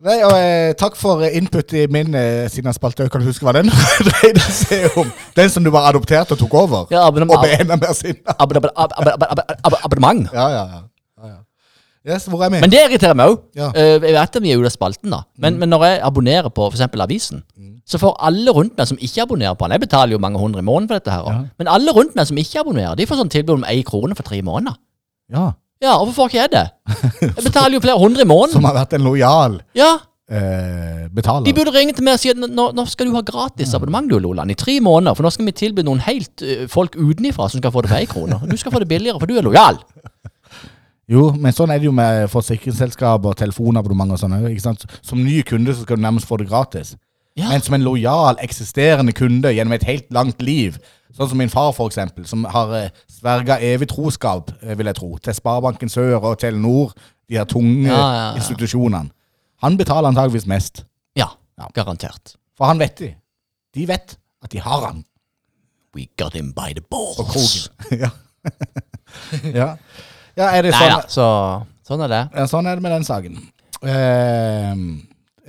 Nei, 0.00 0.16
og 0.24 0.32
eh, 0.32 0.70
Takk 0.80 0.94
for 0.96 1.20
eh, 1.26 1.34
input 1.36 1.74
i 1.76 1.84
min 1.92 2.14
eh, 2.16 2.48
spalte. 2.72 3.08
Kan 3.12 3.20
du 3.20 3.28
huske 3.28 3.44
hva 3.44 3.52
den 3.58 3.68
dreide 4.08 4.44
seg 4.44 4.96
om? 5.00 5.10
Den 5.36 5.52
som 5.52 5.66
du 5.66 5.68
bare 5.74 5.92
adopterte 5.92 6.36
og 6.36 6.40
tok 6.40 6.56
over? 6.62 6.86
Ja, 6.92 7.04
abonnement. 7.06 7.36
Og 7.36 7.44
ble 7.44 7.58
enda 7.60 7.76
mer 7.76 7.92
sinna? 7.96 8.32
Ab 8.32 8.56
ab 8.56 8.70
ab 8.70 8.96
ab 8.96 9.10
ab 9.12 9.26
ab 9.28 9.44
ab 9.68 9.78
abonnement. 9.84 10.24
Ja, 10.32 10.48
ja, 10.54 10.64
ja. 10.72 10.80
ja, 11.20 11.32
ja. 11.34 11.38
Yes, 12.14 12.24
hvor 12.32 12.40
er 12.46 12.48
vi? 12.48 12.62
Men 12.64 12.72
det 12.72 12.80
irriterer 12.86 13.18
meg 13.18 13.34
òg. 13.34 13.42
Ja. 13.58 13.68
jeg 13.76 14.00
vet 14.06 14.16
at 14.24 14.40
vi 14.40 14.54
er 14.54 14.62
ute 14.62 14.70
av 14.70 14.72
spalten, 14.72 15.12
da. 15.12 15.18
Men, 15.36 15.58
men 15.60 15.68
når 15.68 15.84
jeg 15.84 15.98
abonnerer 16.08 16.48
på 16.48 16.70
f.eks. 16.72 16.86
avisen, 16.96 17.42
så 17.84 18.00
får 18.00 18.14
alle 18.24 18.54
rundt 18.56 18.78
meg 18.80 18.88
som 18.88 18.96
ikke 19.04 19.26
abonnerer 19.26 19.58
på 19.58 19.68
den 19.68 19.76
Jeg 19.76 19.84
betaler 19.84 20.16
jo 20.16 20.22
mange 20.24 20.40
hundre 20.40 20.64
i 20.64 20.64
måneden 20.64 20.88
for 20.88 20.96
dette 20.96 21.12
her. 21.12 21.26
også. 21.28 21.50
Men 21.60 21.68
alle 21.68 21.92
rundt 21.92 22.16
meg 22.16 22.30
som 22.30 22.40
ikke 22.40 22.62
abonnerer, 22.64 22.96
de 22.96 23.04
får 23.10 23.20
sånn 23.20 23.34
tilbud 23.36 23.58
om 23.58 23.68
én 23.68 23.84
krone 23.84 24.16
for 24.16 24.24
tre 24.24 24.40
måneder. 24.46 24.80
ja. 25.28 25.50
Ja, 25.80 25.96
hvorfor 25.96 26.12
får 26.12 26.30
ikke 26.30 26.40
jeg 26.42 26.52
det? 26.52 26.66
Jeg 27.24 27.44
betaler 27.46 27.76
jo 27.78 27.80
flere 27.80 27.98
hundre 28.00 28.24
i 28.24 28.28
måneden. 28.28 28.52
Som 28.58 28.66
har 28.68 28.76
vært 28.76 28.92
en 28.98 29.04
lojal 29.06 29.60
Ja, 29.78 29.94
eh, 30.28 31.06
betaler. 31.14 31.46
De 31.46 31.54
burde 31.56 31.72
ringe 31.72 31.94
til 31.96 32.04
meg 32.04 32.18
og 32.18 32.22
si 32.22 32.32
at 32.32 32.40
nå, 32.40 32.66
nå 32.76 32.84
skal 32.90 33.08
du 33.08 33.16
ha 33.16 33.22
gratis 33.24 33.72
abonnement 33.76 34.08
du, 34.10 34.18
Loland, 34.20 34.52
i 34.52 34.58
tre 34.60 34.76
måneder. 34.84 35.16
For 35.16 35.24
nå 35.24 35.32
skal 35.32 35.48
vi 35.48 35.56
tilby 35.56 35.84
noen 35.86 36.02
helt 36.04 36.44
uh, 36.44 36.66
folk 36.68 36.98
utenifra 37.00 37.48
som 37.48 37.62
skal 37.62 37.72
få 37.72 37.84
det 37.86 37.92
for 37.94 38.02
én 38.02 38.10
krone. 38.12 38.40
Du 38.50 38.56
skal 38.60 38.74
få 38.74 38.82
det 38.84 38.90
billigere, 38.92 39.20
for 39.22 39.30
du 39.30 39.38
er 39.40 39.46
lojal. 39.46 39.80
Jo, 41.10 41.30
men 41.34 41.54
sånn 41.56 41.72
er 41.74 41.80
det 41.80 41.88
jo 41.88 41.96
med 41.96 42.28
forsikringsselskap 42.30 43.24
og 43.26 43.38
telefonabonnement 43.40 44.14
og 44.14 44.20
sånn. 44.20 44.36
òg. 44.36 44.84
Som 45.02 45.24
ny 45.24 45.40
kunde 45.48 45.74
så 45.74 45.82
skal 45.82 45.98
du 45.98 46.04
nærmest 46.04 46.28
få 46.28 46.38
det 46.38 46.46
gratis. 46.52 46.92
Ja. 47.38 47.48
Men 47.48 47.64
som 47.64 47.74
en 47.74 47.86
lojal, 47.86 48.38
eksisterende 48.44 49.14
kunde 49.16 49.50
gjennom 49.56 49.74
et 49.74 49.88
helt 49.88 50.06
langt 50.14 50.42
liv, 50.44 50.76
sånn 51.16 51.28
som 51.32 51.38
min 51.38 51.50
far 51.52 51.72
for 51.76 51.90
eksempel, 51.90 52.26
som 52.26 52.44
har 52.44 52.72
eh, 52.78 52.90
sverga 53.10 53.58
evig 53.60 53.88
troskap, 53.90 54.50
eh, 54.62 54.74
vil 54.78 54.86
jeg 54.86 54.96
tro, 54.96 55.10
til 55.18 55.34
Sparebanken 55.34 55.88
Sør 55.92 56.18
og 56.22 56.38
Telenor, 56.38 56.92
de 57.30 57.36
her 57.38 57.44
tunge 57.50 57.86
Ja, 57.88 57.98
ja, 57.98 58.14
ja. 58.30 58.34
institusjonene. 58.40 59.10
Han 59.62 59.76
betaler 59.76 60.08
antageligvis 60.08 60.46
mest, 60.46 60.84
Ja, 61.16 61.26
Ja. 61.58 61.66
garantert. 61.74 62.36
for 62.56 62.66
han 62.66 62.78
vet 62.78 62.96
de. 62.98 63.14
De 63.74 63.86
vet 63.86 64.16
at 64.42 64.50
de 64.50 64.58
har 64.60 64.86
han 64.86 65.04
We 65.94 66.06
got 66.16 66.32
him 66.34 66.52
by 66.52 66.72
the 66.72 66.82
balls. 66.90 67.68
ja. 67.90 68.10
ja. 69.44 69.76
ja, 70.36 70.46
er 70.54 70.62
det 70.62 70.70
Nei 70.70 70.78
sånn 70.78 70.92
da, 70.94 71.00
så 71.08 71.26
sånn 71.86 72.04
er 72.04 72.08
det. 72.12 72.20
Ja, 72.36 72.44
sånn 72.46 72.66
er 72.70 72.78
det 72.78 72.82
med 72.84 72.92
den 72.94 73.04
saken. 73.04 73.40
Eh, 73.82 74.74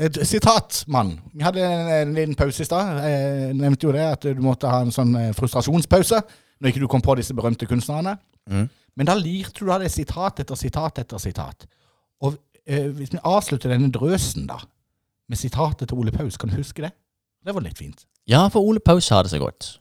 et 0.02 0.18
sitat, 0.28 0.84
mann. 0.91 1.14
Vi 1.34 1.43
hadde 1.45 1.62
en, 1.66 1.89
en 1.95 2.14
liten 2.18 2.36
pause 2.39 2.64
i 2.64 2.68
stad. 2.68 3.02
Jeg 3.06 3.54
nevnte 3.60 3.86
jo 3.88 3.93
det 3.95 4.06
at 4.08 4.24
du 4.26 4.41
måtte 4.43 4.70
ha 4.72 4.80
en 4.86 4.93
sånn 4.93 5.12
eh, 5.20 5.32
frustrasjonspause 5.38 6.22
når 6.62 6.72
ikke 6.72 6.82
du 6.84 6.88
kom 6.91 7.02
på 7.06 7.16
disse 7.20 7.34
berømte 7.38 7.68
kunstnerne. 7.70 8.16
Mm. 8.49 8.68
Men 8.97 9.08
da 9.10 9.16
lirte 9.18 9.64
du 9.66 9.72
av 9.74 9.82
det 9.84 9.91
sitat 9.93 10.41
etter 10.43 10.58
sitat 10.60 10.99
etter 11.04 11.22
sitat. 11.22 11.68
Og 12.26 12.36
eh, 12.66 12.88
hvis 12.97 13.14
vi 13.14 13.22
avslutter 13.24 13.74
denne 13.74 13.91
drøsen 13.93 14.47
da, 14.49 14.58
med 15.32 15.39
sitatet 15.39 15.88
til 15.89 16.02
Ole 16.02 16.12
Paus, 16.14 16.38
kan 16.38 16.52
du 16.52 16.58
huske 16.60 16.84
det? 16.84 16.91
Det 17.45 17.54
var 17.56 17.64
litt 17.66 17.80
fint. 17.80 18.04
Ja, 18.30 18.43
for 18.54 18.62
Ole 18.68 18.82
Paus 18.84 19.08
har 19.14 19.24
det 19.26 19.32
så 19.34 19.39
godt. 19.41 19.76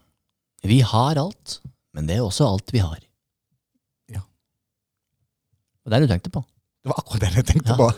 Vi 0.64 0.80
har 0.84 1.18
alt, 1.20 1.58
men 1.96 2.06
det 2.08 2.16
er 2.18 2.24
også 2.24 2.46
alt 2.48 2.72
vi 2.72 2.80
har. 2.84 3.00
Ja. 4.12 4.22
Og 5.84 5.90
det 5.90 5.96
er 5.96 6.04
det 6.04 6.08
du 6.08 6.14
tenkte 6.14 6.32
på? 6.38 6.44
Det 6.80 6.88
var 6.92 7.00
akkurat 7.02 7.20
det 7.26 7.34
jeg 7.42 7.48
tenkte 7.50 7.74
Ja. 7.74 7.76
på. 7.76 7.88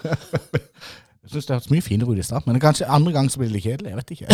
Syns 1.32 1.46
det 1.48 1.54
hørtes 1.56 1.70
mye 1.72 1.84
finere 1.84 2.12
ut 2.12 2.20
i 2.20 2.24
stad, 2.26 2.44
men 2.46 2.60
kanskje 2.60 2.88
andre 2.92 3.12
gang 3.14 3.30
så 3.32 3.40
blir 3.40 3.48
det 3.48 3.56
litt 3.56 3.64
kjedelig. 3.64 3.88
Jeg 3.88 3.96
vet 3.96 4.10
ikke. 4.12 4.26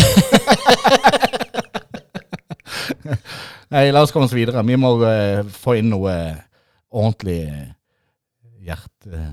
Nei, 3.72 3.90
la 3.92 4.03
oss 4.03 4.12
komme 4.14 4.26
oss 4.26 4.34
videre. 4.34 4.64
Vi 4.66 4.76
må 4.80 4.90
uh, 5.03 5.44
få 5.62 5.76
inn 5.78 5.90
noe 5.92 6.11
eh, 6.14 6.40
ordentlig 6.90 7.42
eh, 7.46 7.68
hjerte... 8.66 9.26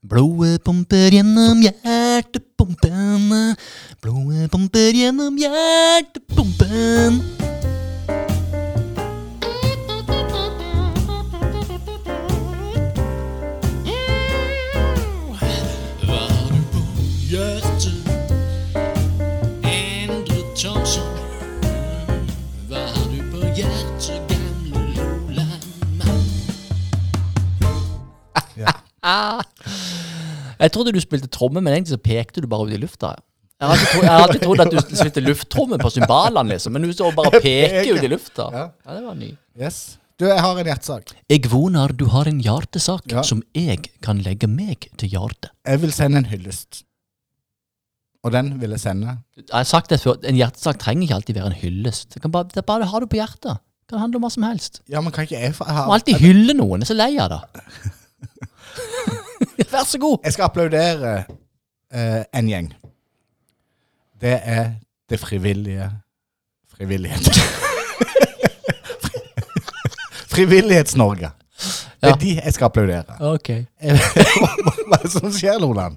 Blodet 0.00 0.62
pumper 0.64 1.12
gjennom 1.12 1.60
hjertepumpen. 1.60 3.52
Blodet 4.00 4.48
pumper 4.48 4.96
gjennom 4.96 5.36
hjertepumpen. 5.36 7.20
Jeg 29.04 30.72
trodde 30.74 30.92
du 30.92 31.00
spilte 31.00 31.28
tromme, 31.32 31.62
men 31.64 31.72
egentlig 31.74 31.94
så 31.96 32.00
pekte 32.04 32.42
du 32.44 32.48
bare 32.50 32.68
ut 32.68 32.74
i 32.76 32.80
lufta. 32.80 33.14
Jeg 33.60 33.68
har 33.68 33.74
alltid, 33.76 33.88
tro, 33.92 34.02
alltid 34.08 34.42
trodd 34.44 34.60
at 34.64 34.70
du 34.90 34.96
spilte 34.96 35.22
lufttromme 35.24 35.76
på 35.80 35.90
cymbalene, 35.92 36.54
liksom, 36.54 36.72
men 36.76 36.84
du 36.88 36.92
står 36.96 37.12
bare 37.16 37.40
peker 37.44 37.90
ut 37.98 38.04
i 38.06 38.12
lufta. 38.12 38.46
Ja. 38.54 38.66
Ja, 38.86 38.94
det 38.96 39.02
var 39.04 39.18
ny. 39.20 39.30
Yes. 39.60 39.80
Du, 40.20 40.26
jeg 40.28 40.40
har 40.44 40.58
en 40.60 40.68
hjertesak. 40.68 41.12
Jeg 41.32 41.48
vonar 41.52 41.92
du 41.96 42.06
har 42.12 42.28
en 42.28 42.40
hjertesak 42.44 43.06
Ja. 43.12 43.22
som 43.24 43.42
jeg 43.56 43.86
kan 44.04 44.20
legge 44.24 44.48
meg 44.48 44.88
til 45.00 45.12
hjertet. 45.12 45.52
Jeg 45.68 45.80
vil 45.84 45.92
sende 45.96 46.20
en 46.20 46.28
hyllest. 46.32 46.82
Og 48.24 48.32
den 48.34 48.50
vil 48.60 48.74
jeg 48.76 48.82
sende. 48.82 49.14
Jeg 49.38 49.46
har 49.54 49.64
sagt 49.68 49.88
det 49.92 50.00
før, 50.02 50.18
En 50.28 50.36
hjertesak 50.36 50.76
trenger 50.82 51.06
ikke 51.06 51.14
alltid 51.20 51.38
være 51.40 51.52
en 51.54 51.60
hyllest. 51.62 52.10
Det 52.12 52.20
kan 52.20 52.32
bare, 52.34 52.48
det 52.52 52.60
er 52.60 52.68
bare 52.68 52.84
ha 52.90 53.00
det 53.00 53.08
på 53.12 53.16
hjertet. 53.16 53.60
Det 53.64 53.94
kan 53.96 54.02
handle 54.04 54.20
om 54.20 54.26
hva 54.26 54.32
som 54.32 54.44
helst. 54.44 54.82
Ja, 54.92 55.00
men 55.00 55.12
kan 55.12 55.24
ikke 55.24 55.40
jeg 55.40 55.54
Du 55.56 55.64
må 55.64 55.94
alltid 55.96 56.20
hylle 56.20 56.52
noen. 56.56 56.80
Jeg 56.84 56.88
er 56.88 56.92
så 56.92 56.98
lei 57.00 57.12
av 57.20 57.32
det. 57.32 57.40
Vær 59.72 59.84
så 59.88 59.98
god. 60.02 60.18
Jeg 60.24 60.32
skal 60.36 60.44
applaudere 60.48 61.14
eh, 61.92 62.22
en 62.36 62.48
gjeng. 62.50 62.70
Det 64.20 64.36
er 64.44 64.72
det 65.10 65.20
frivillige 65.20 65.90
Frivillighet. 66.76 67.26
Frivillighets-Norge. 70.32 71.30
Det 72.00 72.08
er 72.08 72.08
Ja. 72.08 72.14
de 72.20 72.34
jeg 72.44 72.52
skal 72.56 72.64
applaudere. 72.70 73.16
Ok. 73.20 73.48
Hva 73.82 74.96
er 74.96 75.02
det 75.02 75.10
som 75.12 75.32
skjer, 75.32 75.58
Loland? 75.60 75.96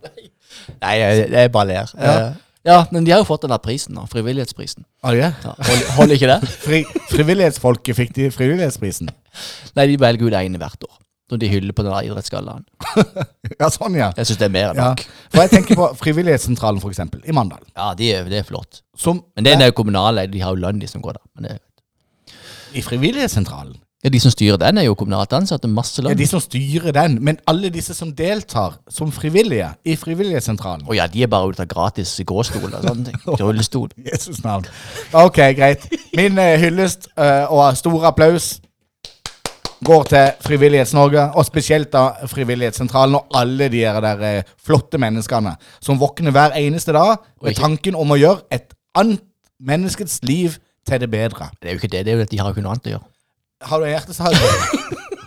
Nei, 0.81 0.95
jeg, 0.99 1.29
jeg 1.31 1.51
bare 1.51 1.67
ler. 1.69 1.93
Ja. 1.97 2.15
Eh, 2.27 2.33
ja, 2.67 2.77
men 2.91 3.05
de 3.05 3.11
har 3.11 3.19
jo 3.23 3.27
fått 3.27 3.43
den 3.45 3.51
der 3.53 3.61
prisen 3.63 3.95
nå. 3.95 4.03
Frivillighetsprisen. 4.11 4.83
Ah, 5.03 5.13
ja. 5.15 5.31
Ja, 5.43 5.53
holder, 5.67 5.87
holder 5.97 6.15
ikke 6.19 6.29
det? 6.33 6.49
Fri, 6.63 6.81
frivillighetsfolket 7.11 7.95
fikk 7.97 8.13
de 8.15 8.27
frivillighetsprisen. 8.35 9.09
Nei, 9.75 9.87
de 9.91 9.97
velger 9.99 10.27
ut 10.27 10.37
én 10.39 10.59
hvert 10.59 10.83
år. 10.89 10.99
Når 11.31 11.39
de 11.39 11.47
hyller 11.49 11.73
på 11.73 11.83
den 11.85 11.93
der 11.93 12.07
idrettsgallaen. 12.09 12.65
Ja, 13.59 13.67
sånn, 13.71 13.95
ja. 13.95 14.09
Jeg 14.17 14.27
syns 14.27 14.39
det 14.41 14.47
er 14.49 14.51
mer 14.53 14.71
enn 14.73 14.79
ja. 14.81 14.89
nok. 14.91 15.03
For 15.31 15.43
jeg 15.43 15.51
tenker 15.53 15.77
på 15.79 15.87
Frivillighetssentralen, 16.01 16.81
for 16.83 16.91
eksempel, 16.91 17.21
i 17.27 17.31
Mandal. 17.35 17.61
Ja, 17.77 17.91
de 17.97 18.09
er, 18.15 18.27
det 18.31 18.41
er 18.41 18.47
flott. 18.47 18.81
Som 18.97 19.21
Men 19.37 19.45
det 19.47 19.53
er 19.59 19.69
jo 19.71 19.75
kommunale. 19.77 20.25
De 20.31 20.41
har 20.43 20.55
jo 20.55 20.61
lønn, 20.63 20.81
de 20.81 20.87
som 20.89 21.01
går 21.03 21.15
der. 21.19 21.23
Men 21.37 21.47
det, 21.47 21.55
I 22.73 22.81
Frivillighetssentralen. 22.83 23.75
ja, 24.03 24.09
de 24.11 24.19
som 24.19 24.33
styrer 24.33 24.57
den, 24.59 24.77
er 24.81 24.83
jo 24.89 24.95
kommunalt 24.99 25.31
ansatte. 25.37 25.67
Masse 25.71 26.01
Ja, 26.01 26.09
lønn. 26.09 26.17
de 26.19 26.27
som 26.27 26.41
styrer 26.43 26.91
den. 26.97 27.19
Men 27.23 27.37
alle 27.47 27.69
disse 27.71 27.93
som 27.95 28.11
deltar 28.15 28.75
som 28.91 29.11
frivillige 29.15 29.69
i 29.85 29.95
Frivillighetssentralen. 29.95 30.83
Å 30.89 30.97
ja, 30.97 31.07
de 31.07 31.23
er 31.23 31.31
bare 31.31 31.53
ute 31.53 31.63
av 31.63 31.69
gratis 31.71 32.17
gåstol 32.27 32.67
og 32.73 32.83
sånne 32.83 33.05
ting. 33.11 33.21
Rullestol. 33.39 33.89
Jesus 33.97 34.43
navn. 34.43 34.65
Ok, 35.13 35.39
greit. 35.55 35.87
Min 36.17 36.37
eh, 36.41 36.57
hyllest 36.59 37.07
eh, 37.15 37.45
og 37.47 37.77
stor 37.79 38.09
applaus 38.11 38.57
går 39.83 40.03
til 40.09 40.31
Frivillighets-Norge, 40.45 41.29
og 41.37 41.45
spesielt 41.47 41.91
da 41.93 42.27
Frivillighetssentralen 42.29 43.15
og 43.19 43.37
alle 43.39 43.69
de 43.71 43.83
der 43.83 44.25
eh, 44.27 44.51
flotte 44.65 44.99
menneskene 45.01 45.55
som 45.83 45.99
våkner 46.01 46.33
hver 46.35 46.57
eneste 46.59 46.95
dag 46.95 47.17
med 47.43 47.57
tanken 47.59 47.95
om 47.99 48.13
å 48.13 48.19
gjøre 48.19 48.45
et 48.53 48.75
annet 48.99 49.23
menneskets 49.63 50.19
liv 50.27 50.57
til 50.87 50.99
det 50.99 51.09
bedre. 51.11 51.49
Det 51.61 51.69
er 51.69 51.75
jo 51.75 51.81
ikke 51.81 51.91
det. 51.95 52.05
det 52.05 52.13
er 52.13 52.19
jo 52.19 52.27
at 52.27 52.31
De 52.31 52.39
har 52.39 52.49
jo 52.49 52.55
ikke 52.55 52.65
noe 52.65 52.75
annet 52.75 52.91
å 52.91 52.95
gjøre. 52.95 53.07
Har 53.63 53.79
du 53.79 53.87
en 53.87 53.93
hjertesak? 53.93 54.33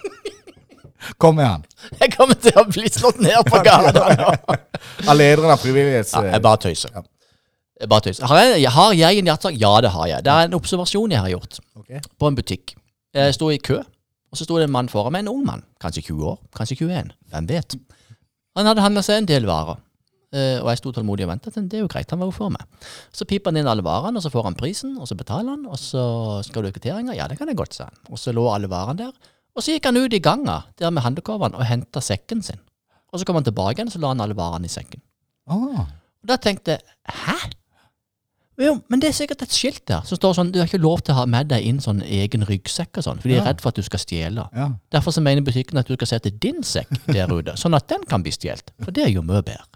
Kom 1.22 1.36
med 1.38 1.46
han. 1.46 1.66
Jeg 2.00 2.12
kommer 2.16 2.38
til 2.40 2.57
å 2.59 2.64
bli 2.68 2.88
slått 2.92 3.20
ned 3.22 3.38
på 3.46 3.61
gata 3.64 4.09
nå. 4.18 4.32
Av 5.07 5.14
lederen 5.16 5.52
av 5.54 5.61
Frivillighets... 5.62 6.16
Ja, 6.16 6.34
jeg 6.34 6.42
bare 6.44 6.61
tøyser. 6.66 6.92
Ja. 6.96 7.04
Jeg 7.80 7.90
bare 7.92 8.07
tøyser. 8.09 8.26
Har 8.26 8.42
jeg, 8.42 8.70
har 8.72 8.96
jeg 8.96 9.20
en 9.20 9.30
hjertesak? 9.30 9.59
Ja, 9.61 9.72
det 9.84 9.92
har 9.94 10.09
jeg. 10.11 10.24
Det 10.26 10.32
er 10.32 10.48
en 10.48 10.57
observasjon 10.59 11.14
jeg 11.14 11.22
har 11.22 11.32
gjort 11.32 11.61
okay. 11.78 12.00
på 12.18 12.30
en 12.30 12.38
butikk. 12.38 12.74
Jeg 13.16 13.36
sto 13.36 13.48
i 13.52 13.61
kø, 13.62 13.78
og 14.31 14.39
så 14.39 14.47
sto 14.47 14.59
det 14.59 14.66
en 14.66 14.74
mann 14.74 14.91
foran 14.91 15.14
meg, 15.14 15.24
en 15.24 15.33
ung 15.33 15.45
mann. 15.47 15.64
Kanskje 15.83 16.09
20 16.09 16.31
år, 16.33 16.39
kanskje 16.57 16.79
21. 16.83 17.12
Hvem 17.33 17.51
vet. 17.51 17.77
Han 18.57 18.70
hadde 18.70 18.85
handla 18.85 19.05
seg 19.05 19.20
en 19.20 19.29
del 19.29 19.47
varer, 19.49 19.79
eh, 20.33 20.59
og 20.62 20.70
jeg 20.72 20.81
sto 20.81 20.93
tålmodig 20.97 21.27
og 21.27 21.33
ventet. 21.35 21.57
Det 21.57 21.79
er 21.79 21.85
jo 21.85 21.91
greit, 21.93 22.11
han 22.11 22.22
var 22.22 22.31
jo 22.31 22.37
for 22.37 22.53
meg. 22.55 22.64
Så 23.14 23.29
piper 23.29 23.53
han 23.53 23.61
inn 23.62 23.70
alle 23.70 23.85
varene, 23.87 24.18
og 24.18 24.24
så 24.24 24.33
får 24.33 24.49
han 24.49 24.59
prisen, 24.59 24.97
og 25.01 25.09
så 25.11 25.18
betaler 25.18 25.55
han, 25.55 25.66
og 25.68 25.81
så 25.81 26.05
skal 26.47 26.64
du 26.64 26.70
ha 26.70 26.77
kvitteringer? 26.77 27.16
Ja, 27.18 27.29
det 27.31 27.39
kan 27.41 27.53
jeg 27.53 27.59
godt, 27.61 27.77
sa 27.77 27.91
han. 27.91 27.99
Og 28.11 28.20
så 28.20 28.35
lå 28.35 28.47
alle 28.53 28.70
varene 28.72 29.07
der. 29.07 29.35
Og 29.57 29.64
så 29.64 29.72
gikk 29.72 29.89
han 29.89 29.97
ut 29.97 30.12
i 30.12 30.20
ganga 30.20 30.62
der 30.77 30.93
med 30.93 31.05
handlekurven 31.05 31.57
og 31.57 31.64
henta 31.64 32.03
sekken 32.05 32.43
sin. 32.45 32.61
Og 33.12 33.20
så 33.20 33.29
kom 33.29 33.39
han 33.39 33.47
tilbake 33.47 33.79
igjen, 33.79 33.89
og 33.89 33.95
så 33.95 34.03
la 34.03 34.11
han 34.12 34.24
alle 34.24 34.37
varene 34.37 34.68
i 34.68 34.72
sekken. 34.72 35.01
Ah. 35.49 35.87
Og 36.20 36.29
da 36.29 36.37
tenkte 36.43 36.77
jeg 36.77 36.83
Hæ? 37.07 37.39
Jo, 38.59 38.78
men 38.88 39.00
det 39.02 39.11
er 39.11 39.12
sikkert 39.18 39.42
et 39.44 39.52
skilt 39.52 39.82
der 39.86 40.00
som 40.09 40.16
står 40.16 40.32
sånn 40.38 40.50
Du 40.52 40.59
har 40.59 40.66
ikke 40.66 40.80
lov 40.80 41.02
til 41.04 41.12
å 41.12 41.18
ha 41.18 41.24
med 41.28 41.48
deg 41.50 41.64
inn 41.68 41.76
sånn 41.84 41.98
egen 42.02 42.44
ryggsekk 42.48 42.96
og 42.96 43.04
sånn, 43.04 43.18
for 43.20 43.28
de 43.28 43.34
er 43.34 43.42
Ja. 43.42 43.44
redd 43.50 43.61
for 43.61 43.68
at 43.68 43.74
du 43.76 43.82
skal 43.82 43.98
stjele. 44.00 44.46
Ja. 44.57 44.70
Derfor 44.90 45.12
så 45.12 45.20
mener 45.20 45.42
butikken 45.44 45.76
at 45.78 45.86
du 45.86 45.94
skal 45.94 46.07
sette 46.07 46.30
din 46.40 46.62
sekk 46.62 46.88
der 47.07 47.28
ute, 47.28 47.52
sånn 47.61 47.76
at 47.76 47.86
den 47.88 48.02
kan 48.09 48.22
bli 48.22 48.32
stjålet. 48.32 48.70
For 48.80 48.90
det 48.90 49.04
er 49.04 49.11
jo 49.12 49.22
mye 49.22 49.42
bedre. 49.42 49.66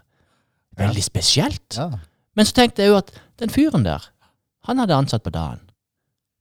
Veldig 0.77 1.03
spesielt. 1.03 1.77
Ja. 1.77 1.91
Men 2.35 2.45
så 2.45 2.53
tenkte 2.53 2.81
jeg 2.81 2.89
jo 2.89 2.97
at 2.97 3.11
den 3.37 3.49
fyren 3.49 3.83
der, 3.83 4.01
han 4.65 4.77
hadde 4.79 4.95
ansatt 4.97 5.23
på 5.23 5.31
dagen. 5.31 5.59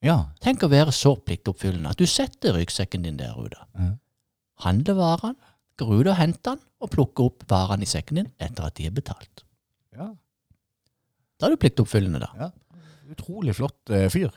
ja. 0.03 0.27
Tenk 0.41 0.63
å 0.65 0.71
være 0.71 0.93
så 0.97 1.17
pliktoppfyllende 1.21 1.91
at 1.91 1.97
du 1.99 2.07
setter 2.07 2.55
ryggsekken 2.57 3.03
din 3.03 3.17
der 3.19 3.35
ute. 3.37 3.59
Ja. 3.77 3.91
Handler 4.65 4.95
varene, 4.95 5.37
går 5.77 6.01
ut 6.01 6.07
og 6.07 6.17
henter 6.17 6.55
den, 6.57 6.61
og 6.81 6.91
plukker 6.91 7.25
opp 7.29 7.45
varene 7.49 7.83
i 7.83 7.87
sekken 7.87 8.17
din 8.17 8.33
etter 8.41 8.65
at 8.65 8.75
de 8.77 8.87
er 8.87 8.91
betalt. 8.97 9.45
ja. 9.95 10.15
Da 11.41 11.47
er 11.49 11.55
du 11.57 11.61
pliktoppfyllende, 11.63 12.21
da. 12.23 12.31
Ja. 12.39 12.51
Utrolig 13.11 13.55
flott 13.57 13.91
eh, 13.97 14.07
fyr. 14.13 14.31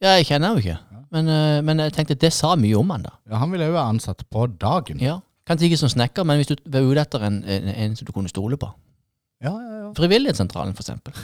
Ja, 0.00 0.14
jeg 0.16 0.26
kjenner 0.30 0.54
jo 0.56 0.62
ikke. 0.64 0.78
Men, 1.12 1.28
eh, 1.28 1.58
men 1.66 1.82
jeg 1.84 1.92
tenkte 1.96 2.16
det 2.22 2.32
sa 2.32 2.54
mye 2.56 2.76
om 2.78 2.90
han 2.94 3.02
da. 3.04 3.12
Ja, 3.28 3.36
han 3.42 3.50
ville 3.52 3.66
jo 3.68 3.74
være 3.76 3.90
ansatt 3.94 4.24
på 4.32 4.46
dagen. 4.60 4.98
Ja. 5.04 5.18
Kanskje 5.48 5.66
ikke 5.68 5.80
som 5.82 5.90
snekker, 5.92 6.24
men 6.24 6.38
hvis 6.40 6.50
du 6.52 6.56
var 6.70 6.86
ute 6.86 7.02
etter 7.02 7.24
en, 7.26 7.40
en, 7.44 7.68
en 7.74 7.96
som 7.98 8.06
du 8.08 8.12
kunne 8.16 8.30
stole 8.32 8.56
på. 8.60 8.68
Ja, 9.44 9.50
ja, 9.52 9.76
ja. 9.84 9.92
Frivillighetssentralen, 9.98 10.74
for 10.78 10.84
eksempel. 10.84 11.12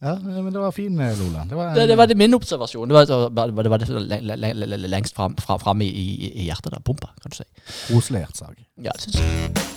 ja 0.00 0.14
men 0.22 0.48
det 0.54 0.60
var 0.62 0.72
fin, 0.72 0.94
eh, 1.00 1.18
Lola. 1.18 1.44
Det 1.50 1.56
var, 1.58 1.74
Det, 1.76 1.86
det 1.90 1.96
var 1.98 2.06
det 2.08 2.16
min 2.16 2.34
observasjon. 2.34 2.88
Det 2.88 2.94
var 2.96 3.04
det, 3.06 3.18
var, 3.56 3.62
det, 3.62 3.70
var 3.70 3.78
det 3.82 3.88
le- 3.90 4.20
le- 4.36 4.52
le- 4.54 4.76
le- 4.76 4.88
lengst 4.88 5.14
fram, 5.14 5.36
fra, 5.36 5.58
fram 5.60 5.82
i, 5.82 5.88
i, 5.88 6.32
i 6.40 6.46
hjertet 6.48 6.72
da, 6.72 6.80
Pumpa, 6.80 7.12
kan 7.22 7.30
du 7.30 7.36
si. 7.36 7.44
koselig 7.90 8.22
hjertesak. 8.24 8.56
Ja, 8.80 8.90
det 8.96 9.00
synes 9.04 9.20
jeg. 9.20 9.69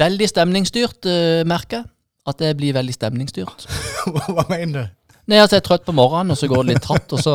Veldig 0.00 0.28
stemningsstyrt, 0.30 1.04
uh, 1.08 1.42
merker 1.48 1.82
jeg. 1.82 1.90
At 2.30 2.40
det 2.40 2.54
blir 2.58 2.74
veldig 2.76 2.94
stemningsstyrt. 2.94 3.66
Hva 4.34 4.44
mener 4.50 4.74
du? 4.76 4.96
Nei, 5.30 5.38
altså 5.38 5.56
Jeg 5.58 5.62
er 5.62 5.66
trøtt 5.68 5.84
på 5.86 5.94
morgenen, 5.94 6.32
og 6.34 6.38
så 6.40 6.48
går 6.50 6.64
det 6.64 6.74
litt 6.74 6.84
tatt, 6.84 7.12
og 7.14 7.20
så 7.22 7.34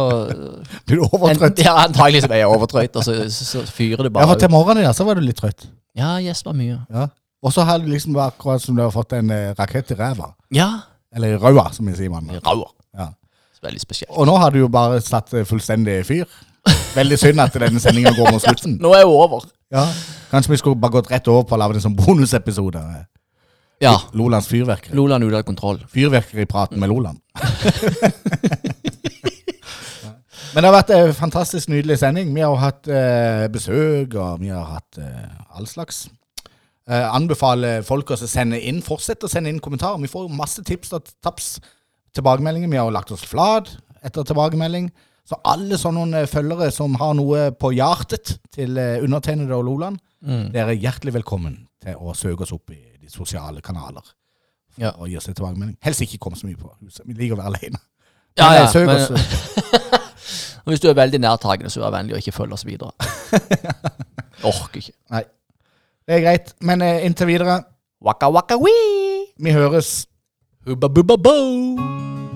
Blir 0.87 0.99
du 1.01 1.05
overtrøtt? 1.05 1.61
Ja, 1.63 1.77
antagelig 1.85 2.25
så 2.25 2.31
er 2.31 2.41
jeg 2.41 2.51
overtrøtt, 2.51 2.97
og 2.99 3.05
så, 3.07 3.15
så, 3.31 3.47
så 3.47 3.61
fyrer 3.69 4.07
det 4.07 4.11
Ja, 4.11 4.25
for 4.27 4.41
til 4.41 4.51
morgenen 4.51 4.83
ja, 4.87 4.91
så 4.95 5.07
var 5.07 5.17
du 5.17 5.23
litt 5.23 5.39
trøtt. 5.39 5.67
Ja, 5.95 6.17
yes, 6.19 6.43
var 6.45 6.57
mye. 6.57 6.81
Ja. 6.91 7.07
Og 7.45 7.53
så 7.55 7.63
har 7.67 7.79
du 7.79 7.87
liksom 7.87 8.15
vært 8.17 8.35
akkurat 8.35 8.63
som 8.63 8.75
du 8.75 8.81
har 8.83 8.91
fått 8.91 9.13
en 9.15 9.29
eh, 9.31 9.53
rakett 9.55 9.93
i 9.93 9.97
ræva. 9.99 10.33
Ja. 10.55 10.69
Eller 11.15 11.35
i 11.35 11.39
røda, 11.39 11.69
som 11.75 11.87
vi 11.87 11.93
sier 11.95 12.11
man. 12.11 12.27
Rauer. 12.43 12.73
Ja. 12.97 13.11
Veldig 13.63 13.81
spesielt. 13.81 14.11
Og 14.13 14.27
nå 14.27 14.35
har 14.41 14.53
du 14.53 14.59
jo 14.59 14.69
bare 14.71 14.99
satt 15.03 15.31
eh, 15.33 15.45
fullstendig 15.47 16.01
fyr. 16.09 16.25
Veldig 16.95 17.17
synd 17.19 17.41
at 17.43 17.57
denne 17.59 17.81
sendinga 17.83 18.13
går 18.15 18.31
mot 18.31 18.43
slutten. 18.43 18.77
Nå 18.81 18.93
er 18.95 19.03
jeg 19.03 19.11
over. 19.11 19.45
Ja. 19.73 19.83
Kanskje 20.31 20.53
vi 20.53 20.61
skulle 20.61 20.79
bare 20.79 20.95
gått 20.97 21.11
rett 21.11 21.27
over 21.31 21.43
på 21.49 21.57
å 21.57 21.59
lage 21.59 21.77
det 21.77 21.83
som 21.83 21.95
bonusepisode. 21.97 22.81
Ja. 23.83 23.97
Lolands 24.15 24.47
fyrverkeri. 24.47 24.95
Loland 24.95 25.27
ute 25.27 25.41
av 25.41 25.47
kontroll. 25.47 25.81
Fyrverkeripraten 25.91 26.79
med 26.79 26.89
Loland. 26.89 27.19
Men 30.55 30.63
det 30.63 30.69
har 30.69 30.75
vært 30.77 30.91
en 30.95 31.09
fantastisk 31.17 31.67
nydelig 31.67 31.97
sending. 31.99 32.29
Vi 32.31 32.39
har 32.39 32.53
jo 32.53 32.61
hatt 32.61 32.87
eh, 32.87 33.47
besøk, 33.51 34.13
og 34.15 34.39
vi 34.39 34.53
har 34.55 34.63
hatt 34.77 34.99
eh, 35.03 35.57
all 35.59 35.67
slags. 35.67 36.05
Eh, 36.87 37.07
anbefaler 37.11 37.83
folk 37.83 38.13
å 38.15 38.17
sende 38.21 38.61
inn, 38.63 38.79
Fortsett 38.85 39.25
å 39.27 39.31
sende 39.31 39.51
inn 39.51 39.59
kommentarer. 39.59 39.99
Vi 39.99 40.07
får 40.07 40.29
masse 40.31 40.63
tips 40.63 40.95
og 40.95 41.11
taps 41.19 41.57
tilbakemeldinger. 42.15 42.71
Vi 42.71 42.79
har 42.79 42.87
jo 42.87 42.95
lagt 42.95 43.11
oss 43.11 43.25
flat 43.27 43.73
etter 44.05 44.23
tilbakemelding. 44.23 44.87
Så 45.25 45.39
alle 45.49 45.77
sånne 45.81 46.21
eh, 46.23 46.27
følgere 46.29 46.67
som 46.73 46.95
har 47.01 47.15
noe 47.17 47.47
på 47.57 47.71
hjertet 47.73 48.35
til 48.53 48.77
eh, 48.77 48.99
undertegnede 49.03 49.55
og 49.57 49.65
Loland, 49.65 49.97
dere 50.25 50.73
er 50.73 50.79
hjertelig 50.81 51.13
velkommen 51.19 51.55
til 51.81 51.97
å 52.01 52.13
søke 52.17 52.45
oss 52.45 52.53
opp 52.55 52.71
i 52.73 52.79
de 53.01 53.09
sosiale 53.13 53.61
kanaler. 53.65 54.05
Ja. 54.81 54.91
Og 54.99 55.07
gi 55.09 55.17
oss 55.19 55.27
en 55.29 55.35
tilbakemelding. 55.37 55.77
Helst 55.85 56.01
ikke 56.01 56.17
komme 56.21 56.37
så 56.39 56.47
mye 56.49 56.57
på 56.59 56.69
huset. 56.81 57.03
Vi 57.05 57.13
liker 57.17 57.37
å 57.37 57.41
være 57.43 57.51
alene. 57.53 57.81
Ja, 58.37 58.47
Men, 58.49 58.57
ja, 58.57 58.63
eh, 58.63 58.71
søk 58.73 58.87
men- 58.87 58.97
oss. 59.01 60.01
Hvis 60.65 60.81
du 60.81 60.87
er 60.89 60.97
veldig 60.97 61.19
nærtagende, 61.21 61.69
så 61.69 61.83
vær 61.83 61.93
vennlig 61.93 62.15
og 62.17 62.23
ikke 62.23 62.33
følg 62.39 62.55
oss 62.57 62.65
videre. 62.65 62.89
Orker 64.49 64.81
ikke. 64.81 64.95
Nei. 65.13 65.21
Det 66.05 66.17
er 66.17 66.23
greit. 66.25 66.53
Men 66.65 66.81
eh, 66.81 67.05
inntil 67.05 67.29
videre, 67.29 67.59
Waka 68.05 68.29
waka 68.33 68.57
wee! 68.61 69.27
vi 69.41 69.53
høres. 69.53 70.07
Hubba 70.65 70.89
bubba 70.89 71.17
bo! 71.21 71.94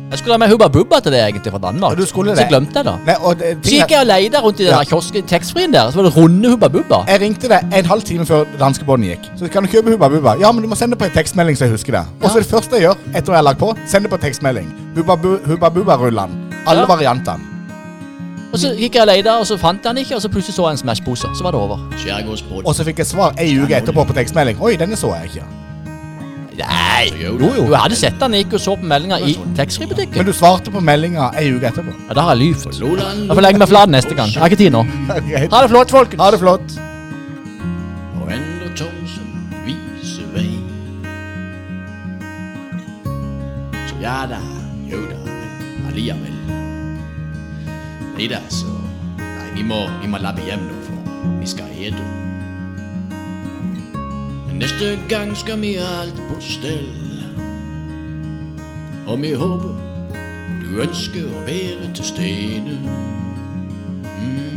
Jeg 0.09 0.17
skulle 0.19 0.33
ha 0.33 0.37
med 0.41 0.49
Hubba 0.49 0.67
Bubba 0.67 0.99
til 0.99 1.11
det 1.11 1.19
egentlig 1.21 1.51
fra 1.53 1.59
Danmark. 1.59 1.91
Ja, 1.91 2.01
du 2.01 2.05
skulle 2.09 2.35
Så 2.35 2.45
glemte 2.49 2.77
jeg 2.79 2.85
det. 2.85 2.93
Nei, 3.05 3.15
og 3.21 3.35
det, 3.39 3.57
Så 3.63 3.71
gikk 3.75 3.91
jeg 3.93 3.99
og 3.99 4.07
leide 4.07 4.39
rundt 4.41 4.59
i 4.59 4.63
den 4.63 4.73
Ja. 4.73 4.83
kiosken 4.83 5.23
taxfree-en 5.27 5.73
der, 5.73 5.91
så 5.91 5.95
var 6.01 6.03
det 6.09 6.15
runde 6.17 6.49
Hubba 6.49 6.67
Bubba. 6.67 7.03
jeg 7.07 7.21
ringte 7.21 7.47
deg 7.49 7.59
en 7.77 7.85
halv 7.85 8.01
time 8.01 8.25
før 8.25 8.43
danskebåten 8.59 9.03
gikk. 9.05 9.29
Så 9.39 9.47
kan 9.51 9.63
du 9.63 9.69
kjøpe 9.69 9.91
Hubba 9.91 10.07
Bubba. 10.09 10.33
Ja, 10.41 10.51
men 10.51 10.63
du 10.63 10.67
må 10.69 10.75
sende 10.75 10.95
på 10.95 11.05
en 11.05 11.11
tekstmelding, 11.11 11.57
så 11.57 11.65
jeg 11.65 11.71
husker 11.71 11.91
det. 11.91 12.05
Og 12.23 12.29
så 12.29 12.37
ja. 12.37 12.39
det 12.43 12.49
første 12.49 12.75
jeg 12.75 12.81
gjør 12.81 12.95
etter 13.15 13.31
jeg 13.33 13.37
har 13.37 13.41
lagt 13.43 13.59
på, 13.59 13.75
sende 13.87 14.09
det 14.09 14.19
på 14.19 14.25
tekstmelding. 14.25 14.73
Hubba, 14.97 15.15
bu, 15.15 15.37
Hubba 15.45 15.69
Bubba-rullene. 15.69 16.33
Alle 16.67 16.81
Ja. 16.81 16.85
variantene. 16.85 17.39
Og 18.53 18.59
så 18.59 18.73
gikk 18.75 18.93
jeg 18.95 19.01
og 19.01 19.07
leide, 19.07 19.39
og 19.39 19.45
så 19.45 19.57
fant 19.57 19.83
jeg 19.85 19.95
den 19.95 19.97
ikke, 20.03 20.15
og 20.15 20.21
så 20.21 20.29
plutselig 20.29 20.55
så 20.55 20.63
jeg 20.65 20.71
en 20.71 20.77
Smash-pose. 20.77 21.27
Så 21.37 21.43
var 21.43 21.51
det 21.51 21.59
over. 21.59 21.77
Og 22.65 22.75
så 22.75 22.83
fikk 22.83 22.97
jeg 22.97 23.05
svar 23.05 23.33
ei 23.37 23.59
uke 23.61 23.75
etterpå 23.75 24.03
på 24.07 24.13
tekstmelding. 24.13 24.57
Oi, 24.61 24.75
denne 24.75 24.95
så 24.95 25.13
jeg 25.15 25.23
ikke. 25.25 25.43
Nei! 26.59 27.09
Jo, 27.15 27.35
Jo, 27.39 27.65
Du 27.69 27.75
hadde 27.75 27.95
sett 27.95 28.19
jeg 28.19 28.43
gikk 28.43 28.55
og 28.57 28.61
så 28.63 28.75
på 28.79 28.87
meldinga 28.91 29.19
i 29.23 29.35
taxfree-butikken. 29.57 30.17
Men 30.19 30.27
du 30.27 30.33
svarte 30.35 30.71
på 30.73 30.81
meldinga 30.83 31.29
ei 31.39 31.47
uke 31.55 31.69
etterpå. 31.69 31.93
Ja, 32.09 32.17
da 32.17 32.25
har 32.27 32.35
jeg 32.35 32.49
lyvt. 32.49 32.79
Loland. 32.81 33.25
Jeg 33.29 33.37
får 33.39 33.45
legge 33.45 33.61
meg 33.63 33.71
flat 33.71 33.93
neste 33.93 34.17
gang. 34.17 34.31
Jeg 34.33 34.41
har 34.43 34.51
ikke 34.51 34.61
tid 34.63 34.75
nå. 34.75 34.83
Ha 35.09 35.61
det 35.63 35.71
flott, 35.71 35.93
folkens. 35.95 36.21
Ha 36.23 36.31
det 36.35 36.41
flott. 36.43 36.75
Og 38.19 38.31
enda 38.35 38.71
Thomsen 38.75 39.29
viser 39.67 40.27
vei. 40.35 40.49
Så 43.87 43.99
ja 44.03 44.19
da, 44.31 44.41
jo 44.91 44.99
da, 45.07 45.19
men 45.25 45.91
alligevel. 45.93 46.35
Nei 48.19 48.27
da, 48.31 48.43
så 48.51 48.67
Nei, 49.19 49.51
vi 49.55 49.63
må, 49.67 49.85
vi 50.01 50.11
må 50.11 50.19
labbe 50.19 50.43
hjem 50.43 50.67
nå, 50.67 50.81
for 50.87 51.37
vi 51.39 51.47
skal 51.55 51.71
ete. 51.79 52.03
Neste 54.53 54.99
gang 55.09 55.37
skal 55.37 55.61
vi 55.61 55.75
ha 55.75 56.01
alt 56.01 56.21
på 56.29 56.41
stell. 56.41 56.89
Og 59.07 59.21
vi 59.21 59.33
håper 59.33 59.89
du 60.69 60.81
ønsker 60.83 61.25
å 61.25 61.39
være 61.47 61.87
til 61.97 62.05
stede. 62.05 62.75
Mm. 64.19 64.48